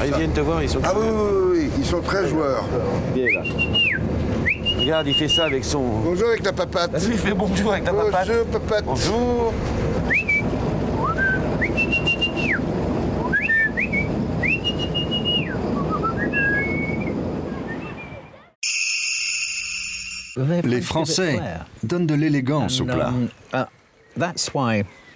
Ah, 0.00 0.06
ils 0.06 0.14
viennent 0.14 0.32
te 0.32 0.40
voir, 0.40 0.62
ils 0.62 0.68
sont. 0.68 0.80
Ah 0.84 0.92
oui, 0.94 1.06
oui, 1.10 1.20
oui, 1.22 1.58
oui, 1.62 1.70
ils 1.78 1.86
sont 1.86 2.00
très 2.02 2.28
joueurs. 2.28 2.64
Il 3.16 3.22
est 3.22 3.32
là. 3.32 3.40
Regarde, 4.78 5.06
il 5.08 5.14
fait 5.14 5.28
ça 5.28 5.44
avec 5.46 5.64
son. 5.64 5.80
Bonjour 6.04 6.28
avec 6.28 6.44
la 6.44 6.52
papate. 6.52 6.92
Vas-y, 6.92 7.16
fais 7.16 7.32
bonjour 7.32 7.72
avec 7.72 7.84
ta 7.84 7.92
papate. 7.92 8.26
Bonjour, 8.28 8.44
papate. 8.46 8.84
Bonjour. 8.84 9.52
Les 20.64 20.80
Français 20.80 21.40
donnent 21.82 22.06
de 22.06 22.14
l'élégance 22.14 22.80
au 22.80 22.84
plat. 22.84 23.12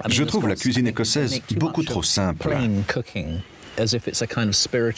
Je 0.09 0.25
trouve 0.25 0.49
la 0.49 0.57
cuisine 0.57 0.87
écossaise 0.87 1.41
beaucoup 1.57 1.83
trop 1.83 2.03
simple. 2.03 2.57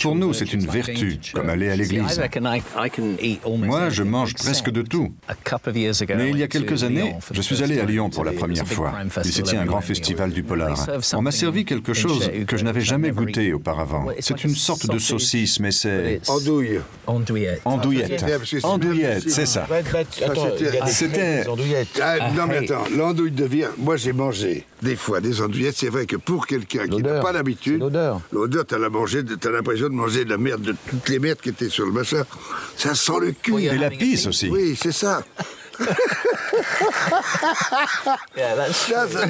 Pour 0.03 0.15
nous, 0.17 0.33
c'est 0.33 0.53
une 0.53 0.67
vertu, 0.67 1.19
comme 1.33 1.49
aller 1.49 1.71
à 1.71 1.77
l'église. 1.77 2.21
Moi, 3.67 3.89
je 3.91 4.03
mange 4.03 4.35
presque 4.35 4.71
de 4.71 4.83
tout. 4.83 5.13
Mais 6.17 6.31
il 6.31 6.39
y 6.39 6.43
a 6.43 6.49
quelques 6.49 6.83
années, 6.85 7.15
je 7.31 7.41
suis 7.41 7.63
allé 7.63 7.79
à 7.81 7.85
Lyon 7.85 8.11
pour 8.11 8.25
la 8.25 8.33
première 8.33 8.67
fois. 8.67 8.93
Il 9.25 9.33
s'y 9.33 9.43
tient 9.43 9.61
un 9.61 9.67
grand 9.67 9.81
festival 9.81 10.31
du 10.33 10.43
polar. 10.43 10.87
On 11.15 11.23
m'a 11.23 11.31
servi 11.31 11.65
quelque 11.65 11.93
chose 11.95 12.31
que 12.47 12.57
je 12.57 12.65
n'avais 12.65 12.81
jamais 12.81 13.11
goûté 13.11 13.53
auparavant. 13.53 14.07
C'est 14.21 14.45
une 14.45 14.55
sorte 14.55 14.87
de 14.91 14.99
saucisse, 14.99 15.61
mais 15.61 15.71
c'est... 15.71 16.21
Andouille. 16.29 16.81
Andouillette. 17.65 18.25
Que 18.25 18.47
c'est 18.47 18.65
Andouillette, 18.65 19.25
bien 19.25 19.35
c'est 19.35 19.47
ça. 19.47 19.67
C'était- 20.11 20.81
C'était... 20.87 21.45
Ah, 22.03 22.31
non 22.37 22.47
mais 22.47 22.59
attends, 22.59 22.85
l'andouille 22.97 23.31
de 23.31 23.45
viande, 23.45 23.73
moi 23.79 23.97
j'ai 23.97 24.13
mangé 24.13 24.65
des 24.85 24.97
fois 24.97 25.21
des 25.21 25.41
andouillettes, 25.41 25.77
c'est 25.77 25.89
vrai 25.89 26.07
que 26.07 26.17
pour 26.17 26.47
quelqu'un 26.47 26.87
qui 26.87 27.03
n'a 27.03 27.21
pas 27.21 27.33
l'habitude, 27.33 27.81
L'odeur. 27.81 28.21
l'odeur 28.31 28.65
t'as 28.67 28.79
l'impression 28.79 29.23
de 29.89 29.95
manger 29.95 30.25
de 30.25 30.31
la 30.31 30.37
merde, 30.39 30.63
de 30.63 30.77
toutes 30.91 31.09
les 31.09 31.19
merdes 31.19 31.41
qui 31.41 31.49
étaient 31.49 31.69
sur 31.71 31.87
le 31.87 31.93
machin, 31.93 32.23
ça 32.77 32.95
sent 32.95 33.13
le 33.21 33.33
cul. 33.33 33.65
Et 33.65 33.77
la 33.79 33.91
pisse 33.91 34.27
aussi. 34.27 34.49
Oui, 34.51 34.79
c'est 34.81 34.93
ça. 34.93 35.23
Ça, 38.73 39.09
ça- 39.09 39.27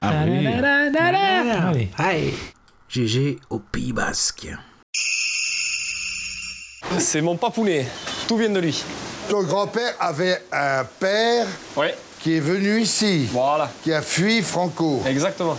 Ah 0.00 0.24
oui. 0.26 0.46
Allez. 0.46 1.88
Allez. 1.98 2.34
GG 2.88 3.38
au 3.50 3.58
Pays 3.58 3.92
Basque. 3.92 4.48
C'est 6.98 7.20
mon 7.20 7.36
papounet. 7.36 7.86
Tout 8.28 8.36
vient 8.36 8.48
de 8.50 8.60
lui. 8.60 8.82
Ton 9.28 9.42
grand-père 9.44 9.94
avait 10.00 10.40
un 10.52 10.84
père 10.84 11.46
Ouais. 11.76 11.94
Qui 12.22 12.36
est 12.36 12.40
venu 12.40 12.80
ici, 12.80 13.28
Voilà. 13.32 13.70
qui 13.82 13.92
a 13.92 14.02
fui 14.02 14.42
Franco. 14.42 15.02
Exactement. 15.06 15.56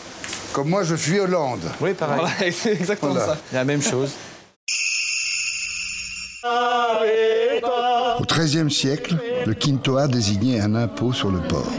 Comme 0.53 0.70
moi 0.70 0.84
je 0.84 0.95
fuis 0.95 1.20
Hollande. 1.20 1.62
Oui, 1.80 1.93
pareil. 1.93 2.20
Voilà, 2.20 2.51
c'est 2.51 2.74
exactement 2.74 3.14
Voilà. 3.14 3.34
ça. 3.34 3.38
La 3.53 3.64
même 3.64 3.82
chose. 3.82 4.12
Au 8.20 8.24
XIIIe 8.26 8.72
siècle, 8.72 9.18
le 9.45 9.53
quintoa 9.53 10.07
désignait 10.07 10.59
un 10.59 10.76
impôt 10.76 11.14
sur 11.14 11.30
le 11.32 11.39
porc. 11.39 11.72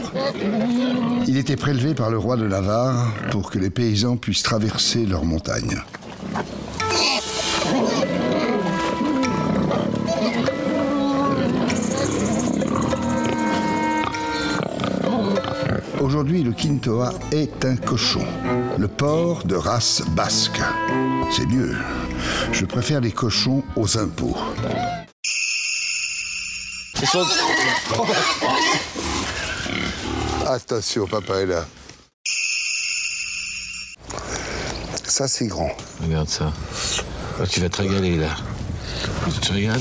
Il 1.27 1.37
était 1.37 1.55
prélevé 1.55 1.93
par 1.93 2.09
le 2.09 2.17
roi 2.17 2.35
de 2.37 2.47
Navarre 2.47 3.13
pour 3.31 3.49
que 3.51 3.59
les 3.59 3.69
paysans 3.69 4.17
puissent 4.17 4.43
traverser 4.43 5.05
leurs 5.05 5.25
montagnes. 5.25 5.81
Aujourd'hui, 16.03 16.43
le 16.43 16.51
quintoa 16.51 17.13
est 17.31 17.63
un 17.63 17.77
cochon, 17.77 18.25
le 18.77 18.89
porc 18.89 19.45
de 19.45 19.55
race 19.55 20.01
basque. 20.09 20.59
C'est 21.31 21.45
mieux. 21.45 21.77
Je 22.51 22.65
préfère 22.65 22.99
les 22.99 23.13
cochons 23.13 23.63
aux 23.77 23.97
impôts. 23.97 24.35
Attention, 30.45 31.07
papa 31.07 31.35
est 31.35 31.45
là. 31.45 31.65
Ça, 35.05 35.29
c'est 35.29 35.47
grand. 35.47 35.71
Regarde 36.01 36.27
ça. 36.27 36.51
Ah, 37.39 37.47
tu 37.47 37.61
vas 37.61 37.69
te 37.69 37.81
régaler, 37.81 38.17
là. 38.17 38.35
Tu 39.33 39.39
te 39.39 39.53
régales 39.53 39.79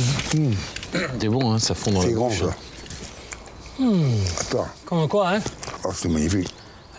C'est 1.20 1.28
bon, 1.28 1.52
hein, 1.52 1.58
ça 1.58 1.74
fond 1.74 1.90
dans 1.90 2.02
C'est 2.02 2.10
la 2.10 2.14
grand, 2.14 2.30
ça. 2.30 2.54
Attends. 4.40 4.68
Comme 4.86 5.08
quoi, 5.08 5.30
hein 5.30 5.40
Oh, 5.84 5.90
c'est 5.94 6.08
magnifique. 6.08 6.48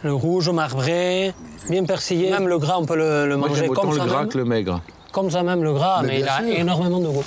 Le 0.03 0.13
rouge 0.13 0.49
marbré, 0.49 1.33
bien 1.69 1.85
persillé. 1.85 2.29
Même 2.31 2.47
le 2.47 2.57
gras, 2.59 2.77
on 2.77 2.85
peut 2.85 2.95
le, 2.97 3.27
le 3.27 3.37
Moi, 3.37 3.47
manger 3.47 3.69
autant 3.69 3.81
comme 3.81 3.91
le 3.91 3.97
ça 3.99 4.05
gras 4.05 4.19
même. 4.21 4.29
que 4.29 4.37
le 4.37 4.45
maigre. 4.45 4.81
Comme 5.13 5.29
ça 5.31 5.43
même, 5.43 5.63
le 5.63 5.73
gras, 5.73 6.01
Mais 6.01 6.07
mais, 6.07 6.19
il 6.21 6.27
a 6.27 6.37
sûr. 6.39 6.47
énormément 6.59 6.99
de 6.99 7.07
goût. 7.07 7.23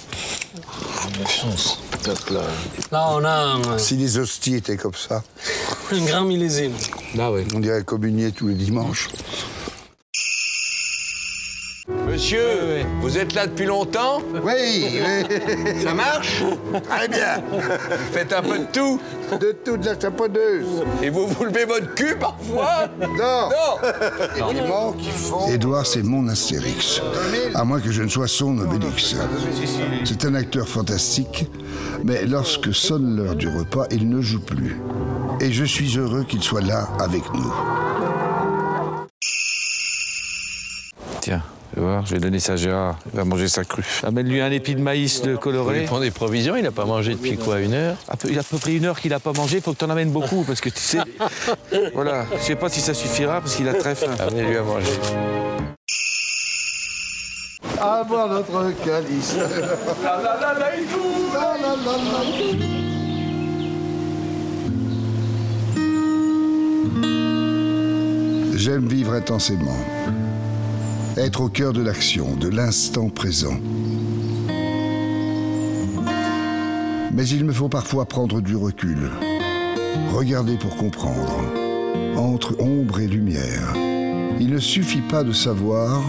Hop 2.08 2.30
là. 2.30 2.40
Là, 2.92 3.08
on 3.12 3.24
a 3.24 3.30
un, 3.74 3.78
Si 3.78 3.96
les 3.96 4.18
hosties 4.18 4.56
étaient 4.56 4.76
comme 4.76 4.94
ça, 4.94 5.22
un 5.92 6.04
grand 6.04 6.22
millésime. 6.22 6.72
Là, 7.14 7.32
oui. 7.32 7.42
on 7.54 7.60
dirait 7.60 7.82
communier 7.84 8.32
tous 8.32 8.48
les 8.48 8.54
dimanches. 8.54 9.08
Monsieur, 12.16 12.80
vous 13.02 13.18
êtes 13.18 13.34
là 13.34 13.46
depuis 13.46 13.66
longtemps 13.66 14.22
Oui, 14.42 15.02
oui. 15.02 15.82
Ça 15.84 15.92
marche 15.92 16.42
Très 16.88 17.08
bien. 17.08 17.42
Vous 17.52 17.60
faites 18.10 18.32
un 18.32 18.40
peu 18.40 18.58
de 18.58 18.64
tout 18.72 18.98
De 19.38 19.52
toute 19.62 19.84
la 19.84 20.00
chapeaudeuse. 20.00 20.82
Et 21.02 21.10
vous 21.10 21.26
vous 21.26 21.44
levez 21.44 21.66
votre 21.66 21.92
cul 21.92 22.16
parfois 22.18 22.88
Non. 22.98 23.50
Non 23.50 24.48
Éléments 24.48 24.92
qui 24.92 25.10
font... 25.10 25.46
Édouard, 25.48 25.84
c'est 25.84 26.02
mon 26.02 26.26
Astérix. 26.28 27.02
À 27.54 27.64
moins 27.64 27.80
que 27.80 27.92
je 27.92 28.02
ne 28.02 28.08
sois 28.08 28.28
son 28.28 28.56
Obélix. 28.60 29.14
C'est 30.06 30.24
un 30.24 30.36
acteur 30.36 30.66
fantastique, 30.66 31.44
mais 32.02 32.24
lorsque 32.24 32.74
sonne 32.74 33.14
l'heure 33.14 33.36
du 33.36 33.48
repas, 33.48 33.84
il 33.90 34.08
ne 34.08 34.22
joue 34.22 34.40
plus. 34.40 34.80
Et 35.42 35.52
je 35.52 35.64
suis 35.64 35.98
heureux 35.98 36.24
qu'il 36.26 36.42
soit 36.42 36.62
là 36.62 36.88
avec 36.98 37.24
nous. 37.34 37.52
Tiens, 41.20 41.42
je 41.76 42.14
vais 42.14 42.20
donner 42.20 42.38
ça 42.38 42.54
à 42.54 42.56
Gérard. 42.56 42.98
Il 43.12 43.16
va 43.16 43.24
manger 43.24 43.48
sa 43.48 43.64
crue. 43.64 43.84
Amène-lui 44.02 44.40
un 44.40 44.50
épi 44.50 44.74
de 44.74 44.80
maïs 44.80 45.20
de 45.22 45.36
coloré. 45.36 45.82
Il 45.82 45.86
prend 45.86 46.00
des 46.00 46.10
provisions. 46.10 46.56
Il 46.56 46.62
n'a 46.62 46.70
pas 46.70 46.86
mangé 46.86 47.14
depuis 47.14 47.36
quoi 47.36 47.60
Une 47.60 47.74
heure 47.74 47.96
Il 48.28 48.38
a 48.38 48.40
à 48.40 48.44
peu 48.44 48.56
près 48.58 48.74
une 48.74 48.86
heure 48.86 48.98
qu'il 48.98 49.10
n'a 49.10 49.20
pas 49.20 49.32
mangé. 49.32 49.58
Il 49.58 49.62
faut 49.62 49.72
que 49.72 49.78
tu 49.78 49.84
en 49.84 49.90
amènes 49.90 50.10
beaucoup 50.10 50.42
parce 50.44 50.60
que 50.60 50.70
tu 50.70 50.80
sais. 50.80 50.98
voilà. 51.94 52.24
Je 52.32 52.36
ne 52.36 52.40
sais 52.40 52.56
pas 52.56 52.68
si 52.68 52.80
ça 52.80 52.94
suffira 52.94 53.40
parce 53.40 53.56
qu'il 53.56 53.68
a 53.68 53.74
très 53.74 53.94
faim. 53.94 54.12
Amenez-lui 54.18 54.56
à 54.56 54.62
manger. 54.62 54.90
À 57.78 58.02
boire 58.04 58.28
notre 58.28 58.84
calice. 58.84 59.36
la 59.36 60.16
la 60.16 60.22
la 60.22 60.54
la, 60.54 60.54
la, 60.54 60.70
la, 61.60 61.76
la, 61.76 61.96
la. 62.00 62.86
J'aime 68.56 68.88
vivre 68.88 69.12
intensément. 69.12 69.76
Être 71.16 71.40
au 71.40 71.48
cœur 71.48 71.72
de 71.72 71.80
l'action, 71.80 72.36
de 72.36 72.48
l'instant 72.48 73.08
présent. 73.08 73.58
Mais 77.10 77.26
il 77.26 77.46
me 77.46 77.52
faut 77.52 77.70
parfois 77.70 78.04
prendre 78.04 78.42
du 78.42 78.54
recul. 78.54 79.10
Regarder 80.12 80.58
pour 80.58 80.76
comprendre. 80.76 81.42
Entre 82.16 82.60
ombre 82.60 83.00
et 83.00 83.06
lumière. 83.06 83.72
Il 84.38 84.50
ne 84.50 84.58
suffit 84.58 85.00
pas 85.00 85.24
de 85.24 85.32
savoir, 85.32 86.02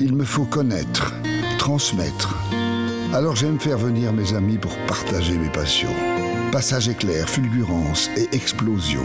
il 0.00 0.14
me 0.14 0.24
faut 0.24 0.44
connaître, 0.44 1.12
transmettre. 1.58 2.36
Alors 3.12 3.34
j'aime 3.34 3.58
faire 3.58 3.78
venir 3.78 4.12
mes 4.12 4.34
amis 4.34 4.58
pour 4.58 4.76
partager 4.86 5.36
mes 5.36 5.50
passions. 5.50 5.94
Passage 6.52 6.88
éclair, 6.88 7.28
fulgurance 7.28 8.10
et 8.16 8.28
explosion. 8.32 9.02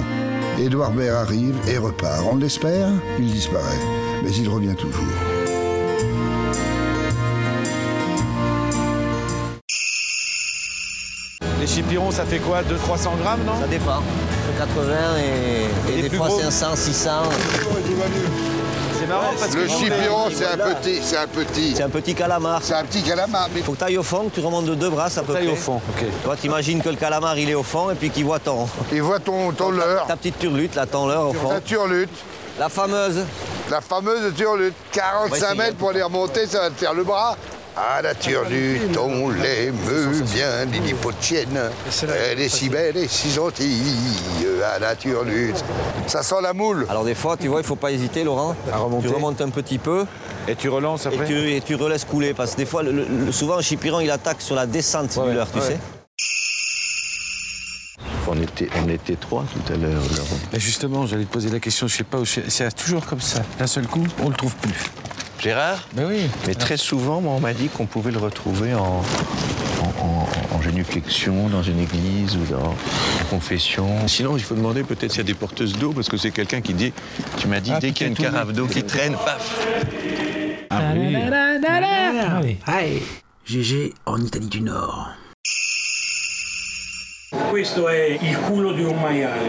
Édouard 0.60 0.92
Baird 0.92 1.16
arrive 1.16 1.56
et 1.68 1.80
repart. 1.80 2.28
On 2.32 2.36
l'espère, 2.36 2.92
il 3.18 3.26
disparaît. 3.26 3.80
Mais 4.24 4.32
il 4.36 4.48
revient 4.48 4.76
toujours. 4.76 5.31
Ça 12.12 12.26
fait 12.26 12.40
quoi 12.40 12.62
200-300 12.62 13.22
grammes, 13.24 13.44
non? 13.46 13.60
Ça 13.62 13.68
dépend. 13.68 13.98
Entre 13.98 14.58
80 14.60 14.94
et, 15.20 15.92
et 15.98 16.02
des 16.04 16.10
plus 16.10 16.18
fois 16.18 16.28
gros 16.28 16.40
500, 16.42 16.76
600. 16.76 17.10
C'est 19.00 19.08
marrant 19.08 19.32
parce 19.40 19.54
Le 19.56 19.62
que 19.64 19.68
chipiron, 19.68 20.26
c'est 20.32 20.46
un 20.46 20.58
petit, 20.58 21.00
c'est 21.02 21.18
un 21.18 21.28
petit. 21.28 21.74
C'est 21.76 21.84
un 21.84 21.90
petit 21.90 22.14
calamar. 22.14 22.60
C'est 22.62 22.74
un 22.76 22.84
petit 22.84 23.02
calamar. 23.02 23.50
Mais... 23.54 23.62
Faut 23.62 23.72
que 23.74 23.80
tu 23.80 23.84
ailles 23.86 23.98
au 23.98 24.04
fond, 24.04 24.30
que 24.30 24.36
tu 24.36 24.46
remontes 24.46 24.66
de 24.66 24.76
deux 24.76 24.90
brasses 24.90 25.18
à 25.18 25.24
peu 25.24 25.34
Taille 25.34 25.48
près. 25.48 25.54
au 25.54 25.60
fond, 25.60 25.76
ok. 25.90 26.06
Toi, 26.24 26.36
t'imagines 26.36 26.82
que 26.82 26.90
le 26.90 26.98
calamar, 26.98 27.38
il 27.38 27.50
est 27.50 27.56
au 27.56 27.64
fond 27.64 27.90
et 27.90 27.96
puis 27.96 28.10
qu'il 28.12 28.26
voit 28.26 28.40
ton, 28.40 28.68
Il 28.92 29.02
voit 29.02 29.20
ton, 29.20 29.52
ton 29.54 29.72
leurre. 29.72 30.06
ta 30.08 30.16
petite 30.18 30.38
turlute, 30.38 30.76
là, 30.76 30.86
ton 30.86 31.08
leurre 31.08 31.30
au 31.30 31.34
fond. 31.34 31.50
La 31.50 31.62
turlute. 31.62 32.10
La 32.60 32.70
fameuse. 32.70 33.22
La 33.72 33.82
fameuse 33.82 34.34
turlute. 34.36 34.76
45 34.92 35.36
essayer. 35.36 35.58
mètres 35.58 35.78
pour 35.78 35.90
aller 35.90 36.04
remonter, 36.04 36.46
ça 36.46 36.60
va 36.62 36.70
te 36.70 36.78
faire 36.78 36.94
le 36.94 37.04
bras. 37.04 37.36
Ah, 37.78 38.02
la 38.02 38.14
turlute, 38.14 38.98
on 38.98 39.30
l'aime 39.30 39.76
bien, 40.34 40.66
Lily 40.66 40.94
Potienne. 40.94 41.60
Elle 42.32 42.42
est 42.42 42.50
si 42.50 42.68
belle 42.70 42.98
et 42.98 43.08
si 43.08 43.32
gentille. 43.32 43.96
Ah, 44.64 44.78
la 44.78 44.96
turlute. 44.96 45.64
Ça 46.08 46.22
sent 46.22 46.36
la 46.44 46.54
moule. 46.54 46.86
Alors 46.90 47.06
des 47.06 47.16
fois, 47.16 47.38
tu 47.38 47.48
vois, 47.48 47.62
il 47.62 47.66
faut 47.66 47.76
pas 47.78 47.92
hésiter, 47.92 48.24
Laurent. 48.26 48.56
À 48.72 48.78
remonter. 48.78 49.08
Tu 49.08 49.14
remontes 49.14 49.40
un 49.42 49.50
petit 49.50 49.78
peu 49.78 50.06
Et 50.48 50.56
tu 50.56 50.68
relances 50.70 51.06
et 51.06 51.10
après 51.10 51.26
tu, 51.26 51.52
et 51.54 51.62
tu 51.62 51.76
relaisses 51.76 52.04
couler. 52.06 52.34
Parce 52.34 52.52
que 52.52 52.58
des 52.58 52.66
fois, 52.66 52.84
le- 52.84 52.92
le- 52.92 53.32
souvent, 53.32 53.58
un 53.58 53.62
chipiron, 53.62 54.02
il 54.02 54.12
attaque 54.12 54.42
sur 54.42 54.56
la 54.56 54.66
descente 54.66 55.18
du 55.18 55.34
leurre, 55.34 55.50
tu 55.52 55.60
ouais. 55.60 55.66
sais. 55.66 55.80
On 58.28 58.40
était, 58.42 58.70
on 58.84 58.88
était 58.90 59.16
trois 59.16 59.44
tout 59.52 59.74
à 59.74 59.78
l'heure, 59.78 60.02
Laurent. 60.16 60.40
Mais 60.54 60.60
justement, 60.60 61.06
j'allais 61.06 61.26
te 61.26 61.32
poser 61.34 61.50
la 61.50 61.60
question, 61.60 61.88
je 61.88 61.98
sais 61.98 62.04
pas, 62.04 62.20
c'est 62.26 62.76
toujours 62.76 63.06
comme 63.06 63.20
ça. 63.20 63.42
D'un 63.60 63.68
seul 63.68 63.88
coup, 63.88 64.04
on 64.24 64.30
le 64.30 64.36
trouve 64.36 64.56
plus. 64.56 64.90
Gérard 65.42 65.88
Ben 65.94 66.06
oui. 66.08 66.22
Mais 66.48 66.54
très 66.54 66.78
souvent, 66.78 67.20
moi, 67.22 67.34
on 67.34 67.40
m'a 67.40 67.54
dit 67.54 67.68
qu'on 67.68 67.86
pouvait 67.88 68.12
le 68.12 68.20
retrouver 68.20 68.74
en, 68.76 69.02
en, 69.82 70.06
en- 70.06 70.28
en 70.56 70.62
génuflexion 70.62 71.50
dans 71.50 71.64
une 71.64 71.80
église 71.80 72.36
ou 72.38 72.46
dans 72.54 72.70
en 72.70 73.26
confession. 73.30 74.08
Sinon, 74.08 74.38
il 74.38 74.44
faut 74.44 74.54
demander 74.56 74.84
peut-être 74.84 75.12
s'il 75.12 75.20
y 75.20 75.22
a 75.22 75.26
des 75.26 75.34
porteuses 75.34 75.74
d'eau, 75.74 75.94
parce 75.94 76.10
que 76.10 76.18
c'est 76.18 76.32
quelqu'un 76.32 76.62
qui 76.62 76.74
dit, 76.76 76.94
tu 77.38 77.48
m'as 77.48 77.60
dit, 77.60 77.72
Ah, 77.74 77.80
dès 77.80 77.92
qu'il 77.92 78.06
y 78.06 78.10
a 78.10 78.12
une 78.12 78.18
carafe 78.18 78.54
d'eau 78.54 78.68
qui 78.68 78.84
traîne, 78.84 79.14
paf 79.14 79.58
Ah 80.70 82.40
oui. 82.44 82.58
Hey, 82.68 83.02
GG 83.46 83.94
en 84.06 84.22
Italie 84.22 84.48
du 84.48 84.62
Nord. 84.62 85.10
Questo 87.32 87.88
è 87.88 88.18
il 88.22 88.38
culo 88.46 88.74
di 88.74 88.84
un 88.84 89.00
maiale. 89.00 89.40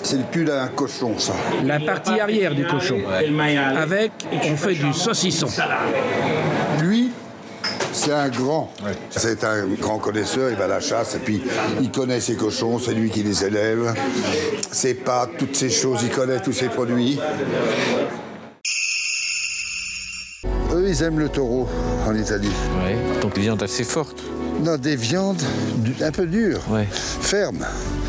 C'est 0.00 0.16
le 0.16 0.24
cul 0.30 0.44
d'un 0.44 0.68
cochon, 0.68 1.18
ça. 1.18 1.32
La 1.64 1.80
partie 1.80 2.20
arrière 2.20 2.54
du 2.54 2.64
cochon. 2.64 3.00
Avec, 3.08 4.12
on 4.44 4.56
fait 4.56 4.74
du 4.74 4.92
saucisson. 4.92 5.48
Lui, 6.80 7.10
c'est 7.92 8.12
un 8.12 8.28
grand. 8.28 8.70
C'est 9.10 9.42
un 9.42 9.66
grand 9.66 9.98
connaisseur, 9.98 10.50
il 10.50 10.56
va 10.56 10.66
à 10.66 10.68
la 10.68 10.78
chasse 10.78 11.16
et 11.16 11.18
puis 11.18 11.42
il 11.80 11.90
connaît 11.90 12.20
ses 12.20 12.36
cochons, 12.36 12.78
c'est 12.78 12.94
lui 12.94 13.10
qui 13.10 13.24
les 13.24 13.44
élève. 13.44 13.92
Ses 14.70 14.94
pâtes, 14.94 15.30
toutes 15.36 15.56
ces 15.56 15.70
choses, 15.70 16.00
il 16.04 16.10
connaît 16.10 16.40
tous 16.40 16.52
ses 16.52 16.68
produits. 16.68 17.18
Eux, 20.72 20.86
ils 20.88 21.02
aiment 21.02 21.18
le 21.18 21.28
taureau 21.28 21.68
en 22.06 22.14
Italie. 22.14 22.52
Ouais. 22.84 22.96
Donc 23.20 23.36
les 23.36 23.42
viandes 23.42 23.64
assez 23.64 23.82
fortes. 23.82 24.22
Non, 24.62 24.76
des 24.76 24.96
viandes 24.96 25.42
un 26.02 26.10
peu 26.12 26.26
dures, 26.26 26.60
Ouais. 26.70 26.86
fermes. 26.90 27.66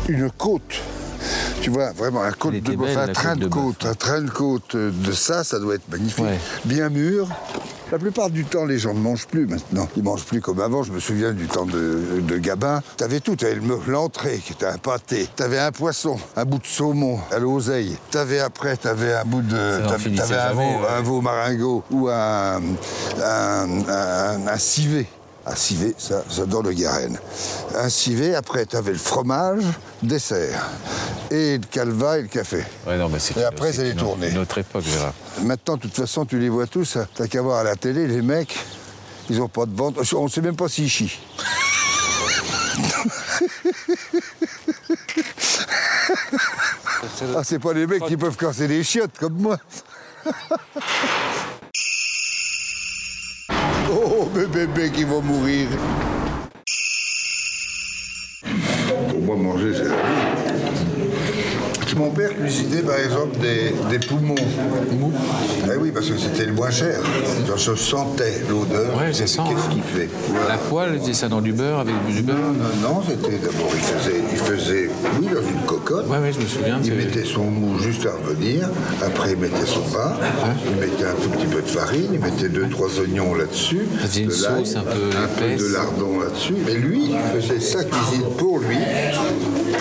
Une 0.08 0.30
côte. 0.30 0.62
Tu 1.62 1.70
vois, 1.70 1.92
vraiment, 1.92 2.22
un 2.22 2.32
côte 2.32 2.54
de 2.54 2.76
bœuf, 2.76 2.96
un 2.96 3.08
train 3.12 3.34
de 3.36 3.46
côte, 3.46 3.86
un 3.86 3.94
train 3.94 4.20
de 4.20 4.28
côte 4.30 4.76
de 4.76 5.12
ça, 5.12 5.42
ça 5.42 5.58
doit 5.58 5.76
être 5.76 5.88
magnifique. 5.90 6.22
Ouais. 6.24 6.38
Bien 6.66 6.90
mûr. 6.90 7.26
La 7.92 7.98
plupart 7.98 8.28
du 8.28 8.44
temps, 8.44 8.64
les 8.64 8.78
gens 8.78 8.92
ne 8.92 8.98
mangent 8.98 9.26
plus 9.26 9.46
maintenant. 9.46 9.88
Ils 9.96 10.02
mangent 10.02 10.24
plus 10.24 10.40
comme 10.40 10.60
avant. 10.60 10.82
Je 10.82 10.92
me 10.92 11.00
souviens 11.00 11.32
du 11.32 11.46
temps 11.46 11.64
de, 11.64 12.20
de 12.20 12.38
Gabin. 12.38 12.82
T'avais 12.96 13.20
tout. 13.20 13.36
T'avais 13.36 13.54
le- 13.54 13.78
l'entrée 13.88 14.38
qui 14.44 14.52
était 14.52 14.66
un 14.66 14.78
pâté. 14.78 15.28
T'avais 15.36 15.58
un 15.58 15.70
poisson, 15.72 16.18
un 16.36 16.44
bout 16.44 16.58
de 16.58 16.66
saumon 16.66 17.18
à 17.30 17.38
l'oseille. 17.38 17.96
T'avais 18.10 18.40
après, 18.40 18.76
t'avais 18.76 19.14
un 19.14 19.24
bout 19.24 19.42
de. 19.42 19.80
T'avais 20.16 20.34
un, 20.36 20.52
veau, 20.52 20.60
ouais. 20.60 20.88
un 20.98 21.00
veau 21.02 21.20
maringot 21.20 21.84
ou 21.90 22.08
un, 22.08 22.56
un, 23.22 23.68
un- 23.88 24.46
un 24.48 24.58
civet. 24.58 25.06
Un 25.46 25.56
civet, 25.56 25.94
ça, 25.98 26.24
ça 26.30 26.46
dans 26.46 26.62
le 26.62 26.72
Garenne. 26.72 27.18
Un 27.74 27.88
civet, 27.90 28.34
après, 28.34 28.64
t'avais 28.64 28.92
le 28.92 28.98
fromage, 28.98 29.62
dessert. 30.02 30.70
Et 31.30 31.58
le 31.58 31.66
calva 31.70 32.18
et 32.18 32.22
le 32.22 32.28
café. 32.28 32.64
Ouais, 32.86 32.96
non, 32.96 33.08
mais 33.10 33.18
c'est 33.18 33.36
Et 33.36 33.44
après, 33.44 33.72
c'est 33.72 33.84
les 33.84 33.94
tournées. 33.94 34.30
Une 34.30 34.38
autre 34.38 34.56
époque, 34.58 34.84
Gérard. 34.84 35.12
Maintenant, 35.42 35.76
de 35.76 35.82
toute 35.82 35.94
façon, 35.94 36.24
tu 36.24 36.38
les 36.38 36.48
vois 36.48 36.66
tous. 36.66 36.96
hein. 36.96 37.06
T'as 37.14 37.26
qu'à 37.26 37.42
voir 37.42 37.58
à 37.58 37.64
la 37.64 37.76
télé, 37.76 38.06
les 38.06 38.22
mecs, 38.22 38.56
ils 39.28 39.40
ont 39.42 39.48
pas 39.48 39.66
de 39.66 39.76
ventre. 39.76 40.00
On 40.16 40.28
sait 40.28 40.40
même 40.40 40.56
pas 40.56 40.68
s'ils 40.68 40.88
chient. 40.88 41.18
ah, 47.36 47.42
c'est 47.44 47.58
pas 47.58 47.72
les 47.72 47.86
mecs 47.86 48.04
qui 48.06 48.16
peuvent 48.16 48.36
casser 48.36 48.68
les 48.68 48.82
chiottes 48.82 49.18
comme 49.18 49.34
moi. 49.34 49.58
oh, 53.90 54.28
mes 54.34 54.46
bébés 54.46 54.90
qui 54.90 55.04
vont 55.04 55.22
mourir. 55.22 55.68
Pour 59.08 59.20
moi, 59.20 59.36
manger, 59.36 59.72
c'est 59.74 59.84
la 59.84 59.96
vie. 59.96 60.33
Mon 61.96 62.10
père 62.10 62.30
cuisinait 62.36 62.82
par 62.82 62.98
exemple 62.98 63.38
des, 63.40 63.72
des 63.88 64.04
poumons 64.04 64.34
mous. 64.98 65.12
Eh 65.72 65.76
oui, 65.80 65.90
parce 65.92 66.06
que 66.08 66.18
c'était 66.18 66.46
le 66.46 66.52
moins 66.52 66.70
cher. 66.70 66.98
Genre, 67.46 67.56
je 67.56 67.74
sentais 67.74 68.42
l'odeur. 68.48 68.96
Ouais, 68.98 69.12
c'est 69.12 69.28
ça, 69.28 69.44
Qu'est-ce 69.48 69.66
hein. 69.66 69.70
qu'il 69.72 69.82
fait 69.82 70.08
La 70.48 70.56
poêle, 70.56 70.90
il 70.94 71.00
faisait 71.00 71.14
ça 71.14 71.28
dans 71.28 71.40
du 71.40 71.52
beurre, 71.52 71.78
avec 71.80 71.94
du 72.08 72.22
beurre. 72.22 72.36
Non, 72.82 72.88
non, 72.96 73.02
c'était 73.08 73.36
d'abord, 73.38 73.70
il 73.72 73.80
faisait, 73.80 74.20
il 74.32 74.38
faisait, 74.38 74.90
oui, 75.20 75.26
dans 75.32 75.40
une 75.48 75.64
cocotte. 75.66 76.08
Ouais, 76.08 76.18
ouais, 76.18 76.32
je 76.32 76.40
me 76.40 76.46
souviens. 76.46 76.78
Il 76.82 76.86
c'est- 76.90 76.96
mettait 76.96 77.24
son 77.24 77.44
mou 77.44 77.78
juste 77.78 78.06
à 78.06 78.10
revenir. 78.12 78.68
Après, 79.04 79.32
il 79.32 79.38
mettait 79.38 79.66
son 79.66 79.80
pain. 79.82 80.14
Il 80.66 80.80
mettait 80.80 81.04
un 81.06 81.14
tout 81.22 81.28
petit 81.30 81.46
peu 81.46 81.62
de 81.62 81.68
farine. 81.68 82.10
Il 82.12 82.18
mettait 82.20 82.48
deux, 82.48 82.68
trois 82.68 82.88
oignons 83.00 83.34
là-dessus. 83.34 83.86
Ça 84.00 84.08
faisait 84.08 84.22
une 84.22 84.30
sauce 84.30 84.74
un 84.76 84.80
peu 84.82 84.90
un 85.16 85.28
peu 85.38 85.44
épaisse. 85.44 85.60
de 85.68 85.72
lardon 85.74 86.20
là-dessus. 86.20 86.56
Et 86.68 86.74
lui, 86.74 87.12
il 87.12 87.40
faisait 87.40 87.60
sa 87.60 87.84
cuisine 87.84 88.24
pour 88.36 88.58
lui. 88.58 88.76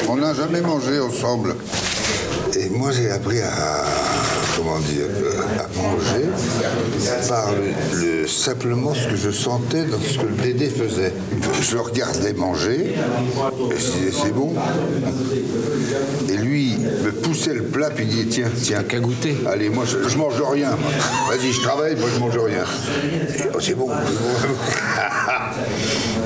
On 0.09 0.17
n'a 0.17 0.33
jamais 0.35 0.61
mangé 0.61 0.99
ensemble. 0.99 1.55
Et 2.59 2.69
moi, 2.69 2.91
j'ai 2.91 3.09
appris 3.09 3.39
à, 3.41 3.83
comment 4.55 4.79
dire, 4.79 5.05
à 5.59 5.67
manger 5.77 6.25
par 7.27 7.51
le, 7.51 7.99
le- 8.21 8.27
simplement 8.27 8.93
ce 8.93 9.07
que 9.07 9.15
je 9.15 9.31
sentais 9.31 9.83
dans 9.85 9.99
ce 9.99 10.17
que 10.19 10.25
le 10.27 10.35
Dédé 10.41 10.69
faisait. 10.69 11.13
Je 11.61 11.75
le 11.75 11.81
regardais 11.81 12.33
manger, 12.33 12.93
et 12.95 13.79
je 13.79 13.91
disais, 13.91 14.11
c'est 14.23 14.33
bon. 14.33 14.53
Et 16.29 16.37
lui, 16.37 16.77
me 17.03 17.11
poussait 17.11 17.53
le 17.53 17.63
plat, 17.63 17.89
puis 17.89 18.05
il 18.05 18.09
disait, 18.11 18.29
tiens, 18.29 18.49
tiens. 18.61 18.83
Qu'à 18.83 18.99
goûter. 18.99 19.35
Allez, 19.47 19.69
moi, 19.69 19.85
je, 19.85 20.07
je 20.07 20.17
mange 20.17 20.41
rien. 20.41 20.71
Vas-y, 21.29 21.51
je 21.51 21.61
travaille, 21.61 21.95
moi, 21.95 22.09
je 22.13 22.19
mange 22.19 22.37
rien. 22.37 22.63
Oh, 23.53 23.57
c'est 23.59 23.73
bon, 23.75 23.89
c'est 23.89 24.13
bon. 24.53 25.22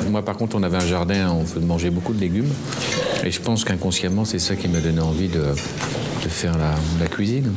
Moi, 0.09 0.21
par 0.23 0.37
contre, 0.37 0.55
on 0.55 0.63
avait 0.63 0.77
un 0.77 0.87
jardin, 0.87 1.31
on 1.31 1.59
manger 1.61 1.89
beaucoup 1.89 2.13
de 2.13 2.19
légumes. 2.19 2.51
Et 3.23 3.31
je 3.31 3.41
pense 3.41 3.63
qu'inconsciemment, 3.63 4.25
c'est 4.25 4.39
ça 4.39 4.55
qui 4.55 4.67
m'a 4.67 4.79
donné 4.79 5.01
envie 5.01 5.27
de, 5.27 5.43
faire 6.29 6.57
la 6.57 7.07
cuisine. 7.07 7.53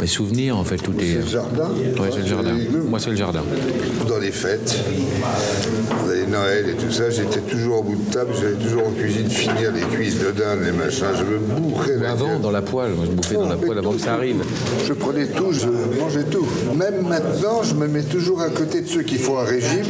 Mes 0.00 0.06
souvenirs, 0.06 0.56
en 0.56 0.64
fait, 0.64 0.76
tout 0.76 0.94
est. 0.98 1.12
C'est 1.12 1.18
le 1.18 1.26
jardin 1.26 1.68
Ouais, 1.98 2.10
c'est 2.12 2.20
le 2.20 2.26
jardin. 2.26 2.54
Moi, 2.88 2.98
c'est 2.98 3.10
le 3.10 3.16
jardin. 3.16 3.42
Dans 4.08 4.18
les 4.18 4.32
fêtes, 4.32 4.76
dans 5.90 6.12
les 6.12 6.26
Noël 6.26 6.70
et 6.70 6.74
tout 6.74 6.90
ça, 6.90 7.10
j'étais 7.10 7.40
toujours 7.40 7.80
au 7.80 7.82
bout 7.82 7.96
de 7.96 8.10
table, 8.12 8.32
j'allais 8.40 8.54
toujours 8.54 8.86
en 8.86 8.90
cuisine 8.90 9.28
finir 9.28 9.72
les 9.72 9.82
cuisses 9.82 10.18
de 10.18 10.30
dinde, 10.30 10.60
les 10.64 10.72
machins, 10.72 11.06
je 11.18 11.24
me 11.24 11.38
bourrais 11.38 11.96
la 11.96 12.12
Avant, 12.12 12.38
dans 12.38 12.50
la 12.50 12.62
poêle. 12.62 12.92
Moi, 12.92 13.04
je 13.06 13.12
bouffais 13.12 13.34
dans 13.34 13.48
la 13.48 13.56
poêle 13.56 13.78
avant 13.78 13.92
que 13.92 14.00
ça 14.00 14.14
arrive. 14.14 14.42
Je 14.86 14.92
prenais 14.92 15.26
tout, 15.26 15.52
je 15.52 15.68
mangeais 15.98 16.24
tout. 16.24 16.46
Même 16.74 17.06
maintenant, 17.06 17.62
je 17.62 17.74
me 17.74 17.86
mets 17.86 18.02
toujours 18.02 18.40
à 18.42 18.50
côté 18.50 18.82
de 18.82 18.88
ceux 18.88 19.02
qui 19.02 19.16
font 19.16 19.38
un 19.38 19.44
régime 19.44 19.84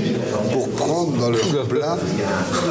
pour 0.53 0.69
prendre 0.71 1.17
dans 1.19 1.31
leur 1.31 1.67
plat 1.67 1.99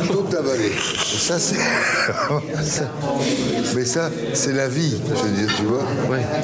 tout 0.07 0.25
avaler. 0.37 0.71
Ça, 1.03 1.39
c'est. 1.39 1.55
Mais 3.75 3.85
ça, 3.85 4.09
c'est 4.33 4.53
la 4.53 4.67
vie, 4.67 4.95
je 5.09 5.21
veux 5.21 5.29
dire, 5.35 5.53
tu 5.57 5.63
vois. 5.63 5.83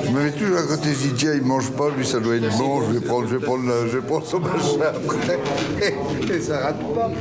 Je 0.06 0.10
me 0.12 0.24
mets 0.24 0.32
toujours 0.32 0.58
à 0.62 0.68
côté, 0.68 0.90
je 0.94 1.08
dis 1.08 1.14
tiens, 1.16 1.34
il 1.34 1.44
mange 1.44 1.72
pas, 1.72 1.90
lui 1.90 2.06
ça 2.06 2.20
doit 2.20 2.36
être 2.36 2.58
bon, 2.58 2.82
je 2.84 2.94
vais 2.94 3.06
prendre, 3.06 3.28
je 3.28 3.36
vais 3.36 3.46
prendre, 3.46 3.64
je 3.88 3.98
vais 3.98 4.06
prendre 4.06 4.26
son 4.26 4.40
machin 4.40 4.80
après. 4.80 5.40
Et 6.36 6.40
ça 6.40 6.60
rate 6.60 6.80
pas. 6.94 7.12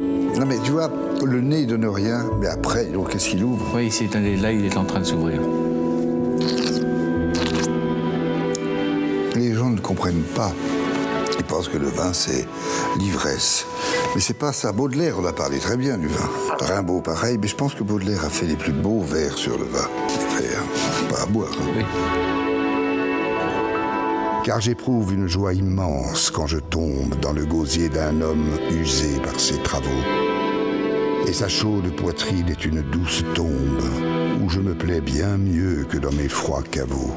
Non 0.00 0.44
mais 0.46 0.58
tu 0.62 0.72
vois, 0.72 0.90
le 1.24 1.40
nez 1.40 1.60
il 1.60 1.66
donne 1.66 1.86
rien, 1.86 2.30
mais 2.38 2.48
après, 2.48 2.84
donc 2.86 3.10
qu'est-ce 3.10 3.30
qu'il 3.30 3.42
ouvre? 3.42 3.64
Oui, 3.74 3.90
c'est 3.90 4.12
là, 4.14 4.52
il 4.52 4.66
est 4.66 4.76
en 4.76 4.84
train 4.84 5.00
de 5.00 5.04
s'ouvrir. 5.04 5.40
Les 9.34 9.54
gens 9.54 9.70
ne 9.70 9.80
comprennent 9.80 10.24
pas. 10.34 10.52
Ils 11.38 11.44
pensent 11.44 11.68
que 11.68 11.78
le 11.78 11.88
vin, 11.88 12.12
c'est 12.12 12.46
l'ivresse. 12.98 13.66
Mais 14.14 14.20
c'est 14.20 14.38
pas 14.38 14.52
ça. 14.52 14.72
Baudelaire, 14.72 15.16
on 15.18 15.24
a 15.24 15.32
parlé 15.32 15.58
très 15.58 15.76
bien 15.76 15.98
du 15.98 16.08
vin. 16.08 16.28
Rimbaud, 16.60 17.00
pareil. 17.00 17.38
Mais 17.40 17.48
je 17.48 17.54
pense 17.54 17.74
que 17.74 17.82
Baudelaire 17.82 18.24
a 18.24 18.30
fait 18.30 18.46
les 18.46 18.56
plus 18.56 18.72
beaux 18.72 19.00
vers 19.00 19.36
sur 19.36 19.58
le 19.58 19.64
vin. 19.64 19.88
Vers, 20.38 20.62
à 21.20 21.26
boire. 21.26 21.52
Car 24.44 24.60
j'éprouve 24.60 25.12
une 25.12 25.26
joie 25.26 25.54
immense 25.54 26.30
quand 26.30 26.46
je 26.46 26.58
tombe 26.58 27.18
dans 27.20 27.32
le 27.32 27.44
gosier 27.44 27.88
d'un 27.88 28.20
homme 28.20 28.50
usé 28.70 29.18
par 29.20 29.38
ses 29.40 29.58
travaux. 29.58 29.90
Et 31.26 31.32
sa 31.32 31.48
chaude 31.48 31.94
poitrine 31.96 32.48
est 32.48 32.64
une 32.64 32.82
douce 32.82 33.24
tombe 33.34 33.82
où 34.42 34.48
je 34.48 34.60
me 34.60 34.74
plais 34.74 35.00
bien 35.00 35.36
mieux 35.36 35.84
que 35.90 35.98
dans 35.98 36.12
mes 36.12 36.28
froids 36.28 36.62
caveaux. 36.62 37.12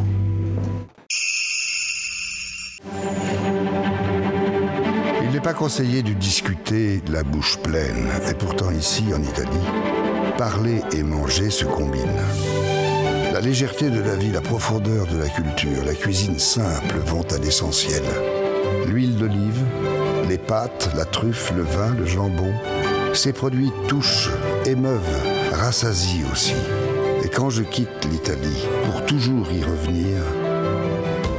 Il 5.22 5.32
n'est 5.32 5.42
pas 5.42 5.54
conseillé 5.54 6.02
de 6.02 6.14
discuter 6.14 7.02
la 7.12 7.24
bouche 7.24 7.58
pleine, 7.58 8.10
et 8.28 8.34
pourtant 8.34 8.72
ici, 8.72 9.04
en 9.14 9.22
Italie, 9.22 10.34
parler 10.38 10.82
et 10.94 11.04
manger 11.04 11.52
se 11.52 11.66
combinent. 11.66 12.69
La 13.40 13.46
légèreté 13.46 13.90
de 13.90 14.02
la 14.02 14.18
vie, 14.18 14.34
la 14.34 14.42
profondeur 14.42 15.08
de 15.08 15.18
la 15.18 15.30
culture, 15.30 15.86
la 15.86 15.94
cuisine 15.94 16.38
simple 16.38 16.98
vont 17.06 17.24
à 17.32 17.38
l'essentiel. 17.38 18.04
L'huile 18.86 19.16
d'olive, 19.16 19.64
les 20.28 20.38
pâtes, 20.38 20.90
la 20.98 21.06
truffe, 21.06 21.54
le 21.56 21.62
vin, 21.62 21.96
le 21.96 22.06
jambon, 22.06 22.52
ces 23.14 23.32
produits 23.32 23.72
touchent, 23.88 24.30
émeuvent, 24.66 25.24
rassasient 25.54 26.30
aussi. 26.34 26.54
Et 27.24 27.30
quand 27.30 27.50
je 27.50 27.64
quitte 27.64 28.10
l'Italie, 28.12 28.68
pour 28.84 29.06
toujours 29.06 29.50
y 29.54 29.64
revenir, 29.64 30.18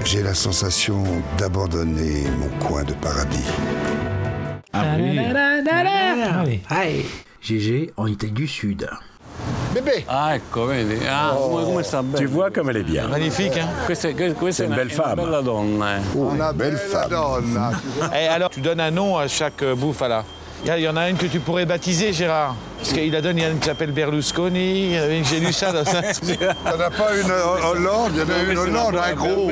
j'ai 0.07 0.22
la 0.22 0.32
sensation 0.32 1.05
d'abandonner 1.36 2.24
mon 2.38 2.66
coin 2.66 2.82
de 2.82 2.94
paradis. 2.94 3.44
Ah 4.72 4.96
oui. 4.98 5.18
Ah 6.70 6.80
oui. 6.86 7.05
GG 7.42 7.92
en 7.98 8.07
Italie 8.07 8.32
du 8.32 8.46
Sud. 8.48 8.88
Bébé 9.72 10.04
Ah, 10.08 10.34
ecco, 10.34 10.66
vedi. 10.66 10.98
Ah, 11.08 11.32
come, 11.36 11.64
come 11.64 11.82
sta 11.82 12.02
bene? 12.02 12.16
Tu 12.18 12.26
vois 12.26 12.50
comme 12.50 12.70
elle 12.70 12.78
est 12.78 12.82
bien. 12.82 13.06
Magnifique, 13.08 13.56
hein 13.56 13.68
Questa, 13.86 14.12
que- 14.12 14.32
questa 14.32 14.52
C'est 14.64 14.68
une 14.68 14.74
belle 14.74 14.90
femme. 14.90 15.14
Bella 15.16 15.42
donna, 15.42 15.98
eh. 15.98 16.18
Una 16.18 16.52
belle 16.52 16.76
femme. 16.76 17.12
Et 18.14 18.26
alors, 18.26 18.50
tu 18.50 18.60
donnes 18.60 18.80
un 18.80 18.90
nom 18.90 19.16
à 19.16 19.28
chaque 19.28 19.62
euh, 19.62 19.74
bouffe, 19.76 20.00
là. 20.00 20.24
Il 20.66 20.76
y 20.82 20.88
en 20.88 20.96
a 20.96 21.08
une 21.08 21.16
que 21.16 21.24
tu 21.26 21.40
pourrais 21.40 21.64
baptiser, 21.64 22.12
Gérard. 22.12 22.54
Parce 22.78 22.92
qu'il 22.92 23.14
a 23.16 23.20
donné, 23.22 23.40
il 23.40 23.44
y 23.44 23.46
en 23.46 23.50
a 23.50 23.52
une 23.52 23.58
qui 23.60 23.66
s'appelle 23.68 23.92
Berlusconi. 23.92 24.86
il 24.90 24.94
y 24.94 24.98
en 24.98 25.02
a 25.04 25.06
une- 25.06 25.24
J'ai 25.24 25.40
lu 25.40 25.52
ça 25.52 25.72
dans 25.72 25.88
un... 25.88 26.02
Il 26.22 26.28
n'y 26.30 26.36
en 26.46 26.80
a 26.80 26.90
pas 26.90 27.16
une 27.16 27.30
en 27.30 27.68
Hollande, 27.70 28.12
il 28.14 28.18
y 28.18 28.22
en 28.22 28.34
a 28.36 28.42
une 28.52 28.58
Hollande, 28.58 28.96
un 28.96 29.14
gros. 29.14 29.50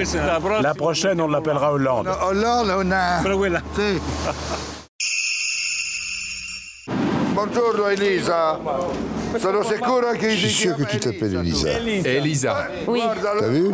La 0.60 0.74
prochaine, 0.74 1.20
on 1.20 1.28
l'appellera 1.28 1.72
Hollande. 1.72 2.08
Hollande, 2.28 2.70
on 2.76 2.90
a. 2.92 3.22
Buongiorno 7.50 7.88
Elisa. 7.88 8.58
Sono 9.38 9.62
sicuro 9.62 10.10
che 10.12 10.30
Je 10.30 10.36
suis 10.36 10.50
sûr 10.50 10.76
que 10.76 10.84
tu 10.84 10.98
t'appelles 10.98 11.34
Elisa. 11.34 11.78
Elisa. 11.78 12.68
Oui. 12.86 13.02
T'as 13.22 13.48
vu? 13.48 13.70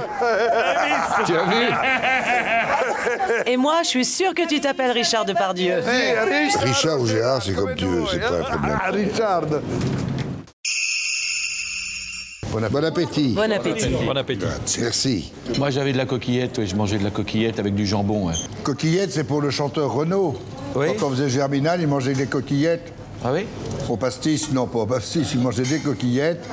Tu 1.27 1.35
as 1.37 1.45
vu? 1.45 1.67
Et 3.51 3.57
moi, 3.57 3.83
je 3.83 3.89
suis 3.89 4.05
sûre 4.05 4.33
que 4.33 4.47
tu 4.47 4.61
t'appelles 4.61 4.93
Richard 4.93 5.25
Depardieu. 5.25 5.81
Richard 6.61 7.01
ou 7.01 7.07
Gérard, 7.07 7.43
c'est 7.43 7.55
comme 7.55 7.75
tu 7.75 7.85
veux, 7.87 8.05
c'est 8.11 8.21
pas 8.21 8.39
un 8.39 8.43
problème. 8.45 8.79
Richard. 8.93 9.43
Bon 12.53 12.63
appétit. 12.63 13.33
Bon 13.35 13.51
appétit. 13.53 13.89
Bon 14.07 14.17
appétit. 14.17 14.47
Merci. 14.81 15.33
Moi, 15.59 15.71
j'avais 15.71 15.93
de 15.93 15.99
la 15.99 16.07
coquillette, 16.07 16.59
ouais, 16.59 16.67
je 16.67 16.77
mangeais 16.77 16.99
de 16.99 17.05
la 17.05 17.11
coquillette 17.11 17.59
avec 17.59 17.75
du 17.75 17.85
jambon. 17.87 18.29
ouais. 18.29 18.35
Coquillette, 18.63 19.11
c'est 19.11 19.25
pour 19.25 19.41
le 19.43 19.51
chanteur 19.51 19.93
Renaud. 19.93 20.37
Quand 20.73 21.03
on 21.07 21.11
faisait 21.11 21.29
Germinal, 21.29 21.81
il 21.81 21.89
mangeait 21.89 22.15
des 22.15 22.27
coquillettes. 22.27 22.93
Ah 23.27 23.33
oui 23.33 23.47
Au 23.89 23.97
pastis, 23.97 24.53
non, 24.53 24.67
pas 24.67 24.81
au 24.81 24.87
pastis, 24.87 25.33
il 25.33 25.41
mangeait 25.41 25.63
des 25.63 25.79
coquillettes 25.79 26.45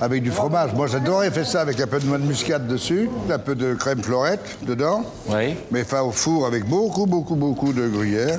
avec 0.00 0.22
du 0.22 0.30
fromage. 0.30 0.72
Moi, 0.74 0.86
j'adorais 0.86 1.30
faire 1.32 1.46
ça 1.46 1.60
avec 1.60 1.80
un 1.80 1.88
peu 1.88 1.98
de 1.98 2.06
noix 2.06 2.18
de 2.18 2.22
muscade 2.24 2.68
dessus, 2.68 3.10
un 3.28 3.38
peu 3.38 3.56
de 3.56 3.74
crème 3.74 4.00
florette 4.00 4.58
dedans. 4.62 5.02
Oui. 5.28 5.56
Mais 5.72 5.82
fait 5.82 5.98
au 5.98 6.12
four 6.12 6.46
avec 6.46 6.64
beaucoup, 6.66 7.06
beaucoup, 7.06 7.34
beaucoup 7.34 7.72
de 7.72 7.86
gruyère. 7.88 8.38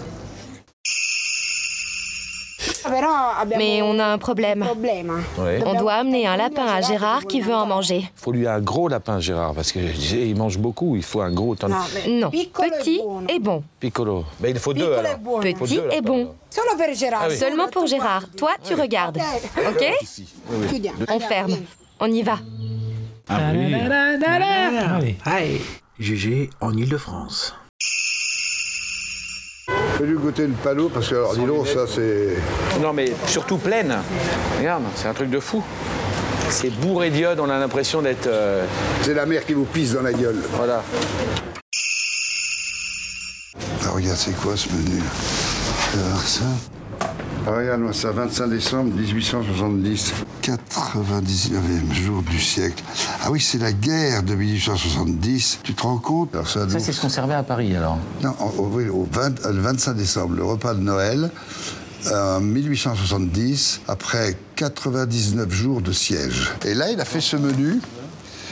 Mais 3.57 3.81
on 3.81 3.97
a 3.99 4.05
un 4.05 4.17
problème. 4.17 4.65
Ouais. 5.37 5.63
On 5.65 5.73
doit 5.79 5.93
amener 5.93 6.27
un 6.27 6.37
lapin 6.37 6.65
à 6.65 6.81
Gérard 6.81 7.25
qui 7.25 7.41
veut 7.41 7.53
en 7.53 7.65
manger. 7.65 7.97
Il 7.99 8.09
faut 8.21 8.31
lui 8.31 8.47
un 8.47 8.59
gros 8.59 8.87
lapin, 8.87 9.19
Gérard, 9.19 9.53
parce 9.53 9.71
qu'il 9.71 10.35
mange 10.37 10.57
beaucoup. 10.57 10.95
Il 10.95 11.03
faut 11.03 11.21
un 11.21 11.31
gros. 11.31 11.55
T'en- 11.55 11.67
Non, 12.07 12.29
petit 12.29 13.01
et 13.29 13.39
bon. 13.39 13.63
Piccolo. 13.79 14.25
Ben, 14.39 14.49
il 14.51 14.59
faut 14.59 14.73
deux, 14.73 14.93
alors. 14.93 15.11
Il 15.43 15.55
faut 15.55 15.65
Petit 15.65 15.75
deux, 15.75 15.89
et 15.91 16.01
bon. 16.01 16.15
alors. 16.21 16.35
Ah 17.23 17.27
oui. 17.29 17.37
Seulement 17.37 17.67
pour 17.67 17.87
Gérard. 17.87 18.23
Toi, 18.37 18.51
tu 18.63 18.73
regardes. 18.75 19.17
Ok 19.69 19.85
On 21.09 21.19
ferme. 21.19 21.57
On 21.99 22.11
y 22.11 22.21
va. 22.23 22.39
Ah 23.29 23.51
oui. 23.53 25.15
Ah 25.25 25.37
oui. 25.41 25.61
GG 25.99 26.49
en 26.59 26.73
Ile-de-France. 26.75 27.55
Fais-lui 30.01 30.17
goûter 30.17 30.47
le 30.47 30.53
palot, 30.53 30.89
parce 30.89 31.09
que, 31.09 31.13
alors, 31.13 31.35
dis 31.35 31.45
donc, 31.45 31.67
ça, 31.67 31.85
c'est. 31.85 32.35
Non, 32.81 32.91
mais 32.91 33.13
surtout 33.27 33.57
pleine. 33.57 33.95
Regarde, 34.57 34.81
c'est 34.95 35.07
un 35.07 35.13
truc 35.13 35.29
de 35.29 35.39
fou. 35.39 35.63
C'est 36.49 36.71
bourré 36.71 37.11
d'iode, 37.11 37.39
on 37.39 37.47
a 37.51 37.59
l'impression 37.59 38.01
d'être. 38.01 38.25
euh, 38.25 38.65
C'est 39.03 39.13
la 39.13 39.27
mer 39.27 39.45
qui 39.45 39.53
vous 39.53 39.65
pisse 39.65 39.93
dans 39.93 40.01
la 40.01 40.11
gueule. 40.11 40.41
Voilà. 40.53 40.83
Ah, 43.85 43.89
regarde, 43.93 44.17
c'est 44.17 44.35
quoi 44.37 44.57
ce 44.57 44.69
menu 44.69 45.03
vas 45.93 46.09
voir 46.09 46.27
ça? 46.27 46.45
Ah, 47.47 47.51
regarde, 47.51 47.81
moi, 47.81 47.93
ça, 47.93 48.11
25 48.11 48.47
décembre 48.47 48.93
1870. 48.95 50.13
99e 50.43 51.93
jour 51.93 52.23
du 52.23 52.39
siècle. 52.39 52.83
Ah 53.23 53.31
oui, 53.31 53.39
c'est 53.39 53.57
la 53.57 53.71
guerre 53.71 54.23
de 54.23 54.35
1870. 54.35 55.59
Tu 55.63 55.73
te 55.73 55.81
rends 55.83 55.97
compte 55.97 56.33
Alors, 56.33 56.47
ça, 56.47 56.69
Ça, 56.69 56.79
c'est 56.79 56.91
ce 56.91 57.01
qu'on 57.01 57.09
servait 57.09 57.33
à 57.33 57.43
Paris, 57.43 57.75
alors. 57.75 57.97
Non, 58.23 58.33
au, 58.57 58.69
oui, 58.71 58.89
au 58.89 59.07
20 59.11 59.45
euh, 59.45 59.51
le 59.53 59.61
25 59.61 59.93
décembre, 59.95 60.35
le 60.35 60.43
repas 60.43 60.73
de 60.73 60.81
Noël, 60.81 61.31
euh, 62.07 62.37
en 62.37 62.41
1870, 62.41 63.81
après 63.87 64.35
99 64.55 65.51
jours 65.51 65.81
de 65.81 65.91
siège. 65.91 66.51
Et 66.65 66.73
là, 66.73 66.91
il 66.91 66.99
a 66.99 67.05
fait 67.05 67.21
ce 67.21 67.37
menu 67.37 67.79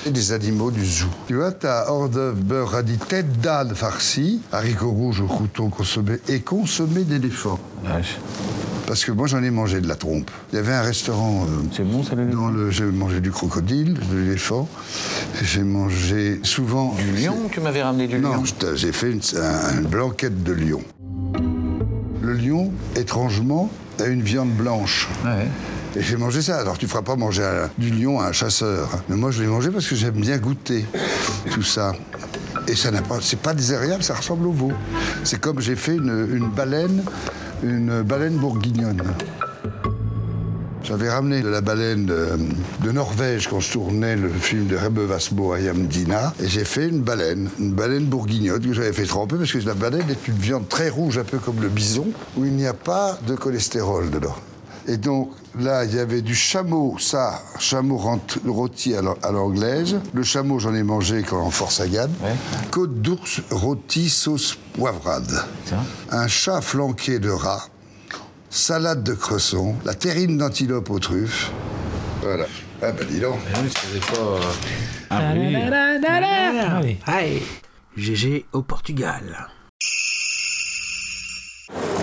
et 0.06 0.12
des 0.12 0.32
animaux 0.32 0.72
du 0.72 0.86
zoo. 0.86 1.10
Tu 1.28 1.36
vois, 1.36 1.52
t'as 1.52 1.90
hors 1.90 2.10
d'œuvre 2.10 2.38
beurre 2.38 2.70
radis, 2.70 2.98
tête 2.98 3.40
d'âne 3.42 3.76
farcie, 3.76 4.42
haricots 4.52 4.92
rouges 4.92 5.22
au 5.22 5.28
crouton 5.28 5.70
consommé 5.70 6.20
et 6.28 6.40
consommé 6.40 7.04
d'éléphant. 7.04 7.60
Parce 8.90 9.06
que 9.06 9.12
moi, 9.12 9.28
j'en 9.28 9.44
ai 9.44 9.52
mangé 9.52 9.82
de 9.82 9.88
la 9.88 9.94
trompe. 9.94 10.32
Il 10.52 10.56
y 10.56 10.58
avait 10.58 10.74
un 10.74 10.82
restaurant. 10.82 11.46
C'est 11.72 11.84
bon, 11.84 12.02
ça, 12.04 12.16
dans 12.16 12.48
le, 12.50 12.72
J'ai 12.72 12.86
mangé 12.86 13.22
du 13.22 13.30
crocodile, 13.30 13.94
de 13.94 14.18
l'éléphant. 14.18 14.68
J'ai 15.44 15.62
mangé 15.62 16.40
souvent. 16.42 16.96
Du 16.96 17.12
lion 17.24 17.36
Tu 17.52 17.60
m'avais 17.62 17.84
ramené 17.84 18.08
du 18.08 18.18
Non, 18.18 18.34
lion 18.34 18.44
t'ai- 18.58 18.76
j'ai 18.76 18.92
fait 18.92 19.12
une, 19.12 19.22
un- 19.40 19.78
une 19.82 19.86
blanquette 19.86 20.42
de 20.44 20.54
lion. 20.54 20.82
Le 22.24 22.34
lion, 22.34 22.72
étrangement, 22.96 23.70
a 24.00 24.06
une 24.06 24.24
viande 24.24 24.50
blanche. 24.50 25.08
Et 25.96 26.02
j'ai 26.02 26.18
mangé 26.18 26.42
ça. 26.42 26.58
Alors 26.58 26.80
tu 26.80 26.88
feras 26.88 27.04
pas 27.04 27.16
manger 27.16 27.44
un- 27.44 27.70
du 27.78 27.92
lion 27.92 28.20
à 28.20 28.26
un 28.30 28.32
chasseur. 28.32 28.90
hein. 28.96 29.02
Mais 29.08 29.18
moi, 29.18 29.30
je 29.30 29.44
l'ai 29.44 29.48
mangé 29.48 29.70
parce 29.70 29.86
que 29.88 29.96
j'aime 29.96 30.20
bien 30.20 30.38
goûter 30.40 30.84
tout 31.52 31.62
ça. 31.64 31.94
Et 32.70 32.76
ça 32.76 32.92
n'a 32.92 33.02
pas, 33.02 33.18
c'est 33.20 33.40
pas 33.40 33.56
désagréable, 33.56 34.04
ça 34.04 34.14
ressemble 34.14 34.46
au 34.46 34.52
veau. 34.52 34.72
C'est 35.24 35.42
comme 35.42 35.60
j'ai 35.60 35.76
fait 35.76 35.96
une, 35.96 36.52
baleine, 36.56 37.04
une 37.64 38.04
baleine 38.04 38.38
bourguignonne. 38.38 39.02
J'avais 40.84 41.10
ramené 41.10 41.42
de 41.42 41.50
la 41.50 41.62
baleine 41.62 42.06
de, 42.06 42.92
Norvège 42.92 43.48
quand 43.48 43.60
je 43.60 43.72
tournais 43.72 44.16
le 44.16 44.30
film 44.30 44.68
de 44.68 44.76
Rebbe 44.76 45.00
Vasbo 45.00 45.54
à 45.54 45.60
Yamdina. 45.60 46.34
Et 46.44 46.48
j'ai 46.48 46.64
fait 46.64 46.88
une 46.88 47.02
baleine, 47.02 47.50
une 47.60 47.74
baleine 47.74 48.06
bourguignonne 48.06 48.62
que 48.62 48.74
j'avais 48.74 48.94
fait 48.94 49.06
tremper 49.06 49.38
parce 49.38 49.52
que 49.52 49.66
la 49.66 49.74
baleine 49.74 50.08
est 50.08 50.28
une 50.28 50.38
viande 50.38 50.70
très 50.70 50.90
rouge, 50.90 51.18
un 51.18 51.24
peu 51.24 51.40
comme 51.40 51.62
le 51.62 51.70
bison, 51.70 52.08
où 52.38 52.46
il 52.46 52.54
n'y 52.54 52.68
a 52.68 52.76
pas 52.76 53.18
de 53.28 53.34
cholestérol 53.34 54.12
dedans. 54.12 54.36
Et 54.90 54.98
donc 54.98 55.30
là, 55.60 55.86
il 55.86 55.94
y 55.94 56.00
avait 56.00 56.24
du 56.24 56.34
chameau, 56.34 56.96
ça, 57.00 57.42
chameau 57.60 58.02
rôti 58.48 58.96
à 58.96 59.02
l'an- 59.04 59.18
à 59.22 59.32
l'anglaise. 59.32 59.98
Le 60.14 60.24
chameau, 60.24 60.58
j'en 60.58 60.74
ai 60.74 60.82
mangé 60.82 61.22
quand 61.22 61.42
en 61.42 61.52
force 61.52 61.80
à 61.80 61.88
Gannes. 61.88 62.14
Côte 62.72 62.96
d'ours 63.02 63.42
rôti 63.52 64.10
sauce 64.10 64.58
poivrade. 64.74 65.32
Un 66.10 66.28
chat 66.28 66.62
flanqué 66.62 67.20
de 67.20 67.30
rat. 67.30 67.68
Salade 68.50 69.04
de 69.04 69.14
cresson. 69.14 69.76
La 69.86 69.94
terrine 69.94 70.38
d'antilope 70.40 70.90
aux 70.90 71.00
truffes. 71.00 71.52
Voilà. 72.24 72.46
Ah 72.82 72.92
bah 72.92 73.04
dis 73.08 73.20
donc. 73.20 73.38
Ah 75.12 75.34
oui. 75.36 75.56
Allez. 76.82 76.98
Allez. 77.06 77.44
GG 77.96 78.46
au 78.54 78.64
Portugal. 78.64 79.48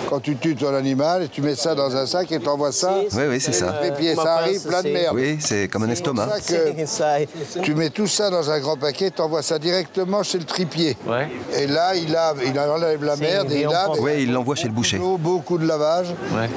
Quand 0.09 0.21
tu 0.21 0.37
tues 0.37 0.55
ton 0.55 0.75
animal, 0.75 1.29
tu 1.31 1.43
mets 1.43 1.55
ça 1.57 1.75
dans 1.75 1.95
un 1.97 2.07
sac 2.07 2.31
et 2.31 2.39
t'envoies 2.39 2.73
ça. 2.73 2.95
Oui, 3.13 3.23
oui, 3.29 3.41
c'est 3.41 3.53
ça. 3.53 3.81
Et 3.85 3.91
puis 3.91 4.15
ça 4.15 4.35
arrive 4.37 4.63
plein 4.67 4.83
de 4.83 4.89
merde. 4.91 5.15
Oui, 5.17 5.37
c'est 5.41 5.69
comme 5.69 5.83
un 5.85 5.91
estomac. 5.91 6.29
C'est 6.41 6.87
ça 6.87 7.17
que 7.55 7.61
tu 7.61 7.75
mets 7.75 7.91
tout 7.91 8.07
ça 8.07 8.31
dans 8.31 8.51
un 8.51 8.61
grand 8.61 8.77
paquet, 8.77 9.11
t'envoies 9.11 9.43
ça 9.43 9.59
directement 9.59 10.23
chez 10.23 10.39
le 10.39 10.45
tripier. 10.45 10.97
Ouais. 11.07 11.29
Et 11.59 11.67
là, 11.67 11.95
il, 11.97 12.11
lave, 12.13 12.41
il 12.47 12.59
enlève 12.59 13.03
la 13.05 13.17
merde 13.17 13.51
et 13.53 13.63
il 13.63 13.67
lave. 13.69 13.91
Oui, 14.01 14.13
il 14.23 14.33
l'envoie 14.33 14.55
chez 14.55 14.69
le 14.69 14.73
boucher. 14.75 14.99
Beaucoup, 14.99 15.19
beaucoup 15.19 15.59
de 15.59 15.67
lavage. 15.67 16.09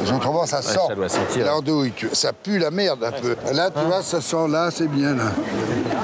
Ils 0.05 0.13
ont 0.13 0.19
tendance, 0.19 0.49
ça 0.49 0.57
Ouais, 0.57 0.63
sent. 0.63 0.79
ça 0.87 0.95
doit 0.95 1.09
sentir. 1.09 1.45
L'andouille, 1.45 1.91
tu- 1.95 2.09
ça 2.13 2.33
pue 2.33 2.59
la 2.59 2.69
merde 2.71 3.03
un 3.03 3.11
peu. 3.11 3.35
Là, 3.53 3.69
tu 3.71 3.83
vois, 3.85 4.01
ça 4.03 4.21
sent 4.21 4.47
là, 4.49 4.69
c'est 4.71 4.87
bien 4.87 5.15
là. 5.15 5.31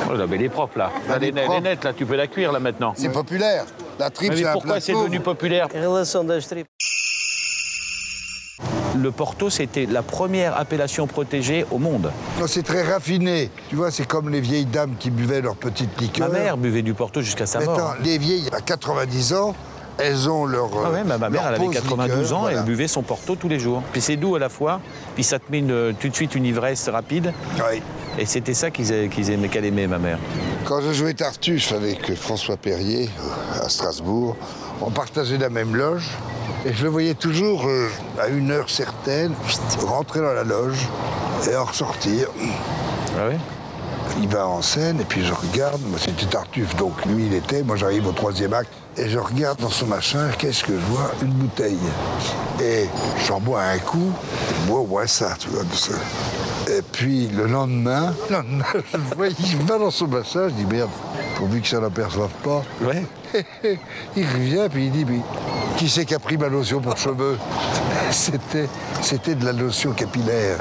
Oh, 0.09 0.13
là, 0.15 0.25
mais 0.27 0.35
elle 0.37 0.43
est 0.43 0.49
propre 0.49 0.77
là. 0.77 0.91
Elle 1.09 1.23
Elle, 1.23 1.37
est 1.37 1.41
elle 1.55 1.63
nette 1.63 1.83
là, 1.83 1.93
tu 1.93 2.05
peux 2.05 2.15
la 2.15 2.27
cuire 2.27 2.51
là 2.51 2.59
maintenant. 2.59 2.93
C'est 2.97 3.09
populaire. 3.09 3.65
La 3.99 4.09
tripe, 4.09 4.33
c'est 4.35 4.45
un 4.45 4.51
pourquoi 4.53 4.71
plat 4.73 4.81
c'est 4.81 4.91
pauvre. 4.91 5.05
devenu 5.05 5.19
populaire? 5.21 5.67
Le 8.95 9.11
Porto, 9.11 9.49
c'était 9.49 9.85
la 9.85 10.01
première 10.01 10.57
appellation 10.57 11.07
protégée 11.07 11.65
au 11.71 11.77
monde. 11.79 12.11
Non, 12.39 12.47
c'est 12.47 12.63
très 12.63 12.83
raffiné. 12.83 13.49
Tu 13.69 13.75
vois, 13.75 13.91
c'est 13.91 14.07
comme 14.07 14.29
les 14.29 14.41
vieilles 14.41 14.65
dames 14.65 14.95
qui 14.99 15.09
buvaient 15.09 15.41
leur 15.41 15.55
petite 15.55 15.99
liqueur. 15.99 16.29
Ma 16.31 16.39
mère 16.39 16.57
buvait 16.57 16.81
du 16.81 16.93
Porto 16.93 17.21
jusqu'à 17.21 17.45
sa 17.45 17.59
mort. 17.61 17.95
les 18.03 18.17
vieilles, 18.17 18.47
à 18.55 18.61
90 18.61 19.33
ans, 19.33 19.55
elles 19.97 20.29
ont 20.29 20.45
leur. 20.45 20.69
Ah 20.85 20.91
ouais, 20.91 21.03
ma, 21.03 21.17
ma 21.17 21.29
mère, 21.29 21.41
leur 21.43 21.49
elle 21.49 21.55
avait 21.55 21.65
pause 21.65 21.75
92 21.75 22.19
liqueur, 22.23 22.37
ans, 22.37 22.41
voilà. 22.41 22.59
elle 22.59 22.65
buvait 22.65 22.87
son 22.87 23.01
Porto 23.01 23.35
tous 23.35 23.47
les 23.47 23.59
jours. 23.59 23.81
Puis 23.91 24.01
c'est 24.01 24.15
doux 24.17 24.35
à 24.35 24.39
la 24.39 24.49
fois, 24.49 24.79
puis 25.15 25.23
ça 25.23 25.39
te 25.39 25.51
met 25.51 25.59
une- 25.59 25.93
tout 25.99 26.09
de 26.09 26.15
suite 26.15 26.35
une 26.35 26.45
ivresse 26.45 26.87
rapide. 26.89 27.33
Et 28.17 28.25
c'était 28.25 28.53
ça 28.53 28.71
qu'ils 28.71 28.91
aimaient, 29.29 29.49
qu'elle 29.49 29.65
aimait, 29.65 29.87
ma 29.87 29.97
mère. 29.99 30.17
Quand 30.63 30.81
je 30.81 30.93
jouais 30.93 31.13
Tartuffe 31.13 31.73
avec 31.73 32.13
François 32.15 32.55
Perrier 32.57 33.09
euh, 33.19 33.65
à 33.65 33.69
Strasbourg, 33.69 34.35
on 34.81 34.89
partageait 34.89 35.37
la 35.37 35.49
même 35.49 35.75
loge. 35.75 36.09
Et 36.65 36.73
je 36.73 36.83
le 36.83 36.89
voyais 36.89 37.13
toujours 37.13 37.67
euh, 37.67 37.89
à 38.19 38.27
une 38.27 38.49
heure 38.49 38.71
certaine 38.71 39.35
rentrer 39.85 40.19
dans 40.19 40.33
la 40.33 40.43
loge 40.43 40.87
et 41.47 41.55
en 41.55 41.63
ressortir. 41.63 42.27
Ah 43.15 43.27
oui 43.29 43.35
Il 44.19 44.27
va 44.29 44.47
en 44.47 44.63
scène 44.63 44.99
et 44.99 45.03
puis 45.03 45.23
je 45.23 45.31
regarde, 45.31 45.79
moi 45.87 45.99
c'était 45.99 46.25
Tartuffe, 46.25 46.75
donc 46.75 47.05
lui 47.05 47.27
il 47.27 47.35
était, 47.35 47.61
moi 47.61 47.75
j'arrive 47.75 48.07
au 48.07 48.13
troisième 48.13 48.53
acte, 48.53 48.71
et 48.97 49.07
je 49.07 49.19
regarde 49.19 49.59
dans 49.59 49.69
son 49.69 49.85
machin, 49.85 50.29
qu'est-ce 50.39 50.63
que 50.63 50.73
je 50.73 50.85
vois? 50.85 51.11
Une 51.21 51.33
bouteille. 51.33 51.77
Et 52.59 52.87
j'en 53.27 53.39
bois 53.39 53.61
un 53.61 53.77
coup, 53.77 54.11
bois 54.65 54.79
au 54.79 54.87
moins 54.87 55.05
ça, 55.05 55.35
tu 55.37 55.49
vois. 55.49 55.61
Et 56.67 56.81
puis 56.81 57.27
le 57.27 57.45
lendemain, 57.45 58.11
le 58.31 58.37
lendemain, 58.37 58.65
je 58.91 59.15
vois, 59.15 59.27
il 59.27 59.57
va 59.67 59.77
dans 59.77 59.91
son 59.91 60.07
machin, 60.07 60.49
je 60.49 60.53
dis 60.55 60.65
merde, 60.65 60.89
pourvu 61.35 61.61
que 61.61 61.67
ça 61.67 61.79
n'aperçoive 61.79 62.31
pas. 62.43 62.63
Ouais. 62.81 63.05
il 64.15 64.25
revient 64.25 64.67
puis 64.71 64.85
il 64.85 64.91
dit 64.91 65.05
mais 65.05 65.19
qui 65.77 65.89
c'est 65.89 66.05
qui 66.05 66.15
a 66.15 66.19
pris 66.19 66.37
ma 66.37 66.47
lotion 66.47 66.79
pour 66.79 66.97
cheveux? 66.97 67.37
C'était 68.11 68.67
c'était 69.01 69.35
de 69.35 69.45
la 69.45 69.51
lotion 69.51 69.91
capillaire. 69.91 70.57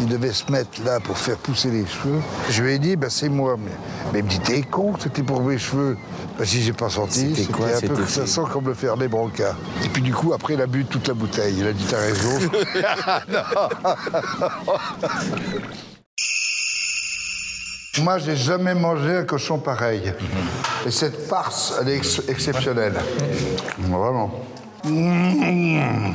Il 0.00 0.06
devait 0.06 0.32
se 0.32 0.50
mettre 0.50 0.82
là 0.84 1.00
pour 1.00 1.18
faire 1.18 1.36
pousser 1.36 1.70
les 1.70 1.86
cheveux. 1.86 2.20
Je 2.50 2.62
lui 2.62 2.72
ai 2.74 2.78
dit 2.78 2.96
bah 2.96 3.08
c'est 3.10 3.28
moi 3.28 3.56
mais, 3.58 3.70
mais 4.12 4.18
il 4.20 4.24
me 4.24 4.28
dit 4.28 4.40
t'es 4.40 4.62
con, 4.62 4.94
c'était 4.98 5.22
pour 5.22 5.42
mes 5.42 5.58
cheveux. 5.58 5.96
Bah, 6.38 6.44
si 6.44 6.62
j'ai 6.62 6.72
pas 6.72 6.88
senti, 6.88 7.34
C'était 7.34 7.52
quoi, 7.52 7.66
un 7.66 7.80
peu 7.80 7.94
que 7.94 8.06
ça 8.06 8.26
sent 8.26 8.42
comme 8.52 8.66
le 8.66 8.74
Fernet 8.74 9.08
Branca. 9.08 9.56
Et 9.84 9.88
puis 9.88 10.02
du 10.02 10.12
coup 10.12 10.32
après 10.32 10.54
il 10.54 10.60
a 10.60 10.66
bu 10.66 10.84
toute 10.84 11.08
la 11.08 11.14
bouteille. 11.14 11.56
Il 11.58 11.66
a 11.66 11.72
dit 11.72 11.84
t'as 11.88 11.98
raison. 11.98 12.38
Moi, 18.00 18.18
j'ai 18.18 18.36
jamais 18.36 18.74
mangé 18.74 19.16
un 19.16 19.24
cochon 19.24 19.58
pareil. 19.58 20.12
Et 20.86 20.90
cette 20.90 21.26
farce, 21.28 21.74
elle 21.80 21.90
est 21.90 21.96
ex- 21.96 22.22
exceptionnelle. 22.26 22.94
Vraiment. 23.78 24.30
Mmh. 24.84 26.14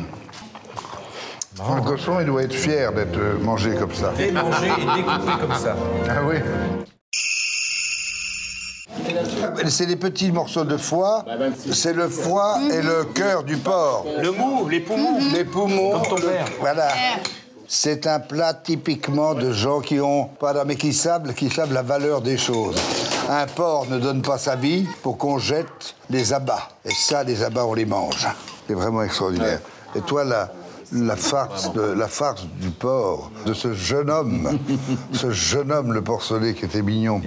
Un 1.59 1.81
cochon, 1.81 2.19
il 2.19 2.25
doit 2.25 2.43
être 2.43 2.53
fier 2.53 2.91
d'être 2.93 3.19
mangé 3.41 3.75
comme 3.75 3.93
ça. 3.93 4.11
Et 4.19 4.31
manger 4.31 4.67
et 4.67 4.85
découper 4.97 5.31
comme 5.39 5.55
ça. 5.55 5.75
Ah 6.09 6.23
oui. 6.27 6.37
C'est 9.67 9.85
des 9.85 9.95
petits 9.97 10.31
morceaux 10.31 10.63
de 10.63 10.77
foie. 10.77 11.25
C'est 11.71 11.93
le 11.93 12.09
foie 12.09 12.59
et 12.71 12.81
le 12.81 13.03
cœur 13.05 13.43
du 13.43 13.57
porc. 13.57 14.05
Le 14.19 14.31
mou, 14.31 14.67
les 14.67 14.79
poumons. 14.79 15.19
Les 15.31 15.45
poumons. 15.45 15.91
Comme 15.91 16.07
ton 16.21 16.27
père. 16.27 16.45
Voilà. 16.59 16.87
C'est 17.67 18.07
un 18.07 18.19
plat 18.19 18.53
typiquement 18.53 19.33
de 19.33 19.51
gens 19.51 19.81
qui 19.81 19.99
ont 19.99 20.25
pas 20.25 20.53
la- 20.53 20.63
mais 20.63 20.75
qui 20.77 20.93
savent, 20.93 21.33
qui 21.33 21.49
savent 21.49 21.73
la 21.73 21.81
valeur 21.81 22.21
des 22.21 22.37
choses. 22.37 22.75
Un 23.29 23.45
porc 23.45 23.87
ne 23.89 23.99
donne 23.99 24.21
pas 24.21 24.37
sa 24.37 24.55
vie 24.55 24.85
pour 25.03 25.17
qu'on 25.17 25.37
jette 25.37 25.95
les 26.09 26.31
abats. 26.31 26.69
Et 26.85 26.91
ça, 26.91 27.23
les 27.23 27.43
abats, 27.43 27.65
on 27.65 27.73
les 27.73 27.85
mange. 27.85 28.25
C'est 28.67 28.73
vraiment 28.73 29.03
extraordinaire. 29.03 29.59
Et 29.95 29.99
toi, 30.01 30.23
la, 30.23 30.49
la 30.93 31.17
farce, 31.17 31.73
de, 31.73 31.81
la 31.81 32.07
farce 32.07 32.45
du 32.61 32.69
porc, 32.69 33.31
de 33.45 33.53
ce 33.53 33.73
jeune 33.73 34.09
homme, 34.09 34.57
ce 35.11 35.31
jeune 35.31 35.71
homme, 35.73 35.91
le 35.91 36.01
porcelet 36.01 36.53
qui 36.53 36.63
était 36.65 36.81
mignon. 36.81 37.21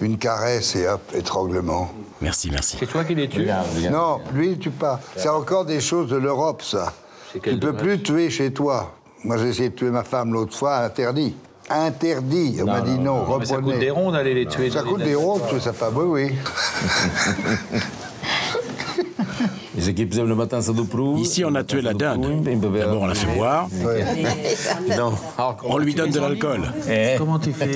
Une 0.00 0.16
caresse 0.16 0.74
et 0.74 0.88
hop, 0.88 1.02
étranglement. 1.14 1.90
Merci, 2.22 2.48
merci. 2.50 2.78
C'est 2.80 2.86
toi 2.86 3.04
qui 3.04 3.14
les 3.14 3.28
tues 3.28 3.46
Non, 3.90 4.20
lui, 4.32 4.52
il 4.52 4.58
tue 4.58 4.70
pas. 4.70 5.00
C'est 5.16 5.28
encore 5.28 5.66
des 5.66 5.80
choses 5.82 6.08
de 6.08 6.16
l'Europe, 6.16 6.62
ça. 6.62 6.94
Tu 7.42 7.50
ne 7.54 7.58
peux 7.60 7.74
plus 7.74 8.02
tuer 8.02 8.30
chez 8.30 8.52
toi. 8.54 8.94
Moi, 9.24 9.36
j'ai 9.38 9.48
essayé 9.48 9.68
de 9.70 9.74
tuer 9.74 9.90
ma 9.90 10.02
femme 10.02 10.32
l'autre 10.32 10.56
fois, 10.56 10.78
interdit. 10.78 11.34
Interdit. 11.70 12.58
On 12.60 12.66
m'a 12.66 12.80
dit 12.80 12.98
non, 12.98 13.26
non, 13.26 13.38
mais 13.38 13.46
ça 13.46 13.56
reprenez. 13.56 13.72
coûte 13.72 13.80
des 13.80 13.90
ronds 13.90 14.10
d'aller 14.10 14.34
les 14.34 14.46
tuer. 14.46 14.70
Ça 14.70 14.82
coûte 14.82 15.02
des 15.02 15.14
ronds 15.14 15.38
de 15.38 15.48
tuer 15.48 15.60
sa 15.60 15.72
femme, 15.72 15.94
oui, 15.96 16.32
oui. 16.32 16.32
Ici, 21.18 21.44
on 21.44 21.54
a 21.54 21.64
tué 21.64 21.82
la 21.82 21.92
dinde. 21.94 22.24
D'abord, 22.86 23.02
on 23.02 23.06
l'a 23.06 23.14
fait 23.14 23.34
boire. 23.34 23.68
On 25.64 25.78
lui 25.78 25.94
donne 25.94 26.10
de 26.10 26.20
l'alcool. 26.20 26.60
Comment 27.18 27.38
tu 27.38 27.52
fais 27.52 27.70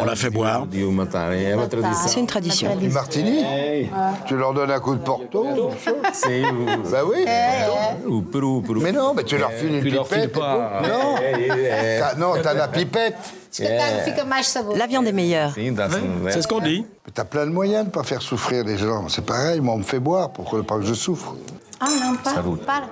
On 0.00 0.04
l'a 0.04 0.16
fait 0.16 0.30
boire. 0.30 0.66
C'est 2.06 2.20
une 2.20 2.26
tradition. 2.26 2.76
Du 2.76 2.88
martini 2.90 3.44
Tu 4.26 4.36
leur 4.36 4.52
donnes 4.54 4.70
un 4.70 4.80
coup 4.80 4.94
de 4.94 5.00
porto 5.00 5.44
Bah 6.90 6.98
oui. 7.06 7.24
Mais 8.82 8.92
non, 8.92 9.14
mais 9.14 9.24
tu 9.24 9.36
leur 9.38 9.50
files 9.52 9.74
une 9.76 9.82
Tu 9.82 9.90
leur 9.90 10.06
files 10.06 10.22
pipette. 10.22 10.38
pas. 10.40 10.82
Non. 10.82 11.16
Non, 12.18 12.32
t'as 12.42 12.54
la 12.54 12.68
pipette. 12.68 13.14
La 14.76 14.86
viande 14.86 15.06
est 15.06 15.12
meilleure. 15.12 15.52
C'est 16.32 16.42
ce 16.42 16.48
qu'on 16.48 16.60
dit. 16.60 16.84
Mais 17.06 17.12
T'as 17.12 17.24
plein 17.24 17.46
de 17.46 17.50
moyens 17.52 17.82
de 17.84 17.88
ne 17.88 17.92
pas 17.92 18.04
faire 18.04 18.22
souffrir 18.22 18.64
les 18.64 18.78
gens. 18.78 19.08
C'est 19.08 19.24
pareil, 19.24 19.60
moi, 19.60 19.74
on 19.74 19.78
me 19.78 19.82
fait 19.82 19.98
boire 20.00 20.30
pour 20.30 20.48
que- 20.50 20.60
pas 20.62 20.76
que 20.76 20.84
je 20.84 20.94
souffre. 20.94 21.34
Ah 21.80 21.86
non, 22.02 22.14
pas. 22.16 22.34
Para. 22.66 22.86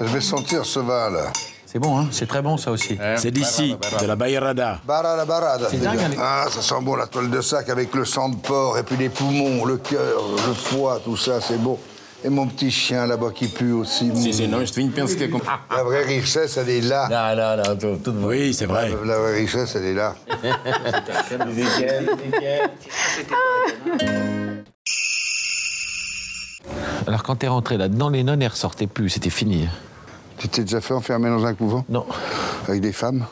Je 0.00 0.04
vais 0.06 0.20
sentir 0.20 0.64
ce 0.64 0.80
vin, 0.80 1.10
là. 1.10 1.24
C'est 1.70 1.78
bon, 1.78 1.98
hein 1.98 2.08
c'est 2.10 2.26
très 2.26 2.40
bon 2.40 2.56
ça 2.56 2.70
aussi. 2.70 2.98
C'est 3.18 3.30
d'ici, 3.30 3.76
de 4.00 4.06
la 4.06 4.16
Bayrada. 4.16 4.80
Barada 4.86 5.24
barada. 5.26 5.68
C'est 5.70 5.76
dingue, 5.76 5.98
hein, 6.02 6.08
les- 6.10 6.16
Ah, 6.18 6.46
ça 6.50 6.62
sent 6.62 6.80
bon 6.82 6.96
la 6.96 7.06
toile 7.06 7.28
de 7.28 7.40
sac 7.42 7.68
avec 7.68 7.94
le 7.94 8.06
sang 8.06 8.30
de 8.30 8.36
porc 8.36 8.78
et 8.78 8.82
puis 8.82 8.96
les 8.96 9.10
poumons, 9.10 9.66
le 9.66 9.76
cœur, 9.76 10.22
le 10.46 10.54
foie, 10.54 10.98
tout 11.04 11.16
ça, 11.18 11.40
c'est 11.42 11.58
bon. 11.58 11.78
Et 12.24 12.30
mon 12.30 12.48
petit 12.48 12.70
chien 12.70 13.06
là-bas 13.06 13.30
qui 13.32 13.46
pue 13.46 13.72
aussi. 13.72 14.10
La 14.10 15.82
vraie 15.84 16.04
richesse, 16.04 16.56
elle 16.56 16.68
est 16.68 16.80
là. 16.80 17.06
Oui, 18.22 18.52
c'est 18.54 18.66
vrai. 18.66 18.90
La 19.04 19.18
vraie 19.18 19.36
richesse, 19.36 19.76
elle 19.76 19.84
est 19.84 19.94
là. 19.94 20.16
Alors 27.06 27.22
quand 27.22 27.36
t'es 27.36 27.48
rentré 27.48 27.76
là-dedans, 27.76 28.10
les 28.10 28.24
nonnes, 28.24 28.42
elles 28.42 28.50
ressortaient 28.50 28.86
plus, 28.86 29.10
c'était 29.10 29.30
fini. 29.30 29.68
Tu 30.38 30.48
t'es 30.48 30.62
déjà 30.62 30.80
fait 30.80 30.94
enfermer 30.94 31.30
dans 31.30 31.44
un 31.46 31.54
couvent? 31.54 31.84
Non. 31.88 32.06
Avec 32.66 32.80
des 32.80 32.92
femmes? 32.92 33.26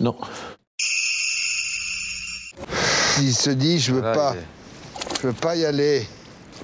Non. 0.00 0.16
Il 3.20 3.34
se 3.34 3.50
dit, 3.50 3.78
je 3.78 3.92
veux 3.92 4.00
Voilà, 4.00 4.16
pas. 4.16 4.34
Je 5.20 5.26
veux 5.28 5.32
pas 5.32 5.54
y 5.54 5.64
aller. 5.64 6.06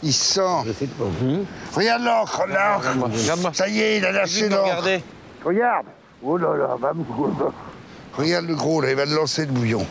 Il 0.03 0.13
sent. 0.13 0.41
Regarde 1.75 2.03
l'encre, 2.03 2.45
l'encre. 2.49 2.89
Regarde-moi. 3.13 3.51
Ça 3.55 3.69
y 3.69 3.81
est, 3.81 3.99
il 3.99 4.05
a 4.05 4.13
lâché 4.13 4.49
l'encre. 4.49 4.63
regardez. 4.63 5.03
Regarde. 5.45 5.87
Oh 6.23 6.37
là 6.37 6.57
là, 6.57 6.77
va 6.81 6.93
me... 6.95 7.05
Regarde 8.15 8.47
le 8.47 8.55
gros, 8.55 8.81
là, 8.81 8.91
il 8.91 8.97
va 8.97 9.05
le 9.05 9.15
lancer 9.15 9.47
le 9.47 9.53
bouillon. 9.53 9.87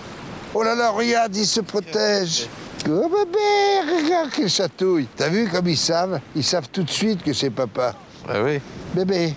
Oh 0.54 0.64
là 0.64 0.76
là, 0.76 0.90
regarde, 0.90 1.36
il 1.36 1.46
se 1.46 1.62
protège. 1.62 2.48
Oh 2.90 3.10
bébé, 3.10 4.04
regarde 4.04 4.30
quelle 4.32 4.50
chatouille. 4.50 5.08
T'as 5.16 5.30
vu 5.30 5.48
comme 5.48 5.68
ils 5.68 5.78
savent? 5.78 6.20
Ils 6.36 6.44
savent 6.44 6.70
tout 6.70 6.84
de 6.84 6.90
suite 6.90 7.24
que 7.24 7.34
c'est 7.34 7.50
papa. 7.50 7.94
Ah 8.28 8.42
oui. 8.44 8.60
Bébé. 8.94 9.34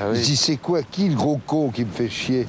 Ah 0.00 0.12
Je 0.12 0.18
oui. 0.18 0.24
dis, 0.24 0.36
c'est 0.36 0.56
quoi 0.56 0.82
Qui 0.82 1.08
le 1.08 1.14
gros 1.16 1.40
con 1.46 1.70
qui 1.70 1.84
me 1.84 1.90
fait 1.90 2.08
chier 2.08 2.46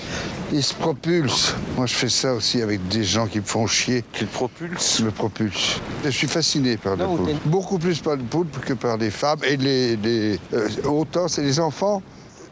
Il 0.52 0.62
se 0.62 0.74
propulse. 0.74 1.54
Moi, 1.76 1.86
je 1.86 1.94
fais 1.94 2.08
ça 2.08 2.34
aussi 2.34 2.60
avec 2.60 2.86
des 2.88 3.04
gens 3.04 3.26
qui 3.26 3.38
me 3.38 3.44
font 3.44 3.66
chier. 3.66 4.04
Tu 4.12 4.24
le 4.24 4.30
propulses? 4.30 4.98
Je 4.98 5.04
me 5.04 5.10
propulse. 5.10 5.80
Je 6.04 6.10
suis 6.10 6.26
fasciné 6.26 6.76
par 6.76 6.96
les 6.96 7.04
poulpes. 7.04 7.30
Beaucoup 7.46 7.78
plus 7.78 8.00
par 8.00 8.16
les 8.16 8.22
poulpes 8.24 8.58
que 8.64 8.72
par 8.74 8.96
les 8.96 9.10
femmes. 9.10 9.38
Et 9.44 9.56
les, 9.56 9.96
les- 9.96 10.40
euh, 10.52 10.68
autant, 10.84 11.28
c'est 11.28 11.42
les 11.42 11.60
enfants 11.60 12.02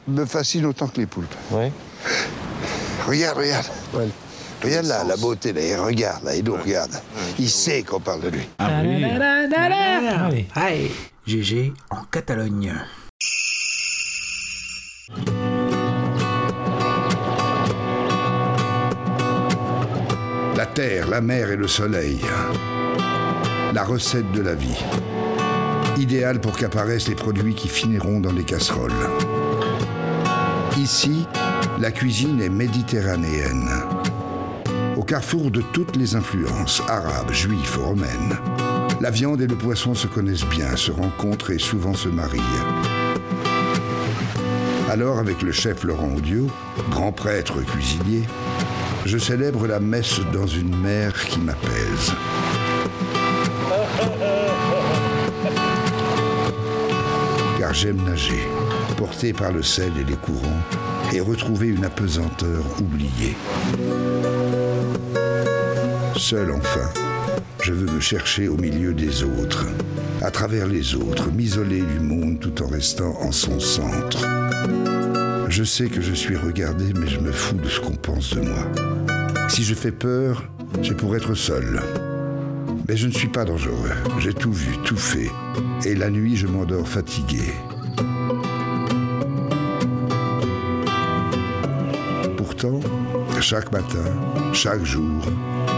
me 0.06 0.24
fascinent 0.24 0.66
autant 0.66 0.86
que 0.88 1.00
les 1.00 1.06
poulpes. 1.06 1.34
Ouais. 1.50 1.72
Regarde, 3.06 3.38
regarde. 3.38 3.66
Regarde 4.62 4.86
là, 4.86 5.04
la 5.04 5.16
beauté, 5.16 5.52
là, 5.52 5.60
il 5.62 5.76
regarde, 5.76 6.24
là, 6.24 6.34
il 6.36 6.44
nous 6.44 6.54
regarde. 6.56 6.90
Il 7.38 7.48
sait 7.50 7.82
qu'on 7.82 8.00
parle 8.00 8.22
de 8.22 8.28
lui. 8.28 8.48
Ah 8.58 8.80
oui. 8.82 9.04
Allez. 9.04 10.46
Allez. 10.54 10.92
GG 11.26 11.72
en 11.90 12.02
Catalogne. 12.10 12.74
La 20.58 20.66
terre, 20.66 21.06
la 21.06 21.20
mer 21.20 21.52
et 21.52 21.56
le 21.56 21.68
soleil. 21.68 22.18
La 23.72 23.84
recette 23.84 24.32
de 24.32 24.42
la 24.42 24.56
vie. 24.56 24.84
Idéal 25.96 26.40
pour 26.40 26.56
qu'apparaissent 26.56 27.06
les 27.06 27.14
produits 27.14 27.54
qui 27.54 27.68
finiront 27.68 28.18
dans 28.18 28.32
les 28.32 28.42
casseroles. 28.42 28.90
Ici, 30.76 31.28
la 31.78 31.92
cuisine 31.92 32.42
est 32.42 32.48
méditerranéenne. 32.48 33.70
Au 34.96 35.04
carrefour 35.04 35.52
de 35.52 35.60
toutes 35.60 35.94
les 35.94 36.16
influences, 36.16 36.82
arabes, 36.88 37.30
juifs, 37.30 37.76
romaines. 37.76 38.36
La 39.00 39.10
viande 39.10 39.40
et 39.40 39.46
le 39.46 39.54
poisson 39.54 39.94
se 39.94 40.08
connaissent 40.08 40.46
bien, 40.46 40.74
se 40.74 40.90
rencontrent 40.90 41.52
et 41.52 41.60
souvent 41.60 41.94
se 41.94 42.08
marient. 42.08 42.40
Alors, 44.90 45.20
avec 45.20 45.40
le 45.42 45.52
chef 45.52 45.84
Laurent 45.84 46.12
Audio, 46.16 46.48
grand 46.90 47.12
prêtre 47.12 47.64
cuisinier, 47.64 48.24
je 49.08 49.16
célèbre 49.16 49.66
la 49.66 49.80
messe 49.80 50.20
dans 50.34 50.46
une 50.46 50.76
mer 50.82 51.14
qui 51.14 51.40
m'apaise. 51.40 52.12
Car 57.58 57.72
j'aime 57.72 58.02
nager, 58.04 58.46
porté 58.98 59.32
par 59.32 59.50
le 59.50 59.62
sel 59.62 59.92
et 59.98 60.04
les 60.04 60.16
courants, 60.16 60.62
et 61.14 61.20
retrouver 61.20 61.68
une 61.68 61.86
apesanteur 61.86 62.62
oubliée. 62.78 63.34
Seul 66.14 66.50
enfin, 66.50 66.90
je 67.62 67.72
veux 67.72 67.90
me 67.90 68.00
chercher 68.00 68.48
au 68.48 68.58
milieu 68.58 68.92
des 68.92 69.22
autres, 69.22 69.68
à 70.20 70.30
travers 70.30 70.66
les 70.66 70.94
autres, 70.94 71.32
m'isoler 71.32 71.80
du 71.80 72.00
monde 72.00 72.40
tout 72.40 72.62
en 72.62 72.66
restant 72.66 73.16
en 73.22 73.32
son 73.32 73.58
centre. 73.58 74.18
Je 75.58 75.64
sais 75.64 75.88
que 75.88 76.00
je 76.00 76.14
suis 76.14 76.36
regardé, 76.36 76.92
mais 76.94 77.08
je 77.08 77.18
me 77.18 77.32
fous 77.32 77.56
de 77.56 77.68
ce 77.68 77.80
qu'on 77.80 77.96
pense 77.96 78.32
de 78.32 78.42
moi. 78.42 78.64
Si 79.48 79.64
je 79.64 79.74
fais 79.74 79.90
peur, 79.90 80.44
c'est 80.84 80.96
pour 80.96 81.16
être 81.16 81.34
seul. 81.34 81.82
Mais 82.88 82.96
je 82.96 83.08
ne 83.08 83.12
suis 83.12 83.26
pas 83.26 83.44
dangereux. 83.44 83.90
J'ai 84.20 84.32
tout 84.32 84.52
vu, 84.52 84.78
tout 84.84 84.96
fait. 84.96 85.28
Et 85.84 85.96
la 85.96 86.10
nuit, 86.10 86.36
je 86.36 86.46
m'endors 86.46 86.88
fatigué. 86.88 87.42
Pourtant, 92.36 92.78
chaque 93.40 93.72
matin, 93.72 94.52
chaque 94.52 94.84
jour, 94.84 95.24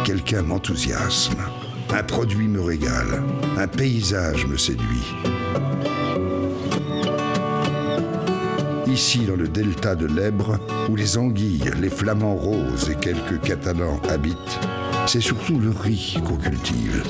quelqu'un 0.05 0.43
m'enthousiasme. 0.43 1.39
Un 1.89 2.03
produit 2.03 2.49
me 2.49 2.61
régale. 2.61 3.23
Un 3.57 3.67
paysage 3.67 4.45
me 4.45 4.59
séduit. 4.59 5.15
Ici, 8.91 9.21
dans 9.21 9.37
le 9.37 9.47
delta 9.47 9.95
de 9.95 10.07
l'Ebre, 10.07 10.59
où 10.91 10.97
les 10.97 11.17
anguilles, 11.17 11.71
les 11.81 11.91
flamants 11.91 12.35
roses 12.35 12.91
et 12.91 12.97
quelques 12.97 13.41
catalans 13.41 14.01
habitent, 14.09 14.59
c'est 15.07 15.21
surtout 15.21 15.61
le 15.61 15.71
riz 15.71 16.19
qu'on 16.27 16.37
cultive. 16.37 17.05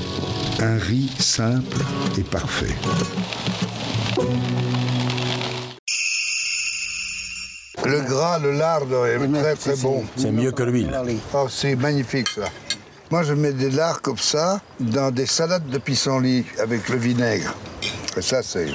Un 0.59 0.77
riz 0.77 1.09
simple 1.17 1.77
et 2.19 2.21
parfait. 2.21 2.75
Le 7.83 8.01
gras, 8.01 8.37
le 8.37 8.51
lard 8.51 8.83
est 9.07 9.41
très 9.41 9.55
très 9.55 9.75
bon. 9.77 10.03
C'est 10.15 10.31
mieux 10.31 10.51
que 10.51 10.61
l'huile. 10.61 10.91
Oh, 11.33 11.47
c'est 11.49 11.75
magnifique 11.75 12.27
ça. 12.29 12.47
Moi, 13.09 13.23
je 13.23 13.33
mets 13.33 13.53
des 13.53 13.71
lards 13.71 14.03
comme 14.03 14.19
ça 14.19 14.61
dans 14.79 15.09
des 15.09 15.25
salades 15.25 15.67
de 15.67 15.79
pissenlit 15.79 16.45
avec 16.59 16.89
le 16.89 16.97
vinaigre. 16.97 17.55
Et 18.15 18.21
ça, 18.21 18.43
c'est 18.43 18.67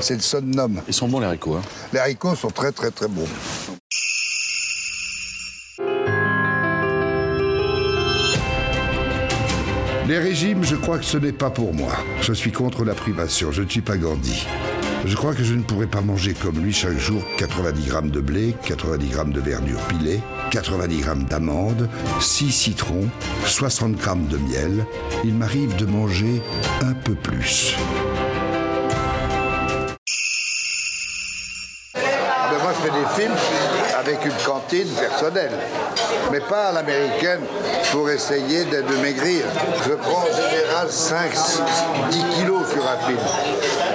c'est 0.00 0.14
le 0.14 0.20
somnum. 0.20 0.80
Ils 0.88 0.94
sont 0.94 1.08
bons 1.08 1.20
les 1.20 1.26
haricots. 1.26 1.56
Hein. 1.56 1.62
Les 1.92 1.98
haricots 1.98 2.34
sont 2.34 2.50
très 2.50 2.72
très 2.72 2.90
très 2.90 3.08
bons. 3.08 3.28
Les 10.10 10.18
régimes, 10.18 10.64
je 10.64 10.74
crois 10.74 10.98
que 10.98 11.04
ce 11.04 11.18
n'est 11.18 11.32
pas 11.32 11.50
pour 11.50 11.72
moi. 11.72 11.92
Je 12.20 12.32
suis 12.32 12.50
contre 12.50 12.84
la 12.84 12.94
privation, 12.94 13.52
je 13.52 13.62
ne 13.62 13.68
suis 13.68 13.80
pas 13.80 13.96
Gandhi. 13.96 14.44
Je 15.04 15.14
crois 15.14 15.34
que 15.34 15.44
je 15.44 15.54
ne 15.54 15.62
pourrais 15.62 15.86
pas 15.86 16.00
manger 16.00 16.34
comme 16.34 16.58
lui 16.58 16.72
chaque 16.72 16.98
jour 16.98 17.22
90 17.38 17.88
grammes 17.88 18.10
de 18.10 18.20
blé, 18.20 18.54
90 18.64 19.08
grammes 19.08 19.32
de 19.32 19.40
verdure 19.40 19.78
pilée, 19.88 20.20
90 20.50 21.00
grammes 21.00 21.24
d'amandes, 21.24 21.88
6 22.20 22.50
citrons, 22.50 23.08
60 23.46 23.92
grammes 23.92 24.26
de 24.26 24.36
miel. 24.36 24.84
Il 25.24 25.34
m'arrive 25.34 25.76
de 25.76 25.86
manger 25.86 26.42
un 26.82 26.92
peu 26.92 27.14
plus. 27.14 27.76
Avec 33.98 34.24
une 34.24 34.36
cantine 34.44 34.88
personnelle, 34.88 35.52
mais 36.30 36.40
pas 36.40 36.68
à 36.68 36.72
l'américaine 36.72 37.40
pour 37.92 38.08
essayer 38.10 38.64
de, 38.64 38.82
de 38.82 38.96
maigrir. 38.96 39.44
Je 39.86 39.94
prends 39.94 40.22
en 40.22 40.50
général 40.50 40.88
5, 40.90 41.30
10 42.10 42.24
kilos 42.36 42.62
sur 42.70 42.82
un 42.88 43.06
film, 43.06 43.18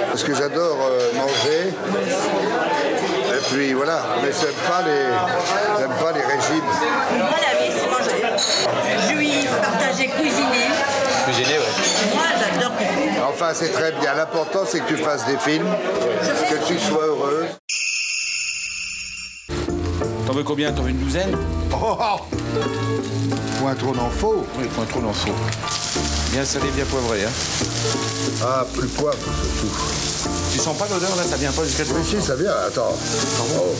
parce 0.08 0.22
que 0.22 0.34
j'adore 0.34 0.78
euh, 0.90 1.12
manger. 1.14 1.74
Et 3.36 3.54
puis 3.54 3.72
voilà, 3.74 4.02
mais 4.22 4.30
j'aime 4.32 4.52
pas 4.68 4.82
les, 4.82 5.78
j'aime 5.78 5.96
pas 6.00 6.12
les 6.12 6.22
régimes. 6.22 6.64
Moi, 7.18 7.28
la 7.40 7.64
vie, 7.64 7.72
c'est 7.72 7.88
manger. 7.88 9.08
Juif, 9.08 9.50
partager, 9.60 10.08
cuisiner. 10.08 10.70
Cuisiner, 11.24 11.58
ouais. 11.58 12.14
Moi, 12.14 12.24
j'adore 12.38 12.76
cuisiner. 12.76 13.18
Enfin, 13.28 13.50
c'est 13.52 13.72
très 13.72 13.92
bien. 13.92 14.14
L'important, 14.14 14.60
c'est 14.66 14.80
que 14.80 14.88
tu 14.88 14.96
fasses 14.96 15.26
des 15.26 15.36
films, 15.38 15.66
que 16.50 16.66
tu 16.66 16.78
sois 16.78 17.04
heureuse. 17.04 17.46
Veux 20.36 20.42
combien 20.42 20.70
T'en 20.70 20.82
veux 20.82 20.90
une 20.90 20.98
douzaine 20.98 21.34
Oh, 21.72 21.96
oh. 21.98 22.20
Point 23.58 23.74
trop 23.74 23.94
d'en 23.94 24.10
faut. 24.10 24.44
Oui, 24.58 24.66
point 24.66 24.84
trop 24.84 25.00
d'en 25.00 25.14
faut. 25.14 25.32
Bien 26.30 26.44
salé, 26.44 26.66
bien 26.74 26.84
poivré. 26.84 27.24
Hein. 27.24 27.30
Ah, 28.42 28.66
plus 28.74 28.86
poivre 28.88 29.16
surtout. 29.16 29.74
Tu 30.52 30.58
sens 30.58 30.76
pas 30.76 30.84
l'odeur 30.92 31.16
là 31.16 31.22
Ça 31.22 31.36
vient 31.36 31.52
pas 31.52 31.64
jusqu'à 31.64 31.86
toi 31.86 31.96
Si, 32.04 32.20
ça 32.20 32.36
vient, 32.36 32.52
attends. 32.66 32.94
Oh. 33.56 33.74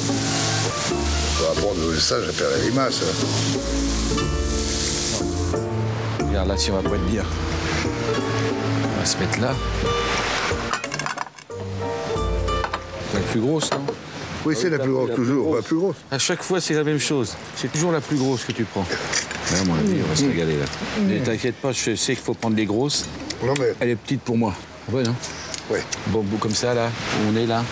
On 1.40 1.54
va 1.54 1.60
prendre 1.60 1.94
ça, 2.00 2.22
je 2.22 2.24
vais 2.24 2.32
faire 2.32 2.48
la 2.48 2.64
limace. 2.64 3.02
Regarde 6.26 6.48
là 6.48 6.56
si 6.56 6.70
on 6.70 6.80
va 6.80 6.88
pas 6.88 6.96
être 6.96 7.06
bien. 7.06 7.24
On 7.84 8.98
va 8.98 9.04
se 9.04 9.18
mettre 9.18 9.40
là. 9.42 9.52
La 13.12 13.20
plus 13.30 13.40
grosse, 13.40 13.70
non? 13.72 13.84
Oui, 14.46 14.54
c'est 14.56 14.70
la 14.70 14.78
plus 14.78 14.92
grosse, 14.92 15.10
toujours, 15.14 15.56
la 15.56 15.62
plus 15.62 15.76
grosse. 15.76 15.96
À 16.10 16.18
chaque 16.18 16.42
fois, 16.42 16.60
c'est 16.60 16.74
la 16.74 16.84
même 16.84 17.00
chose. 17.00 17.34
C'est 17.56 17.70
toujours 17.72 17.90
la 17.92 18.00
plus 18.00 18.16
grosse 18.16 18.44
que 18.44 18.52
tu 18.52 18.64
prends. 18.64 18.86
Mais 19.52 19.58
à 19.58 19.64
mon 19.64 19.74
avis, 19.74 19.96
on 20.04 20.08
va 20.08 20.16
se 20.16 20.24
régaler 20.24 20.56
là. 20.56 20.64
Ne 21.00 21.18
t'inquiète 21.18 21.56
pas, 21.56 21.72
je 21.72 21.94
sais 21.96 22.14
qu'il 22.14 22.24
faut 22.24 22.34
prendre 22.34 22.56
les 22.56 22.64
grosses. 22.66 23.04
Non, 23.44 23.54
mais... 23.58 23.74
Elle 23.80 23.90
est 23.90 23.96
petite 23.96 24.20
pour 24.22 24.36
moi. 24.38 24.54
Ouais, 24.92 25.02
non 25.02 25.14
Ouais. 25.70 25.82
Bon, 26.08 26.22
bout 26.22 26.36
comme 26.38 26.54
ça, 26.54 26.74
là, 26.74 26.86
où 26.88 27.32
on 27.32 27.36
est 27.36 27.46
là, 27.46 27.64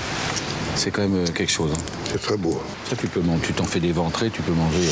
c'est 0.74 0.90
quand 0.90 1.02
même 1.02 1.14
euh, 1.24 1.26
quelque 1.32 1.52
chose. 1.52 1.70
hein. 1.72 1.80
C'est 2.10 2.20
très 2.20 2.36
beau. 2.36 2.60
Ça, 2.90 2.96
tu 2.96 3.06
peux 3.06 3.20
manger. 3.20 3.42
Tu 3.46 3.52
t'en 3.52 3.64
fais 3.64 3.78
des 3.78 3.92
ventrées, 3.92 4.30
tu 4.30 4.42
peux 4.42 4.52
manger 4.52 4.88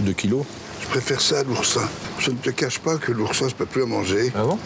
2 0.00 0.12
kilos. 0.12 0.44
Je 0.82 0.86
préfère 0.86 1.20
ça 1.20 1.40
à 1.40 1.42
l'oursin. 1.42 1.88
Je 2.20 2.30
ne 2.30 2.36
te 2.36 2.50
cache 2.50 2.78
pas 2.78 2.96
que 2.96 3.10
l'oursin, 3.10 3.48
je 3.48 3.54
peux 3.56 3.66
plus 3.66 3.82
en 3.82 3.88
manger. 3.88 4.30
Ah 4.36 4.44
bon? 4.44 4.56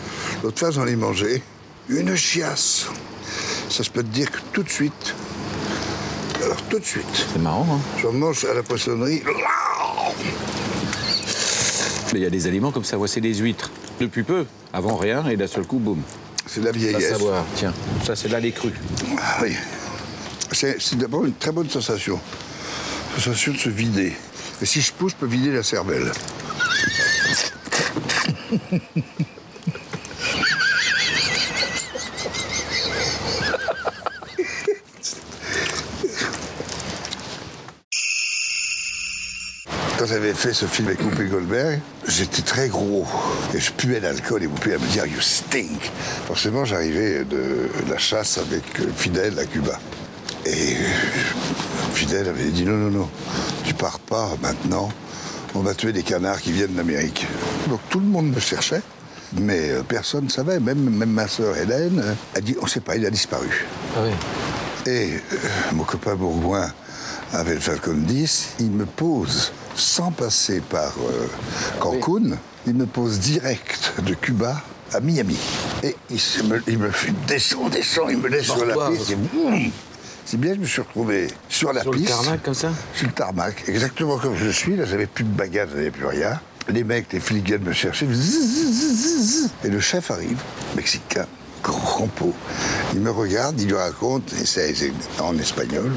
L'autre 0.45 0.59
fois, 0.59 0.70
j'en 0.70 0.87
ai 0.87 0.97
mangé 0.97 1.43
une 1.89 2.15
chiasse. 2.15 2.87
Ça, 3.70 3.83
je 3.83 3.91
peux 3.91 4.03
te 4.03 4.09
dire 4.09 4.31
que 4.31 4.39
tout 4.53 4.62
de 4.62 4.69
suite. 4.69 5.15
Alors, 6.53 6.65
tout 6.69 6.79
de 6.81 6.85
suite. 6.85 7.07
C'est 7.33 7.41
marrant, 7.41 7.66
hein 7.70 7.81
J'en 8.03 8.12
mange 8.12 8.45
à 8.45 8.53
la 8.53 8.62
poissonnerie. 8.62 9.23
Mais 12.12 12.19
il 12.19 12.23
y 12.23 12.27
a 12.27 12.31
des 12.31 12.47
aliments 12.47 12.70
comme 12.73 12.85
ça, 12.85 12.99
c'est 13.07 13.23
des 13.23 13.33
huîtres. 13.37 13.70
Depuis 13.99 14.23
peu, 14.23 14.45
avant 14.70 14.97
rien, 14.97 15.27
et 15.29 15.39
d'un 15.39 15.47
seul 15.47 15.65
coup, 15.65 15.79
boum. 15.79 16.03
C'est 16.47 16.61
de 16.61 16.66
la 16.66 16.73
vieillesse. 16.73 17.09
savoir, 17.09 17.47
tiens, 17.57 17.73
ça 18.05 18.15
c'est 18.16 18.29
là 18.29 18.39
les 18.39 18.53
crus. 18.53 18.74
Ah 19.19 19.39
oui. 19.41 19.57
C'est 20.51 20.77
c'est 20.79 20.99
d'abord 20.99 21.24
une 21.24 21.33
très 21.33 21.53
bonne 21.53 21.70
sensation. 21.70 22.20
Sensation 23.15 23.53
de 23.53 23.59
se 23.59 23.70
vider. 23.70 24.12
Et 24.61 24.66
si 24.66 24.83
je 24.83 24.93
pousse, 24.93 25.12
je 25.12 25.16
peux 25.16 25.27
vider 25.27 25.53
la 25.53 25.62
cervelle. 25.62 26.12
Quand 40.03 40.09
j'avais 40.09 40.35
fait 40.35 40.53
ce 40.53 40.66
film 40.66 40.89
avec 40.89 41.01
Whoopi 41.01 41.27
Goldberg, 41.27 41.79
j'étais 42.09 42.43
très 42.43 42.66
gros. 42.66 43.07
Et 43.55 43.61
je 43.61 43.70
puais 43.70 44.01
l'alcool 44.01 44.43
et 44.43 44.49
Whoopi 44.49 44.73
à 44.73 44.79
me 44.79 44.87
dire 44.89 45.07
You 45.07 45.20
stink? 45.20 45.81
Forcément, 46.27 46.65
j'arrivais 46.65 47.24
de 47.24 47.69
la 47.89 47.99
chasse 47.99 48.39
avec 48.39 48.65
euh, 48.81 48.87
Fidel 48.97 49.39
à 49.39 49.45
Cuba. 49.45 49.79
Et 50.45 50.51
euh, 50.51 51.95
Fidel 51.95 52.27
avait 52.29 52.47
dit 52.47 52.65
Non, 52.65 52.73
non, 52.73 52.91
non, 52.91 53.09
tu 53.62 53.74
pars 53.74 54.01
pas 54.01 54.31
maintenant 54.43 54.91
on 55.55 55.61
va 55.61 55.73
tuer 55.73 55.93
des 55.93 56.03
canards 56.03 56.41
qui 56.41 56.51
viennent 56.51 56.74
d'Amérique. 56.74 57.24
Donc 57.69 57.79
tout 57.89 58.01
le 58.01 58.07
monde 58.07 58.35
me 58.35 58.41
cherchait, 58.41 58.83
mais 59.39 59.70
euh, 59.70 59.83
personne 59.85 60.24
ne 60.24 60.31
savait. 60.31 60.59
Même, 60.59 60.81
même 60.81 61.12
ma 61.12 61.29
sœur 61.29 61.57
Hélène 61.57 62.03
a 62.35 62.41
dit 62.41 62.57
on 62.61 62.65
ne 62.65 62.69
sait 62.69 62.81
pas, 62.81 62.97
il 62.97 63.07
a 63.07 63.11
disparu. 63.11 63.66
Et 64.85 65.11
euh, 65.12 65.37
mon 65.74 65.85
copain 65.85 66.16
bourgoin 66.16 66.73
avait 67.33 67.55
le 67.55 67.61
Falcon 67.61 67.95
10, 67.95 68.57
il 68.59 68.73
me 68.73 68.85
pose, 68.85 69.53
sans 69.74 70.11
passer 70.11 70.61
par 70.61 70.93
euh, 70.99 71.27
Cancun, 71.81 72.36
il 72.66 72.74
me 72.74 72.86
pose 72.86 73.19
direct 73.19 73.94
de 74.05 74.15
Cuba 74.15 74.61
à 74.93 75.01
Miami. 75.01 75.39
Et 75.82 75.97
il, 76.11 76.20
se 76.20 76.43
me, 76.43 76.62
il 76.66 76.78
me 76.78 76.90
fait 76.90 77.12
descend, 77.27 77.70
descend, 77.70 78.11
il 78.11 78.19
me 78.19 78.28
laisse 78.28 78.44
sur 78.44 78.65
la 78.65 78.90
piste. 78.90 79.11
et 79.11 79.16
boum 79.16 79.70
C'est 80.24 80.36
bien, 80.39 80.55
je 80.55 80.61
me 80.61 80.66
suis 80.66 80.82
retrouvé 80.82 81.28
sur 81.49 81.73
la 81.73 81.82
Sur 81.82 81.93
le 81.93 81.99
piste. 81.99 82.11
tarmac, 82.11 82.43
comme 82.43 82.55
ça 82.55 82.70
Sur 82.94 83.07
le 83.07 83.12
tarmac, 83.12 83.65
exactement 83.66 84.19
comme 84.19 84.36
je 84.36 84.51
suis. 84.51 84.77
Là, 84.77 84.85
j'avais 84.85 85.07
plus 85.07 85.24
de 85.24 85.31
bagages, 85.31 85.70
j'avais 85.70 85.90
plus 85.90 86.07
rien. 86.07 86.40
Les 86.69 86.85
mecs, 86.85 87.12
les 87.12 87.19
flics 87.20 87.44
viennent 87.44 87.65
me 87.65 87.73
chercher. 87.73 88.07
Et 89.65 89.69
le 89.69 89.81
chef 89.81 90.11
arrive, 90.12 90.39
mexicain, 90.77 91.27
grand 91.62 92.07
pot. 92.07 92.35
Il 92.94 93.01
me 93.01 93.11
regarde, 93.11 93.61
il 93.61 93.66
lui 93.66 93.74
raconte, 93.74 94.32
et 94.40 94.47
c'est 94.47 94.73
en 95.19 95.36
espagnol, 95.39 95.90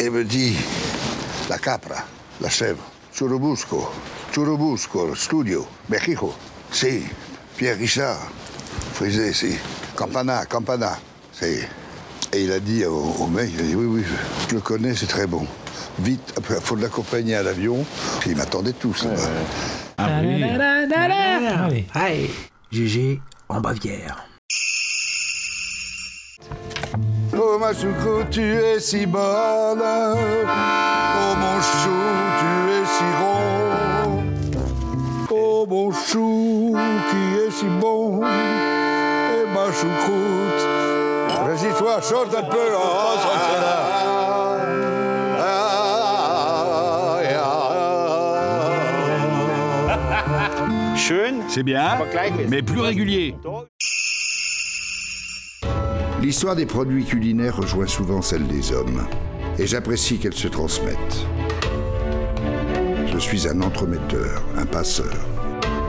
et 0.00 0.10
me 0.10 0.24
dit 0.24 0.56
La 1.48 1.58
capra, 1.58 2.04
la 2.40 2.48
chèvre, 2.48 2.82
Churubusco, 3.14 3.90
Churubusco, 4.32 5.14
studio, 5.14 5.66
Mexico. 5.88 6.34
Si, 6.70 7.02
Pierre 7.56 7.78
Richard, 7.78 8.30
Frisé, 8.92 9.32
si. 9.32 9.56
Campana, 9.96 10.44
Campana. 10.46 10.98
C'est. 11.32 11.68
Et 12.32 12.44
il 12.44 12.52
a 12.52 12.60
dit 12.60 12.84
au, 12.84 13.14
au 13.20 13.26
mec, 13.26 13.50
il 13.54 13.60
a 13.60 13.62
dit 13.62 13.74
oui, 13.74 13.86
oui, 13.86 14.04
je 14.48 14.54
le 14.54 14.60
connais, 14.60 14.94
c'est 14.94 15.06
très 15.06 15.26
bon. 15.26 15.46
Vite, 15.98 16.34
après, 16.36 16.56
il 16.56 16.60
faut 16.60 16.76
l'accompagner 16.76 17.34
à 17.34 17.42
l'avion. 17.42 17.84
Ils 18.26 18.36
m'attendaient 18.36 18.72
tous 18.72 19.04
là-bas. 19.04 19.22
Ah 19.96 20.20
oui. 20.22 21.86
Ah. 21.94 22.04
Aïe. 22.04 22.30
GG 22.70 23.20
en 23.48 23.60
Bavière. 23.60 24.27
Ma 27.68 27.74
choucroute, 27.74 28.30
tu 28.30 28.40
es 28.40 28.80
si 28.80 29.04
bonne. 29.04 29.82
Oh 29.82 31.34
mon 31.36 31.60
chou, 31.60 32.00
tu 32.40 32.50
es 32.72 32.86
si 32.86 33.04
rond. 33.20 34.24
Oh 35.30 35.66
mon 35.68 35.92
chou, 35.92 36.74
qui 37.10 37.22
est 37.40 37.50
si 37.50 37.66
bon. 37.66 38.22
Et 38.24 39.46
ma 39.52 39.66
choucroute. 39.70 40.64
Vas-y, 41.44 41.70
toi, 41.76 42.00
chante 42.00 42.34
un 42.34 42.42
peu. 42.42 42.68
Oh, 42.74 43.18
C'est 51.48 51.62
bien, 51.62 51.98
mais 52.48 52.62
plus 52.62 52.80
régulier. 52.80 53.34
L'histoire 56.20 56.56
des 56.56 56.66
produits 56.66 57.04
culinaires 57.04 57.56
rejoint 57.56 57.86
souvent 57.86 58.22
celle 58.22 58.46
des 58.48 58.72
hommes, 58.72 59.06
et 59.56 59.66
j'apprécie 59.66 60.18
qu'elle 60.18 60.34
se 60.34 60.48
transmette. 60.48 61.26
Je 63.06 63.18
suis 63.18 63.48
un 63.48 63.60
entremetteur, 63.62 64.42
un 64.56 64.66
passeur. 64.66 65.14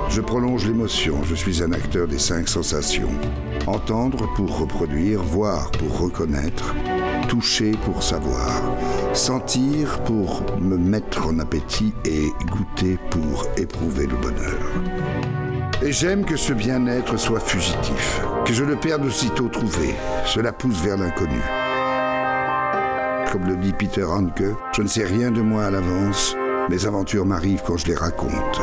Je 0.10 0.22
prolonge 0.22 0.68
l'émotion, 0.68 1.24
je 1.24 1.34
suis 1.34 1.64
un 1.64 1.72
acteur 1.72 2.08
des 2.08 2.20
cinq 2.20 2.48
sensations. 2.48 3.12
Entendre 3.66 4.32
pour 4.36 4.60
reproduire, 4.60 5.22
voir 5.24 5.72
pour 5.72 6.00
reconnaître, 6.00 6.76
toucher 7.28 7.72
pour 7.86 8.04
savoir, 8.04 8.62
sentir 9.14 10.00
pour 10.04 10.44
me 10.60 10.78
mettre 10.78 11.28
en 11.28 11.40
appétit 11.40 11.94
et 12.06 12.30
goûter 12.52 12.98
pour 13.10 13.48
éprouver 13.58 14.06
le 14.06 14.16
bonheur. 14.16 14.99
Et 15.82 15.94
j'aime 15.94 16.26
que 16.26 16.36
ce 16.36 16.52
bien-être 16.52 17.16
soit 17.16 17.40
fugitif, 17.40 18.22
que 18.46 18.52
je 18.52 18.66
le 18.66 18.76
perde 18.76 19.06
aussitôt 19.06 19.48
trouvé. 19.48 19.96
Cela 20.26 20.52
pousse 20.52 20.82
vers 20.82 20.98
l'inconnu. 20.98 21.40
Comme 23.32 23.46
le 23.46 23.56
dit 23.56 23.72
Peter 23.72 24.04
Handke, 24.04 24.44
je 24.76 24.82
ne 24.82 24.88
sais 24.88 25.06
rien 25.06 25.32
de 25.32 25.42
moi 25.42 25.66
à 25.66 25.72
l'avance, 25.72 26.36
mes 26.70 26.86
aventures 26.86 27.26
m'arrivent 27.26 27.64
quand 27.66 27.78
je 27.78 27.88
les 27.88 27.96
raconte. 27.96 28.60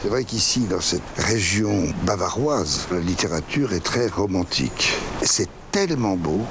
C'est 0.00 0.08
vrai 0.08 0.22
qu'ici, 0.22 0.60
dans 0.60 0.80
cette 0.80 1.02
région 1.16 1.88
bavaroise, 2.04 2.86
la 2.92 3.00
littérature 3.00 3.72
est 3.72 3.84
très 3.84 4.06
romantique. 4.06 4.96
C'est 5.22 5.48
tellement 5.72 6.14
beau, 6.16 6.42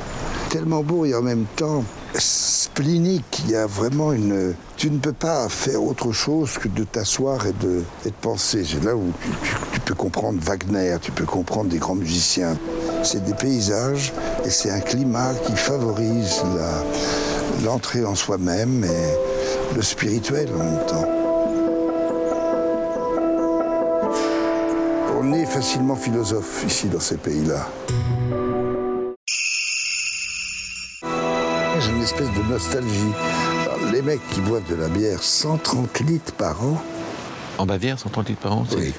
tellement 0.50 0.84
beau 0.84 1.06
et 1.06 1.16
en 1.16 1.22
même 1.22 1.46
temps 1.56 1.86
splénique. 2.15 3.41
Il 3.45 3.52
y 3.52 3.56
a 3.56 3.65
vraiment 3.65 4.14
une. 4.14 4.53
Tu 4.77 4.90
ne 4.90 4.98
peux 4.98 5.14
pas 5.14 5.48
faire 5.49 5.84
autre 5.84 6.11
chose 6.11 6.57
que 6.57 6.68
de 6.68 6.84
t'asseoir 6.84 7.45
et 7.45 7.53
de, 7.53 7.84
penser. 8.22 8.64
C'est 8.65 8.84
là 8.84 8.95
où 8.95 9.11
tu, 9.73 9.80
peux 9.81 9.94
comprendre 9.94 10.40
Wagner, 10.41 10.98
tu 11.02 11.11
peux 11.11 11.26
comprendre 11.26 11.69
des 11.69 11.77
grands 11.77 11.95
musiciens. 11.95 12.57
C'est 13.03 13.23
des 13.23 13.34
paysages 13.34 14.14
et 14.45 14.49
c'est 14.49 14.72
un 14.72 14.80
climat 14.80 15.34
qui 15.45 15.56
favorise 15.56 16.41
l'entrée 17.64 18.06
en 18.06 18.15
soi-même 18.15 18.84
et 18.84 19.76
le 19.76 19.81
spirituel 19.81 20.49
en 20.53 20.64
même 20.64 20.86
temps. 20.86 21.06
On 25.22 25.34
est 25.34 25.45
facilement 25.45 25.95
philosophe 25.95 26.64
ici 26.65 26.88
dans 26.88 26.99
ces 26.99 27.18
pays-là. 27.18 27.68
Une 32.00 32.06
espèce 32.06 32.28
de 32.32 32.50
nostalgie. 32.50 33.12
Alors, 33.66 33.92
les 33.92 34.02
mecs 34.02 34.22
qui 34.30 34.40
boivent 34.40 34.64
de 34.70 34.76
la 34.76 34.88
bière 34.88 35.22
130 35.22 36.00
litres 36.02 36.32
par 36.34 36.64
an. 36.64 36.82
En 37.58 37.66
Bavière, 37.66 38.00
130 38.00 38.30
litres 38.30 38.40
par 38.42 38.54
an 38.54 38.66
Oui. 38.78 38.94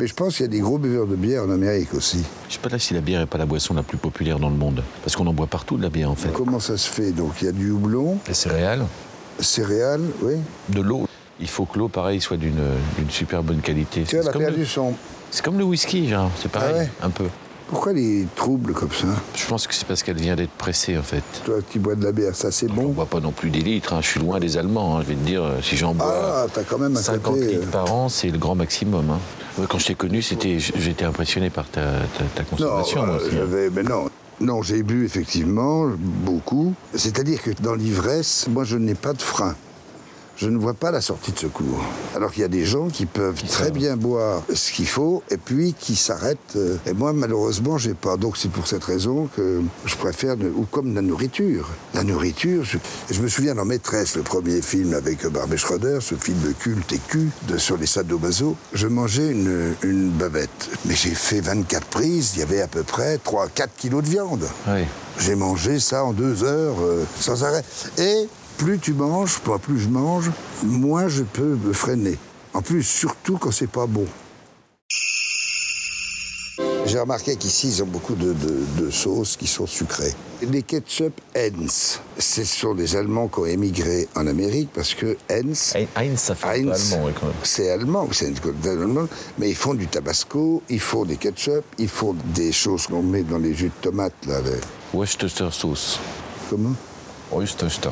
Mais 0.00 0.06
je 0.06 0.14
pense 0.14 0.36
qu'il 0.36 0.46
y 0.46 0.48
a 0.48 0.50
des 0.50 0.60
gros 0.60 0.78
buveurs 0.78 1.06
de 1.06 1.14
bière 1.14 1.42
en 1.42 1.50
Amérique 1.50 1.92
aussi. 1.92 2.22
Je 2.48 2.54
sais 2.54 2.58
pas 2.60 2.70
là 2.70 2.78
si 2.78 2.94
la 2.94 3.02
bière 3.02 3.20
est 3.20 3.26
pas 3.26 3.36
la 3.36 3.44
boisson 3.44 3.74
la 3.74 3.82
plus 3.82 3.98
populaire 3.98 4.38
dans 4.38 4.48
le 4.48 4.56
monde. 4.56 4.82
Parce 5.02 5.14
qu'on 5.14 5.26
en 5.26 5.34
boit 5.34 5.46
partout 5.46 5.76
de 5.76 5.82
la 5.82 5.90
bière 5.90 6.10
en 6.10 6.14
fait. 6.14 6.30
Comment 6.32 6.58
ça 6.58 6.78
se 6.78 6.88
fait 6.88 7.10
Donc? 7.12 7.34
Il 7.42 7.44
y 7.44 7.48
a 7.48 7.52
du 7.52 7.70
houblon, 7.70 8.16
Les 8.28 8.34
céréales, 8.34 8.86
céréales, 9.38 10.04
oui. 10.22 10.36
de 10.70 10.80
l'eau. 10.80 11.06
Il 11.38 11.48
faut 11.48 11.66
que 11.66 11.78
l'eau, 11.78 11.88
pareil, 11.88 12.20
soit 12.22 12.38
d'une 12.38 12.56
super 13.10 13.42
bonne 13.42 13.60
qualité. 13.60 14.04
Tu 14.04 14.16
vois, 14.16 14.22
elle 14.24 14.30
a 14.30 14.32
comme 14.32 14.42
perdu 14.42 14.60
le- 14.60 14.64
son. 14.66 14.94
C'est 15.30 15.44
comme 15.44 15.58
le 15.58 15.64
whisky, 15.64 16.08
genre, 16.08 16.30
c'est 16.40 16.50
pareil, 16.50 16.72
Ah 16.74 16.78
ouais 16.78 16.90
un 17.02 17.10
peu. 17.10 17.26
Pourquoi 17.68 17.92
les 17.94 18.26
troubles 18.36 18.72
comme 18.74 18.92
ça 18.92 19.06
Je 19.34 19.46
pense 19.46 19.66
que 19.66 19.74
c'est 19.74 19.86
parce 19.86 20.02
qu'elle 20.02 20.18
vient 20.20 20.36
d'être 20.36 20.50
pressée 20.50 20.98
en 20.98 21.02
fait. 21.02 21.22
Toi 21.44 21.56
qui 21.70 21.78
bois 21.78 21.94
de 21.94 22.04
la 22.04 22.12
bière, 22.12 22.34
ça 22.36 22.50
c'est 22.50 22.70
On 22.70 22.74
bon 22.74 22.88
boit 22.90 23.06
pas 23.06 23.20
non 23.20 23.32
plus 23.32 23.50
des 23.50 23.60
litres, 23.60 23.94
hein. 23.94 24.00
je 24.02 24.08
suis 24.08 24.20
loin 24.20 24.38
des 24.38 24.56
Allemands, 24.58 24.98
hein. 24.98 25.02
je 25.02 25.08
vais 25.08 25.14
te 25.14 25.24
dire, 25.26 25.42
euh, 25.42 25.60
si 25.62 25.76
j'en 25.76 25.94
bois 25.94 26.06
Ah, 26.12 26.46
t'as 26.52 26.62
quand 26.62 26.78
même 26.78 26.96
un 26.96 27.00
50 27.00 27.22
côté. 27.34 27.46
litres 27.52 27.62
euh, 27.68 27.70
par 27.70 27.92
an, 27.92 28.08
c'est 28.08 28.28
le 28.28 28.38
grand 28.38 28.54
maximum. 28.54 29.10
hein. 29.10 29.64
Quand 29.68 29.78
je 29.78 29.86
t'ai 29.86 29.94
connu, 29.94 30.20
j'étais 30.20 31.04
impressionné 31.04 31.48
par 31.48 31.66
ta, 31.68 31.80
ta- 31.82 32.24
ta 32.34 32.42
Non, 32.42 32.48
consommation. 32.50 33.06
moi 33.06 33.18
euh, 33.32 33.70
mais 33.72 33.82
non. 33.82 34.08
Non, 34.40 34.62
j'ai 34.62 34.82
bu 34.82 35.04
effectivement 35.04 35.86
beaucoup. 35.98 36.74
C'est-à-dire 36.92 37.40
que 37.40 37.50
dans 37.62 37.74
l'ivresse, 37.74 38.46
moi 38.50 38.64
je 38.64 38.76
n'ai 38.76 38.94
pas 38.96 39.12
de 39.12 39.22
frein. 39.22 39.54
Je 40.36 40.48
ne 40.48 40.58
vois 40.58 40.74
pas 40.74 40.90
la 40.90 41.00
sortie 41.00 41.30
de 41.32 41.38
secours. 41.38 41.80
Alors 42.16 42.32
qu'il 42.32 42.42
y 42.42 42.44
a 42.44 42.48
des 42.48 42.64
gens 42.64 42.88
qui 42.88 43.06
peuvent 43.06 43.40
très 43.48 43.70
bien 43.70 43.96
boire 43.96 44.42
ce 44.52 44.72
qu'il 44.72 44.86
faut 44.88 45.22
et 45.30 45.36
puis 45.36 45.74
qui 45.78 45.94
s'arrêtent. 45.96 46.38
euh, 46.56 46.76
Et 46.86 46.92
moi, 46.92 47.12
malheureusement, 47.12 47.78
j'ai 47.78 47.94
pas. 47.94 48.16
Donc 48.16 48.36
c'est 48.36 48.50
pour 48.50 48.66
cette 48.66 48.82
raison 48.84 49.28
que 49.36 49.60
je 49.84 49.94
préfère, 49.96 50.34
ou 50.56 50.64
comme 50.70 50.94
la 50.94 51.02
nourriture. 51.02 51.68
La 51.94 52.02
nourriture, 52.02 52.64
je, 52.64 52.78
je 53.10 53.20
me 53.22 53.28
souviens 53.28 53.54
dans 53.54 53.64
Maîtresse, 53.64 54.16
le 54.16 54.22
premier 54.22 54.60
film 54.60 54.94
avec 54.94 55.24
Barbet 55.26 55.56
Schroeder, 55.56 55.98
ce 56.00 56.14
film 56.16 56.38
culte 56.58 56.92
et 56.92 56.98
cul 57.08 57.28
de, 57.48 57.56
sur 57.58 57.76
les 57.76 57.86
sadomaso, 57.86 58.56
je 58.72 58.86
mangeais 58.88 59.30
une, 59.30 59.74
une 59.82 60.10
bavette. 60.10 60.68
Mais 60.84 60.94
j'ai 60.94 61.14
fait 61.14 61.40
24 61.40 61.86
prises, 61.86 62.32
il 62.34 62.40
y 62.40 62.42
avait 62.42 62.60
à 62.60 62.66
peu 62.68 62.82
près 62.82 63.16
3-4 63.18 63.68
kilos 63.76 64.02
de 64.02 64.08
viande. 64.08 64.44
Ouais. 64.66 64.86
J'ai 65.20 65.36
mangé 65.36 65.78
ça 65.78 66.04
en 66.04 66.12
deux 66.12 66.42
heures, 66.42 66.74
euh, 66.82 67.04
sans 67.20 67.44
arrêt. 67.44 67.62
Et 67.98 68.28
plus 68.58 68.78
tu 68.78 68.92
manges, 68.94 69.40
moi, 69.46 69.58
plus 69.58 69.78
je 69.80 69.88
mange, 69.88 70.30
moins 70.62 71.08
je 71.08 71.22
peux 71.22 71.56
me 71.56 71.72
freiner. 71.72 72.18
En 72.52 72.62
plus, 72.62 72.82
surtout 72.82 73.36
quand 73.38 73.50
c'est 73.50 73.66
pas 73.70 73.86
bon. 73.86 74.06
J'ai 76.86 77.00
remarqué 77.00 77.34
qu'ici, 77.36 77.68
ils 77.68 77.82
ont 77.82 77.86
beaucoup 77.86 78.14
de, 78.14 78.32
de- 78.34 78.84
de 78.84 78.90
sauces 78.90 79.36
qui 79.36 79.46
sont 79.46 79.66
sucrées. 79.66 80.12
Les 80.42 80.62
ketchup 80.62 81.18
Heinz, 81.34 81.98
ce 82.18 82.44
sont 82.44 82.74
des 82.74 82.94
Allemands 82.94 83.26
qui 83.26 83.38
ont 83.40 83.46
émigré 83.46 84.06
en 84.14 84.26
Amérique 84.26 84.68
parce 84.72 84.94
que 84.94 85.16
Heinz, 85.30 85.72
Heinz, 85.96 86.18
ça 86.20 86.34
fait 86.34 86.46
Heinz, 86.60 86.92
allemand, 86.92 87.06
ouais, 87.06 87.12
quand 87.18 87.26
même. 87.26 87.34
c'est 87.42 87.70
allemand, 87.70 88.08
c'est 88.12 88.32
allemande, 88.68 89.08
mais 89.38 89.48
ils 89.48 89.56
font 89.56 89.74
du 89.74 89.86
tabasco, 89.88 90.62
ils 90.68 90.78
font 90.78 91.04
des 91.06 91.16
ketchup, 91.16 91.64
ils 91.78 91.88
font 91.88 92.14
des 92.34 92.52
choses 92.52 92.86
qu'on 92.86 93.02
met 93.02 93.22
dans 93.22 93.38
les 93.38 93.54
jus 93.54 93.70
de 93.70 93.80
tomates, 93.90 94.26
là. 94.28 94.40
sauce. 95.50 95.98
Comment? 96.50 96.74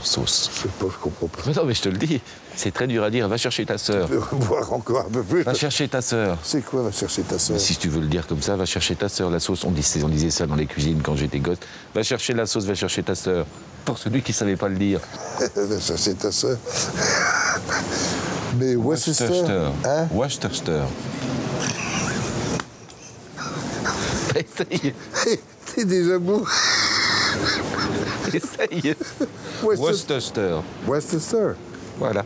Sauce. 0.02 0.50
Je 0.54 0.60
sais 0.62 0.68
pas, 0.68 0.86
je 0.90 0.98
comprends 0.98 1.26
pas. 1.26 1.42
Mais 1.46 1.52
non, 1.52 1.64
mais 1.64 1.74
je 1.74 1.82
te 1.82 1.88
le 1.88 1.98
dis, 1.98 2.20
c'est 2.54 2.72
très 2.72 2.86
dur 2.86 3.02
à 3.02 3.10
dire. 3.10 3.28
Va 3.28 3.36
chercher 3.36 3.66
ta 3.66 3.78
sœur. 3.78 4.08
Voir 4.32 4.72
encore 4.72 5.06
un 5.06 5.10
peu 5.10 5.22
plus. 5.22 5.42
Va 5.42 5.54
chercher 5.54 5.88
ta 5.88 6.00
sœur. 6.00 6.38
C'est 6.42 6.62
quoi, 6.64 6.82
va 6.82 6.92
chercher 6.92 7.22
ta 7.22 7.38
sœur? 7.38 7.58
Si 7.58 7.76
tu 7.76 7.88
veux 7.88 8.00
le 8.00 8.06
dire 8.06 8.26
comme 8.26 8.42
ça, 8.42 8.56
va 8.56 8.66
chercher 8.66 8.94
ta 8.94 9.08
sœur. 9.08 9.30
La 9.30 9.40
sauce, 9.40 9.64
on 9.64 9.70
disait, 9.70 10.02
on 10.04 10.08
disait 10.08 10.30
ça 10.30 10.46
dans 10.46 10.54
les 10.54 10.66
cuisines 10.66 11.00
quand 11.02 11.16
j'étais 11.16 11.40
gosse. 11.40 11.58
Va 11.94 12.02
chercher 12.02 12.34
la 12.34 12.46
sauce, 12.46 12.64
va 12.64 12.74
chercher 12.74 13.02
ta 13.02 13.14
sœur. 13.14 13.46
Pour 13.84 13.98
celui 13.98 14.22
qui 14.22 14.32
savait 14.32 14.56
pas 14.56 14.68
le 14.68 14.76
dire. 14.76 15.00
va 15.56 15.80
chercher 15.80 16.14
ta 16.14 16.30
sœur. 16.30 16.56
Mais 18.58 18.76
Worcester. 18.76 19.24
Hein? 19.84 20.06
Essaye. 24.36 24.94
T'es 25.74 25.84
déjà 25.84 26.18
beau. 26.18 26.44
Essaye. 28.34 28.94
Worcester. 29.62 30.60
Worcester. 30.86 31.48
Voilà. 31.98 32.24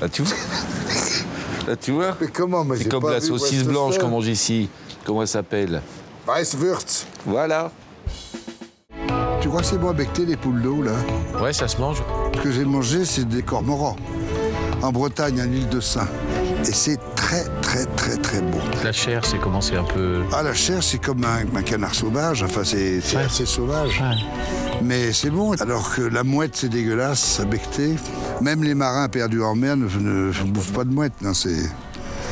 Là, 0.00 0.08
tu 0.08 0.22
vois 0.22 0.36
Là, 1.68 1.76
tu 1.80 1.92
vois 1.92 2.16
Mais 2.20 2.28
comment 2.28 2.64
C'est 2.76 2.88
comme 2.88 3.02
pas 3.02 3.12
la 3.12 3.20
saucisse 3.20 3.64
blanche 3.64 3.98
qu'on 3.98 4.08
mange 4.08 4.26
ici. 4.28 4.68
Comment 5.04 5.22
elle 5.22 5.28
s'appelle 5.28 5.82
Weisswurst. 6.26 7.06
Voilà. 7.26 7.70
Tu 9.40 9.48
crois 9.48 9.60
que 9.60 9.66
c'est 9.66 9.78
bon 9.78 9.90
à 9.90 9.92
becter 9.92 10.24
les 10.24 10.36
poules 10.36 10.62
d'eau, 10.62 10.82
là 10.82 10.92
Ouais, 11.42 11.52
ça 11.52 11.66
se 11.66 11.76
mange. 11.78 12.02
Ce 12.36 12.40
que 12.40 12.52
j'ai 12.52 12.64
mangé, 12.64 13.04
c'est 13.04 13.28
des 13.28 13.42
cormorans. 13.42 13.96
En 14.82 14.92
Bretagne, 14.92 15.40
à 15.40 15.46
l'île 15.46 15.68
de 15.68 15.80
Saint. 15.80 16.08
Et 16.62 16.72
c'est 16.72 16.98
très, 17.16 17.44
très, 17.60 17.84
très, 17.86 18.16
très 18.16 18.40
bon. 18.40 18.58
La 18.84 18.92
chair, 18.92 19.24
c'est 19.24 19.38
comment 19.38 19.60
C'est 19.60 19.76
un 19.76 19.82
peu. 19.84 20.22
Ah, 20.32 20.44
la 20.44 20.54
chair, 20.54 20.80
c'est 20.82 20.98
comme 20.98 21.24
un, 21.24 21.56
un 21.56 21.62
canard 21.62 21.94
sauvage. 21.94 22.44
Enfin, 22.44 22.62
c'est 22.64 23.00
c'est 23.00 23.16
assez 23.16 23.46
sauvage. 23.46 24.00
Mais 24.84 25.12
c'est 25.12 25.30
bon. 25.30 25.52
Alors 25.60 25.94
que 25.94 26.02
la 26.02 26.24
mouette, 26.24 26.56
c'est 26.56 26.68
dégueulasse 26.68 27.40
à 27.40 27.44
becter. 27.44 27.94
Même 28.40 28.62
les 28.64 28.74
marins 28.74 29.08
perdus 29.08 29.42
en 29.42 29.54
mer 29.54 29.76
ne, 29.76 29.86
ne- 29.86 30.32
ne 30.32 30.50
bouffent 30.50 30.72
pas 30.72 30.84
de 30.84 30.90
mouette. 30.92 31.12
Non, 31.22 31.34
c'est. 31.34 31.62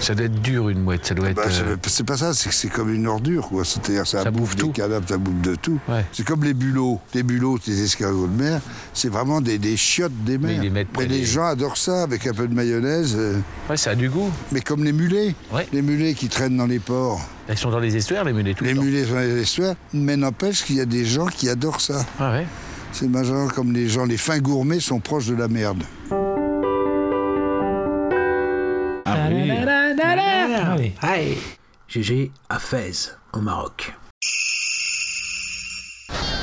Ça 0.00 0.14
doit 0.14 0.26
être 0.26 0.40
dur 0.40 0.68
une 0.70 0.82
mouette. 0.82 1.04
Ça 1.06 1.14
doit 1.14 1.28
être. 1.28 1.36
Bah, 1.36 1.42
euh, 1.46 1.76
c'est- 1.86 2.04
pas 2.04 2.16
ça, 2.16 2.32
c'est 2.34 2.68
comme 2.68 2.92
une 2.92 3.06
ordure, 3.06 3.48
quoi. 3.48 3.64
C'est-à-dire, 3.64 4.06
ça, 4.06 4.30
bouffe 4.30 4.56
des 4.56 4.68
cadavres, 4.70 5.06
ça 5.08 5.18
bouffe 5.18 5.40
de 5.42 5.54
tout. 5.54 5.78
C'est 6.12 6.24
comme 6.24 6.42
les 6.42 6.54
bulots. 6.54 6.98
Les 7.14 7.22
bulots, 7.22 7.58
les 7.66 7.82
escargots 7.84 8.26
de 8.26 8.42
mer, 8.42 8.60
c'est 8.94 9.08
vraiment 9.10 9.40
des, 9.40 9.58
des 9.58 9.76
chiottes 9.76 10.12
des 10.24 10.38
mers. 10.38 10.58
Mais 10.60 10.66
ils 10.66 10.72
les 10.72 11.06
les 11.06 11.18
des- 11.20 11.24
gens 11.24 11.44
adorent 11.44 11.76
ça 11.76 12.02
avec 12.02 12.26
un 12.26 12.32
peu 12.32 12.48
de 12.48 12.54
mayonnaise. 12.54 13.14
euh. 13.18 13.38
Ouais, 13.68 13.76
ça 13.76 13.90
a 13.90 13.94
du 13.94 14.08
goût. 14.08 14.30
Mais 14.52 14.60
comme 14.60 14.84
les 14.84 14.92
mulets. 14.92 15.34
Les 15.72 15.82
mulets 15.82 16.14
qui 16.14 16.28
traînent 16.28 16.56
dans 16.56 16.66
les 16.66 16.78
ports. 16.78 17.20
Elles 17.46 17.58
sont 17.58 17.70
dans 17.70 17.78
les 17.80 17.96
estuaires, 17.96 18.24
les 18.24 18.32
mulets, 18.32 18.54
tout 18.54 18.64
Les 18.64 18.70
le 18.72 18.76
temps. 18.78 18.82
mulets 18.84 19.04
sont 19.04 19.14
dans 19.14 19.20
les 19.20 19.40
estuaires, 19.42 19.74
mais 19.92 20.16
n'empêche 20.16 20.64
qu'il 20.64 20.76
y 20.76 20.80
a 20.80 20.86
des 20.86 21.04
gens 21.04 21.26
qui 21.26 21.48
adorent 21.48 21.80
ça. 21.80 22.04
Ah 22.18 22.32
ouais 22.32 22.46
C'est 22.92 23.08
majeur 23.08 23.52
comme 23.52 23.72
les 23.72 23.88
gens, 23.88 24.04
les 24.04 24.16
fins 24.16 24.38
gourmets 24.38 24.80
sont 24.80 24.98
proches 25.00 25.26
de 25.26 25.34
la 25.34 25.48
merde. 25.48 25.82
Oui. 30.90 31.08
Aïe. 31.08 31.38
GG 31.88 32.30
à 32.48 32.58
Fès, 32.58 33.16
au 33.32 33.40
Maroc. 33.40 33.92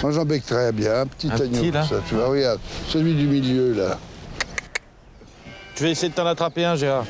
Moi 0.04 0.12
j'en 0.12 0.26
bec 0.26 0.46
très 0.46 0.72
bien, 0.72 1.02
un 1.02 1.08
petit 1.08 1.28
Un 1.28 1.36
agneau. 1.36 1.60
petit, 1.60 1.72
là 1.72 1.84
ça, 1.88 1.96
tu 2.08 2.16
vois, 2.16 2.28
regarde, 2.28 2.60
celui 2.88 3.16
du 3.16 3.26
milieu 3.26 3.74
là. 3.74 3.98
Je 5.76 5.84
vais 5.84 5.92
essayer 5.92 6.10
de 6.10 6.14
t'en 6.14 6.26
attraper 6.26 6.66
un, 6.66 6.76
Gérard? 6.76 7.06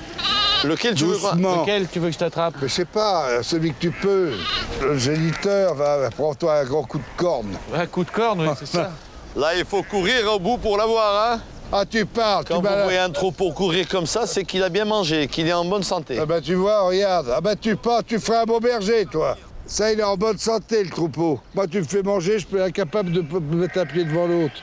Lequel 0.63 0.95
tu 0.95 1.05
veux 1.05 1.13
Doucement. 1.13 1.61
Lequel 1.61 1.87
tu 1.87 1.99
veux 1.99 2.07
que 2.07 2.13
je 2.13 2.19
t'attrape? 2.19 2.55
Mais 2.61 2.67
je 2.67 2.73
sais 2.73 2.85
pas, 2.85 3.27
euh, 3.27 3.43
celui 3.43 3.71
que 3.71 3.79
tu 3.79 3.91
peux. 3.91 4.33
Le 4.81 4.97
géniteur, 4.97 5.75
va, 5.75 5.97
va, 5.97 6.09
prends-toi 6.09 6.59
un 6.59 6.63
grand 6.63 6.83
coup 6.83 6.97
de 6.97 7.03
corne. 7.15 7.55
Un 7.73 7.85
coup 7.85 8.03
de 8.03 8.09
corne, 8.09 8.41
oui, 8.41 8.49
c'est 8.57 8.65
ça. 8.65 8.91
Là, 9.35 9.55
il 9.55 9.65
faut 9.65 9.83
courir 9.83 10.33
au 10.33 10.39
bout 10.39 10.57
pour 10.57 10.77
l'avoir, 10.77 11.33
hein? 11.33 11.41
Ah, 11.71 11.83
tu 11.85 12.05
parles, 12.05 12.45
Quand 12.47 12.61
tu 12.61 12.67
vous 12.67 12.83
voyez 12.83 12.97
un 12.99 13.09
troupeau 13.09 13.51
courir 13.51 13.87
comme 13.89 14.05
ça, 14.05 14.25
c'est 14.25 14.45
qu'il 14.45 14.63
a 14.63 14.69
bien 14.69 14.85
mangé, 14.85 15.27
qu'il 15.27 15.47
est 15.47 15.53
en 15.53 15.65
bonne 15.65 15.83
santé. 15.83 16.17
Ah 16.19 16.25
bah 16.25 16.39
tu 16.39 16.53
vois, 16.55 16.81
regarde, 16.81 17.27
ah 17.35 17.41
bah 17.41 17.55
tu 17.55 17.75
pars, 17.75 18.03
tu 18.05 18.19
ferais 18.19 18.37
un 18.39 18.45
bon 18.45 18.59
berger, 18.59 19.05
toi. 19.05 19.37
Ça, 19.65 19.91
il 19.91 19.99
est 19.99 20.03
en 20.03 20.15
bonne 20.15 20.37
santé, 20.37 20.81
le 20.81 20.89
troupeau. 20.89 21.41
Moi, 21.53 21.67
tu 21.67 21.79
me 21.79 21.83
fais 21.83 22.01
manger, 22.01 22.39
je 22.39 22.47
peux 22.47 22.57
être 22.59 22.67
incapable 22.67 23.11
de 23.11 23.19
p- 23.19 23.39
mettre 23.51 23.79
un 23.79 23.85
pied 23.85 24.05
devant 24.05 24.25
l'autre. 24.27 24.53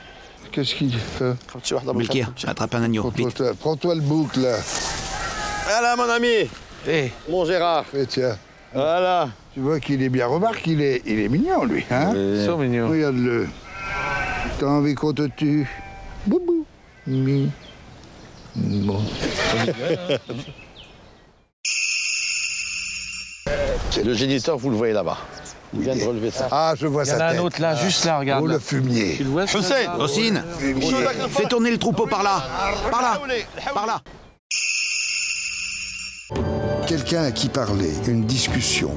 Qu'est-ce 0.51 0.73
qu'il 0.73 0.91
fait? 0.97 1.33
Milkir, 1.93 2.31
attrape 2.47 2.73
un 2.73 2.83
agneau. 2.83 3.03
Prends-toi 3.11 3.51
prends-toi 3.59 3.95
le 3.95 4.01
bouc, 4.01 4.35
là. 4.37 4.55
Voilà, 5.65 5.95
mon 5.95 6.09
ami 6.09 6.49
Eh. 6.87 7.11
Mon 7.29 7.45
Gérard 7.45 7.85
Eh, 7.95 8.07
tiens. 8.07 8.35
Voilà. 8.73 9.29
Tu 9.53 9.59
vois 9.59 9.79
qu'il 9.79 10.01
est 10.01 10.09
bien. 10.09 10.25
Remarque, 10.25 10.65
il 10.65 10.81
est, 10.81 11.03
il 11.05 11.19
est 11.19 11.29
mignon, 11.29 11.65
lui, 11.65 11.85
hein? 11.91 12.11
Ils 12.15 12.43
sont 12.45 12.57
mignons. 12.57 12.89
Regarde-le. 12.89 13.47
T'as 14.59 14.65
envie 14.65 14.95
qu'on 14.95 15.13
te 15.13 15.27
tue? 15.27 15.69
Boubou. 16.25 16.64
Mi. 17.07 17.51
Bon. 18.55 19.01
C'est 23.91 24.03
le 24.03 24.13
géniteur, 24.13 24.57
vous 24.57 24.69
le 24.71 24.75
voyez 24.75 24.93
là-bas. 24.93 25.17
Il 25.73 25.81
vient 25.81 25.95
de 25.95 26.03
relever 26.03 26.31
ça. 26.31 26.47
Ah, 26.51 26.73
je 26.79 26.87
vois 26.87 27.03
Il 27.03 27.09
y 27.09 27.13
en 27.13 27.19
a 27.19 27.25
un 27.25 27.37
autre 27.39 27.61
là, 27.61 27.75
juste 27.75 28.05
là, 28.05 28.19
regarde, 28.19 28.43
Oh, 28.43 28.47
le 28.47 28.59
fumier. 28.59 29.15
Tu 29.17 29.23
le 29.23 29.29
vois, 29.29 29.45
celui-là 29.45 29.81
Hussein 29.81 29.99
Ossine, 29.99 30.43
fais 31.29 31.45
tourner 31.45 31.71
le 31.71 31.77
troupeau 31.77 32.07
par 32.07 32.23
là. 32.23 32.43
Par 32.89 33.01
là. 33.01 33.21
Par 33.73 33.85
là. 33.85 34.01
Quelqu'un 36.87 37.23
à 37.23 37.31
qui 37.31 37.49
parler, 37.49 37.93
une 38.07 38.25
discussion. 38.25 38.95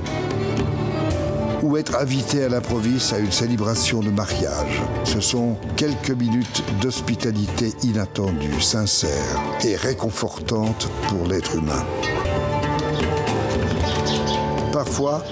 Ou 1.63 1.77
être 1.77 1.97
invité 1.97 2.45
à 2.45 2.49
l'improviste 2.49 3.13
à 3.13 3.19
une 3.19 3.33
célébration 3.33 4.01
de 4.01 4.11
mariage. 4.11 4.83
Ce 5.05 5.21
sont 5.21 5.57
quelques 5.77 6.11
minutes 6.11 6.63
d'hospitalité 6.81 7.73
inattendue, 7.83 8.61
sincère 8.61 9.41
et 9.65 9.75
réconfortante 9.77 10.89
pour 11.09 11.27
l'être 11.27 11.57
humain. 11.57 11.85
Parfois, 14.73 15.25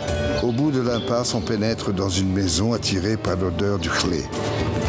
au 0.43 0.51
bout 0.51 0.73
de 0.73 0.81
l'impasse, 0.81 1.35
on 1.35 1.41
pénètre 1.41 1.93
dans 1.93 2.09
une 2.09 2.33
maison 2.33 2.73
attirée 2.73 3.17
par 3.17 3.37
l'odeur 3.37 3.79
du 3.79 3.89
chlé. 3.89 4.25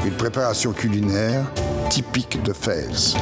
Une 0.06 0.16
préparation 0.16 0.72
culinaire 0.72 1.46
typique 1.90 2.42
de 2.44 2.54
Fès. 2.54 3.16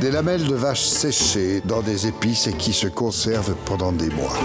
Des 0.00 0.12
lamelles 0.12 0.46
de 0.46 0.54
vache 0.54 0.82
séchées 0.82 1.60
dans 1.64 1.82
des 1.82 2.06
épices 2.06 2.46
et 2.46 2.52
qui 2.52 2.72
se 2.72 2.86
conservent 2.86 3.56
pendant 3.64 3.90
des 3.90 4.10
mois. 4.10 4.36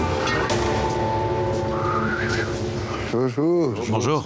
Bonjour. 3.18 3.72
Bonjour. 3.90 4.24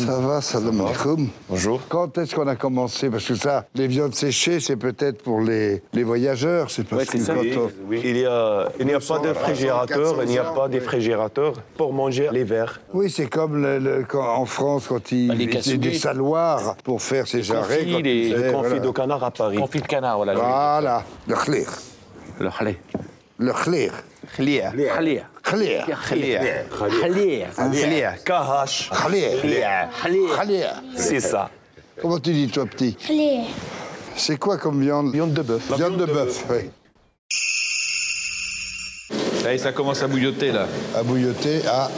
Ça 0.00 0.18
va, 0.18 0.40
salam 0.40 0.80
alaikum. 0.80 1.28
Bonjour. 1.48 1.80
Quand 1.88 2.18
est-ce 2.18 2.34
qu'on 2.34 2.48
a 2.48 2.56
commencé? 2.56 3.08
Parce 3.08 3.26
que 3.26 3.36
ça, 3.36 3.66
les 3.76 3.86
viandes 3.86 4.14
séchées, 4.16 4.58
c'est 4.58 4.74
peut-être 4.76 5.22
pour 5.22 5.40
les, 5.40 5.84
les 5.92 6.02
voyageurs. 6.02 6.68
C'est 6.68 6.82
parce 6.82 7.02
Ouais, 7.02 7.06
que 7.06 7.18
ça. 7.24 7.34
quand 7.34 7.42
on- 7.60 7.70
Oui. 7.88 8.00
Il 8.04 8.14
n'y 8.14 8.24
a, 8.26 8.68
il 8.80 8.86
n'y 8.86 8.92
a 8.92 8.98
pas 8.98 9.20
de 9.20 9.28
réfrigérateur, 9.28 10.16
il 10.24 10.28
n'y 10.30 10.38
a 10.38 10.44
pas 10.44 10.66
de 10.66 10.74
réfrigérateur 10.74 11.52
pour 11.76 11.92
manger 11.92 12.28
les 12.32 12.42
verres. 12.42 12.80
Oui, 12.92 13.08
c'est 13.08 13.26
comme 13.26 13.62
le- 13.62 13.78
le- 13.78 14.04
quand- 14.08 14.34
en 14.36 14.46
France, 14.46 14.86
quand 14.88 15.12
ils 15.12 15.28
Bah, 15.28 15.34
les 15.36 15.78
des 15.78 15.94
saloirs 15.94 16.74
pour 16.82 17.00
faire 17.02 17.28
ces 17.28 17.42
jarrets. 17.44 17.84
confits, 17.84 17.92
quand 17.92 18.00
les- 18.00 18.28
le 18.30 18.50
confit 18.52 18.68
voilà. 18.68 18.78
de 18.80 18.90
canard 18.90 19.22
à 19.24 19.30
Paris. 19.30 19.56
Confit 19.58 19.80
de 19.80 19.86
canard, 19.86 20.16
voilà. 20.16 20.34
Voilà, 20.34 21.04
le 21.28 21.34
khlir. 21.36 21.68
Le 22.40 22.50
khlé. 22.50 22.78
Le 23.38 23.52
khlir. 23.52 23.92
Khlir. 24.36 24.72
Khlir. 25.44 25.84
Khlir. 26.08 26.40
Khlir. 26.70 27.50
Khlir. 27.60 28.14
Khlir. 28.24 29.28
Khlir. 30.02 30.38
Khlir. 30.40 30.82
C'est 30.96 31.20
ça. 31.20 31.50
Comment 32.00 32.18
tu 32.18 32.32
dis, 32.32 32.48
toi, 32.48 32.64
petit 32.64 32.96
C'est 34.16 34.38
quoi 34.38 34.56
comme 34.56 34.80
viande 34.80 35.12
Viande 35.12 35.34
de 35.34 35.42
bœuf. 35.42 35.70
Viande 35.76 35.98
de 35.98 36.06
bœuf, 36.06 36.44
oui. 36.50 36.70
Allez, 39.44 39.58
ça 39.58 39.72
commence 39.72 40.02
à 40.02 40.08
bouilloter, 40.08 40.50
là. 40.50 40.66
À 40.96 41.02
bouilloter. 41.02 41.60
Ah, 41.68 41.90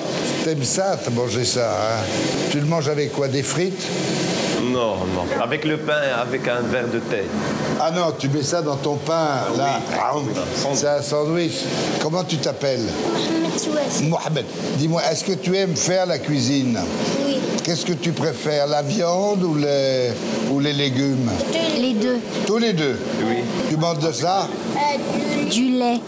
t'aimes 0.42 0.64
ça, 0.64 0.98
t'as 1.02 1.12
mangé 1.12 1.44
ça, 1.44 1.70
hein? 1.70 2.04
Tu 2.50 2.58
le 2.58 2.66
manges 2.66 2.88
avec 2.88 3.12
quoi? 3.12 3.28
Des 3.28 3.44
frites? 3.44 3.86
Non, 4.62 4.96
non. 5.14 5.42
Avec 5.42 5.64
le 5.64 5.76
pain, 5.76 5.92
avec 6.20 6.46
un 6.48 6.60
verre 6.62 6.88
de 6.88 6.98
thé. 6.98 7.22
Ah 7.80 7.90
non, 7.90 8.12
tu 8.18 8.28
mets 8.28 8.42
ça 8.42 8.62
dans 8.62 8.76
ton 8.76 8.96
pain, 8.96 9.28
là. 9.56 9.80
Ah, 9.98 10.12
C'est 10.74 10.86
un 10.88 11.02
sandwich. 11.02 11.52
Comment 12.02 12.24
tu 12.24 12.36
t'appelles 12.38 12.86
Mohamed. 14.02 14.44
Dis-moi, 14.78 15.02
est-ce 15.10 15.24
que 15.24 15.32
tu 15.32 15.56
aimes 15.56 15.76
faire 15.76 16.06
la 16.06 16.18
cuisine 16.18 16.78
Oui. 17.26 17.36
Qu'est-ce 17.64 17.84
que 17.86 17.92
tu 17.94 18.12
préfères, 18.12 18.66
la 18.66 18.82
viande 18.82 19.42
ou 19.42 19.54
les, 19.56 20.10
ou 20.50 20.60
les 20.60 20.72
légumes 20.72 21.30
Les 21.78 21.94
deux. 21.94 22.18
Tous 22.46 22.58
les 22.58 22.72
deux 22.72 22.98
Oui. 23.26 23.36
Tu 23.68 23.76
manges 23.76 23.98
de 23.98 24.12
ça 24.12 24.48
Du 25.50 25.70
lait. 25.72 26.00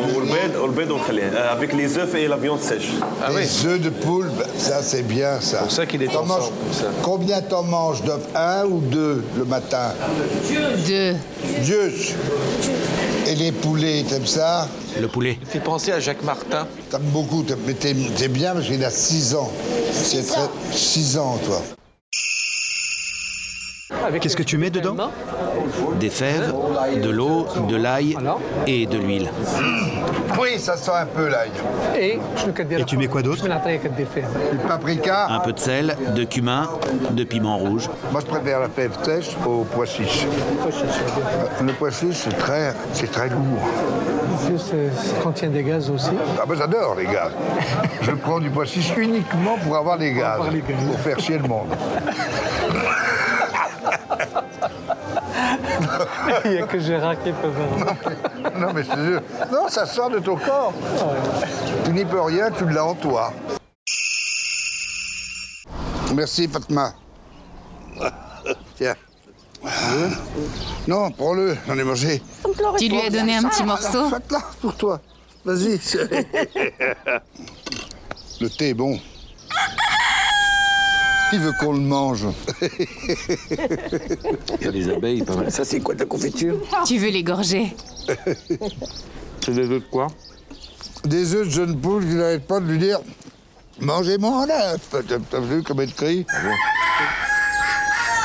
والبيض 0.00 0.54
والبيض 0.62 0.90
والخليه 0.90 1.30
euh, 1.34 1.52
avec 1.52 1.72
les 1.72 1.96
œufs 1.98 2.14
et 2.14 2.28
la 2.28 2.36
viande 2.36 2.60
sèche. 2.60 2.90
Les 3.36 3.66
œufs 3.66 3.80
de 3.80 3.90
poule, 3.90 4.28
ben, 4.38 4.46
ça 4.58 4.82
c'est 4.82 5.02
bien 5.02 5.40
ça. 5.40 5.58
C'est 5.58 5.58
pour 5.64 5.70
ça 5.72 5.86
qu'il 5.86 6.02
est 6.02 6.06
T'en 6.06 6.22
ensemble, 6.24 6.28
manges- 6.28 6.50
comme 6.50 6.72
ça. 6.72 6.86
Combien 7.02 7.40
t'en 7.42 7.62
manges 7.62 8.02
d'œufs 8.02 8.20
Un 8.34 8.64
ou 8.66 8.80
deux 8.80 9.22
le 9.36 9.44
matin 9.44 9.92
Deux. 10.86 11.14
Deux. 11.66 11.92
Et 13.28 13.34
les 13.34 13.50
poulets, 13.52 14.04
t'aimes 14.08 14.26
ça 14.26 14.68
Le 15.00 15.08
poulet. 15.08 15.36
Il 15.42 15.46
fait 15.48 15.58
penser 15.60 15.90
à 15.92 15.98
Jacques 16.00 16.22
Martin. 16.22 16.66
T'aimes 16.90 17.10
beaucoup, 17.12 17.42
t'aimes- 17.42 17.58
mais 17.66 17.74
t'aimes 17.74 18.04
t'aimes 18.16 18.32
bien 18.32 18.52
parce 18.54 18.66
qu'il 18.66 18.84
a 18.84 18.90
6 18.90 19.34
ans. 19.34 19.50
C'est 19.92 20.24
très... 20.26 20.40
6 20.72 21.18
ans, 21.18 21.36
toi. 21.44 21.60
Qu'est-ce 24.19 24.35
que 24.35 24.43
tu 24.43 24.57
mets 24.57 24.69
dedans 24.69 24.95
Des 25.99 26.09
fèves, 26.09 26.53
de 27.01 27.09
l'eau, 27.09 27.47
de 27.69 27.75
l'ail 27.75 28.17
et 28.67 28.85
de 28.85 28.97
l'huile. 28.97 29.29
Oui, 30.39 30.59
ça 30.59 30.77
sent 30.77 30.91
un 30.93 31.05
peu 31.05 31.27
l'ail. 31.27 31.51
Et 31.99 32.19
tu 32.85 32.97
mets 32.97 33.07
quoi 33.07 33.21
d'autre 33.21 33.43
Du 33.43 34.57
paprika. 34.67 35.27
Un 35.29 35.39
peu 35.39 35.53
de 35.53 35.59
sel, 35.59 35.95
de 36.15 36.23
cumin, 36.23 36.69
de 37.11 37.23
piment 37.23 37.57
rouge. 37.57 37.89
Moi, 38.11 38.21
je 38.21 38.25
préfère 38.25 38.59
la 38.59 38.69
fève 38.69 38.91
sèche 39.03 39.29
au 39.45 39.63
pois 39.63 39.85
chiche. 39.85 40.25
Le 41.61 41.73
pois 41.73 41.91
chiche, 41.91 42.17
c'est 42.23 42.37
très, 42.37 42.73
c'est 42.93 43.11
très 43.11 43.29
lourd. 43.29 43.67
Ça 44.59 45.15
contient 45.21 45.49
des 45.49 45.63
gaz 45.63 45.89
aussi. 45.89 46.09
Ah 46.41 46.45
ben 46.47 46.55
j'adore 46.57 46.95
les 46.95 47.05
gaz. 47.05 47.31
Je 48.01 48.11
prends 48.11 48.39
du 48.39 48.49
pois 48.49 48.65
chiche 48.65 48.91
uniquement 48.97 49.57
pour 49.63 49.77
avoir 49.77 49.97
les 49.97 50.13
gaz, 50.13 50.39
pour 50.39 50.99
faire 50.99 51.19
chier 51.19 51.37
le 51.37 51.47
monde. 51.47 51.67
Il 56.45 56.51
n'y 56.51 56.57
a 56.57 56.67
que 56.67 56.79
Gérard 56.79 57.21
qui 57.23 57.31
peut 57.31 57.51
faire. 57.51 57.95
Non 58.59 58.73
mais 58.73 58.83
je 58.83 58.89
te 58.89 58.99
jure, 58.99 59.21
non, 59.51 59.67
ça 59.67 59.85
sort 59.85 60.09
de 60.09 60.19
ton 60.19 60.35
corps. 60.35 60.73
Tu 61.85 61.91
n'y 61.91 62.05
peux 62.05 62.21
rien, 62.21 62.49
tu 62.51 62.67
l'as 62.69 62.85
en 62.85 62.95
toi. 62.95 63.33
Merci 66.13 66.47
Fatma. 66.47 66.93
Tiens. 68.75 68.95
Non, 70.87 71.11
prends-le, 71.11 71.55
j'en 71.67 71.77
ai 71.77 71.83
mangé. 71.83 72.21
Tu 72.77 72.87
lui 72.87 73.01
as 73.01 73.09
donné 73.09 73.35
un 73.35 73.43
petit 73.43 73.63
morceau 73.63 74.09
Fatma, 74.09 74.39
pour 74.61 74.75
toi. 74.75 74.99
Vas-y. 75.45 75.79
Le 78.41 78.49
thé 78.49 78.69
est 78.69 78.73
bon. 78.73 78.99
Qui 81.31 81.37
veut 81.37 81.53
qu'on 81.53 81.71
le 81.71 81.79
mange 81.79 82.27
Il 84.61 84.65
y 84.65 84.67
a 84.67 84.71
des 84.71 84.89
abeilles, 84.89 85.23
pas 85.23 85.37
mal. 85.37 85.49
Ça, 85.49 85.63
c'est 85.63 85.79
quoi 85.79 85.95
ta 85.95 86.03
confiture 86.03 86.57
Tu 86.85 86.97
veux 86.97 87.07
l'égorger 87.07 87.73
C'est 89.39 89.53
des 89.53 89.61
œufs 89.61 89.69
de 89.69 89.85
quoi 89.89 90.07
Des 91.05 91.33
œufs 91.33 91.47
de 91.47 91.51
jeune 91.51 91.79
poule 91.79 92.05
qui 92.05 92.15
n'arrêtent 92.15 92.47
pas 92.47 92.59
de 92.59 92.65
lui 92.65 92.79
dire 92.79 92.99
Mangez 93.79 94.17
mon 94.17 94.43
œuf 94.43 94.89
T'as 95.29 95.39
vu 95.39 95.63
comme 95.63 95.79
elle 95.79 95.93
crie 95.93 96.25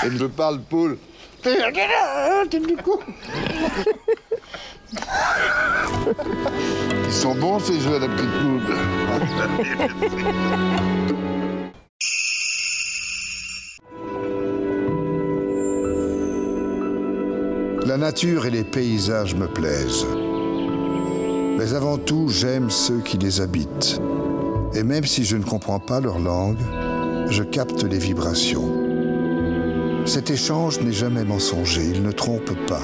Elle 0.03 0.15
ne 0.15 0.27
parle 0.27 0.61
poule. 0.63 0.99
T'es 1.43 1.55
du 2.59 2.77
coup 2.77 2.99
Ils 7.07 7.13
sont 7.13 7.37
bons 7.37 7.61
ces 7.61 7.87
œufs 7.87 7.95
à 7.95 8.01
la 8.01 8.09
petite 8.09 8.33
poule. 8.43 8.63
La 17.87 17.97
nature 17.97 18.47
et 18.47 18.51
les 18.51 18.65
paysages 18.65 19.37
me 19.37 19.47
plaisent. 19.47 20.09
Mais 21.57 21.73
avant 21.73 21.99
tout, 21.99 22.29
j'aime 22.29 22.69
ceux 22.69 22.99
qui 22.99 23.17
les 23.17 23.41
habitent. 23.41 24.01
Et 24.75 24.83
même 24.83 25.05
si 25.05 25.25
je 25.25 25.37
ne 25.37 25.45
comprends 25.45 25.79
pas 25.79 26.01
leur 26.01 26.19
langue, 26.19 26.59
je 27.31 27.45
capte 27.45 27.85
les 27.85 27.99
vibrations. 27.99 28.73
Cet 30.05 30.31
échange 30.31 30.81
n'est 30.81 30.91
jamais 30.91 31.23
mensonger, 31.23 31.85
il 31.95 32.03
ne 32.03 32.11
trompe 32.11 32.57
pas. 32.67 32.83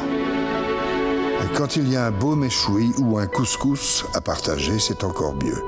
Quand 1.56 1.74
il 1.74 1.90
y 1.90 1.96
a 1.96 2.06
un 2.06 2.12
beau 2.12 2.36
méchoui 2.36 2.92
ou 2.98 3.18
un 3.18 3.26
couscous 3.26 4.04
à 4.14 4.20
partager, 4.20 4.78
c'est 4.78 5.02
encore 5.02 5.34
mieux. 5.34 5.64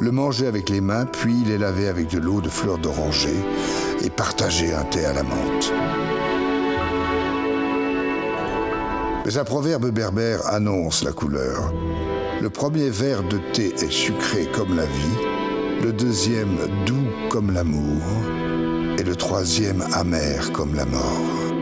Le 0.00 0.12
manger 0.12 0.46
avec 0.46 0.68
les 0.68 0.80
mains, 0.80 1.04
puis 1.04 1.42
les 1.44 1.58
laver 1.58 1.88
avec 1.88 2.10
de 2.10 2.18
l'eau 2.18 2.40
de 2.40 2.48
fleurs 2.48 2.78
d'oranger 2.78 3.34
et 4.04 4.10
partager 4.10 4.72
un 4.72 4.84
thé 4.84 5.04
à 5.04 5.14
la 5.14 5.24
menthe. 5.24 5.72
Mais 9.28 9.36
un 9.36 9.44
proverbe 9.44 9.90
berbère 9.90 10.40
annonce 10.46 11.04
la 11.04 11.12
couleur. 11.12 11.74
Le 12.40 12.48
premier 12.48 12.88
verre 12.88 13.22
de 13.22 13.36
thé 13.52 13.74
est 13.74 13.90
sucré 13.90 14.46
comme 14.54 14.74
la 14.74 14.86
vie, 14.86 15.82
le 15.82 15.92
deuxième 15.92 16.56
doux 16.86 17.04
comme 17.28 17.52
l'amour, 17.52 18.00
et 18.98 19.02
le 19.02 19.14
troisième 19.16 19.84
amer 19.92 20.50
comme 20.52 20.74
la 20.74 20.86
mort. 20.86 21.52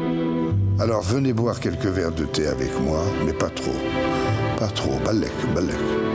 Alors 0.78 1.02
venez 1.02 1.32
boire 1.32 1.58
quelques 1.58 1.86
verres 1.86 2.12
de 2.12 2.26
thé 2.26 2.46
avec 2.46 2.70
moi, 2.82 3.02
mais 3.26 3.32
pas 3.32 3.50
trop. 3.50 3.74
Pas 4.60 4.68
trop. 4.68 5.00
Balek, 5.04 5.32
balek. 5.52 6.05